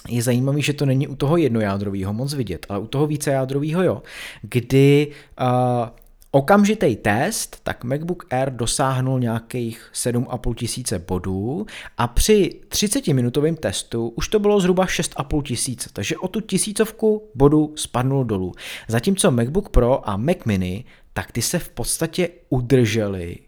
je 0.09 0.23
zajímavé, 0.23 0.61
že 0.61 0.73
to 0.73 0.87
není 0.87 1.09
u 1.09 1.17
toho 1.17 1.37
jednojádrového 1.37 2.13
moc 2.13 2.35
vidět, 2.35 2.67
ale 2.69 2.79
u 2.79 2.87
toho 2.87 3.07
vícejádrového 3.07 3.83
jo, 3.83 4.03
kdy 4.43 5.13
uh, 5.41 5.89
okamžitý 6.31 6.97
test, 6.97 7.61
tak 7.63 7.85
MacBook 7.85 8.27
Air 8.31 8.51
dosáhnul 8.51 9.21
nějakých 9.21 9.91
7,5 9.95 10.55
tisíce 10.55 10.99
bodů 10.99 11.67
a 11.99 12.07
při 12.07 12.61
30 12.69 13.07
minutovém 13.09 13.57
testu 13.57 14.09
už 14.09 14.29
to 14.29 14.39
bylo 14.39 14.61
zhruba 14.61 14.87
6,5 14.87 15.43
tisíce, 15.43 15.91
takže 15.93 16.17
o 16.17 16.29
tu 16.29 16.41
tisícovku 16.41 17.31
bodů 17.35 17.73
spadnul 17.77 18.25
dolů. 18.25 18.53
Zatímco 18.89 19.31
MacBook 19.31 19.69
Pro 19.69 20.09
a 20.09 20.17
Mac 20.17 20.39
Mini, 20.45 20.85
tak 21.13 21.33
ty 21.33 21.43
se 21.43 21.59
v 21.59 21.69
podstatě 21.69 22.29
udrželi 22.49 23.46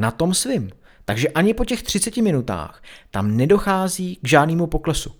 na 0.00 0.10
tom 0.10 0.34
svým. 0.34 0.70
Takže 1.04 1.28
ani 1.28 1.54
po 1.54 1.64
těch 1.64 1.82
30 1.82 2.16
minutách 2.16 2.82
tam 3.10 3.36
nedochází 3.36 4.16
k 4.22 4.28
žádnému 4.28 4.66
poklesu. 4.66 5.12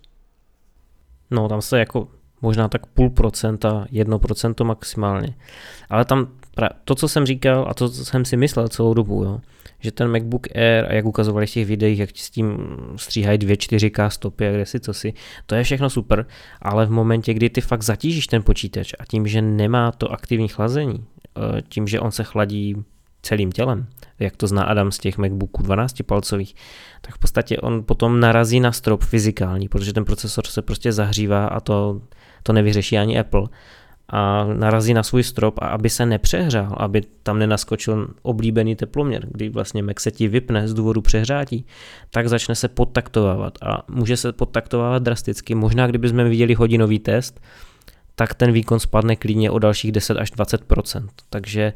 No, 1.31 1.49
tam 1.49 1.63
se 1.63 1.79
jako 1.79 2.09
možná 2.43 2.69
tak 2.69 2.87
půl 2.87 3.11
procenta, 3.11 3.87
jedno 3.91 4.19
procento 4.19 4.65
maximálně. 4.65 5.35
Ale 5.91 6.05
tam 6.05 6.29
to, 6.85 6.95
co 6.95 7.09
jsem 7.09 7.27
říkal 7.27 7.67
a 7.69 7.75
to, 7.75 7.89
co 7.89 8.05
jsem 8.05 8.25
si 8.25 8.37
myslel 8.37 8.69
celou 8.69 8.95
dobu, 8.95 9.25
jo, 9.25 9.41
že 9.81 9.93
ten 9.93 10.13
MacBook 10.13 10.57
Air, 10.57 10.87
a 10.89 10.93
jak 10.93 11.05
ukazovali 11.05 11.47
v 11.47 11.51
těch 11.51 11.67
videích, 11.67 11.99
jak 11.99 12.11
s 12.15 12.31
tím 12.31 12.59
stříhají 12.97 13.39
dvě 13.39 13.57
4K 13.57 14.09
stopy 14.09 14.49
a 14.49 14.53
kde 14.53 14.67
si 14.67 14.81
co 14.81 14.95
si, 14.95 15.15
to 15.47 15.55
je 15.55 15.65
všechno 15.65 15.91
super, 15.91 16.27
ale 16.63 16.87
v 16.87 16.91
momentě, 16.91 17.35
kdy 17.35 17.51
ty 17.51 17.61
fakt 17.61 17.83
zatížíš 17.83 18.27
ten 18.27 18.43
počítač 18.43 18.93
a 18.99 19.05
tím, 19.05 19.27
že 19.27 19.43
nemá 19.43 19.93
to 19.93 20.13
aktivní 20.13 20.49
chlazení, 20.49 21.05
eh, 21.37 21.63
tím, 21.69 21.87
že 21.89 22.01
on 22.01 22.11
se 22.11 22.25
chladí 22.25 22.77
celým 23.23 23.53
tělem, 23.53 23.87
jak 24.19 24.37
to 24.37 24.47
zná 24.47 24.63
Adam 24.63 24.93
z 24.93 24.99
těch 24.99 25.19
MacBooků 25.19 25.63
12 25.63 26.03
palcových, 26.07 26.55
tak 27.01 27.15
v 27.15 27.19
podstatě 27.19 27.59
on 27.59 27.85
potom 27.85 28.21
narazí 28.21 28.61
na 28.61 28.73
strop 28.73 29.05
fyzikální, 29.05 29.69
protože 29.69 29.93
ten 29.93 30.05
procesor 30.05 30.47
se 30.47 30.63
prostě 30.63 30.93
zahřívá 30.93 31.47
a 31.47 31.61
to, 31.61 32.01
to 32.43 32.53
nevyřeší 32.53 32.99
ani 32.99 33.19
Apple 33.19 33.49
a 34.13 34.45
narazí 34.45 34.95
na 34.95 35.03
svůj 35.03 35.23
strop 35.23 35.59
a 35.59 35.67
aby 35.67 35.91
se 35.91 36.07
nepřehřál, 36.07 36.75
aby 36.77 37.03
tam 37.23 37.39
nenaskočil 37.39 38.09
oblíbený 38.23 38.77
teploměr, 38.77 39.27
kdy 39.31 39.49
vlastně 39.49 39.83
Mac 39.83 40.01
se 40.01 40.11
ti 40.11 40.29
vypne 40.29 40.69
z 40.69 40.75
důvodu 40.75 41.01
přehrátí, 41.01 41.67
tak 42.11 42.29
začne 42.29 42.55
se 42.55 42.69
podtaktovávat 42.69 43.59
a 43.63 43.83
může 43.89 44.17
se 44.17 44.33
podtaktovávat 44.33 45.03
drasticky. 45.03 45.55
Možná 45.55 45.87
kdybychom 45.87 46.29
viděli 46.29 46.55
hodinový 46.55 46.99
test, 46.99 47.41
tak 48.15 48.35
ten 48.35 48.53
výkon 48.53 48.81
spadne 48.81 49.17
klidně 49.17 49.51
o 49.51 49.59
dalších 49.59 49.93
10 49.93 50.17
až 50.17 50.33
20%. 50.33 51.07
Takže 51.31 51.73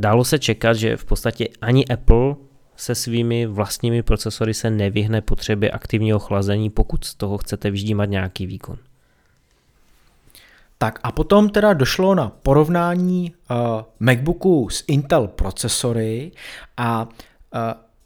Dálo 0.00 0.24
se 0.24 0.38
čekat, 0.38 0.72
že 0.72 0.96
v 0.96 1.04
podstatě 1.04 1.48
ani 1.60 1.86
Apple 1.86 2.34
se 2.76 2.94
svými 2.94 3.46
vlastními 3.46 4.02
procesory 4.02 4.54
se 4.54 4.70
nevyhne 4.70 5.20
potřebě 5.20 5.70
aktivního 5.70 6.18
chlazení, 6.18 6.70
pokud 6.70 7.04
z 7.04 7.14
toho 7.14 7.38
chcete 7.38 7.70
vyždímat 7.70 8.10
nějaký 8.10 8.46
výkon. 8.46 8.78
Tak 10.78 10.98
a 11.02 11.12
potom 11.12 11.48
teda 11.48 11.72
došlo 11.72 12.14
na 12.14 12.28
porovnání 12.28 13.34
uh, 13.50 13.56
MacBooku 14.00 14.68
s 14.68 14.84
Intel 14.88 15.26
procesory 15.26 16.32
a 16.76 17.02
uh, 17.04 17.60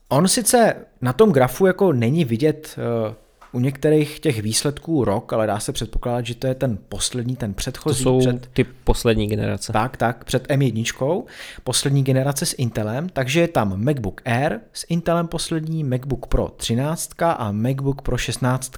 on 0.09 0.29
sice 0.29 0.77
na 1.01 1.13
tom 1.13 1.33
grafu 1.33 1.67
jako 1.67 1.93
není 1.93 2.25
vidět 2.25 2.79
uh, 3.09 3.15
u 3.53 3.61
některých 3.61 4.21
těch 4.21 4.43
výsledků 4.43 5.05
rok, 5.05 5.33
ale 5.33 5.47
dá 5.47 5.61
se 5.61 5.73
předpokládat, 5.73 6.27
že 6.27 6.35
to 6.35 6.47
je 6.47 6.55
ten 6.55 6.79
poslední, 6.89 7.37
ten 7.37 7.55
předchozí. 7.55 8.05
To 8.05 8.11
jsou 8.11 8.19
před, 8.19 8.47
ty 8.53 8.65
poslední 8.65 9.27
generace. 9.27 9.73
Tak, 9.73 9.97
tak, 9.97 10.25
před 10.25 10.49
M1, 10.49 11.25
poslední 11.65 12.05
generace 12.05 12.47
s 12.47 12.55
Intelem, 12.59 13.09
takže 13.09 13.41
je 13.41 13.49
tam 13.49 13.85
MacBook 13.85 14.21
Air 14.25 14.61
s 14.73 14.87
Intelem 14.89 15.29
poslední, 15.29 15.85
MacBook 15.85 16.27
Pro 16.27 16.49
13 16.49 17.23
a 17.23 17.53
MacBook 17.53 18.03
Pro 18.03 18.17
16. 18.17 18.73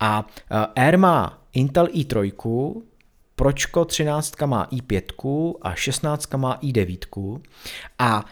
A 0.00 0.26
Air 0.76 0.98
má 0.98 1.38
Intel 1.52 1.86
i3, 1.86 2.82
Pročko 3.36 3.84
13 3.84 4.42
má 4.46 4.66
i5 4.72 5.54
a 5.62 5.74
16 5.74 6.34
má 6.34 6.58
i9 6.62 7.40
a 7.98 8.24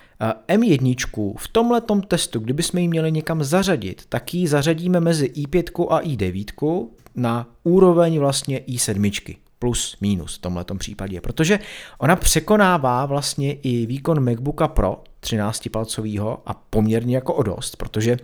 e, 0.48 0.56
M1 0.56 1.34
v 1.38 1.48
tomhletom 1.48 2.02
testu, 2.02 2.40
kdybychom 2.40 2.80
ji 2.80 2.88
měli 2.88 3.12
někam 3.12 3.44
zařadit, 3.44 4.02
tak 4.08 4.34
ji 4.34 4.48
zařadíme 4.48 5.00
mezi 5.00 5.26
i5 5.26 5.86
a 5.90 6.00
i9 6.00 6.88
na 7.14 7.46
úroveň 7.64 8.18
vlastně 8.18 8.58
i7 8.58 9.36
plus 9.58 9.96
minus 10.00 10.36
v 10.36 10.40
tomhletom 10.40 10.78
případě, 10.78 11.20
protože 11.20 11.58
ona 11.98 12.16
překonává 12.16 13.06
vlastně 13.06 13.52
i 13.52 13.86
výkon 13.86 14.30
MacBooka 14.30 14.68
Pro 14.68 15.02
13 15.20 15.68
palcového 15.68 16.42
a 16.46 16.54
poměrně 16.54 17.14
jako 17.14 17.34
o 17.34 17.42
dost, 17.42 17.76
protože 17.76 18.16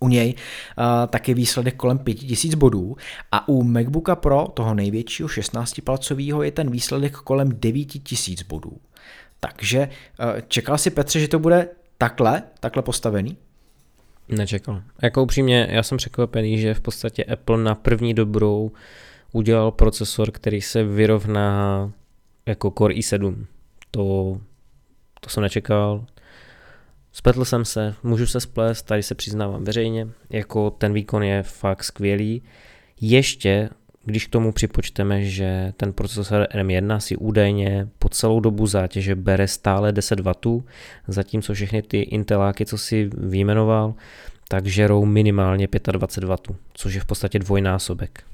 u 0.00 0.08
něj 0.08 0.34
uh, 0.34 0.84
taky 1.08 1.34
výsledek 1.34 1.76
kolem 1.76 1.98
5000 1.98 2.54
bodů 2.54 2.96
a 3.32 3.48
u 3.48 3.62
MacBooka 3.62 4.16
Pro, 4.16 4.48
toho 4.54 4.74
největšího 4.74 5.28
16-palcového, 5.28 6.42
je 6.42 6.50
ten 6.50 6.70
výsledek 6.70 7.12
kolem 7.12 7.48
9000 7.52 8.42
bodů. 8.42 8.72
Takže 9.40 9.88
uh, 9.88 10.40
čekal 10.48 10.78
si 10.78 10.90
Petře, 10.90 11.20
že 11.20 11.28
to 11.28 11.38
bude 11.38 11.68
takhle, 11.98 12.42
takhle 12.60 12.82
postavený? 12.82 13.36
Nečekal. 14.28 14.82
Jako 15.02 15.22
upřímně, 15.22 15.68
já 15.70 15.82
jsem 15.82 15.98
překvapený, 15.98 16.58
že 16.58 16.74
v 16.74 16.80
podstatě 16.80 17.24
Apple 17.24 17.58
na 17.58 17.74
první 17.74 18.14
dobrou 18.14 18.72
udělal 19.32 19.70
procesor, 19.70 20.30
který 20.30 20.60
se 20.60 20.84
vyrovná 20.84 21.92
jako 22.46 22.70
Core 22.78 22.94
i7. 22.94 23.46
To, 23.90 24.36
to 25.20 25.30
jsem 25.30 25.42
nečekal. 25.42 26.04
Spletl 27.16 27.44
jsem 27.44 27.64
se, 27.64 27.94
můžu 28.02 28.26
se 28.26 28.40
splést, 28.40 28.82
tady 28.82 29.02
se 29.02 29.14
přiznávám 29.14 29.64
veřejně, 29.64 30.08
jako 30.30 30.70
ten 30.70 30.92
výkon 30.92 31.22
je 31.22 31.42
fakt 31.42 31.84
skvělý. 31.84 32.42
Ještě, 33.00 33.70
když 34.04 34.26
k 34.26 34.30
tomu 34.30 34.52
připočteme, 34.52 35.24
že 35.24 35.72
ten 35.76 35.92
procesor 35.92 36.46
M1 36.54 36.98
si 36.98 37.16
údajně 37.16 37.88
po 37.98 38.08
celou 38.08 38.40
dobu 38.40 38.66
zátěže 38.66 39.14
bere 39.14 39.48
stále 39.48 39.92
10 39.92 40.20
W, 40.20 40.32
zatímco 41.08 41.54
všechny 41.54 41.82
ty 41.82 42.00
Inteláky, 42.00 42.66
co 42.66 42.78
si 42.78 43.10
vyjmenoval, 43.18 43.94
tak 44.48 44.66
žerou 44.66 45.04
minimálně 45.04 45.68
25 45.92 46.28
W, 46.28 46.36
což 46.74 46.94
je 46.94 47.00
v 47.00 47.04
podstatě 47.04 47.38
dvojnásobek 47.38 48.24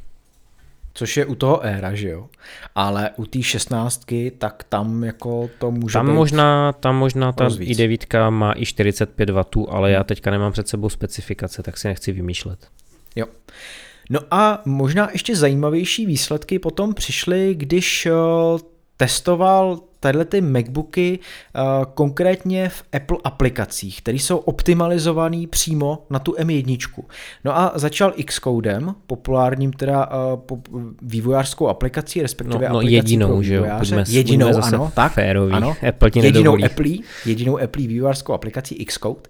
což 0.95 1.17
je 1.17 1.27
u 1.27 1.35
toho 1.35 1.65
éra, 1.65 1.95
že 1.95 2.09
jo. 2.09 2.29
Ale 2.75 3.11
u 3.17 3.27
té 3.27 3.43
šestnáctky, 3.43 4.33
tak 4.39 4.65
tam 4.69 5.05
jako 5.05 5.51
to 5.59 5.71
může 5.71 5.93
tam 5.93 6.07
být 6.07 6.12
možná, 6.12 6.73
Tam 6.73 6.97
možná 6.97 7.33
ta 7.33 7.49
i9 7.49 8.31
má 8.31 8.53
i 8.57 8.67
45 8.67 9.31
W, 9.31 9.45
ale 9.69 9.91
já 9.91 10.05
teďka 10.05 10.31
nemám 10.31 10.53
před 10.53 10.69
sebou 10.69 10.89
specifikace, 10.89 11.62
tak 11.62 11.79
si 11.79 11.89
nechci 11.89 12.12
vymýšlet. 12.12 12.69
Jo. 13.17 13.27
No 14.11 14.21
a 14.31 14.62
možná 14.65 15.09
ještě 15.12 15.37
zajímavější 15.37 16.07
výsledky 16.07 16.59
potom 16.59 16.95
přišly, 16.95 17.55
když 17.55 18.07
eh, 18.07 18.12
testoval 19.01 19.79
tadyhle 20.01 20.25
ty 20.25 20.41
MacBooky 20.41 21.19
uh, 21.19 21.85
konkrétně 21.95 22.69
v 22.69 22.85
Apple 22.93 23.17
aplikacích, 23.25 24.03
které 24.03 24.19
jsou 24.19 24.37
optimalizované 24.37 25.47
přímo 25.51 26.07
na 26.11 26.19
tu 26.19 26.33
M1. 26.33 27.05
No 27.45 27.59
a 27.59 27.73
začal 27.75 28.13
Xcodem, 28.27 28.95
populárním 29.07 29.73
teda 29.73 30.09
uh, 30.11 30.59
vývojářskou 31.03 31.69
aplikací, 31.69 32.23
respektive 32.23 32.69
no, 32.69 32.73
no 32.73 32.79
aplikací 32.79 32.95
jedinou, 32.95 33.27
pro 33.29 33.43
že 33.43 33.55
jo? 33.55 33.67
Buďme, 33.79 34.05
jedinou, 34.09 34.53
zase 34.53 34.77
ano, 34.77 34.93
tak, 34.95 35.13
férový. 35.13 35.53
ano, 35.53 35.77
Apple 35.89 36.11
jedinou 36.15 36.33
nedovolí. 36.33 36.65
Apple, 36.65 36.87
jedinou 37.27 37.59
Apple 37.59 37.83
vývojářskou 37.83 38.33
aplikací 38.33 38.85
Xcode. 38.85 39.21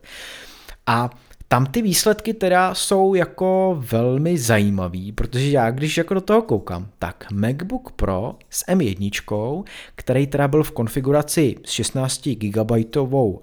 A 0.87 1.11
tam 1.52 1.66
ty 1.66 1.82
výsledky 1.82 2.35
teda 2.35 2.74
jsou 2.74 3.14
jako 3.14 3.77
velmi 3.90 4.39
zajímavý, 4.39 5.12
protože 5.12 5.51
já 5.51 5.70
když 5.70 5.97
jako 5.97 6.14
do 6.14 6.20
toho 6.20 6.43
koukám, 6.43 6.89
tak 6.98 7.27
MacBook 7.32 7.93
Pro 7.93 8.35
s 8.51 8.66
M1, 8.66 9.64
který 9.94 10.27
teda 10.27 10.48
byl 10.48 10.62
v 10.62 10.72
konfiguraci 10.72 11.56
s 11.64 11.70
16 11.70 12.28
GB 12.28 12.70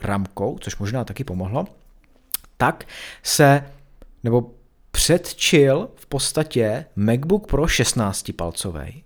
ramkou, 0.01 0.57
což 0.61 0.77
možná 0.77 1.03
taky 1.03 1.23
pomohlo, 1.23 1.65
tak 2.57 2.87
se, 3.23 3.63
nebo 4.23 4.51
předčil 4.91 5.89
v 5.95 6.05
podstatě 6.05 6.85
MacBook 6.95 7.47
Pro 7.47 7.67
16 7.67 8.31
palcový 8.35 9.03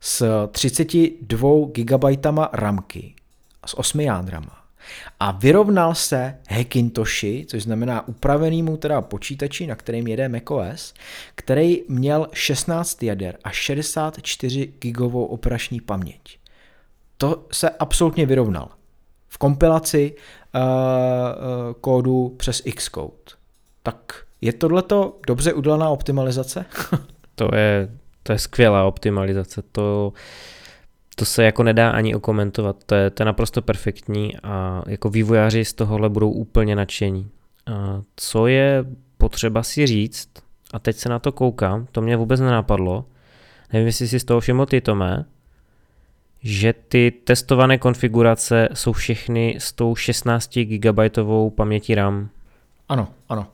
s 0.00 0.46
32 0.48 1.48
GB 1.72 2.04
ramky 2.52 3.14
a 3.62 3.68
s 3.68 3.78
8 3.78 4.00
jádrama 4.00 4.63
a 5.20 5.30
vyrovnal 5.30 5.94
se 5.94 6.38
Hackintoshi, 6.50 7.46
což 7.48 7.62
znamená 7.62 8.08
upravenýmu 8.08 8.76
teda 8.76 9.02
počítači, 9.02 9.66
na 9.66 9.74
kterým 9.74 10.06
jede 10.06 10.28
macOS, 10.28 10.94
který 11.34 11.82
měl 11.88 12.28
16 12.32 13.02
jader 13.02 13.38
a 13.44 13.50
64 13.50 14.66
gigovou 14.78 15.24
operační 15.24 15.80
paměť. 15.80 16.38
To 17.16 17.46
se 17.52 17.70
absolutně 17.70 18.26
vyrovnal 18.26 18.68
v 19.28 19.38
kompilaci 19.38 20.14
uh, 20.54 20.60
uh, 20.60 21.72
kódu 21.80 22.34
přes 22.36 22.62
Xcode. 22.74 23.12
Tak 23.82 24.24
je 24.40 24.52
tohleto 24.52 25.18
dobře 25.26 25.52
udělaná 25.52 25.88
optimalizace? 25.88 26.64
to 27.34 27.54
je, 27.54 27.88
to 28.22 28.32
je 28.32 28.38
skvělá 28.38 28.84
optimalizace. 28.84 29.62
To, 29.72 30.12
to 31.14 31.24
se 31.24 31.44
jako 31.44 31.62
nedá 31.62 31.90
ani 31.90 32.14
okomentovat, 32.14 32.84
to 32.86 32.94
je, 32.94 33.10
to 33.10 33.22
je 33.22 33.26
naprosto 33.26 33.62
perfektní 33.62 34.36
a 34.42 34.82
jako 34.86 35.10
vývojáři 35.10 35.64
z 35.64 35.72
tohohle 35.72 36.08
budou 36.08 36.30
úplně 36.30 36.76
nadšení. 36.76 37.30
A 37.66 38.02
co 38.16 38.46
je 38.46 38.84
potřeba 39.18 39.62
si 39.62 39.86
říct, 39.86 40.28
a 40.72 40.78
teď 40.78 40.96
se 40.96 41.08
na 41.08 41.18
to 41.18 41.32
koukám, 41.32 41.86
to 41.92 42.00
mě 42.00 42.16
vůbec 42.16 42.40
nenapadlo, 42.40 43.04
nevím, 43.72 43.86
jestli 43.86 44.08
si 44.08 44.20
z 44.20 44.24
toho 44.24 44.40
všiml 44.40 44.66
ty, 44.66 44.80
Tome, 44.80 45.24
že 46.42 46.72
ty 46.72 47.10
testované 47.24 47.78
konfigurace 47.78 48.68
jsou 48.74 48.92
všechny 48.92 49.56
s 49.58 49.72
tou 49.72 49.96
16 49.96 50.58
GB 50.58 50.98
pamětí 51.54 51.94
RAM. 51.94 52.28
Ano, 52.88 53.08
ano. 53.28 53.46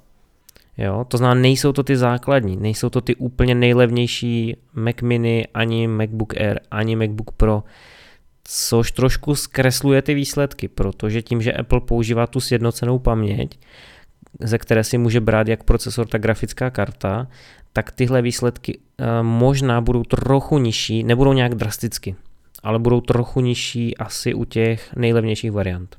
Jo, 0.81 1.05
to 1.09 1.17
znamená, 1.17 1.41
nejsou 1.41 1.73
to 1.73 1.83
ty 1.83 1.97
základní, 1.97 2.57
nejsou 2.57 2.91
to 2.91 3.01
ty 3.01 3.15
úplně 3.15 3.55
nejlevnější 3.55 4.57
Mac 4.75 4.97
mini, 5.03 5.47
ani 5.55 5.87
MacBook 5.87 6.37
Air, 6.37 6.61
ani 6.71 6.97
MacBook 6.97 7.31
Pro, 7.31 7.63
což 8.45 8.93
trošku 8.93 9.35
zkresluje 9.35 10.03
ty 10.03 10.15
výsledky, 10.15 10.69
protože 10.69 11.23
tím, 11.23 11.43
že 11.43 11.53
Apple 11.53 11.81
používá 11.81 12.27
tu 12.27 12.41
sjednocenou 12.41 12.99
paměť, 12.99 13.59
ze 14.41 14.59
které 14.59 14.85
si 14.85 14.99
může 14.99 15.21
brát 15.21 15.49
jak 15.49 15.65
procesor, 15.65 16.07
tak 16.07 16.23
grafická 16.23 16.71
karta, 16.71 17.29
tak 17.73 17.93
tyhle 17.93 18.23
výsledky 18.23 18.79
uh, 18.79 19.07
možná 19.23 19.81
budou 19.81 20.03
trochu 20.03 20.59
nižší, 20.59 21.05
nebudou 21.05 21.33
nějak 21.33 21.55
drasticky, 21.55 22.17
ale 22.63 22.79
budou 22.79 23.01
trochu 23.01 23.41
nižší 23.41 23.97
asi 23.97 24.35
u 24.35 24.45
těch 24.45 24.97
nejlevnějších 24.97 25.53
variant. 25.53 25.97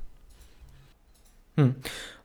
Hmm. 1.57 1.73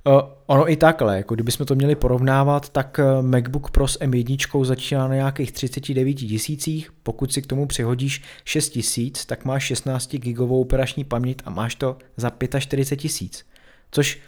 Uh, 0.06 0.20
ono 0.46 0.70
i 0.70 0.76
takhle, 0.76 1.16
jako 1.16 1.34
kdybychom 1.34 1.66
to 1.66 1.74
měli 1.74 1.94
porovnávat, 1.94 2.68
tak 2.68 2.98
eh, 2.98 3.22
MacBook 3.22 3.70
Pro 3.70 3.88
s 3.88 4.00
M1 4.00 4.64
začíná 4.64 5.08
na 5.08 5.14
nějakých 5.14 5.52
39 5.52 6.14
tisících, 6.14 6.92
pokud 7.02 7.32
si 7.32 7.42
k 7.42 7.46
tomu 7.46 7.66
přihodíš 7.66 8.22
6 8.44 8.68
tisíc, 8.68 9.26
tak 9.26 9.44
máš 9.44 9.64
16 9.64 10.16
gigovou 10.16 10.60
operační 10.60 11.04
paměť 11.04 11.38
a 11.44 11.50
máš 11.50 11.74
to 11.74 11.96
za 12.16 12.32
45 12.58 12.96
tisíc, 12.96 13.46
což 13.90 14.20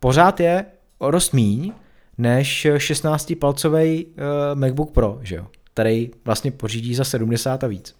pořád 0.00 0.40
je 0.40 0.64
o 0.98 1.10
dost 1.10 1.32
míň 1.32 1.72
než 2.18 2.66
16-palcový 2.76 4.06
uh, 4.06 4.12
eh, 4.16 4.54
MacBook 4.54 4.90
Pro, 4.90 5.18
že 5.22 5.36
jo? 5.36 5.46
který 5.74 6.10
vlastně 6.24 6.50
pořídí 6.50 6.94
za 6.94 7.04
70 7.04 7.64
a 7.64 7.66
víc. 7.66 7.94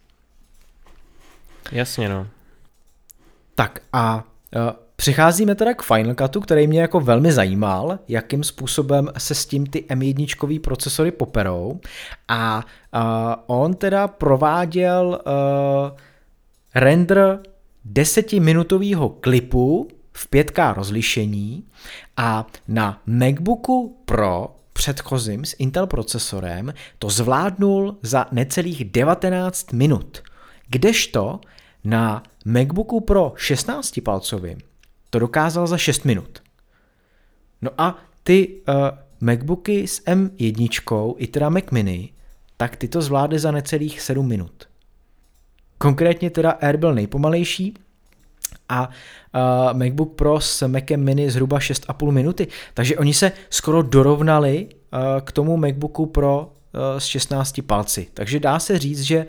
Jasně 1.72 2.08
no. 2.08 2.26
Tak 3.54 3.80
a 3.92 4.24
uh, 4.56 4.81
Přicházíme 5.02 5.54
teda 5.54 5.74
k 5.74 5.82
Final 5.82 6.14
Cutu, 6.14 6.40
který 6.40 6.66
mě 6.66 6.80
jako 6.80 7.00
velmi 7.00 7.32
zajímal, 7.32 7.98
jakým 8.08 8.44
způsobem 8.44 9.08
se 9.18 9.34
s 9.34 9.46
tím 9.46 9.66
ty 9.66 9.84
M1 9.88 10.60
procesory 10.60 11.10
poperou 11.10 11.80
a 12.28 12.64
uh, 12.94 13.02
on 13.46 13.74
teda 13.74 14.08
prováděl 14.08 15.20
uh, 15.26 15.98
render 16.74 17.38
desetiminutového 17.84 19.08
klipu 19.08 19.88
v 20.12 20.30
5K 20.30 20.74
rozlišení 20.74 21.64
a 22.16 22.46
na 22.68 23.02
MacBooku 23.06 23.96
Pro 24.04 24.56
předchozím 24.72 25.44
s 25.44 25.56
Intel 25.58 25.86
procesorem 25.86 26.74
to 26.98 27.10
zvládnul 27.10 27.96
za 28.02 28.26
necelých 28.32 28.84
19 28.84 29.72
minut. 29.72 30.22
Kdežto 30.68 31.40
na 31.84 32.22
MacBooku 32.44 33.00
Pro 33.00 33.32
16 33.36 34.00
palcovým 34.04 34.58
to 35.12 35.18
dokázal 35.18 35.66
za 35.66 35.78
6 35.78 36.04
minut. 36.04 36.42
No 37.62 37.70
a 37.78 37.98
ty 38.22 38.48
uh, 38.48 38.74
MacBooky 39.20 39.86
s 39.86 40.04
M1 40.04 41.14
i 41.16 41.26
teda 41.26 41.48
Mac 41.48 41.64
Mini, 41.70 42.12
tak 42.56 42.76
ty 42.76 42.88
to 42.88 43.02
zvládly 43.02 43.38
za 43.38 43.50
necelých 43.50 44.00
7 44.00 44.28
minut. 44.28 44.68
Konkrétně 45.78 46.30
teda 46.30 46.50
Air 46.50 46.76
byl 46.76 46.94
nejpomalejší 46.94 47.74
a 48.68 48.88
uh, 48.88 49.78
MacBook 49.78 50.14
Pro 50.14 50.40
s 50.40 50.68
Macem 50.68 51.04
Mini 51.04 51.30
zhruba 51.30 51.58
6,5 51.58 52.10
minuty. 52.10 52.46
Takže 52.74 52.96
oni 52.96 53.14
se 53.14 53.32
skoro 53.50 53.82
dorovnali 53.82 54.68
uh, 54.68 54.98
k 55.20 55.32
tomu 55.32 55.56
MacBooku 55.56 56.06
Pro 56.06 56.46
uh, 56.46 56.98
s 56.98 57.04
16 57.04 57.60
palci. 57.66 58.06
Takže 58.14 58.40
dá 58.40 58.58
se 58.58 58.78
říct, 58.78 59.00
že 59.00 59.26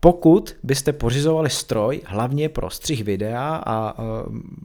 pokud 0.00 0.56
byste 0.62 0.92
pořizovali 0.92 1.50
stroj 1.50 2.00
hlavně 2.06 2.48
pro 2.48 2.70
střih 2.70 3.04
videa 3.04 3.62
a 3.66 3.98
uh, 3.98 4.04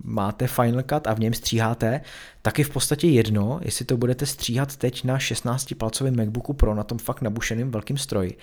máte 0.03 0.47
Final 0.47 0.81
Cut 0.81 1.07
a 1.07 1.13
v 1.13 1.19
něm 1.19 1.33
stříháte, 1.33 2.01
tak 2.41 2.59
je 2.59 2.65
v 2.65 2.69
podstatě 2.69 3.07
jedno, 3.07 3.59
jestli 3.63 3.85
to 3.85 3.97
budete 3.97 4.25
stříhat 4.25 4.75
teď 4.75 5.03
na 5.03 5.17
16-palcovém 5.17 6.17
MacBooku 6.17 6.53
Pro, 6.53 6.75
na 6.75 6.83
tom 6.83 6.97
fakt 6.97 7.21
nabušeném 7.21 7.71
velkým 7.71 7.97
stroji, 7.97 8.37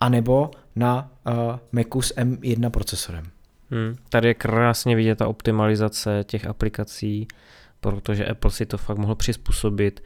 anebo 0.00 0.50
na 0.76 1.10
uh, 1.26 1.32
Macu 1.72 2.02
s 2.02 2.14
M1 2.14 2.70
procesorem. 2.70 3.24
Hmm, 3.70 3.96
tady 4.08 4.28
je 4.28 4.34
krásně 4.34 4.96
vidět 4.96 5.16
ta 5.16 5.28
optimalizace 5.28 6.24
těch 6.26 6.46
aplikací, 6.46 7.28
protože 7.80 8.26
Apple 8.26 8.50
si 8.50 8.66
to 8.66 8.78
fakt 8.78 8.98
mohl 8.98 9.14
přizpůsobit. 9.14 10.02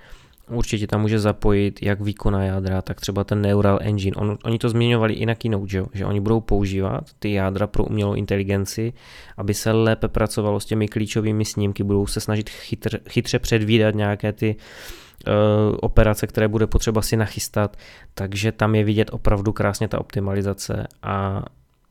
Určitě 0.50 0.86
tam 0.86 1.00
může 1.00 1.18
zapojit 1.18 1.82
jak 1.82 2.00
výkona 2.00 2.44
jádra, 2.44 2.82
tak 2.82 3.00
třeba 3.00 3.24
ten 3.24 3.42
Neural 3.42 3.78
Engine. 3.82 4.16
On, 4.16 4.38
oni 4.44 4.58
to 4.58 4.68
zmiňovali 4.68 5.14
i 5.14 5.26
na 5.26 5.34
Keynote, 5.34 5.68
že, 5.68 5.84
že 5.92 6.06
oni 6.06 6.20
budou 6.20 6.40
používat 6.40 7.04
ty 7.18 7.32
jádra 7.32 7.66
pro 7.66 7.84
umělou 7.84 8.14
inteligenci, 8.14 8.92
aby 9.36 9.54
se 9.54 9.72
lépe 9.72 10.08
pracovalo 10.08 10.60
s 10.60 10.64
těmi 10.64 10.88
klíčovými 10.88 11.44
snímky, 11.44 11.82
budou 11.82 12.06
se 12.06 12.20
snažit 12.20 12.50
chytře, 12.50 13.00
chytře 13.08 13.38
předvídat 13.38 13.94
nějaké 13.94 14.32
ty 14.32 14.56
uh, 14.56 15.32
operace, 15.80 16.26
které 16.26 16.48
bude 16.48 16.66
potřeba 16.66 17.02
si 17.02 17.16
nachystat, 17.16 17.76
takže 18.14 18.52
tam 18.52 18.74
je 18.74 18.84
vidět 18.84 19.10
opravdu 19.12 19.52
krásně 19.52 19.88
ta 19.88 20.00
optimalizace 20.00 20.86
a 21.02 21.42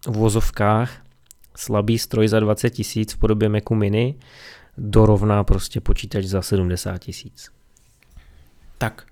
v 0.08 0.16
vozovkách 0.16 1.02
slabý 1.58 2.00
stroj 2.00 2.28
za 2.28 2.40
20 2.40 2.70
tisíc 2.70 3.14
v 3.14 3.18
podobě 3.18 3.50
Macu 3.50 3.76
Mini 3.76 4.16
dorovná 4.78 5.44
prostě 5.44 5.82
počítač 5.82 6.26
za 6.26 6.42
70 6.42 6.98
tisíc. 6.98 7.59
Tak, 8.80 9.04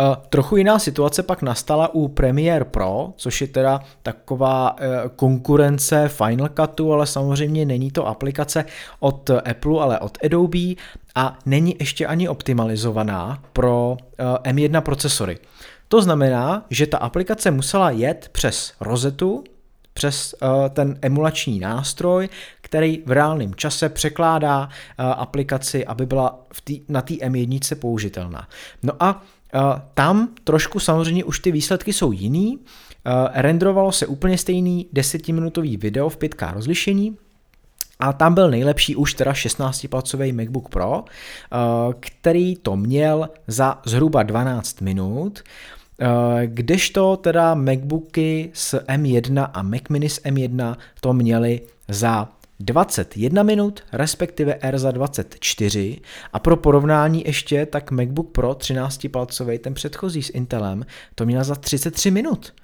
Uh, 0.00 0.16
trochu 0.28 0.56
jiná 0.56 0.78
situace 0.78 1.22
pak 1.22 1.42
nastala 1.42 1.94
u 1.94 2.08
Premiere 2.08 2.64
Pro, 2.64 3.12
což 3.16 3.40
je 3.40 3.46
teda 3.46 3.80
taková 4.02 4.72
uh, 4.72 4.78
konkurence 5.16 6.08
Final 6.08 6.48
Cutu, 6.48 6.92
ale 6.92 7.06
samozřejmě 7.06 7.64
není 7.64 7.90
to 7.90 8.06
aplikace 8.06 8.64
od 9.00 9.30
Apple, 9.30 9.82
ale 9.82 9.98
od 9.98 10.18
Adobe 10.24 10.74
a 11.14 11.38
není 11.46 11.76
ještě 11.78 12.06
ani 12.06 12.28
optimalizovaná 12.28 13.42
pro 13.52 13.96
uh, 14.20 14.52
M1 14.52 14.80
procesory. 14.80 15.38
To 15.88 16.02
znamená, 16.02 16.64
že 16.70 16.86
ta 16.86 16.98
aplikace 16.98 17.50
musela 17.50 17.90
jet 17.90 18.28
přes 18.32 18.72
rozetu, 18.80 19.44
přes 19.94 20.34
uh, 20.42 20.48
ten 20.68 20.98
emulační 21.02 21.60
nástroj, 21.60 22.28
který 22.60 23.02
v 23.06 23.10
reálném 23.10 23.54
čase 23.54 23.88
překládá 23.88 24.64
uh, 24.64 25.04
aplikaci, 25.06 25.86
aby 25.86 26.06
byla 26.06 26.40
v 26.52 26.60
tý, 26.60 26.80
na 26.88 27.02
té 27.02 27.14
M1 27.14 27.76
použitelná. 27.76 28.48
No 28.82 28.92
a 29.00 29.14
uh, 29.14 29.60
tam 29.94 30.28
trošku 30.44 30.80
samozřejmě 30.80 31.24
už 31.24 31.40
ty 31.40 31.52
výsledky 31.52 31.92
jsou 31.92 32.12
jiný. 32.12 32.58
Renderovalo 33.32 33.92
se 33.92 34.06
úplně 34.06 34.38
stejný 34.38 34.86
desetiminutový 34.92 35.76
video 35.76 36.08
v 36.08 36.18
5K 36.18 36.54
rozlišení, 36.54 37.16
a 38.00 38.12
tam 38.12 38.34
byl 38.34 38.50
nejlepší 38.50 38.96
už 38.96 39.14
teda 39.14 39.32
16-palcový 39.32 40.32
MacBook 40.34 40.68
Pro, 40.68 41.04
který 42.00 42.56
to 42.56 42.76
měl 42.76 43.28
za 43.46 43.80
zhruba 43.86 44.22
12 44.22 44.80
minut. 44.80 45.42
Eh, 46.02 46.46
kdežto 46.46 47.16
teda 47.16 47.54
MacBooky 47.54 48.50
s 48.52 48.78
M1 48.86 49.50
a 49.52 49.62
Mac 49.62 49.82
Mini 49.90 50.08
s 50.08 50.22
M1 50.22 50.76
to 51.00 51.12
měli 51.12 51.60
za 51.88 52.28
21 52.60 53.42
minut, 53.42 53.80
respektive 53.92 54.58
R 54.60 54.78
za 54.78 54.90
24 54.90 56.00
a 56.32 56.38
pro 56.38 56.56
porovnání 56.56 57.24
ještě, 57.26 57.66
tak 57.66 57.90
MacBook 57.90 58.32
Pro 58.32 58.52
13-palcový, 58.52 59.58
ten 59.58 59.74
předchozí 59.74 60.22
s 60.22 60.30
Intelem, 60.30 60.86
to 61.14 61.26
měl 61.26 61.44
za 61.44 61.54
33 61.54 62.10
minut. 62.10 62.54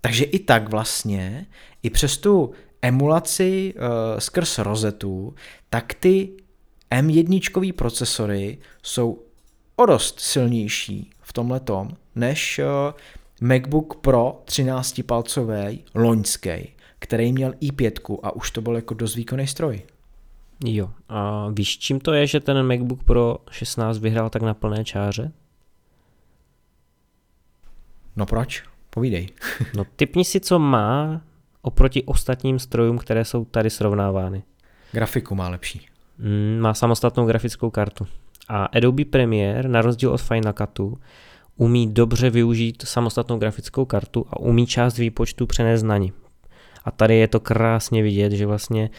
Takže 0.00 0.24
i 0.24 0.38
tak 0.38 0.68
vlastně, 0.68 1.46
i 1.82 1.90
přes 1.90 2.16
tu 2.16 2.50
emulaci 2.82 3.74
uh, 3.76 4.18
skrz 4.18 4.58
rozetu, 4.58 5.34
tak 5.70 5.94
ty 5.94 6.28
M1 6.90 7.72
procesory 7.72 8.58
jsou 8.82 9.22
o 9.76 9.86
dost 9.86 10.20
silnější 10.20 11.11
v 11.32 11.34
tomhle 11.34 11.60
tom, 11.60 11.90
než 12.14 12.58
eh, 12.58 12.64
MacBook 13.40 14.00
Pro 14.00 14.42
13-palcový 14.44 15.80
loňský, 15.94 16.72
který 16.98 17.32
měl 17.32 17.50
i5 17.50 18.18
a 18.22 18.36
už 18.36 18.50
to 18.50 18.60
byl 18.60 18.76
jako 18.76 18.94
dost 18.94 19.14
výkonný 19.16 19.46
stroj. 19.46 19.82
Jo, 20.64 20.90
a 21.08 21.48
víš, 21.48 21.78
čím 21.78 22.00
to 22.00 22.12
je, 22.12 22.26
že 22.26 22.40
ten 22.40 22.62
MacBook 22.62 23.04
Pro 23.04 23.36
16 23.50 23.98
vyhrál 23.98 24.30
tak 24.30 24.42
na 24.42 24.54
plné 24.54 24.84
čáře? 24.84 25.32
No 28.16 28.26
proč? 28.26 28.64
Povídej. 28.90 29.28
no 29.76 29.84
typni 29.96 30.24
si, 30.24 30.40
co 30.40 30.58
má 30.58 31.20
oproti 31.62 32.02
ostatním 32.02 32.58
strojům, 32.58 32.98
které 32.98 33.24
jsou 33.24 33.44
tady 33.44 33.70
srovnávány. 33.70 34.42
Grafiku 34.92 35.34
má 35.34 35.48
lepší. 35.48 35.86
Mm, 36.18 36.58
má 36.60 36.74
samostatnou 36.74 37.26
grafickou 37.26 37.70
kartu. 37.70 38.06
A 38.48 38.64
Adobe 38.64 39.04
Premiere, 39.04 39.68
na 39.68 39.82
rozdíl 39.82 40.10
od 40.10 40.20
Final 40.22 40.52
Cutu, 40.52 40.98
umí 41.56 41.92
dobře 41.92 42.30
využít 42.30 42.82
samostatnou 42.86 43.38
grafickou 43.38 43.84
kartu 43.84 44.26
a 44.30 44.40
umí 44.40 44.66
část 44.66 44.98
výpočtu 44.98 45.46
přenést 45.46 45.82
na 45.82 45.98
ní. 45.98 46.12
A 46.84 46.90
tady 46.90 47.16
je 47.16 47.28
to 47.28 47.40
krásně 47.40 48.02
vidět, 48.02 48.32
že 48.32 48.46
vlastně 48.46 48.90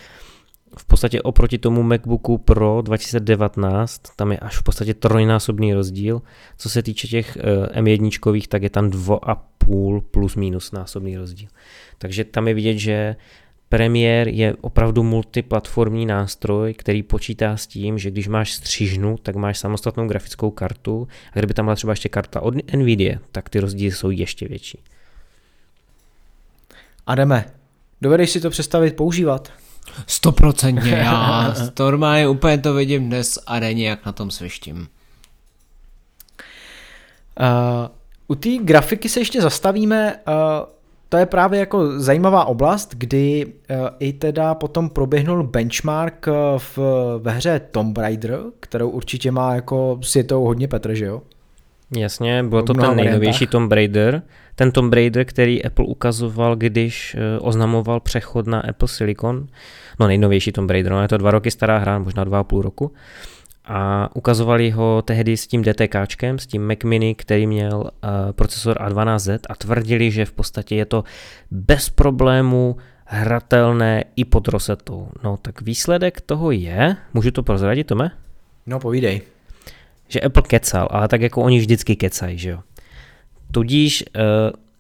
v 0.78 0.86
podstatě 0.86 1.22
oproti 1.22 1.58
tomu 1.58 1.84
MacBooku 1.84 2.38
Pro 2.38 2.82
2019, 2.82 4.02
tam 4.16 4.32
je 4.32 4.38
až 4.38 4.58
v 4.58 4.64
podstatě 4.64 4.94
trojnásobný 4.94 5.74
rozdíl. 5.74 6.22
Co 6.58 6.70
se 6.70 6.84
týče 6.84 7.08
těch 7.08 7.38
eh, 7.38 7.82
M1, 7.82 8.48
tak 8.48 8.64
je 8.64 8.70
tam 8.70 8.90
2,5 8.90 10.02
plus 10.02 10.36
minus 10.36 10.72
násobný 10.72 11.18
rozdíl. 11.18 11.50
Takže 11.98 12.24
tam 12.24 12.48
je 12.48 12.54
vidět, 12.54 12.78
že 12.78 13.16
Premiere 13.74 14.32
je 14.32 14.56
opravdu 14.62 15.04
multiplatformní 15.04 16.06
nástroj, 16.06 16.74
který 16.74 17.04
počítá 17.04 17.58
s 17.58 17.68
tím, 17.68 17.98
že 17.98 18.12
když 18.12 18.28
máš 18.28 18.54
střižnu, 18.54 19.18
tak 19.18 19.36
máš 19.36 19.58
samostatnou 19.58 20.08
grafickou 20.08 20.52
kartu 20.52 21.08
a 21.34 21.40
kdyby 21.40 21.54
tam 21.54 21.66
byla 21.66 21.76
třeba 21.76 21.94
ještě 21.94 22.10
karta 22.10 22.42
od 22.42 22.74
Nvidia, 22.76 23.20
tak 23.32 23.50
ty 23.50 23.60
rozdíly 23.60 23.92
jsou 23.92 24.10
ještě 24.10 24.48
větší. 24.48 24.80
Ademe, 27.08 27.46
dovedeš 28.02 28.30
si 28.30 28.42
to 28.42 28.50
představit 28.50 28.96
používat? 28.96 29.52
Stoprocentně, 30.08 30.92
já 30.92 31.54
normálně 31.80 32.28
úplně 32.28 32.58
to 32.58 32.74
vidím 32.74 33.08
dnes 33.08 33.40
a 33.48 33.60
denně, 33.60 33.90
jak 33.90 34.06
na 34.06 34.12
tom 34.12 34.32
svištím. 34.32 34.78
Uh, 34.78 34.88
u 38.28 38.36
té 38.36 38.50
grafiky 38.58 39.10
se 39.10 39.20
ještě 39.20 39.42
zastavíme. 39.42 40.16
Uh, 40.28 40.74
to 41.14 41.18
je 41.18 41.26
právě 41.26 41.60
jako 41.60 42.00
zajímavá 42.00 42.46
oblast, 42.46 42.96
kdy 42.98 43.46
uh, 43.46 43.76
i 44.00 44.14
teda 44.14 44.56
potom 44.56 44.90
proběhnul 44.90 45.44
benchmark 45.44 46.28
uh, 46.28 46.34
v, 46.58 46.78
ve 47.20 47.32
hře 47.32 47.62
Tomb 47.72 47.98
Raider, 47.98 48.40
kterou 48.60 48.90
určitě 48.90 49.32
má 49.32 49.56
jako 49.56 50.00
světou 50.02 50.44
hodně 50.44 50.68
Petr, 50.68 50.94
že 50.94 51.06
jo? 51.06 51.22
Jasně, 51.98 52.44
bylo 52.44 52.62
to 52.62 52.74
ten 52.74 52.96
nejnovější 52.96 53.48
Tomb 53.48 53.72
Raider. 53.72 54.22
Ten 54.56 54.72
Tomb 54.72 54.94
Raider, 54.94 55.26
který 55.26 55.66
Apple 55.66 55.86
ukazoval, 55.86 56.56
když 56.56 57.16
uh, 57.40 57.48
oznamoval 57.48 58.00
přechod 58.00 58.48
na 58.48 58.60
Apple 58.60 58.88
Silicon. 58.88 59.48
No 60.00 60.08
nejnovější 60.08 60.52
Tomb 60.52 60.70
Raider, 60.70 60.92
no 60.92 61.02
je 61.02 61.08
to 61.08 61.18
dva 61.18 61.32
roky 61.32 61.52
stará 61.52 61.78
hra, 61.78 62.00
možná 62.00 62.24
dva 62.24 62.40
a 62.40 62.44
půl 62.44 62.62
roku. 62.62 62.92
A 63.66 64.10
ukazovali 64.16 64.72
ho 64.72 65.02
tehdy 65.02 65.38
s 65.38 65.48
tím 65.48 65.64
DTKčkem, 65.64 66.40
s 66.40 66.48
tím 66.48 66.68
Mac 66.68 66.84
Mini, 66.84 67.16
který 67.16 67.48
měl 67.48 67.80
uh, 67.80 67.90
procesor 68.32 68.78
A12Z 68.78 69.40
a 69.50 69.56
tvrdili, 69.56 70.12
že 70.12 70.26
v 70.26 70.32
podstatě 70.32 70.76
je 70.76 70.86
to 70.86 71.04
bez 71.52 71.90
problému 71.90 72.78
hratelné 73.06 74.04
i 74.16 74.26
pod 74.26 74.48
rosetou. 74.48 75.10
No 75.24 75.38
tak 75.38 75.62
výsledek 75.62 76.22
toho 76.22 76.52
je, 76.52 76.96
můžu 77.14 77.32
to 77.32 77.44
prozradit, 77.44 77.88
Tome? 77.88 78.12
No 78.66 78.80
povídej. 78.80 79.22
Že 80.08 80.22
Apple 80.22 80.44
kecal, 80.44 80.88
ale 80.92 81.08
tak 81.08 81.22
jako 81.22 81.42
oni 81.42 81.60
vždycky 81.60 81.96
kecají, 81.96 82.38
že 82.38 82.50
jo. 82.50 82.60
Tudíž, 83.52 84.04
uh, 84.16 84.22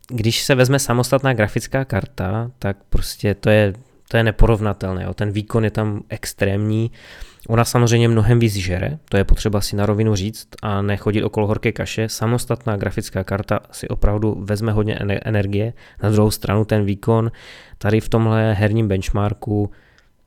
když 0.07 0.43
se 0.43 0.55
vezme 0.55 0.79
samostatná 0.79 1.33
grafická 1.33 1.85
karta, 1.85 2.51
tak 2.59 2.77
prostě 2.89 3.35
to 3.35 3.49
je 3.49 3.73
to 4.13 4.17
je 4.17 4.23
neporovnatelné, 4.23 5.03
jo. 5.03 5.13
ten 5.13 5.31
výkon 5.31 5.63
je 5.63 5.71
tam 5.71 6.03
extrémní, 6.09 6.91
Ona 7.47 7.65
samozřejmě 7.65 8.07
mnohem 8.07 8.39
víc 8.39 8.55
žere, 8.55 8.99
to 9.09 9.17
je 9.17 9.23
potřeba 9.23 9.61
si 9.61 9.75
na 9.75 9.85
rovinu 9.85 10.15
říct 10.15 10.47
a 10.61 10.81
nechodit 10.81 11.23
okolo 11.23 11.47
horké 11.47 11.71
kaše. 11.71 12.09
Samostatná 12.09 12.77
grafická 12.77 13.23
karta 13.23 13.59
si 13.71 13.87
opravdu 13.87 14.37
vezme 14.39 14.71
hodně 14.71 14.95
energie. 15.25 15.73
Na 16.03 16.09
druhou 16.09 16.31
stranu 16.31 16.65
ten 16.65 16.85
výkon 16.85 17.31
tady 17.77 17.99
v 17.99 18.09
tomhle 18.09 18.53
herním 18.53 18.87
benchmarku 18.87 19.71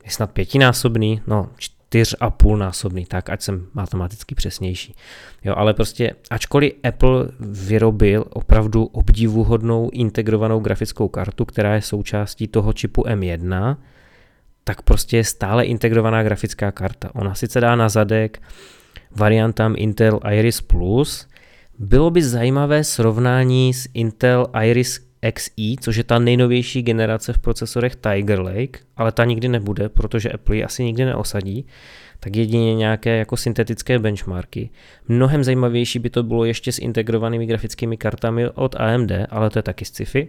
je 0.04 0.10
snad 0.10 0.30
pětinásobný, 0.30 1.20
no 1.26 1.48
čtyř 2.04 2.16
a 2.20 2.30
půl 2.30 2.56
násobný, 2.56 3.06
tak 3.06 3.30
ať 3.30 3.42
jsem 3.42 3.66
matematicky 3.74 4.34
přesnější. 4.34 4.94
Jo, 5.44 5.54
ale 5.56 5.74
prostě, 5.74 6.14
ačkoliv 6.30 6.72
Apple 6.84 7.28
vyrobil 7.40 8.24
opravdu 8.30 8.84
obdivuhodnou 8.84 9.90
integrovanou 9.92 10.60
grafickou 10.60 11.08
kartu, 11.08 11.44
která 11.44 11.74
je 11.74 11.82
součástí 11.82 12.48
toho 12.48 12.72
čipu 12.72 13.02
M1, 13.02 13.76
tak 14.64 14.82
prostě 14.82 15.16
je 15.16 15.24
stále 15.24 15.64
integrovaná 15.64 16.22
grafická 16.22 16.72
karta. 16.72 17.10
Ona 17.14 17.34
sice 17.34 17.60
dá 17.60 17.76
na 17.76 17.88
zadek 17.88 18.42
variantám 19.10 19.74
Intel 19.76 20.20
Iris 20.32 20.60
Plus, 20.60 21.28
bylo 21.78 22.10
by 22.10 22.22
zajímavé 22.22 22.84
srovnání 22.84 23.74
s 23.74 23.88
Intel 23.94 24.46
Iris 24.62 25.05
Xe, 25.32 25.74
což 25.80 25.96
je 25.96 26.04
ta 26.04 26.18
nejnovější 26.18 26.82
generace 26.82 27.32
v 27.32 27.38
procesorech 27.38 27.96
Tiger 27.96 28.40
Lake, 28.40 28.78
ale 28.96 29.12
ta 29.12 29.24
nikdy 29.24 29.48
nebude, 29.48 29.88
protože 29.88 30.30
Apple 30.30 30.56
ji 30.56 30.64
asi 30.64 30.84
nikdy 30.84 31.04
neosadí, 31.04 31.66
tak 32.20 32.36
jedině 32.36 32.74
nějaké 32.74 33.16
jako 33.16 33.36
syntetické 33.36 33.98
benchmarky. 33.98 34.70
Mnohem 35.08 35.44
zajímavější 35.44 35.98
by 35.98 36.10
to 36.10 36.22
bylo 36.22 36.44
ještě 36.44 36.72
s 36.72 36.78
integrovanými 36.78 37.46
grafickými 37.46 37.96
kartami 37.96 38.48
od 38.48 38.74
AMD, 38.74 39.12
ale 39.30 39.50
to 39.50 39.58
je 39.58 39.62
taky 39.62 39.84
sci-fi. 39.84 40.28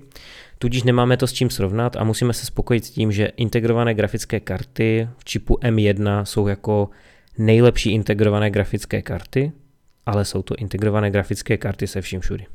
Tudíž 0.59 0.83
nemáme 0.83 1.17
to 1.17 1.27
s 1.27 1.33
čím 1.33 1.49
srovnat 1.49 1.95
a 1.95 2.03
musíme 2.03 2.33
se 2.33 2.45
spokojit 2.45 2.85
s 2.85 2.89
tím, 2.89 3.11
že 3.11 3.25
integrované 3.25 3.93
grafické 3.93 4.39
karty 4.39 5.07
v 5.17 5.25
čipu 5.25 5.53
M1 5.55 6.23
jsou 6.23 6.47
jako 6.47 6.89
nejlepší 7.37 7.91
integrované 7.91 8.49
grafické 8.51 9.01
karty, 9.01 9.51
ale 10.05 10.25
jsou 10.25 10.41
to 10.41 10.55
integrované 10.55 11.11
grafické 11.11 11.57
karty 11.57 11.87
se 11.87 12.01
vším 12.01 12.19
všudy. 12.19 12.45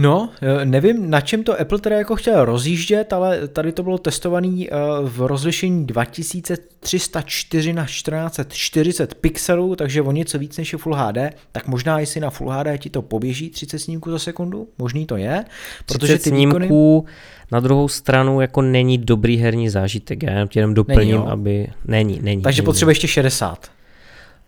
No, 0.00 0.30
eh, 0.42 0.64
nevím, 0.64 1.10
na 1.10 1.20
čem 1.20 1.44
to 1.44 1.60
Apple 1.60 1.78
teda 1.78 1.96
jako 1.96 2.16
chtěl 2.16 2.44
rozjíždět, 2.44 3.12
ale 3.12 3.48
tady 3.48 3.72
to 3.72 3.82
bylo 3.82 3.98
testované 3.98 4.64
eh, 4.64 4.68
v 5.02 5.26
rozlišení 5.26 5.86
2304 5.86 7.72
na 7.72 7.84
1440 7.84 9.14
pixelů, 9.14 9.76
takže 9.76 10.02
o 10.02 10.12
něco 10.12 10.38
víc 10.38 10.56
než 10.56 10.72
je 10.72 10.78
Full 10.78 10.94
HD, 10.94 11.18
tak 11.52 11.66
možná 11.66 11.98
jestli 11.98 12.20
na 12.20 12.30
Full 12.30 12.50
HD 12.50 12.66
ti 12.78 12.90
to 12.90 13.02
poběží 13.02 13.50
30 13.50 13.78
snímků 13.78 14.10
za 14.10 14.18
sekundu, 14.18 14.68
možný 14.78 15.06
to 15.06 15.16
je, 15.16 15.44
protože 15.86 16.18
ty 16.18 16.30
snímků 16.30 16.56
výkony... 16.58 17.14
na 17.52 17.60
druhou 17.60 17.88
stranu 17.88 18.40
jako 18.40 18.62
není 18.62 18.98
dobrý 18.98 19.36
herní 19.36 19.68
zážitek, 19.68 20.22
já 20.22 20.46
jenom 20.54 20.74
doplním, 20.74 21.16
není, 21.16 21.26
aby... 21.26 21.68
Není, 21.84 22.20
není. 22.22 22.42
Takže 22.42 22.62
není. 22.62 22.66
potřebuješ 22.66 22.96
ještě 22.96 23.08
60. 23.08 23.70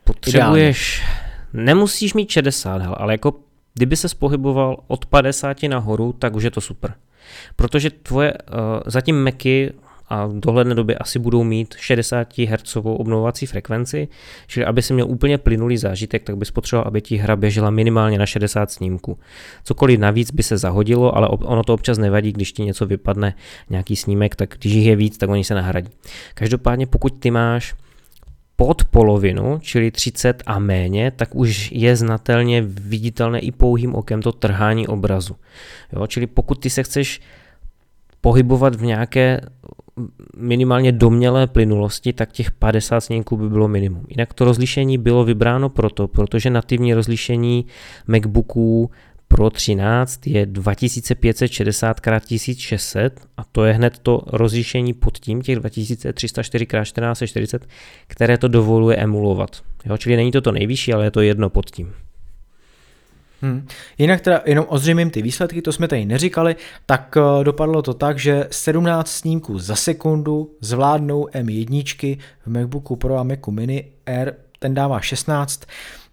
Potřebuješ... 0.05 1.03
Ideálně. 1.03 1.33
Nemusíš 1.67 2.15
mít 2.15 2.31
60, 2.31 2.83
ale 2.97 3.15
jako 3.15 3.35
Kdyby 3.75 3.97
se 3.97 4.09
pohyboval 4.19 4.77
od 4.87 5.07
50 5.07 5.63
nahoru, 5.63 6.13
tak 6.19 6.35
už 6.35 6.43
je 6.43 6.51
to 6.51 6.61
super. 6.61 6.95
Protože 7.57 7.91
tvoje 7.91 8.33
uh, 8.33 8.59
zatím 8.87 9.25
Macy 9.25 9.73
a 10.09 10.27
v 10.27 10.41
dohledné 10.41 10.75
době 10.75 10.95
asi 10.97 11.19
budou 11.19 11.45
mít 11.45 11.75
60 11.79 12.39
Hz 12.39 12.77
obnovovací 12.77 13.47
frekvenci, 13.47 14.09
čili 14.47 14.67
aby 14.67 14.83
si 14.83 14.95
měl 14.95 15.07
úplně 15.07 15.39
plynulý 15.39 15.77
zážitek, 15.77 16.23
tak 16.23 16.37
bys 16.37 16.51
potřeboval, 16.51 16.89
aby 16.89 17.01
ti 17.01 17.17
hra 17.17 17.37
běžela 17.37 17.71
minimálně 17.71 18.19
na 18.19 18.27
60 18.27 18.71
snímků. 18.71 19.19
Cokoliv 19.65 20.01
navíc 20.01 20.31
by 20.31 20.43
se 20.43 20.59
zahodilo, 20.59 21.17
ale 21.17 21.29
ono 21.29 21.63
to 21.63 21.75
občas 21.75 21.99
nevadí, 21.99 22.33
když 22.33 22.53
ti 22.53 22.63
něco 22.63 22.87
vypadne, 22.87 23.35
nějaký 23.71 23.97
snímek, 23.97 24.37
tak 24.37 24.55
když 24.59 24.73
jich 24.73 24.87
je 24.87 24.97
víc, 24.97 25.19
tak 25.19 25.31
oni 25.31 25.45
se 25.45 25.55
nahradí. 25.55 25.91
Každopádně 26.35 26.87
pokud 26.87 27.19
ty 27.19 27.31
máš 27.31 27.75
pod 28.63 28.85
polovinu, 28.85 29.59
čili 29.59 29.91
30 29.91 30.43
a 30.47 30.59
méně, 30.59 31.11
tak 31.11 31.35
už 31.35 31.73
je 31.73 31.97
znatelně 31.97 32.63
viditelné 32.63 33.39
i 33.39 33.51
pouhým 33.51 33.95
okem 33.95 34.23
to 34.23 34.33
trhání 34.33 34.87
obrazu. 34.87 35.37
Jo, 35.93 36.07
čili 36.07 36.27
pokud 36.27 36.55
ty 36.55 36.71
se 36.71 36.83
chceš 36.83 37.21
pohybovat 38.21 38.75
v 38.75 38.83
nějaké 38.83 39.41
minimálně 40.37 40.93
domělé 40.93 41.47
plynulosti, 41.47 42.13
tak 42.13 42.33
těch 42.33 42.51
50 42.51 43.01
snímků 43.01 43.37
by 43.37 43.49
bylo 43.49 43.69
minimum. 43.69 44.07
Jinak 44.09 44.35
to 44.35 44.45
rozlišení 44.45 44.99
bylo 44.99 45.25
vybráno 45.25 45.69
proto, 45.69 46.09
protože 46.09 46.51
nativní 46.51 46.95
rozlišení 46.95 47.67
MacBooků 48.07 48.91
pro 49.33 49.51
13 49.51 50.27
je 50.27 50.47
2560 50.47 52.01
x 52.07 52.27
1600 52.27 53.21
a 53.37 53.45
to 53.45 53.65
je 53.65 53.73
hned 53.73 53.99
to 53.99 54.23
rozlišení 54.27 54.93
pod 54.93 55.19
tím, 55.19 55.43
těch 55.43 55.57
2304 55.57 56.65
x 56.65 56.93
1440, 56.93 57.67
které 58.07 58.39
to 58.39 58.49
dovoluje 58.49 58.97
emulovat. 58.97 59.63
Jo, 59.85 59.97
čili 59.97 60.17
není 60.17 60.31
to 60.33 60.41
to 60.41 60.53
nejvyšší, 60.53 60.93
ale 60.93 61.05
je 61.05 61.11
to 61.11 61.21
jedno 61.21 61.51
pod 61.51 61.71
tím. 61.71 61.93
Hmm. 63.43 63.67
Jinak 63.99 64.21
teda 64.21 64.43
jenom 64.47 64.67
ozřejmím 64.69 65.11
ty 65.11 65.23
výsledky, 65.23 65.63
to 65.63 65.73
jsme 65.73 65.89
tady 65.89 66.05
neříkali, 66.05 66.57
tak 66.87 67.17
uh, 67.17 67.45
dopadlo 67.45 67.83
to 67.83 67.95
tak, 67.95 68.19
že 68.19 68.47
17 68.51 69.11
snímků 69.11 69.59
za 69.59 69.77
sekundu 69.77 70.51
zvládnou 70.61 71.27
M1 71.27 72.19
v 72.47 72.47
MacBooku 72.47 72.97
Pro 72.97 73.19
a 73.19 73.23
Macu 73.23 73.51
Mini 73.51 73.85
Air, 74.07 74.35
ten 74.59 74.75
dává 74.75 75.01
16, 75.01 75.63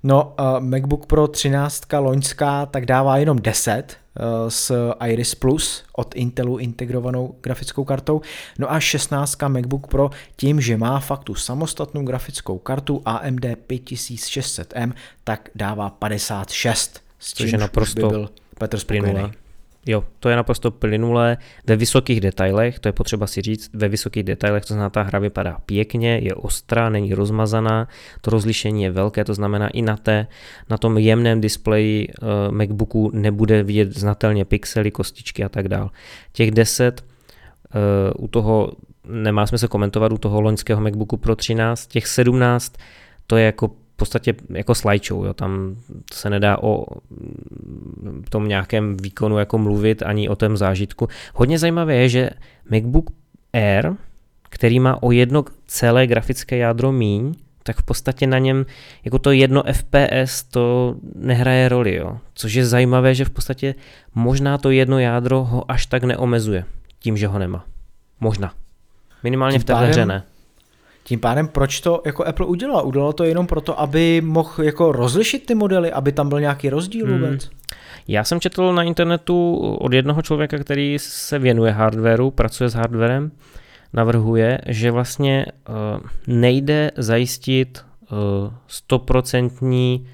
No, 0.03 0.35
uh, 0.39 0.59
MacBook 0.59 1.05
Pro 1.05 1.27
13 1.27 1.83
loňská 1.93 2.65
tak 2.65 2.85
dává 2.85 3.17
jenom 3.17 3.39
10 3.39 3.97
uh, 4.19 4.49
s 4.49 4.93
Iris 5.05 5.35
Plus 5.35 5.83
od 5.95 6.15
Intelu 6.15 6.57
integrovanou 6.57 7.35
grafickou 7.41 7.83
kartou. 7.83 8.21
No 8.59 8.71
a 8.71 8.79
16 8.79 9.37
MacBook 9.47 9.87
Pro 9.87 10.09
tím, 10.35 10.61
že 10.61 10.77
má 10.77 10.99
fakt 10.99 11.23
tu 11.23 11.35
samostatnou 11.35 12.03
grafickou 12.03 12.57
kartu 12.57 13.01
AMD 13.05 13.45
5600M, 13.45 14.93
tak 15.23 15.49
dává 15.55 15.89
56. 15.89 17.01
S 17.19 17.33
tím, 17.33 17.45
Což 17.45 17.51
je 17.51 17.57
naprosto 17.57 18.01
by 18.01 18.07
byl 18.07 18.29
Petr 18.57 18.79
spokojený. 18.79 19.31
Jo, 19.85 20.03
to 20.19 20.29
je 20.29 20.35
naprosto 20.35 20.71
plynulé 20.71 21.37
ve 21.67 21.75
vysokých 21.75 22.21
detailech, 22.21 22.79
to 22.79 22.87
je 22.87 22.91
potřeba 22.93 23.27
si 23.27 23.41
říct, 23.41 23.71
ve 23.73 23.87
vysokých 23.87 24.23
detailech, 24.23 24.65
to 24.65 24.67
znamená, 24.73 24.89
ta 24.89 25.01
hra 25.01 25.19
vypadá 25.19 25.57
pěkně, 25.65 26.19
je 26.23 26.35
ostrá, 26.35 26.89
není 26.89 27.13
rozmazaná, 27.13 27.87
to 28.21 28.31
rozlišení 28.31 28.83
je 28.83 28.91
velké, 28.91 29.23
to 29.23 29.33
znamená 29.33 29.67
i 29.67 29.81
na, 29.81 29.97
té, 29.97 30.27
na 30.69 30.77
tom 30.77 30.97
jemném 30.97 31.41
displeji 31.41 32.07
uh, 32.07 32.27
MacBooku 32.55 33.11
nebude 33.13 33.63
vidět 33.63 33.97
znatelně 33.97 34.45
pixely, 34.45 34.91
kostičky 34.91 35.43
a 35.43 35.49
tak 35.49 35.67
dál. 35.67 35.89
Těch 36.31 36.51
10 36.51 37.05
uh, 38.15 38.23
u 38.23 38.27
toho 38.27 38.71
nemá 39.05 39.47
smysl 39.47 39.67
komentovat 39.67 40.11
u 40.11 40.17
toho 40.17 40.41
loňského 40.41 40.81
MacBooku 40.81 41.17
Pro 41.17 41.35
13, 41.35 41.87
těch 41.87 42.07
17 42.07 42.73
to 43.27 43.37
je 43.37 43.45
jako 43.45 43.71
podstatě 43.99 44.33
jako 44.49 44.75
slideshow, 44.75 45.25
jo, 45.25 45.33
tam 45.33 45.75
se 46.13 46.29
nedá 46.29 46.63
o 46.63 46.85
tom 48.29 48.47
nějakém 48.47 48.97
výkonu 48.97 49.37
jako 49.37 49.57
mluvit 49.57 50.03
ani 50.03 50.29
o 50.29 50.35
tom 50.35 50.57
zážitku. 50.57 51.07
Hodně 51.33 51.59
zajímavé 51.59 51.95
je, 51.95 52.09
že 52.09 52.29
MacBook 52.71 53.09
Air, 53.53 53.91
který 54.49 54.79
má 54.79 55.03
o 55.03 55.11
jedno 55.11 55.45
celé 55.67 56.07
grafické 56.07 56.57
jádro 56.57 56.91
míň, 56.91 57.33
tak 57.63 57.77
v 57.77 57.83
podstatě 57.83 58.27
na 58.27 58.37
něm 58.37 58.65
jako 59.05 59.19
to 59.19 59.31
jedno 59.31 59.63
FPS 59.71 60.43
to 60.43 60.95
nehraje 61.15 61.69
roli, 61.69 61.95
jo. 61.95 62.17
Což 62.33 62.53
je 62.53 62.65
zajímavé, 62.65 63.15
že 63.15 63.25
v 63.25 63.29
podstatě 63.29 63.75
možná 64.15 64.57
to 64.57 64.71
jedno 64.71 64.99
jádro 64.99 65.43
ho 65.43 65.71
až 65.71 65.85
tak 65.85 66.03
neomezuje 66.03 66.65
tím, 66.99 67.17
že 67.17 67.27
ho 67.27 67.39
nemá. 67.39 67.65
Možná. 68.19 68.53
Minimálně 69.23 69.53
tím 69.53 69.61
v 69.61 69.65
té 69.65 69.75
hře 69.75 70.05
ne. 70.05 70.23
Tím 71.03 71.19
pádem, 71.19 71.47
proč 71.47 71.81
to 71.81 72.01
jako 72.05 72.25
Apple 72.25 72.45
udělal? 72.45 72.87
Udělal 72.87 73.13
to 73.13 73.23
jenom 73.23 73.47
proto, 73.47 73.79
aby 73.79 74.21
mohl 74.21 74.63
jako 74.63 74.91
rozlišit 74.91 75.45
ty 75.45 75.55
modely, 75.55 75.91
aby 75.91 76.11
tam 76.11 76.29
byl 76.29 76.39
nějaký 76.39 76.69
rozdíl 76.69 77.05
hmm. 77.05 77.15
vůbec? 77.15 77.49
Já 78.07 78.23
jsem 78.23 78.39
četl 78.39 78.73
na 78.73 78.83
internetu 78.83 79.55
od 79.81 79.93
jednoho 79.93 80.21
člověka, 80.21 80.57
který 80.57 80.97
se 80.99 81.39
věnuje 81.39 81.71
hardwareu, 81.71 82.31
pracuje 82.31 82.69
s 82.69 82.73
hardwarem, 82.73 83.31
navrhuje, 83.93 84.61
že 84.67 84.91
vlastně 84.91 85.45
uh, 85.69 85.75
nejde 86.27 86.91
zajistit 86.97 87.85
stoprocentní 88.67 89.99
uh, 90.01 90.07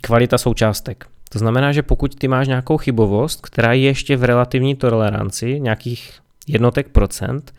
kvalita 0.00 0.38
součástek. 0.38 1.06
To 1.28 1.38
znamená, 1.38 1.72
že 1.72 1.82
pokud 1.82 2.14
ty 2.14 2.28
máš 2.28 2.48
nějakou 2.48 2.76
chybovost, 2.76 3.40
která 3.40 3.72
je 3.72 3.80
ještě 3.80 4.16
v 4.16 4.24
relativní 4.24 4.76
toleranci, 4.76 5.60
nějakých 5.60 6.12
jednotek 6.46 6.88
procent, 6.88 7.54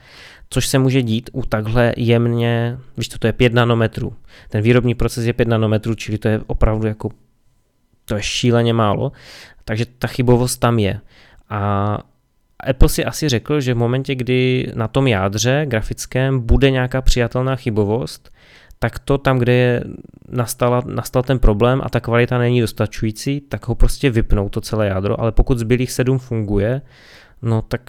což 0.50 0.68
se 0.68 0.80
může 0.80 1.02
dít 1.02 1.30
u 1.34 1.42
takhle 1.42 1.94
jemně, 1.98 2.78
víš 2.98 3.08
to, 3.08 3.18
to 3.18 3.28
je 3.28 3.34
5 3.34 3.54
nanometrů. 3.54 4.16
Ten 4.50 4.62
výrobní 4.62 4.96
proces 4.96 5.26
je 5.26 5.34
5 5.34 5.48
nanometrů, 5.48 5.96
čili 5.96 6.18
to 6.18 6.28
je 6.28 6.42
opravdu 6.48 6.88
jako, 6.88 7.10
to 8.06 8.16
je 8.16 8.22
šíleně 8.24 8.74
málo, 8.74 9.12
takže 9.66 9.86
ta 9.86 10.08
chybovost 10.08 10.58
tam 10.58 10.80
je. 10.80 11.00
A 11.50 11.98
Apple 12.70 12.90
si 12.90 13.06
asi 13.06 13.30
řekl, 13.30 13.62
že 13.62 13.74
v 13.74 13.78
momentě, 13.78 14.16
kdy 14.16 14.72
na 14.76 14.88
tom 14.88 15.08
jádře 15.08 15.66
grafickém 15.66 16.40
bude 16.40 16.72
nějaká 16.72 17.02
přijatelná 17.02 17.56
chybovost, 17.56 18.30
tak 18.80 19.00
to 19.00 19.18
tam, 19.18 19.40
kde 19.40 19.54
je 19.54 19.84
nastala, 20.30 20.82
nastal 20.86 21.24
ten 21.24 21.40
problém 21.40 21.82
a 21.84 21.90
ta 21.90 22.00
kvalita 22.00 22.38
není 22.38 22.62
dostačující, 22.62 23.42
tak 23.42 23.68
ho 23.68 23.76
prostě 23.76 24.10
vypnou 24.10 24.50
to 24.50 24.62
celé 24.62 24.88
jádro, 24.88 25.20
ale 25.20 25.32
pokud 25.32 25.58
zbylých 25.58 25.92
sedm 25.92 26.20
funguje, 26.20 26.82
no 27.42 27.62
tak 27.62 27.82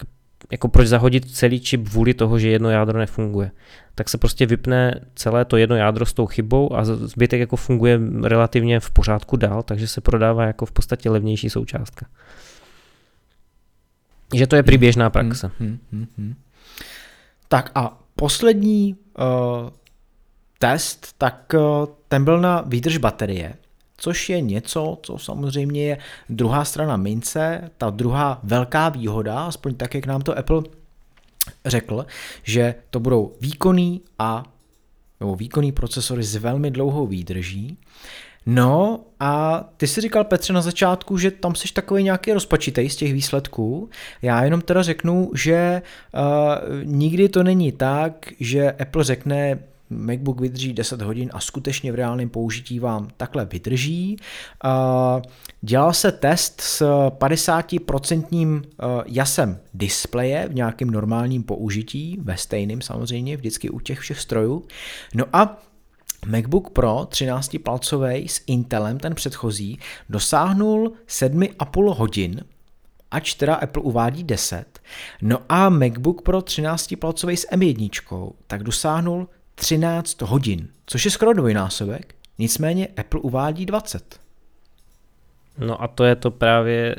jako 0.51 0.67
proč 0.67 0.87
zahodit 0.87 1.31
celý 1.31 1.59
čip 1.59 1.89
kvůli 1.89 2.13
toho, 2.13 2.39
že 2.39 2.49
jedno 2.49 2.69
jádro 2.69 2.99
nefunguje. 2.99 3.51
Tak 3.95 4.09
se 4.09 4.17
prostě 4.17 4.45
vypne 4.45 5.01
celé 5.15 5.45
to 5.45 5.57
jedno 5.57 5.75
jádro 5.75 6.05
s 6.05 6.13
tou 6.13 6.25
chybou 6.25 6.75
a 6.75 6.85
zbytek 6.85 7.39
jako 7.39 7.55
funguje 7.55 7.99
relativně 8.23 8.79
v 8.79 8.91
pořádku 8.91 9.37
dál, 9.37 9.63
takže 9.63 9.87
se 9.87 10.01
prodává 10.01 10.45
jako 10.45 10.65
v 10.65 10.71
podstatě 10.71 11.09
levnější 11.09 11.49
součástka. 11.49 12.05
Že 14.35 14.47
to 14.47 14.55
je 14.55 14.63
průběžná 14.63 15.09
praxe. 15.09 15.51
Hmm, 15.59 15.69
hmm, 15.69 15.79
hmm, 15.91 16.07
hmm. 16.17 16.35
Tak 17.47 17.71
a 17.75 17.97
poslední 18.15 18.95
uh, 19.19 19.69
test, 20.59 21.07
tak 21.17 21.53
uh, 21.53 21.85
ten 22.07 22.23
byl 22.23 22.41
na 22.41 22.63
výdrž 22.67 22.97
baterie, 22.97 23.53
což 23.97 24.29
je 24.29 24.41
něco, 24.41 24.97
co 25.01 25.17
samozřejmě 25.17 25.83
je 25.83 25.97
druhá 26.29 26.65
strana 26.65 26.97
mince, 26.97 27.71
ta 27.77 27.89
druhá 27.89 28.39
velká 28.43 28.89
výhoda, 28.89 29.45
aspoň 29.45 29.75
tak, 29.75 29.95
jak 29.95 30.05
nám 30.05 30.21
to 30.21 30.37
Apple 30.37 30.63
řekl, 31.65 32.05
že 32.43 32.75
to 32.89 32.99
budou 32.99 33.33
výkonný 33.41 34.01
a 34.19 34.43
nebo 35.19 35.35
výkonný 35.35 35.71
procesory 35.71 36.23
s 36.23 36.35
velmi 36.35 36.71
dlouhou 36.71 37.07
výdrží. 37.07 37.77
No 38.45 38.99
a 39.19 39.63
ty 39.77 39.87
si 39.87 40.01
říkal 40.01 40.23
Petře 40.23 40.53
na 40.53 40.61
začátku, 40.61 41.17
že 41.17 41.31
tam 41.31 41.55
jsi 41.55 41.73
takový 41.73 42.03
nějaký 42.03 42.33
rozpačitej 42.33 42.89
z 42.89 42.95
těch 42.95 43.13
výsledků. 43.13 43.89
Já 44.21 44.43
jenom 44.43 44.61
teda 44.61 44.81
řeknu, 44.81 45.31
že 45.35 45.81
uh, 46.13 46.21
nikdy 46.83 47.29
to 47.29 47.43
není 47.43 47.71
tak, 47.71 48.33
že 48.39 48.71
Apple 48.71 49.03
řekne, 49.03 49.59
MacBook 49.89 50.41
vydrží 50.41 50.73
10 50.73 51.01
hodin 51.01 51.29
a 51.33 51.39
skutečně 51.39 51.91
v 51.91 51.95
reálném 51.95 52.29
použití 52.29 52.79
vám 52.79 53.07
takhle 53.17 53.45
vydrží. 53.45 54.17
Dělal 55.61 55.93
se 55.93 56.11
test 56.11 56.61
s 56.61 56.81
50% 57.09 58.61
jasem 59.05 59.59
displeje 59.73 60.47
v 60.49 60.55
nějakém 60.55 60.89
normálním 60.89 61.43
použití, 61.43 62.17
ve 62.21 62.37
stejném 62.37 62.81
samozřejmě, 62.81 63.37
vždycky 63.37 63.69
u 63.69 63.79
těch 63.79 63.99
všech 63.99 64.19
strojů. 64.19 64.63
No 65.13 65.25
a 65.33 65.61
MacBook 66.27 66.69
Pro 66.69 67.05
13 67.09 67.55
palcový 67.63 68.27
s 68.27 68.41
Intelem, 68.47 68.99
ten 68.99 69.15
předchozí, 69.15 69.79
dosáhnul 70.09 70.93
7,5 71.07 71.95
hodin, 71.97 72.41
ač 73.11 73.33
teda 73.33 73.55
Apple 73.55 73.83
uvádí 73.83 74.23
10. 74.23 74.79
No 75.21 75.39
a 75.49 75.69
MacBook 75.69 76.21
Pro 76.21 76.41
13 76.41 76.93
palcový 76.99 77.37
s 77.37 77.47
M1, 77.51 78.31
tak 78.47 78.63
dosáhnul 78.63 79.27
13 79.55 80.21
hodin, 80.21 80.67
což 80.85 81.05
je 81.05 81.11
skoro 81.11 81.33
dvojnásobek, 81.33 82.15
nicméně 82.37 82.87
Apple 82.97 83.19
uvádí 83.19 83.65
20. 83.65 84.19
No 85.57 85.81
a 85.81 85.87
to 85.87 86.03
je 86.03 86.15
to 86.15 86.31
právě, 86.31 86.95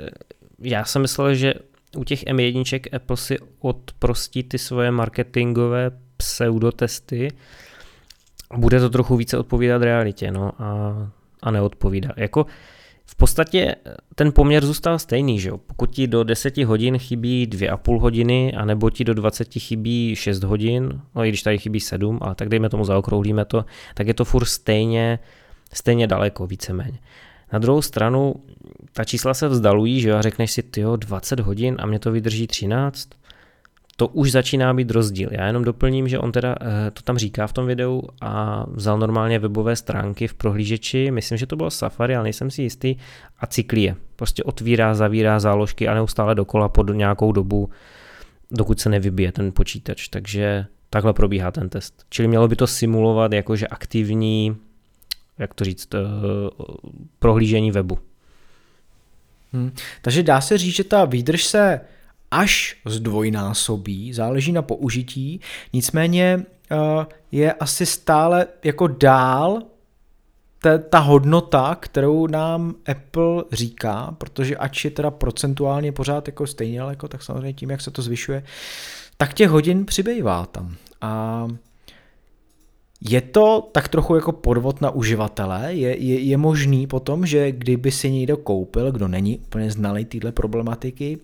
já 0.58 0.84
jsem 0.84 1.02
myslel, 1.02 1.34
že 1.34 1.54
u 1.96 2.04
těch 2.04 2.24
M1 2.24 2.80
Apple 2.96 3.16
si 3.16 3.38
odprostí 3.60 4.42
ty 4.42 4.58
svoje 4.58 4.90
marketingové 4.90 5.90
pseudotesty 6.16 7.32
bude 8.54 8.80
to 8.80 8.90
trochu 8.90 9.16
více 9.16 9.38
odpovídat 9.38 9.82
realitě, 9.82 10.30
no 10.30 10.52
a, 10.62 10.96
a 11.42 11.50
neodpovídá. 11.50 12.10
Jako 12.16 12.46
v 13.06 13.16
podstatě 13.16 13.74
ten 14.14 14.32
poměr 14.32 14.66
zůstal 14.66 14.98
stejný, 14.98 15.40
že 15.40 15.48
jo? 15.48 15.58
Pokud 15.58 15.90
ti 15.90 16.06
do 16.06 16.24
10 16.24 16.58
hodin 16.58 16.98
chybí 16.98 17.46
2,5 17.46 18.00
hodiny, 18.00 18.52
anebo 18.52 18.90
ti 18.90 19.04
do 19.04 19.14
20 19.14 19.48
chybí 19.58 20.16
6 20.16 20.42
hodin, 20.42 21.00
no 21.14 21.24
i 21.24 21.28
když 21.28 21.42
tady 21.42 21.58
chybí 21.58 21.80
7, 21.80 22.18
ale 22.22 22.34
tak 22.34 22.48
dejme 22.48 22.68
tomu 22.68 22.84
zaokrouhlíme 22.84 23.44
to, 23.44 23.64
tak 23.94 24.06
je 24.06 24.14
to 24.14 24.24
furt 24.24 24.44
stejně, 24.44 25.18
stejně 25.72 26.06
daleko, 26.06 26.46
víceméně. 26.46 26.98
Na 27.52 27.58
druhou 27.58 27.82
stranu, 27.82 28.34
ta 28.92 29.04
čísla 29.04 29.34
se 29.34 29.48
vzdalují, 29.48 30.00
že 30.00 30.08
jo, 30.08 30.16
a 30.16 30.22
řekneš 30.22 30.50
si, 30.50 30.62
ty 30.62 30.82
20 30.96 31.40
hodin 31.40 31.76
a 31.78 31.86
mě 31.86 31.98
to 31.98 32.12
vydrží 32.12 32.46
13, 32.46 33.08
to 33.96 34.08
už 34.08 34.32
začíná 34.32 34.74
být 34.74 34.90
rozdíl. 34.90 35.28
Já 35.32 35.46
jenom 35.46 35.64
doplním, 35.64 36.08
že 36.08 36.18
on 36.18 36.32
teda 36.32 36.54
eh, 36.60 36.90
to 36.90 37.02
tam 37.02 37.18
říká 37.18 37.46
v 37.46 37.52
tom 37.52 37.66
videu 37.66 38.02
a 38.20 38.64
vzal 38.70 38.98
normálně 38.98 39.38
webové 39.38 39.76
stránky 39.76 40.28
v 40.28 40.34
prohlížeči, 40.34 41.10
myslím, 41.10 41.38
že 41.38 41.46
to 41.46 41.56
bylo 41.56 41.70
Safari, 41.70 42.14
ale 42.14 42.24
nejsem 42.24 42.50
si 42.50 42.62
jistý, 42.62 42.96
a 43.40 43.46
cyklí 43.46 43.94
Prostě 44.16 44.42
otvírá, 44.42 44.94
zavírá 44.94 45.40
záložky 45.40 45.88
a 45.88 45.94
neustále 45.94 46.34
dokola 46.34 46.68
pod 46.68 46.90
nějakou 46.90 47.32
dobu, 47.32 47.70
dokud 48.50 48.80
se 48.80 48.88
nevybije 48.88 49.32
ten 49.32 49.52
počítač. 49.52 50.08
Takže 50.08 50.66
takhle 50.90 51.12
probíhá 51.12 51.50
ten 51.50 51.68
test. 51.68 52.04
Čili 52.10 52.28
mělo 52.28 52.48
by 52.48 52.56
to 52.56 52.66
simulovat 52.66 53.32
jakože 53.32 53.66
aktivní, 53.66 54.56
jak 55.38 55.54
to 55.54 55.64
říct, 55.64 55.94
eh, 55.94 55.98
prohlížení 57.18 57.70
webu. 57.70 57.98
Hmm. 59.52 59.72
Takže 60.02 60.22
dá 60.22 60.40
se 60.40 60.58
říct, 60.58 60.74
že 60.74 60.84
ta 60.84 61.04
výdrž 61.04 61.44
se 61.44 61.80
až 62.36 62.76
zdvojnásobí, 62.84 64.12
záleží 64.12 64.52
na 64.52 64.62
použití, 64.62 65.40
nicméně 65.72 66.46
uh, 66.70 67.04
je 67.32 67.52
asi 67.52 67.86
stále 67.86 68.46
jako 68.64 68.86
dál 68.86 69.62
ta, 70.62 70.78
ta 70.78 70.98
hodnota, 70.98 71.74
kterou 71.80 72.26
nám 72.26 72.74
Apple 72.90 73.44
říká, 73.52 74.14
protože 74.18 74.56
ač 74.56 74.84
je 74.84 74.90
teda 74.90 75.10
procentuálně 75.10 75.92
pořád 75.92 76.28
jako 76.28 76.46
stejně 76.46 76.78
daleko, 76.78 77.08
tak 77.08 77.22
samozřejmě 77.22 77.52
tím, 77.52 77.70
jak 77.70 77.80
se 77.80 77.90
to 77.90 78.02
zvyšuje, 78.02 78.42
tak 79.16 79.34
těch 79.34 79.50
hodin 79.50 79.86
přibývá 79.86 80.46
tam. 80.46 80.74
A 81.00 81.46
je 83.00 83.20
to 83.20 83.68
tak 83.72 83.88
trochu 83.88 84.14
jako 84.14 84.32
podvod 84.32 84.80
na 84.80 84.90
uživatele. 84.90 85.74
Je, 85.74 86.02
je, 86.02 86.20
je 86.20 86.36
možný 86.36 86.86
potom, 86.86 87.26
že 87.26 87.52
kdyby 87.52 87.90
si 87.90 88.10
někdo 88.10 88.36
koupil, 88.36 88.92
kdo 88.92 89.08
není 89.08 89.38
úplně 89.38 89.70
znalý 89.70 90.04
téhle 90.04 90.32
problematiky, 90.32 91.18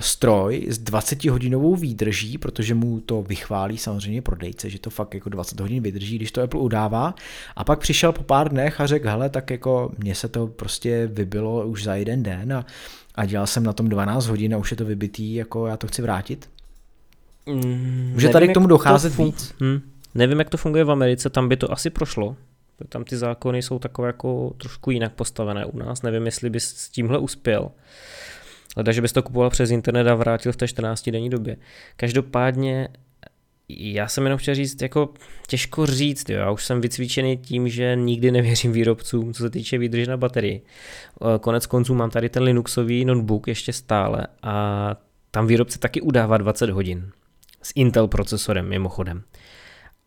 stroj 0.00 0.66
s 0.68 0.78
20 0.78 1.24
hodinovou 1.24 1.76
výdrží, 1.76 2.38
protože 2.38 2.74
mu 2.74 3.00
to 3.00 3.22
vychválí 3.22 3.78
samozřejmě 3.78 4.22
prodejce, 4.22 4.70
že 4.70 4.78
to 4.78 4.90
fakt 4.90 5.14
jako 5.14 5.28
20 5.28 5.60
hodin 5.60 5.82
vydrží, 5.82 6.16
když 6.16 6.32
to 6.32 6.42
Apple 6.42 6.60
udává. 6.60 7.14
A 7.56 7.64
pak 7.64 7.78
přišel 7.78 8.12
po 8.12 8.22
pár 8.22 8.48
dnech 8.48 8.80
a 8.80 8.86
řekl, 8.86 9.08
hele, 9.08 9.28
tak 9.28 9.50
jako 9.50 9.92
mně 9.98 10.14
se 10.14 10.28
to 10.28 10.46
prostě 10.46 11.06
vybilo 11.06 11.66
už 11.66 11.84
za 11.84 11.94
jeden 11.94 12.22
den 12.22 12.52
a, 12.52 12.66
a 13.14 13.26
dělal 13.26 13.46
jsem 13.46 13.62
na 13.62 13.72
tom 13.72 13.88
12 13.88 14.26
hodin 14.26 14.54
a 14.54 14.58
už 14.58 14.70
je 14.70 14.76
to 14.76 14.84
vybitý, 14.84 15.34
jako 15.34 15.66
já 15.66 15.76
to 15.76 15.86
chci 15.86 16.02
vrátit. 16.02 16.48
Mm, 17.46 18.10
Může 18.12 18.28
tady 18.28 18.48
k 18.48 18.54
tomu 18.54 18.66
docházet 18.66 19.16
to 19.16 19.22
fun- 19.22 19.26
víc? 19.26 19.54
Hmm. 19.60 19.80
Nevím, 20.14 20.38
jak 20.38 20.50
to 20.50 20.56
funguje 20.56 20.84
v 20.84 20.90
Americe, 20.90 21.30
tam 21.30 21.48
by 21.48 21.56
to 21.56 21.72
asi 21.72 21.90
prošlo. 21.90 22.36
Tam 22.88 23.04
ty 23.04 23.16
zákony 23.16 23.62
jsou 23.62 23.78
takové 23.78 24.08
jako 24.08 24.54
trošku 24.58 24.90
jinak 24.90 25.12
postavené 25.12 25.66
u 25.66 25.78
nás. 25.78 26.02
Nevím, 26.02 26.26
jestli 26.26 26.50
bys 26.50 26.64
s 26.64 26.88
tímhle 26.88 27.18
uspěl. 27.18 27.70
Leda, 28.76 28.92
že 28.92 29.02
bys 29.02 29.12
to 29.12 29.22
kupoval 29.22 29.50
přes 29.50 29.70
internet 29.70 30.08
a 30.08 30.14
vrátil 30.14 30.52
v 30.52 30.56
té 30.56 30.68
14 30.68 31.08
denní 31.10 31.30
době. 31.30 31.56
Každopádně 31.96 32.88
já 33.68 34.08
jsem 34.08 34.24
jenom 34.24 34.38
chtěl 34.38 34.54
říct, 34.54 34.82
jako 34.82 35.08
těžko 35.48 35.86
říct, 35.86 36.30
jo. 36.30 36.38
já 36.38 36.50
už 36.50 36.64
jsem 36.64 36.80
vycvičený 36.80 37.36
tím, 37.36 37.68
že 37.68 37.96
nikdy 37.96 38.30
nevěřím 38.30 38.72
výrobcům, 38.72 39.34
co 39.34 39.42
se 39.42 39.50
týče 39.50 39.78
výdrže 39.78 40.10
na 40.10 40.16
baterii. 40.16 40.62
Eh, 40.62 41.38
konec 41.38 41.66
konců 41.66 41.94
mám 41.94 42.10
tady 42.10 42.28
ten 42.28 42.42
Linuxový 42.42 43.04
notebook 43.04 43.48
ještě 43.48 43.72
stále 43.72 44.26
a 44.42 44.96
tam 45.30 45.46
výrobce 45.46 45.78
taky 45.78 46.00
udává 46.00 46.36
20 46.36 46.70
hodin. 46.70 47.10
S 47.62 47.72
Intel 47.74 48.08
procesorem 48.08 48.68
mimochodem. 48.68 49.22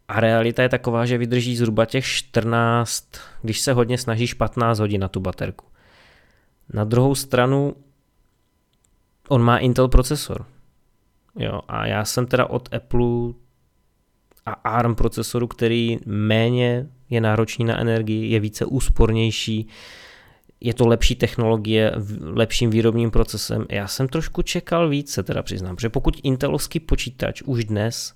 A 0.07 0.19
realita 0.19 0.63
je 0.63 0.69
taková, 0.69 1.05
že 1.05 1.17
vydrží 1.17 1.55
zhruba 1.55 1.85
těch 1.85 2.05
14, 2.05 3.05
když 3.41 3.59
se 3.59 3.73
hodně 3.73 3.97
snažíš 3.97 4.33
15 4.33 4.79
hodin 4.79 5.01
na 5.01 5.07
tu 5.07 5.19
baterku. 5.19 5.65
Na 6.73 6.83
druhou 6.83 7.15
stranu 7.15 7.75
on 9.29 9.41
má 9.41 9.57
Intel 9.57 9.87
procesor. 9.87 10.45
Jo, 11.35 11.61
a 11.67 11.85
já 11.85 12.05
jsem 12.05 12.25
teda 12.25 12.45
od 12.45 12.73
Apple 12.73 13.33
a 14.45 14.51
ARM 14.51 14.95
procesoru, 14.95 15.47
který 15.47 15.97
méně 16.05 16.87
je 17.09 17.21
náročný 17.21 17.65
na 17.65 17.79
energii, 17.79 18.31
je 18.31 18.39
více 18.39 18.65
úspornější, 18.65 19.67
je 20.61 20.73
to 20.73 20.87
lepší 20.87 21.15
technologie, 21.15 21.91
lepším 22.21 22.69
výrobním 22.69 23.11
procesem. 23.11 23.65
Já 23.69 23.87
jsem 23.87 24.07
trošku 24.07 24.41
čekal 24.41 24.89
více, 24.89 25.23
teda 25.23 25.43
přiznám, 25.43 25.75
protože 25.75 25.89
pokud 25.89 26.19
Intelovský 26.23 26.79
počítač 26.79 27.41
už 27.41 27.65
dnes, 27.65 28.13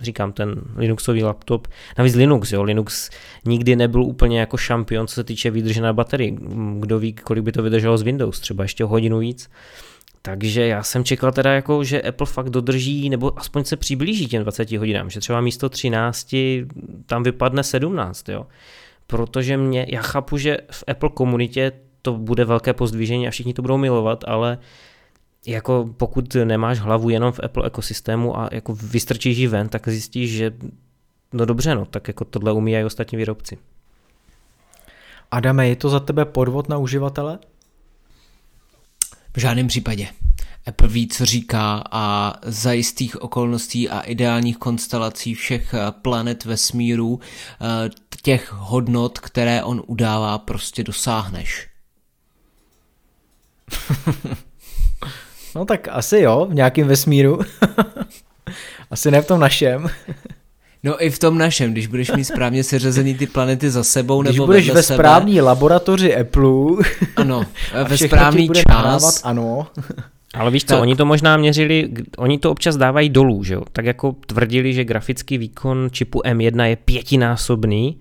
říkám 0.00 0.32
ten 0.32 0.62
Linuxový 0.76 1.22
laptop, 1.22 1.68
navíc 1.98 2.14
Linux, 2.14 2.52
jo, 2.52 2.62
Linux 2.62 3.10
nikdy 3.44 3.76
nebyl 3.76 4.02
úplně 4.02 4.40
jako 4.40 4.56
šampion, 4.56 5.06
co 5.06 5.14
se 5.14 5.24
týče 5.24 5.50
výdrže 5.50 5.80
na 5.80 5.92
baterii. 5.92 6.38
Kdo 6.78 6.98
ví, 6.98 7.12
kolik 7.12 7.44
by 7.44 7.52
to 7.52 7.62
vydrželo 7.62 7.98
z 7.98 8.02
Windows, 8.02 8.40
třeba 8.40 8.64
ještě 8.64 8.84
hodinu 8.84 9.18
víc. 9.18 9.50
Takže 10.26 10.66
já 10.66 10.82
jsem 10.82 11.04
čekal 11.04 11.32
teda 11.32 11.52
jako, 11.52 11.84
že 11.84 12.02
Apple 12.02 12.26
fakt 12.26 12.50
dodrží, 12.50 13.10
nebo 13.10 13.38
aspoň 13.38 13.64
se 13.64 13.76
přiblíží 13.76 14.26
těm 14.26 14.42
20 14.42 14.72
hodinám, 14.72 15.10
že 15.10 15.20
třeba 15.20 15.40
místo 15.40 15.68
13 15.68 16.34
tam 17.06 17.22
vypadne 17.22 17.62
17, 17.62 18.28
jo. 18.28 18.46
Protože 19.06 19.56
mě, 19.56 19.86
já 19.88 20.02
chápu, 20.02 20.38
že 20.38 20.58
v 20.70 20.84
Apple 20.88 21.10
komunitě 21.14 21.72
to 22.02 22.12
bude 22.12 22.44
velké 22.44 22.72
pozdvížení 22.72 23.28
a 23.28 23.30
všichni 23.30 23.54
to 23.54 23.62
budou 23.62 23.76
milovat, 23.76 24.24
ale 24.26 24.58
jako 25.46 25.90
pokud 25.96 26.34
nemáš 26.44 26.78
hlavu 26.78 27.10
jenom 27.10 27.32
v 27.32 27.40
Apple 27.42 27.66
ekosystému 27.66 28.38
a 28.38 28.48
jako 28.52 28.74
vystrčíš 28.74 29.38
ji 29.38 29.46
ven, 29.46 29.68
tak 29.68 29.88
zjistíš, 29.88 30.30
že 30.30 30.52
no 31.32 31.44
dobře, 31.44 31.74
no, 31.74 31.84
tak 31.84 32.08
jako 32.08 32.24
tohle 32.24 32.52
umí 32.52 32.72
i 32.72 32.84
ostatní 32.84 33.18
výrobci. 33.18 33.58
Adame, 35.30 35.68
je 35.68 35.76
to 35.76 35.88
za 35.88 36.00
tebe 36.00 36.24
podvod 36.24 36.68
na 36.68 36.78
uživatele? 36.78 37.38
V 39.36 39.40
žádném 39.40 39.68
případě. 39.68 40.08
Apple 40.66 40.88
ví, 40.88 41.08
co 41.08 41.24
říká 41.24 41.84
a 41.90 42.34
za 42.42 42.72
jistých 42.72 43.22
okolností 43.22 43.88
a 43.88 44.00
ideálních 44.00 44.56
konstelací 44.56 45.34
všech 45.34 45.74
eh, 45.74 45.92
planet 46.02 46.44
vesmíru 46.44 47.20
eh, 47.20 47.90
těch 48.22 48.52
hodnot, 48.52 49.18
které 49.18 49.62
on 49.64 49.82
udává, 49.86 50.38
prostě 50.38 50.84
dosáhneš. 50.84 51.68
no 55.54 55.64
tak 55.64 55.88
asi 55.88 56.18
jo, 56.18 56.46
v 56.50 56.54
nějakém 56.54 56.88
vesmíru. 56.88 57.40
asi 58.90 59.10
ne 59.10 59.22
v 59.22 59.26
tom 59.26 59.40
našem. 59.40 59.90
No 60.84 61.04
i 61.04 61.10
v 61.10 61.18
tom 61.18 61.38
našem, 61.38 61.72
když 61.72 61.86
budeš 61.86 62.10
mít 62.10 62.24
správně 62.24 62.64
seřazený 62.64 63.14
ty 63.14 63.26
planety 63.26 63.70
za 63.70 63.84
sebou 63.84 64.22
když 64.22 64.36
nebo 64.36 64.46
budeš 64.46 64.70
ve 64.70 64.82
sebe. 64.82 64.96
správní 64.96 65.40
laboratoři 65.40 66.16
Apple. 66.16 66.84
Ano, 67.16 67.46
ve 67.88 67.98
správný 67.98 68.48
čas. 68.48 68.62
Nahrávat, 68.68 69.14
ano. 69.24 69.66
Ale 70.34 70.50
víš 70.50 70.64
co, 70.64 70.74
tak. 70.74 70.82
oni 70.82 70.96
to 70.96 71.06
možná 71.06 71.36
měřili, 71.36 71.88
oni 72.18 72.38
to 72.38 72.50
občas 72.50 72.76
dávají 72.76 73.08
dolů, 73.08 73.44
že 73.44 73.54
jo? 73.54 73.62
Tak 73.72 73.84
jako 73.84 74.16
tvrdili, 74.26 74.74
že 74.74 74.84
grafický 74.84 75.38
výkon 75.38 75.88
čipu 75.90 76.20
M1 76.20 76.64
je 76.64 76.76
pětinásobný, 76.76 77.96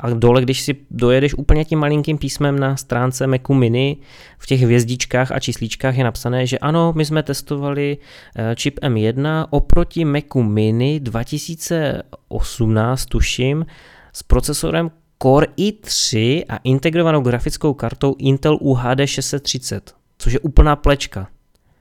a 0.00 0.10
dole, 0.10 0.42
když 0.42 0.60
si 0.60 0.76
dojedeš 0.90 1.34
úplně 1.34 1.64
tím 1.64 1.78
malinkým 1.78 2.18
písmem 2.18 2.58
na 2.58 2.76
stránce 2.76 3.26
Macu 3.26 3.54
Mini, 3.54 3.96
v 4.38 4.46
těch 4.46 4.60
hvězdičkách 4.60 5.32
a 5.32 5.38
čísličkách 5.38 5.96
je 5.96 6.04
napsané, 6.04 6.46
že 6.46 6.58
ano, 6.58 6.92
my 6.96 7.04
jsme 7.04 7.22
testovali 7.22 7.98
eh, 8.36 8.56
čip 8.56 8.78
M1 8.82 9.46
oproti 9.50 10.04
Macu 10.04 10.42
Mini 10.42 11.00
2018, 11.00 13.06
tuším, 13.06 13.66
s 14.12 14.22
procesorem 14.22 14.90
Core 15.22 15.46
i3 15.58 16.42
a 16.48 16.56
integrovanou 16.56 17.20
grafickou 17.20 17.74
kartou 17.74 18.14
Intel 18.18 18.58
UHD 18.60 19.00
630, 19.04 19.94
což 20.18 20.32
je 20.32 20.40
úplná 20.40 20.76
plečka 20.76 21.28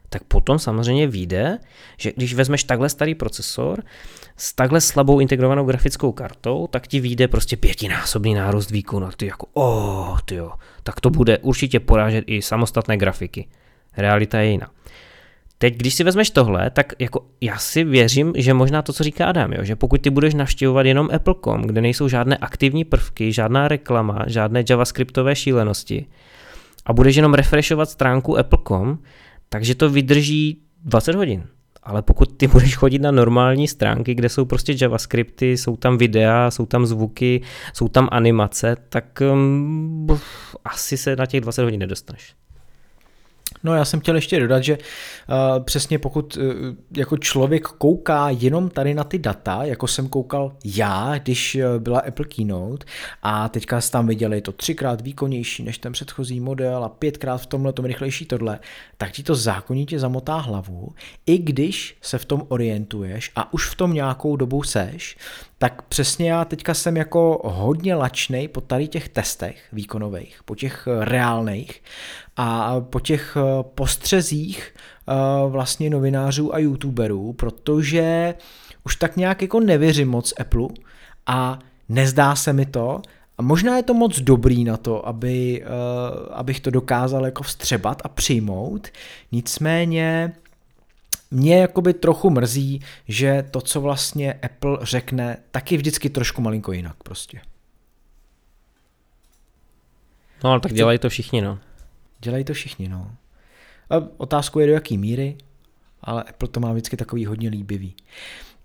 tak 0.09 0.23
potom 0.23 0.59
samozřejmě 0.59 1.07
vyjde, 1.07 1.59
že 1.97 2.11
když 2.15 2.33
vezmeš 2.33 2.63
takhle 2.63 2.89
starý 2.89 3.15
procesor 3.15 3.83
s 4.37 4.53
takhle 4.53 4.81
slabou 4.81 5.19
integrovanou 5.19 5.65
grafickou 5.65 6.11
kartou, 6.11 6.67
tak 6.67 6.87
ti 6.87 6.99
vyjde 6.99 7.27
prostě 7.27 7.57
pětinásobný 7.57 8.33
nárůst 8.33 8.71
výkonu. 8.71 9.07
A 9.07 9.11
ty 9.17 9.25
jako, 9.25 9.47
oh, 9.53 10.19
ty 10.25 10.35
jo, 10.35 10.51
tak 10.83 10.99
to 10.99 11.09
bude 11.09 11.37
určitě 11.37 11.79
porážet 11.79 12.23
i 12.27 12.41
samostatné 12.41 12.97
grafiky. 12.97 13.47
Realita 13.97 14.39
je 14.39 14.51
jiná. 14.51 14.67
Teď, 15.57 15.77
když 15.77 15.93
si 15.93 16.03
vezmeš 16.03 16.29
tohle, 16.29 16.69
tak 16.69 16.93
jako 16.99 17.25
já 17.41 17.57
si 17.57 17.83
věřím, 17.83 18.33
že 18.37 18.53
možná 18.53 18.81
to, 18.81 18.93
co 18.93 19.03
říká 19.03 19.25
Adam, 19.25 19.53
jo, 19.53 19.63
že 19.63 19.75
pokud 19.75 20.01
ty 20.01 20.09
budeš 20.09 20.33
navštěvovat 20.33 20.85
jenom 20.85 21.09
Apple.com, 21.13 21.61
kde 21.61 21.81
nejsou 21.81 22.07
žádné 22.07 22.37
aktivní 22.37 22.83
prvky, 22.83 23.31
žádná 23.31 23.67
reklama, 23.67 24.23
žádné 24.27 24.63
javascriptové 24.69 25.35
šílenosti 25.35 26.05
a 26.85 26.93
budeš 26.93 27.15
jenom 27.15 27.33
refreshovat 27.33 27.89
stránku 27.89 28.37
Apple.com, 28.37 28.97
takže 29.49 29.75
to 29.75 29.89
vydrží 29.89 30.61
20 30.83 31.15
hodin. 31.15 31.43
Ale 31.83 32.01
pokud 32.01 32.37
ty 32.37 32.47
budeš 32.47 32.75
chodit 32.75 32.99
na 32.99 33.11
normální 33.11 33.67
stránky, 33.67 34.15
kde 34.15 34.29
jsou 34.29 34.45
prostě 34.45 34.75
javascripty, 34.81 35.57
jsou 35.57 35.77
tam 35.77 35.97
videa, 35.97 36.51
jsou 36.51 36.65
tam 36.65 36.85
zvuky, 36.85 37.41
jsou 37.73 37.87
tam 37.87 38.09
animace, 38.11 38.77
tak 38.89 39.21
um, 39.33 40.07
asi 40.65 40.97
se 40.97 41.15
na 41.15 41.25
těch 41.25 41.41
20 41.41 41.63
hodin 41.63 41.79
nedostaneš. 41.79 42.35
No 43.65 43.75
já 43.75 43.85
jsem 43.85 43.99
chtěl 43.99 44.15
ještě 44.15 44.39
dodat, 44.39 44.63
že 44.63 44.77
uh, 44.77 45.63
přesně 45.63 45.99
pokud 45.99 46.37
uh, 46.37 46.43
jako 46.97 47.17
člověk 47.17 47.63
kouká 47.63 48.29
jenom 48.29 48.69
tady 48.69 48.93
na 48.93 49.03
ty 49.03 49.19
data, 49.19 49.63
jako 49.63 49.87
jsem 49.87 50.07
koukal 50.07 50.55
já, 50.65 51.17
když 51.17 51.55
uh, 51.55 51.79
byla 51.79 51.99
Apple 51.99 52.25
Keynote 52.25 52.85
a 53.23 53.49
teďka 53.49 53.81
jste 53.81 53.91
tam 53.91 54.07
viděli 54.07 54.41
to 54.41 54.51
třikrát 54.51 55.01
výkonnější 55.01 55.63
než 55.63 55.77
ten 55.77 55.91
předchozí 55.91 56.39
model 56.39 56.83
a 56.83 56.89
pětkrát 56.89 57.41
v 57.41 57.45
tomhle 57.45 57.73
tom 57.73 57.85
rychlejší 57.85 58.25
tohle, 58.25 58.59
tak 58.97 59.11
ti 59.11 59.23
to 59.23 59.35
zákonitě 59.35 59.99
zamotá 59.99 60.37
hlavu, 60.37 60.93
i 61.25 61.37
když 61.37 61.97
se 62.01 62.17
v 62.17 62.25
tom 62.25 62.45
orientuješ 62.47 63.31
a 63.35 63.53
už 63.53 63.69
v 63.69 63.75
tom 63.75 63.93
nějakou 63.93 64.35
dobu 64.35 64.63
seš, 64.63 65.17
tak 65.57 65.81
přesně 65.81 66.31
já 66.31 66.45
teďka 66.45 66.73
jsem 66.73 66.97
jako 66.97 67.41
hodně 67.45 67.95
lačnej 67.95 68.47
po 68.47 68.61
tady 68.61 68.87
těch 68.87 69.09
testech 69.09 69.63
výkonových, 69.71 70.39
po 70.45 70.55
těch 70.55 70.87
reálných 70.99 71.81
a 72.37 72.81
po 72.81 72.99
těch 72.99 73.37
eh, 73.37 73.63
postřezích 73.75 74.73
eh, 74.75 75.13
vlastně 75.49 75.89
novinářů 75.89 76.55
a 76.55 76.59
youtuberů, 76.59 77.33
protože 77.33 78.33
už 78.83 78.95
tak 78.95 79.17
nějak 79.17 79.41
jako 79.41 79.59
nevěřím 79.59 80.07
moc 80.07 80.33
Apple 80.39 80.67
a 81.25 81.59
nezdá 81.89 82.35
se 82.35 82.53
mi 82.53 82.65
to, 82.65 83.01
a 83.37 83.41
možná 83.41 83.77
je 83.77 83.83
to 83.83 83.93
moc 83.93 84.19
dobrý 84.19 84.63
na 84.63 84.77
to, 84.77 85.07
aby, 85.07 85.63
uh, 85.63 86.33
abych 86.33 86.59
to 86.59 86.69
dokázal 86.69 87.25
jako 87.25 87.43
vstřebat 87.43 88.01
a 88.05 88.07
přijmout, 88.07 88.87
nicméně 89.31 90.33
mě 91.31 91.57
jakoby 91.57 91.93
trochu 91.93 92.29
mrzí, 92.29 92.81
že 93.07 93.45
to, 93.51 93.61
co 93.61 93.81
vlastně 93.81 94.33
Apple 94.33 94.77
řekne, 94.81 95.37
taky 95.51 95.77
vždycky 95.77 96.09
trošku 96.09 96.41
malinko 96.41 96.71
jinak 96.71 96.95
prostě. 97.03 97.41
No 100.43 100.51
ale 100.51 100.59
tak 100.59 100.73
dělají 100.73 100.99
to 100.99 101.09
všichni, 101.09 101.41
no. 101.41 101.59
Dělají 102.25 102.43
to 102.43 102.53
všichni, 102.53 102.89
no. 102.89 103.11
A 103.89 103.95
otázku 104.17 104.59
je 104.59 104.67
do 104.67 104.73
jaký 104.73 104.97
míry, 104.97 105.37
ale 106.01 106.23
Apple 106.23 106.47
to 106.47 106.59
má 106.59 106.71
vždycky 106.71 106.97
takový 106.97 107.25
hodně 107.25 107.49
líbivý. 107.49 107.95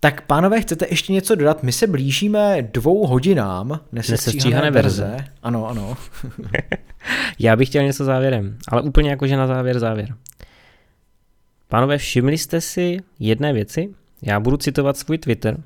Tak 0.01 0.27
pánové, 0.27 0.61
chcete 0.61 0.87
ještě 0.91 1.13
něco 1.13 1.35
dodat? 1.35 1.63
My 1.63 1.73
se 1.73 1.87
blížíme 1.87 2.63
dvou 2.63 3.07
hodinám 3.07 3.81
nesestříhané 3.93 4.71
verze. 4.71 5.05
verze. 5.05 5.25
Ano, 5.43 5.69
ano. 5.69 5.97
Já 7.39 7.57
bych 7.57 7.69
chtěl 7.69 7.83
něco 7.83 8.05
závěrem, 8.05 8.59
ale 8.69 8.83
úplně 8.83 9.11
jakože 9.11 9.37
na 9.37 9.47
závěr 9.47 9.79
závěr. 9.79 10.15
Pánové, 11.69 11.99
všimli 11.99 12.39
jste 12.39 12.61
si 12.61 12.99
jedné 13.19 13.53
věci? 13.53 13.95
Já 14.23 14.41
budu 14.41 14.57
citovat 14.57 14.97
svůj 14.97 15.19
Twitter, 15.19 15.63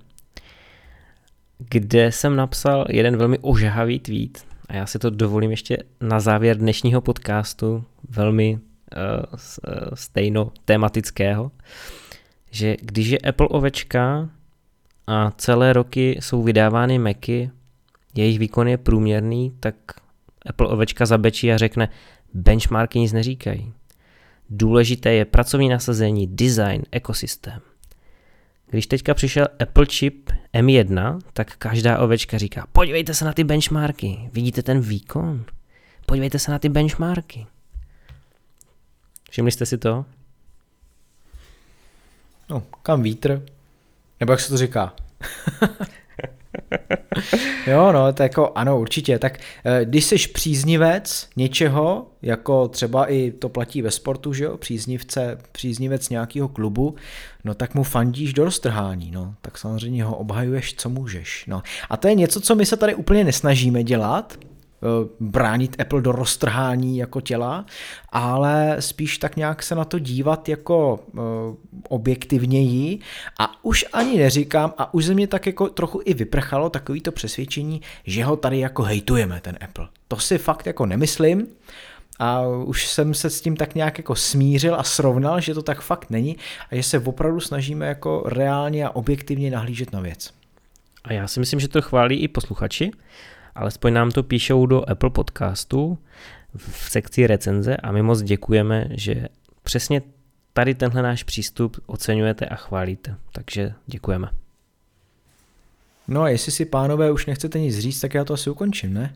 kde 1.59 2.13
jsem 2.13 2.37
napsal 2.37 2.87
jeden 2.89 3.17
velmi 3.17 3.39
ožahavý 3.39 4.01
tweet 4.01 4.54
a 4.69 4.77
já 4.77 4.87
si 4.87 4.99
to 4.99 5.11
dovolím 5.11 5.51
ještě 5.51 5.79
na 6.01 6.21
závěr 6.21 6.59
dnešního 6.59 7.01
podcastu, 7.01 7.85
velmi 8.09 8.55
uh, 8.55 8.61
stejno 9.95 10.53
tematického, 10.65 11.51
že 12.51 12.77
když 12.81 13.09
je 13.09 13.19
Apple 13.19 13.49
ovečka 13.49 14.29
a 15.07 15.31
celé 15.31 15.73
roky 15.73 16.19
jsou 16.21 16.43
vydávány 16.43 16.99
Macy, 16.99 17.51
jejich 18.15 18.39
výkon 18.39 18.69
je 18.69 18.79
průměrný, 18.79 19.57
tak 19.61 19.75
Apple 20.47 20.69
ovečka 20.69 21.07
zabečí 21.07 21.53
a 21.53 21.59
řekne, 21.59 21.89
benchmarky 22.35 22.99
nic 22.99 23.13
neříkají. 23.13 23.73
Důležité 24.51 25.13
je 25.13 25.25
pracovní 25.25 25.69
nasazení, 25.69 26.27
design, 26.27 26.83
ekosystém. 26.91 27.61
Když 28.71 28.87
teďka 28.87 29.15
přišel 29.15 29.49
Apple 29.61 29.87
chip 29.87 30.31
M1, 30.55 31.19
tak 31.33 31.57
každá 31.57 31.99
ovečka 31.99 32.39
říká, 32.39 32.67
podívejte 32.73 33.15
se 33.15 33.25
na 33.25 33.33
ty 33.33 33.45
benchmarky, 33.45 34.31
vidíte 34.33 34.63
ten 34.63 34.81
výkon? 34.81 35.45
Podívejte 36.07 36.39
se 36.39 36.51
na 36.51 36.59
ty 36.59 36.69
benchmarky. 36.69 37.47
Všimli 39.31 39.53
jste 39.53 39.67
si 39.67 39.79
to? 39.79 40.05
No, 42.49 42.63
kam 42.83 43.03
vítr? 43.03 43.43
Nebo 44.21 44.33
jak 44.33 44.41
se 44.41 44.49
to 44.49 44.57
říká? 44.57 44.93
jo, 47.67 47.93
no, 47.93 48.13
tak 48.13 48.25
jako 48.25 48.53
ano, 48.55 48.81
určitě. 48.81 49.19
Tak 49.19 49.39
eh, 49.65 49.85
když 49.85 50.05
jsi 50.05 50.17
příznivec 50.17 51.29
něčeho, 51.37 52.07
jako 52.23 52.69
třeba 52.69 53.13
i 53.13 53.31
to 53.31 53.49
platí 53.49 53.83
ve 53.83 53.91
sportu, 53.91 54.33
že 54.33 54.45
jo, 54.45 54.57
příznivce, 54.57 55.39
příznivec 55.53 56.09
nějakého 56.09 56.49
klubu, 56.49 56.95
no 57.45 57.55
tak 57.55 57.75
mu 57.75 57.83
fandíš 57.83 58.33
do 58.33 58.45
roztrhání, 58.45 59.11
no, 59.11 59.35
tak 59.41 59.59
samozřejmě 59.59 60.05
ho 60.05 60.17
obhajuješ, 60.17 60.75
co 60.75 60.89
můžeš, 60.89 61.45
no. 61.47 61.63
A 61.91 61.97
to 61.97 62.09
je 62.09 62.15
něco, 62.15 62.41
co 62.41 62.55
my 62.55 62.67
se 62.67 62.77
tady 62.77 62.95
úplně 62.95 63.25
nesnažíme 63.25 63.85
dělat, 63.85 64.39
bránit 65.21 65.81
Apple 65.81 66.03
do 66.03 66.13
roztrhání 66.13 66.99
jako 66.99 67.21
těla, 67.21 67.65
ale 68.13 68.77
spíš 68.81 69.19
tak 69.19 69.37
nějak 69.37 69.63
se 69.63 69.75
na 69.75 69.85
to 69.85 69.99
dívat 69.99 70.49
jako 70.49 71.01
uh, 71.13 71.21
objektivněji 71.89 72.99
a 73.39 73.65
už 73.65 73.85
ani 73.93 74.19
neříkám 74.19 74.75
a 74.79 74.95
už 74.95 75.05
ze 75.05 75.15
mě 75.15 75.27
tak 75.27 75.47
jako 75.47 75.69
trochu 75.69 76.01
i 76.05 76.15
vyprchalo 76.15 76.71
takový 76.71 77.01
to 77.01 77.13
přesvědčení, 77.13 77.81
že 78.05 78.25
ho 78.25 78.37
tady 78.37 78.59
jako 78.59 78.83
hejtujeme 78.83 79.41
ten 79.41 79.59
Apple. 79.61 79.89
To 80.09 80.17
si 80.17 80.39
fakt 80.39 80.67
jako 80.67 80.87
nemyslím, 80.87 81.47
a 82.19 82.41
už 82.47 82.87
jsem 82.87 83.15
se 83.15 83.31
s 83.31 83.41
tím 83.41 83.57
tak 83.57 83.75
nějak 83.75 83.99
jako 83.99 84.15
smířil 84.15 84.75
a 84.75 84.83
srovnal, 84.83 85.41
že 85.41 85.55
to 85.55 85.63
tak 85.63 85.81
fakt 85.81 86.11
není 86.11 86.37
a 86.71 86.77
že 86.77 86.83
se 86.83 86.99
opravdu 86.99 87.41
snažíme 87.41 87.87
jako 87.87 88.23
reálně 88.27 88.87
a 88.87 88.91
objektivně 88.91 89.51
nahlížet 89.51 89.93
na 89.93 90.01
věc. 90.01 90.33
A 91.05 91.13
já 91.13 91.29
si 91.29 91.41
myslím, 91.41 91.61
že 91.61 91.69
to 91.69 91.83
chválí 91.83 92.17
i 92.21 92.29
posluchači, 92.29 92.91
alespoň 93.55 93.93
nám 93.93 94.11
to 94.11 94.23
píšou 94.23 94.67
do 94.67 94.91
Apple 94.91 95.11
podcastu 95.11 95.99
v 96.57 96.91
sekci 96.91 97.27
recenze 97.27 97.77
a 97.77 97.93
my 97.93 98.03
moc 98.03 98.23
děkujeme, 98.23 98.89
že 98.91 99.29
přesně 99.63 100.03
tady 100.53 100.75
tenhle 100.75 101.03
náš 101.03 101.23
přístup 101.23 101.83
oceňujete 101.87 102.47
a 102.47 102.57
chválíte. 102.57 103.17
Takže 103.33 103.75
děkujeme. 103.87 104.29
No 106.09 106.23
a 106.23 106.29
jestli 106.29 106.53
si 106.53 106.65
pánové 106.65 107.11
už 107.11 107.27
nechcete 107.27 107.59
nic 107.59 107.79
říct, 107.79 108.01
tak 108.01 108.15
já 108.15 108.25
to 108.25 108.35
asi 108.35 108.51
ukončím, 108.51 108.95
ne? 108.95 109.15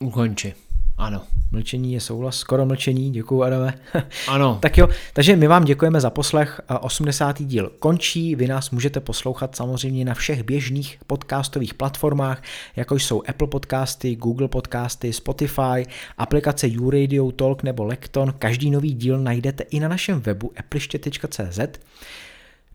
Ukonči. 0.00 0.54
Ano. 0.98 1.22
Mlčení 1.52 1.92
je 1.92 2.00
souhlas, 2.00 2.36
skoro 2.36 2.66
mlčení, 2.66 3.10
děkuju 3.10 3.42
Adame. 3.42 3.74
Ano. 4.28 4.58
tak 4.62 4.78
jo, 4.78 4.88
takže 5.12 5.36
my 5.36 5.46
vám 5.46 5.64
děkujeme 5.64 6.00
za 6.00 6.10
poslech. 6.10 6.60
80. 6.80 7.42
díl 7.42 7.72
končí, 7.78 8.34
vy 8.34 8.46
nás 8.48 8.70
můžete 8.70 9.00
poslouchat 9.00 9.56
samozřejmě 9.56 10.04
na 10.04 10.14
všech 10.14 10.42
běžných 10.42 10.98
podcastových 11.06 11.74
platformách, 11.74 12.42
jako 12.76 12.94
jsou 12.94 13.22
Apple 13.28 13.46
podcasty, 13.46 14.16
Google 14.16 14.48
podcasty, 14.48 15.12
Spotify, 15.12 15.86
aplikace 16.18 16.68
YouRadio, 16.68 17.30
Talk 17.30 17.62
nebo 17.62 17.84
Lekton. 17.84 18.34
Každý 18.38 18.70
nový 18.70 18.94
díl 18.94 19.18
najdete 19.18 19.62
i 19.62 19.80
na 19.80 19.88
našem 19.88 20.20
webu 20.20 20.52
appliště.cz. 20.56 21.58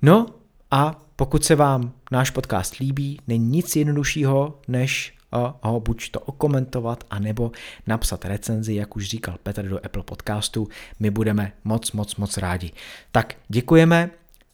No 0.01 0.25
a 0.71 1.01
pokud 1.15 1.45
se 1.45 1.55
vám 1.55 1.91
náš 2.11 2.29
podcast 2.29 2.75
líbí, 2.75 3.19
není 3.27 3.47
nic 3.47 3.75
jednoduššího, 3.75 4.59
než 4.67 5.13
ho 5.61 5.79
buď 5.79 6.11
to 6.11 6.19
okomentovat, 6.19 7.03
anebo 7.09 7.51
napsat 7.87 8.25
recenzi, 8.25 8.75
jak 8.75 8.95
už 8.95 9.07
říkal 9.07 9.35
Petr 9.43 9.69
do 9.69 9.85
Apple 9.85 10.03
podcastu. 10.03 10.67
My 10.99 11.09
budeme 11.09 11.51
moc, 11.63 11.91
moc, 11.91 12.15
moc 12.15 12.37
rádi. 12.37 12.71
Tak 13.11 13.35
děkujeme, 13.47 14.09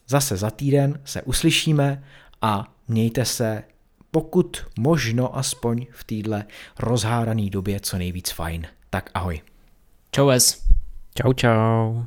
zase 0.08 0.36
za 0.36 0.50
týden 0.50 1.00
se 1.04 1.22
uslyšíme 1.22 2.04
a 2.42 2.74
mějte 2.88 3.24
se 3.24 3.62
pokud 4.10 4.66
možno 4.78 5.38
aspoň 5.38 5.86
v 5.90 6.04
téhle 6.04 6.44
rozhárané 6.78 7.50
době 7.50 7.80
co 7.80 7.98
nejvíc 7.98 8.30
fajn. 8.30 8.66
Tak 8.90 9.10
ahoj. 9.14 9.40
Čau 10.12 10.28
es. 10.28 10.62
Čau, 11.14 11.32
čau. 11.32 12.04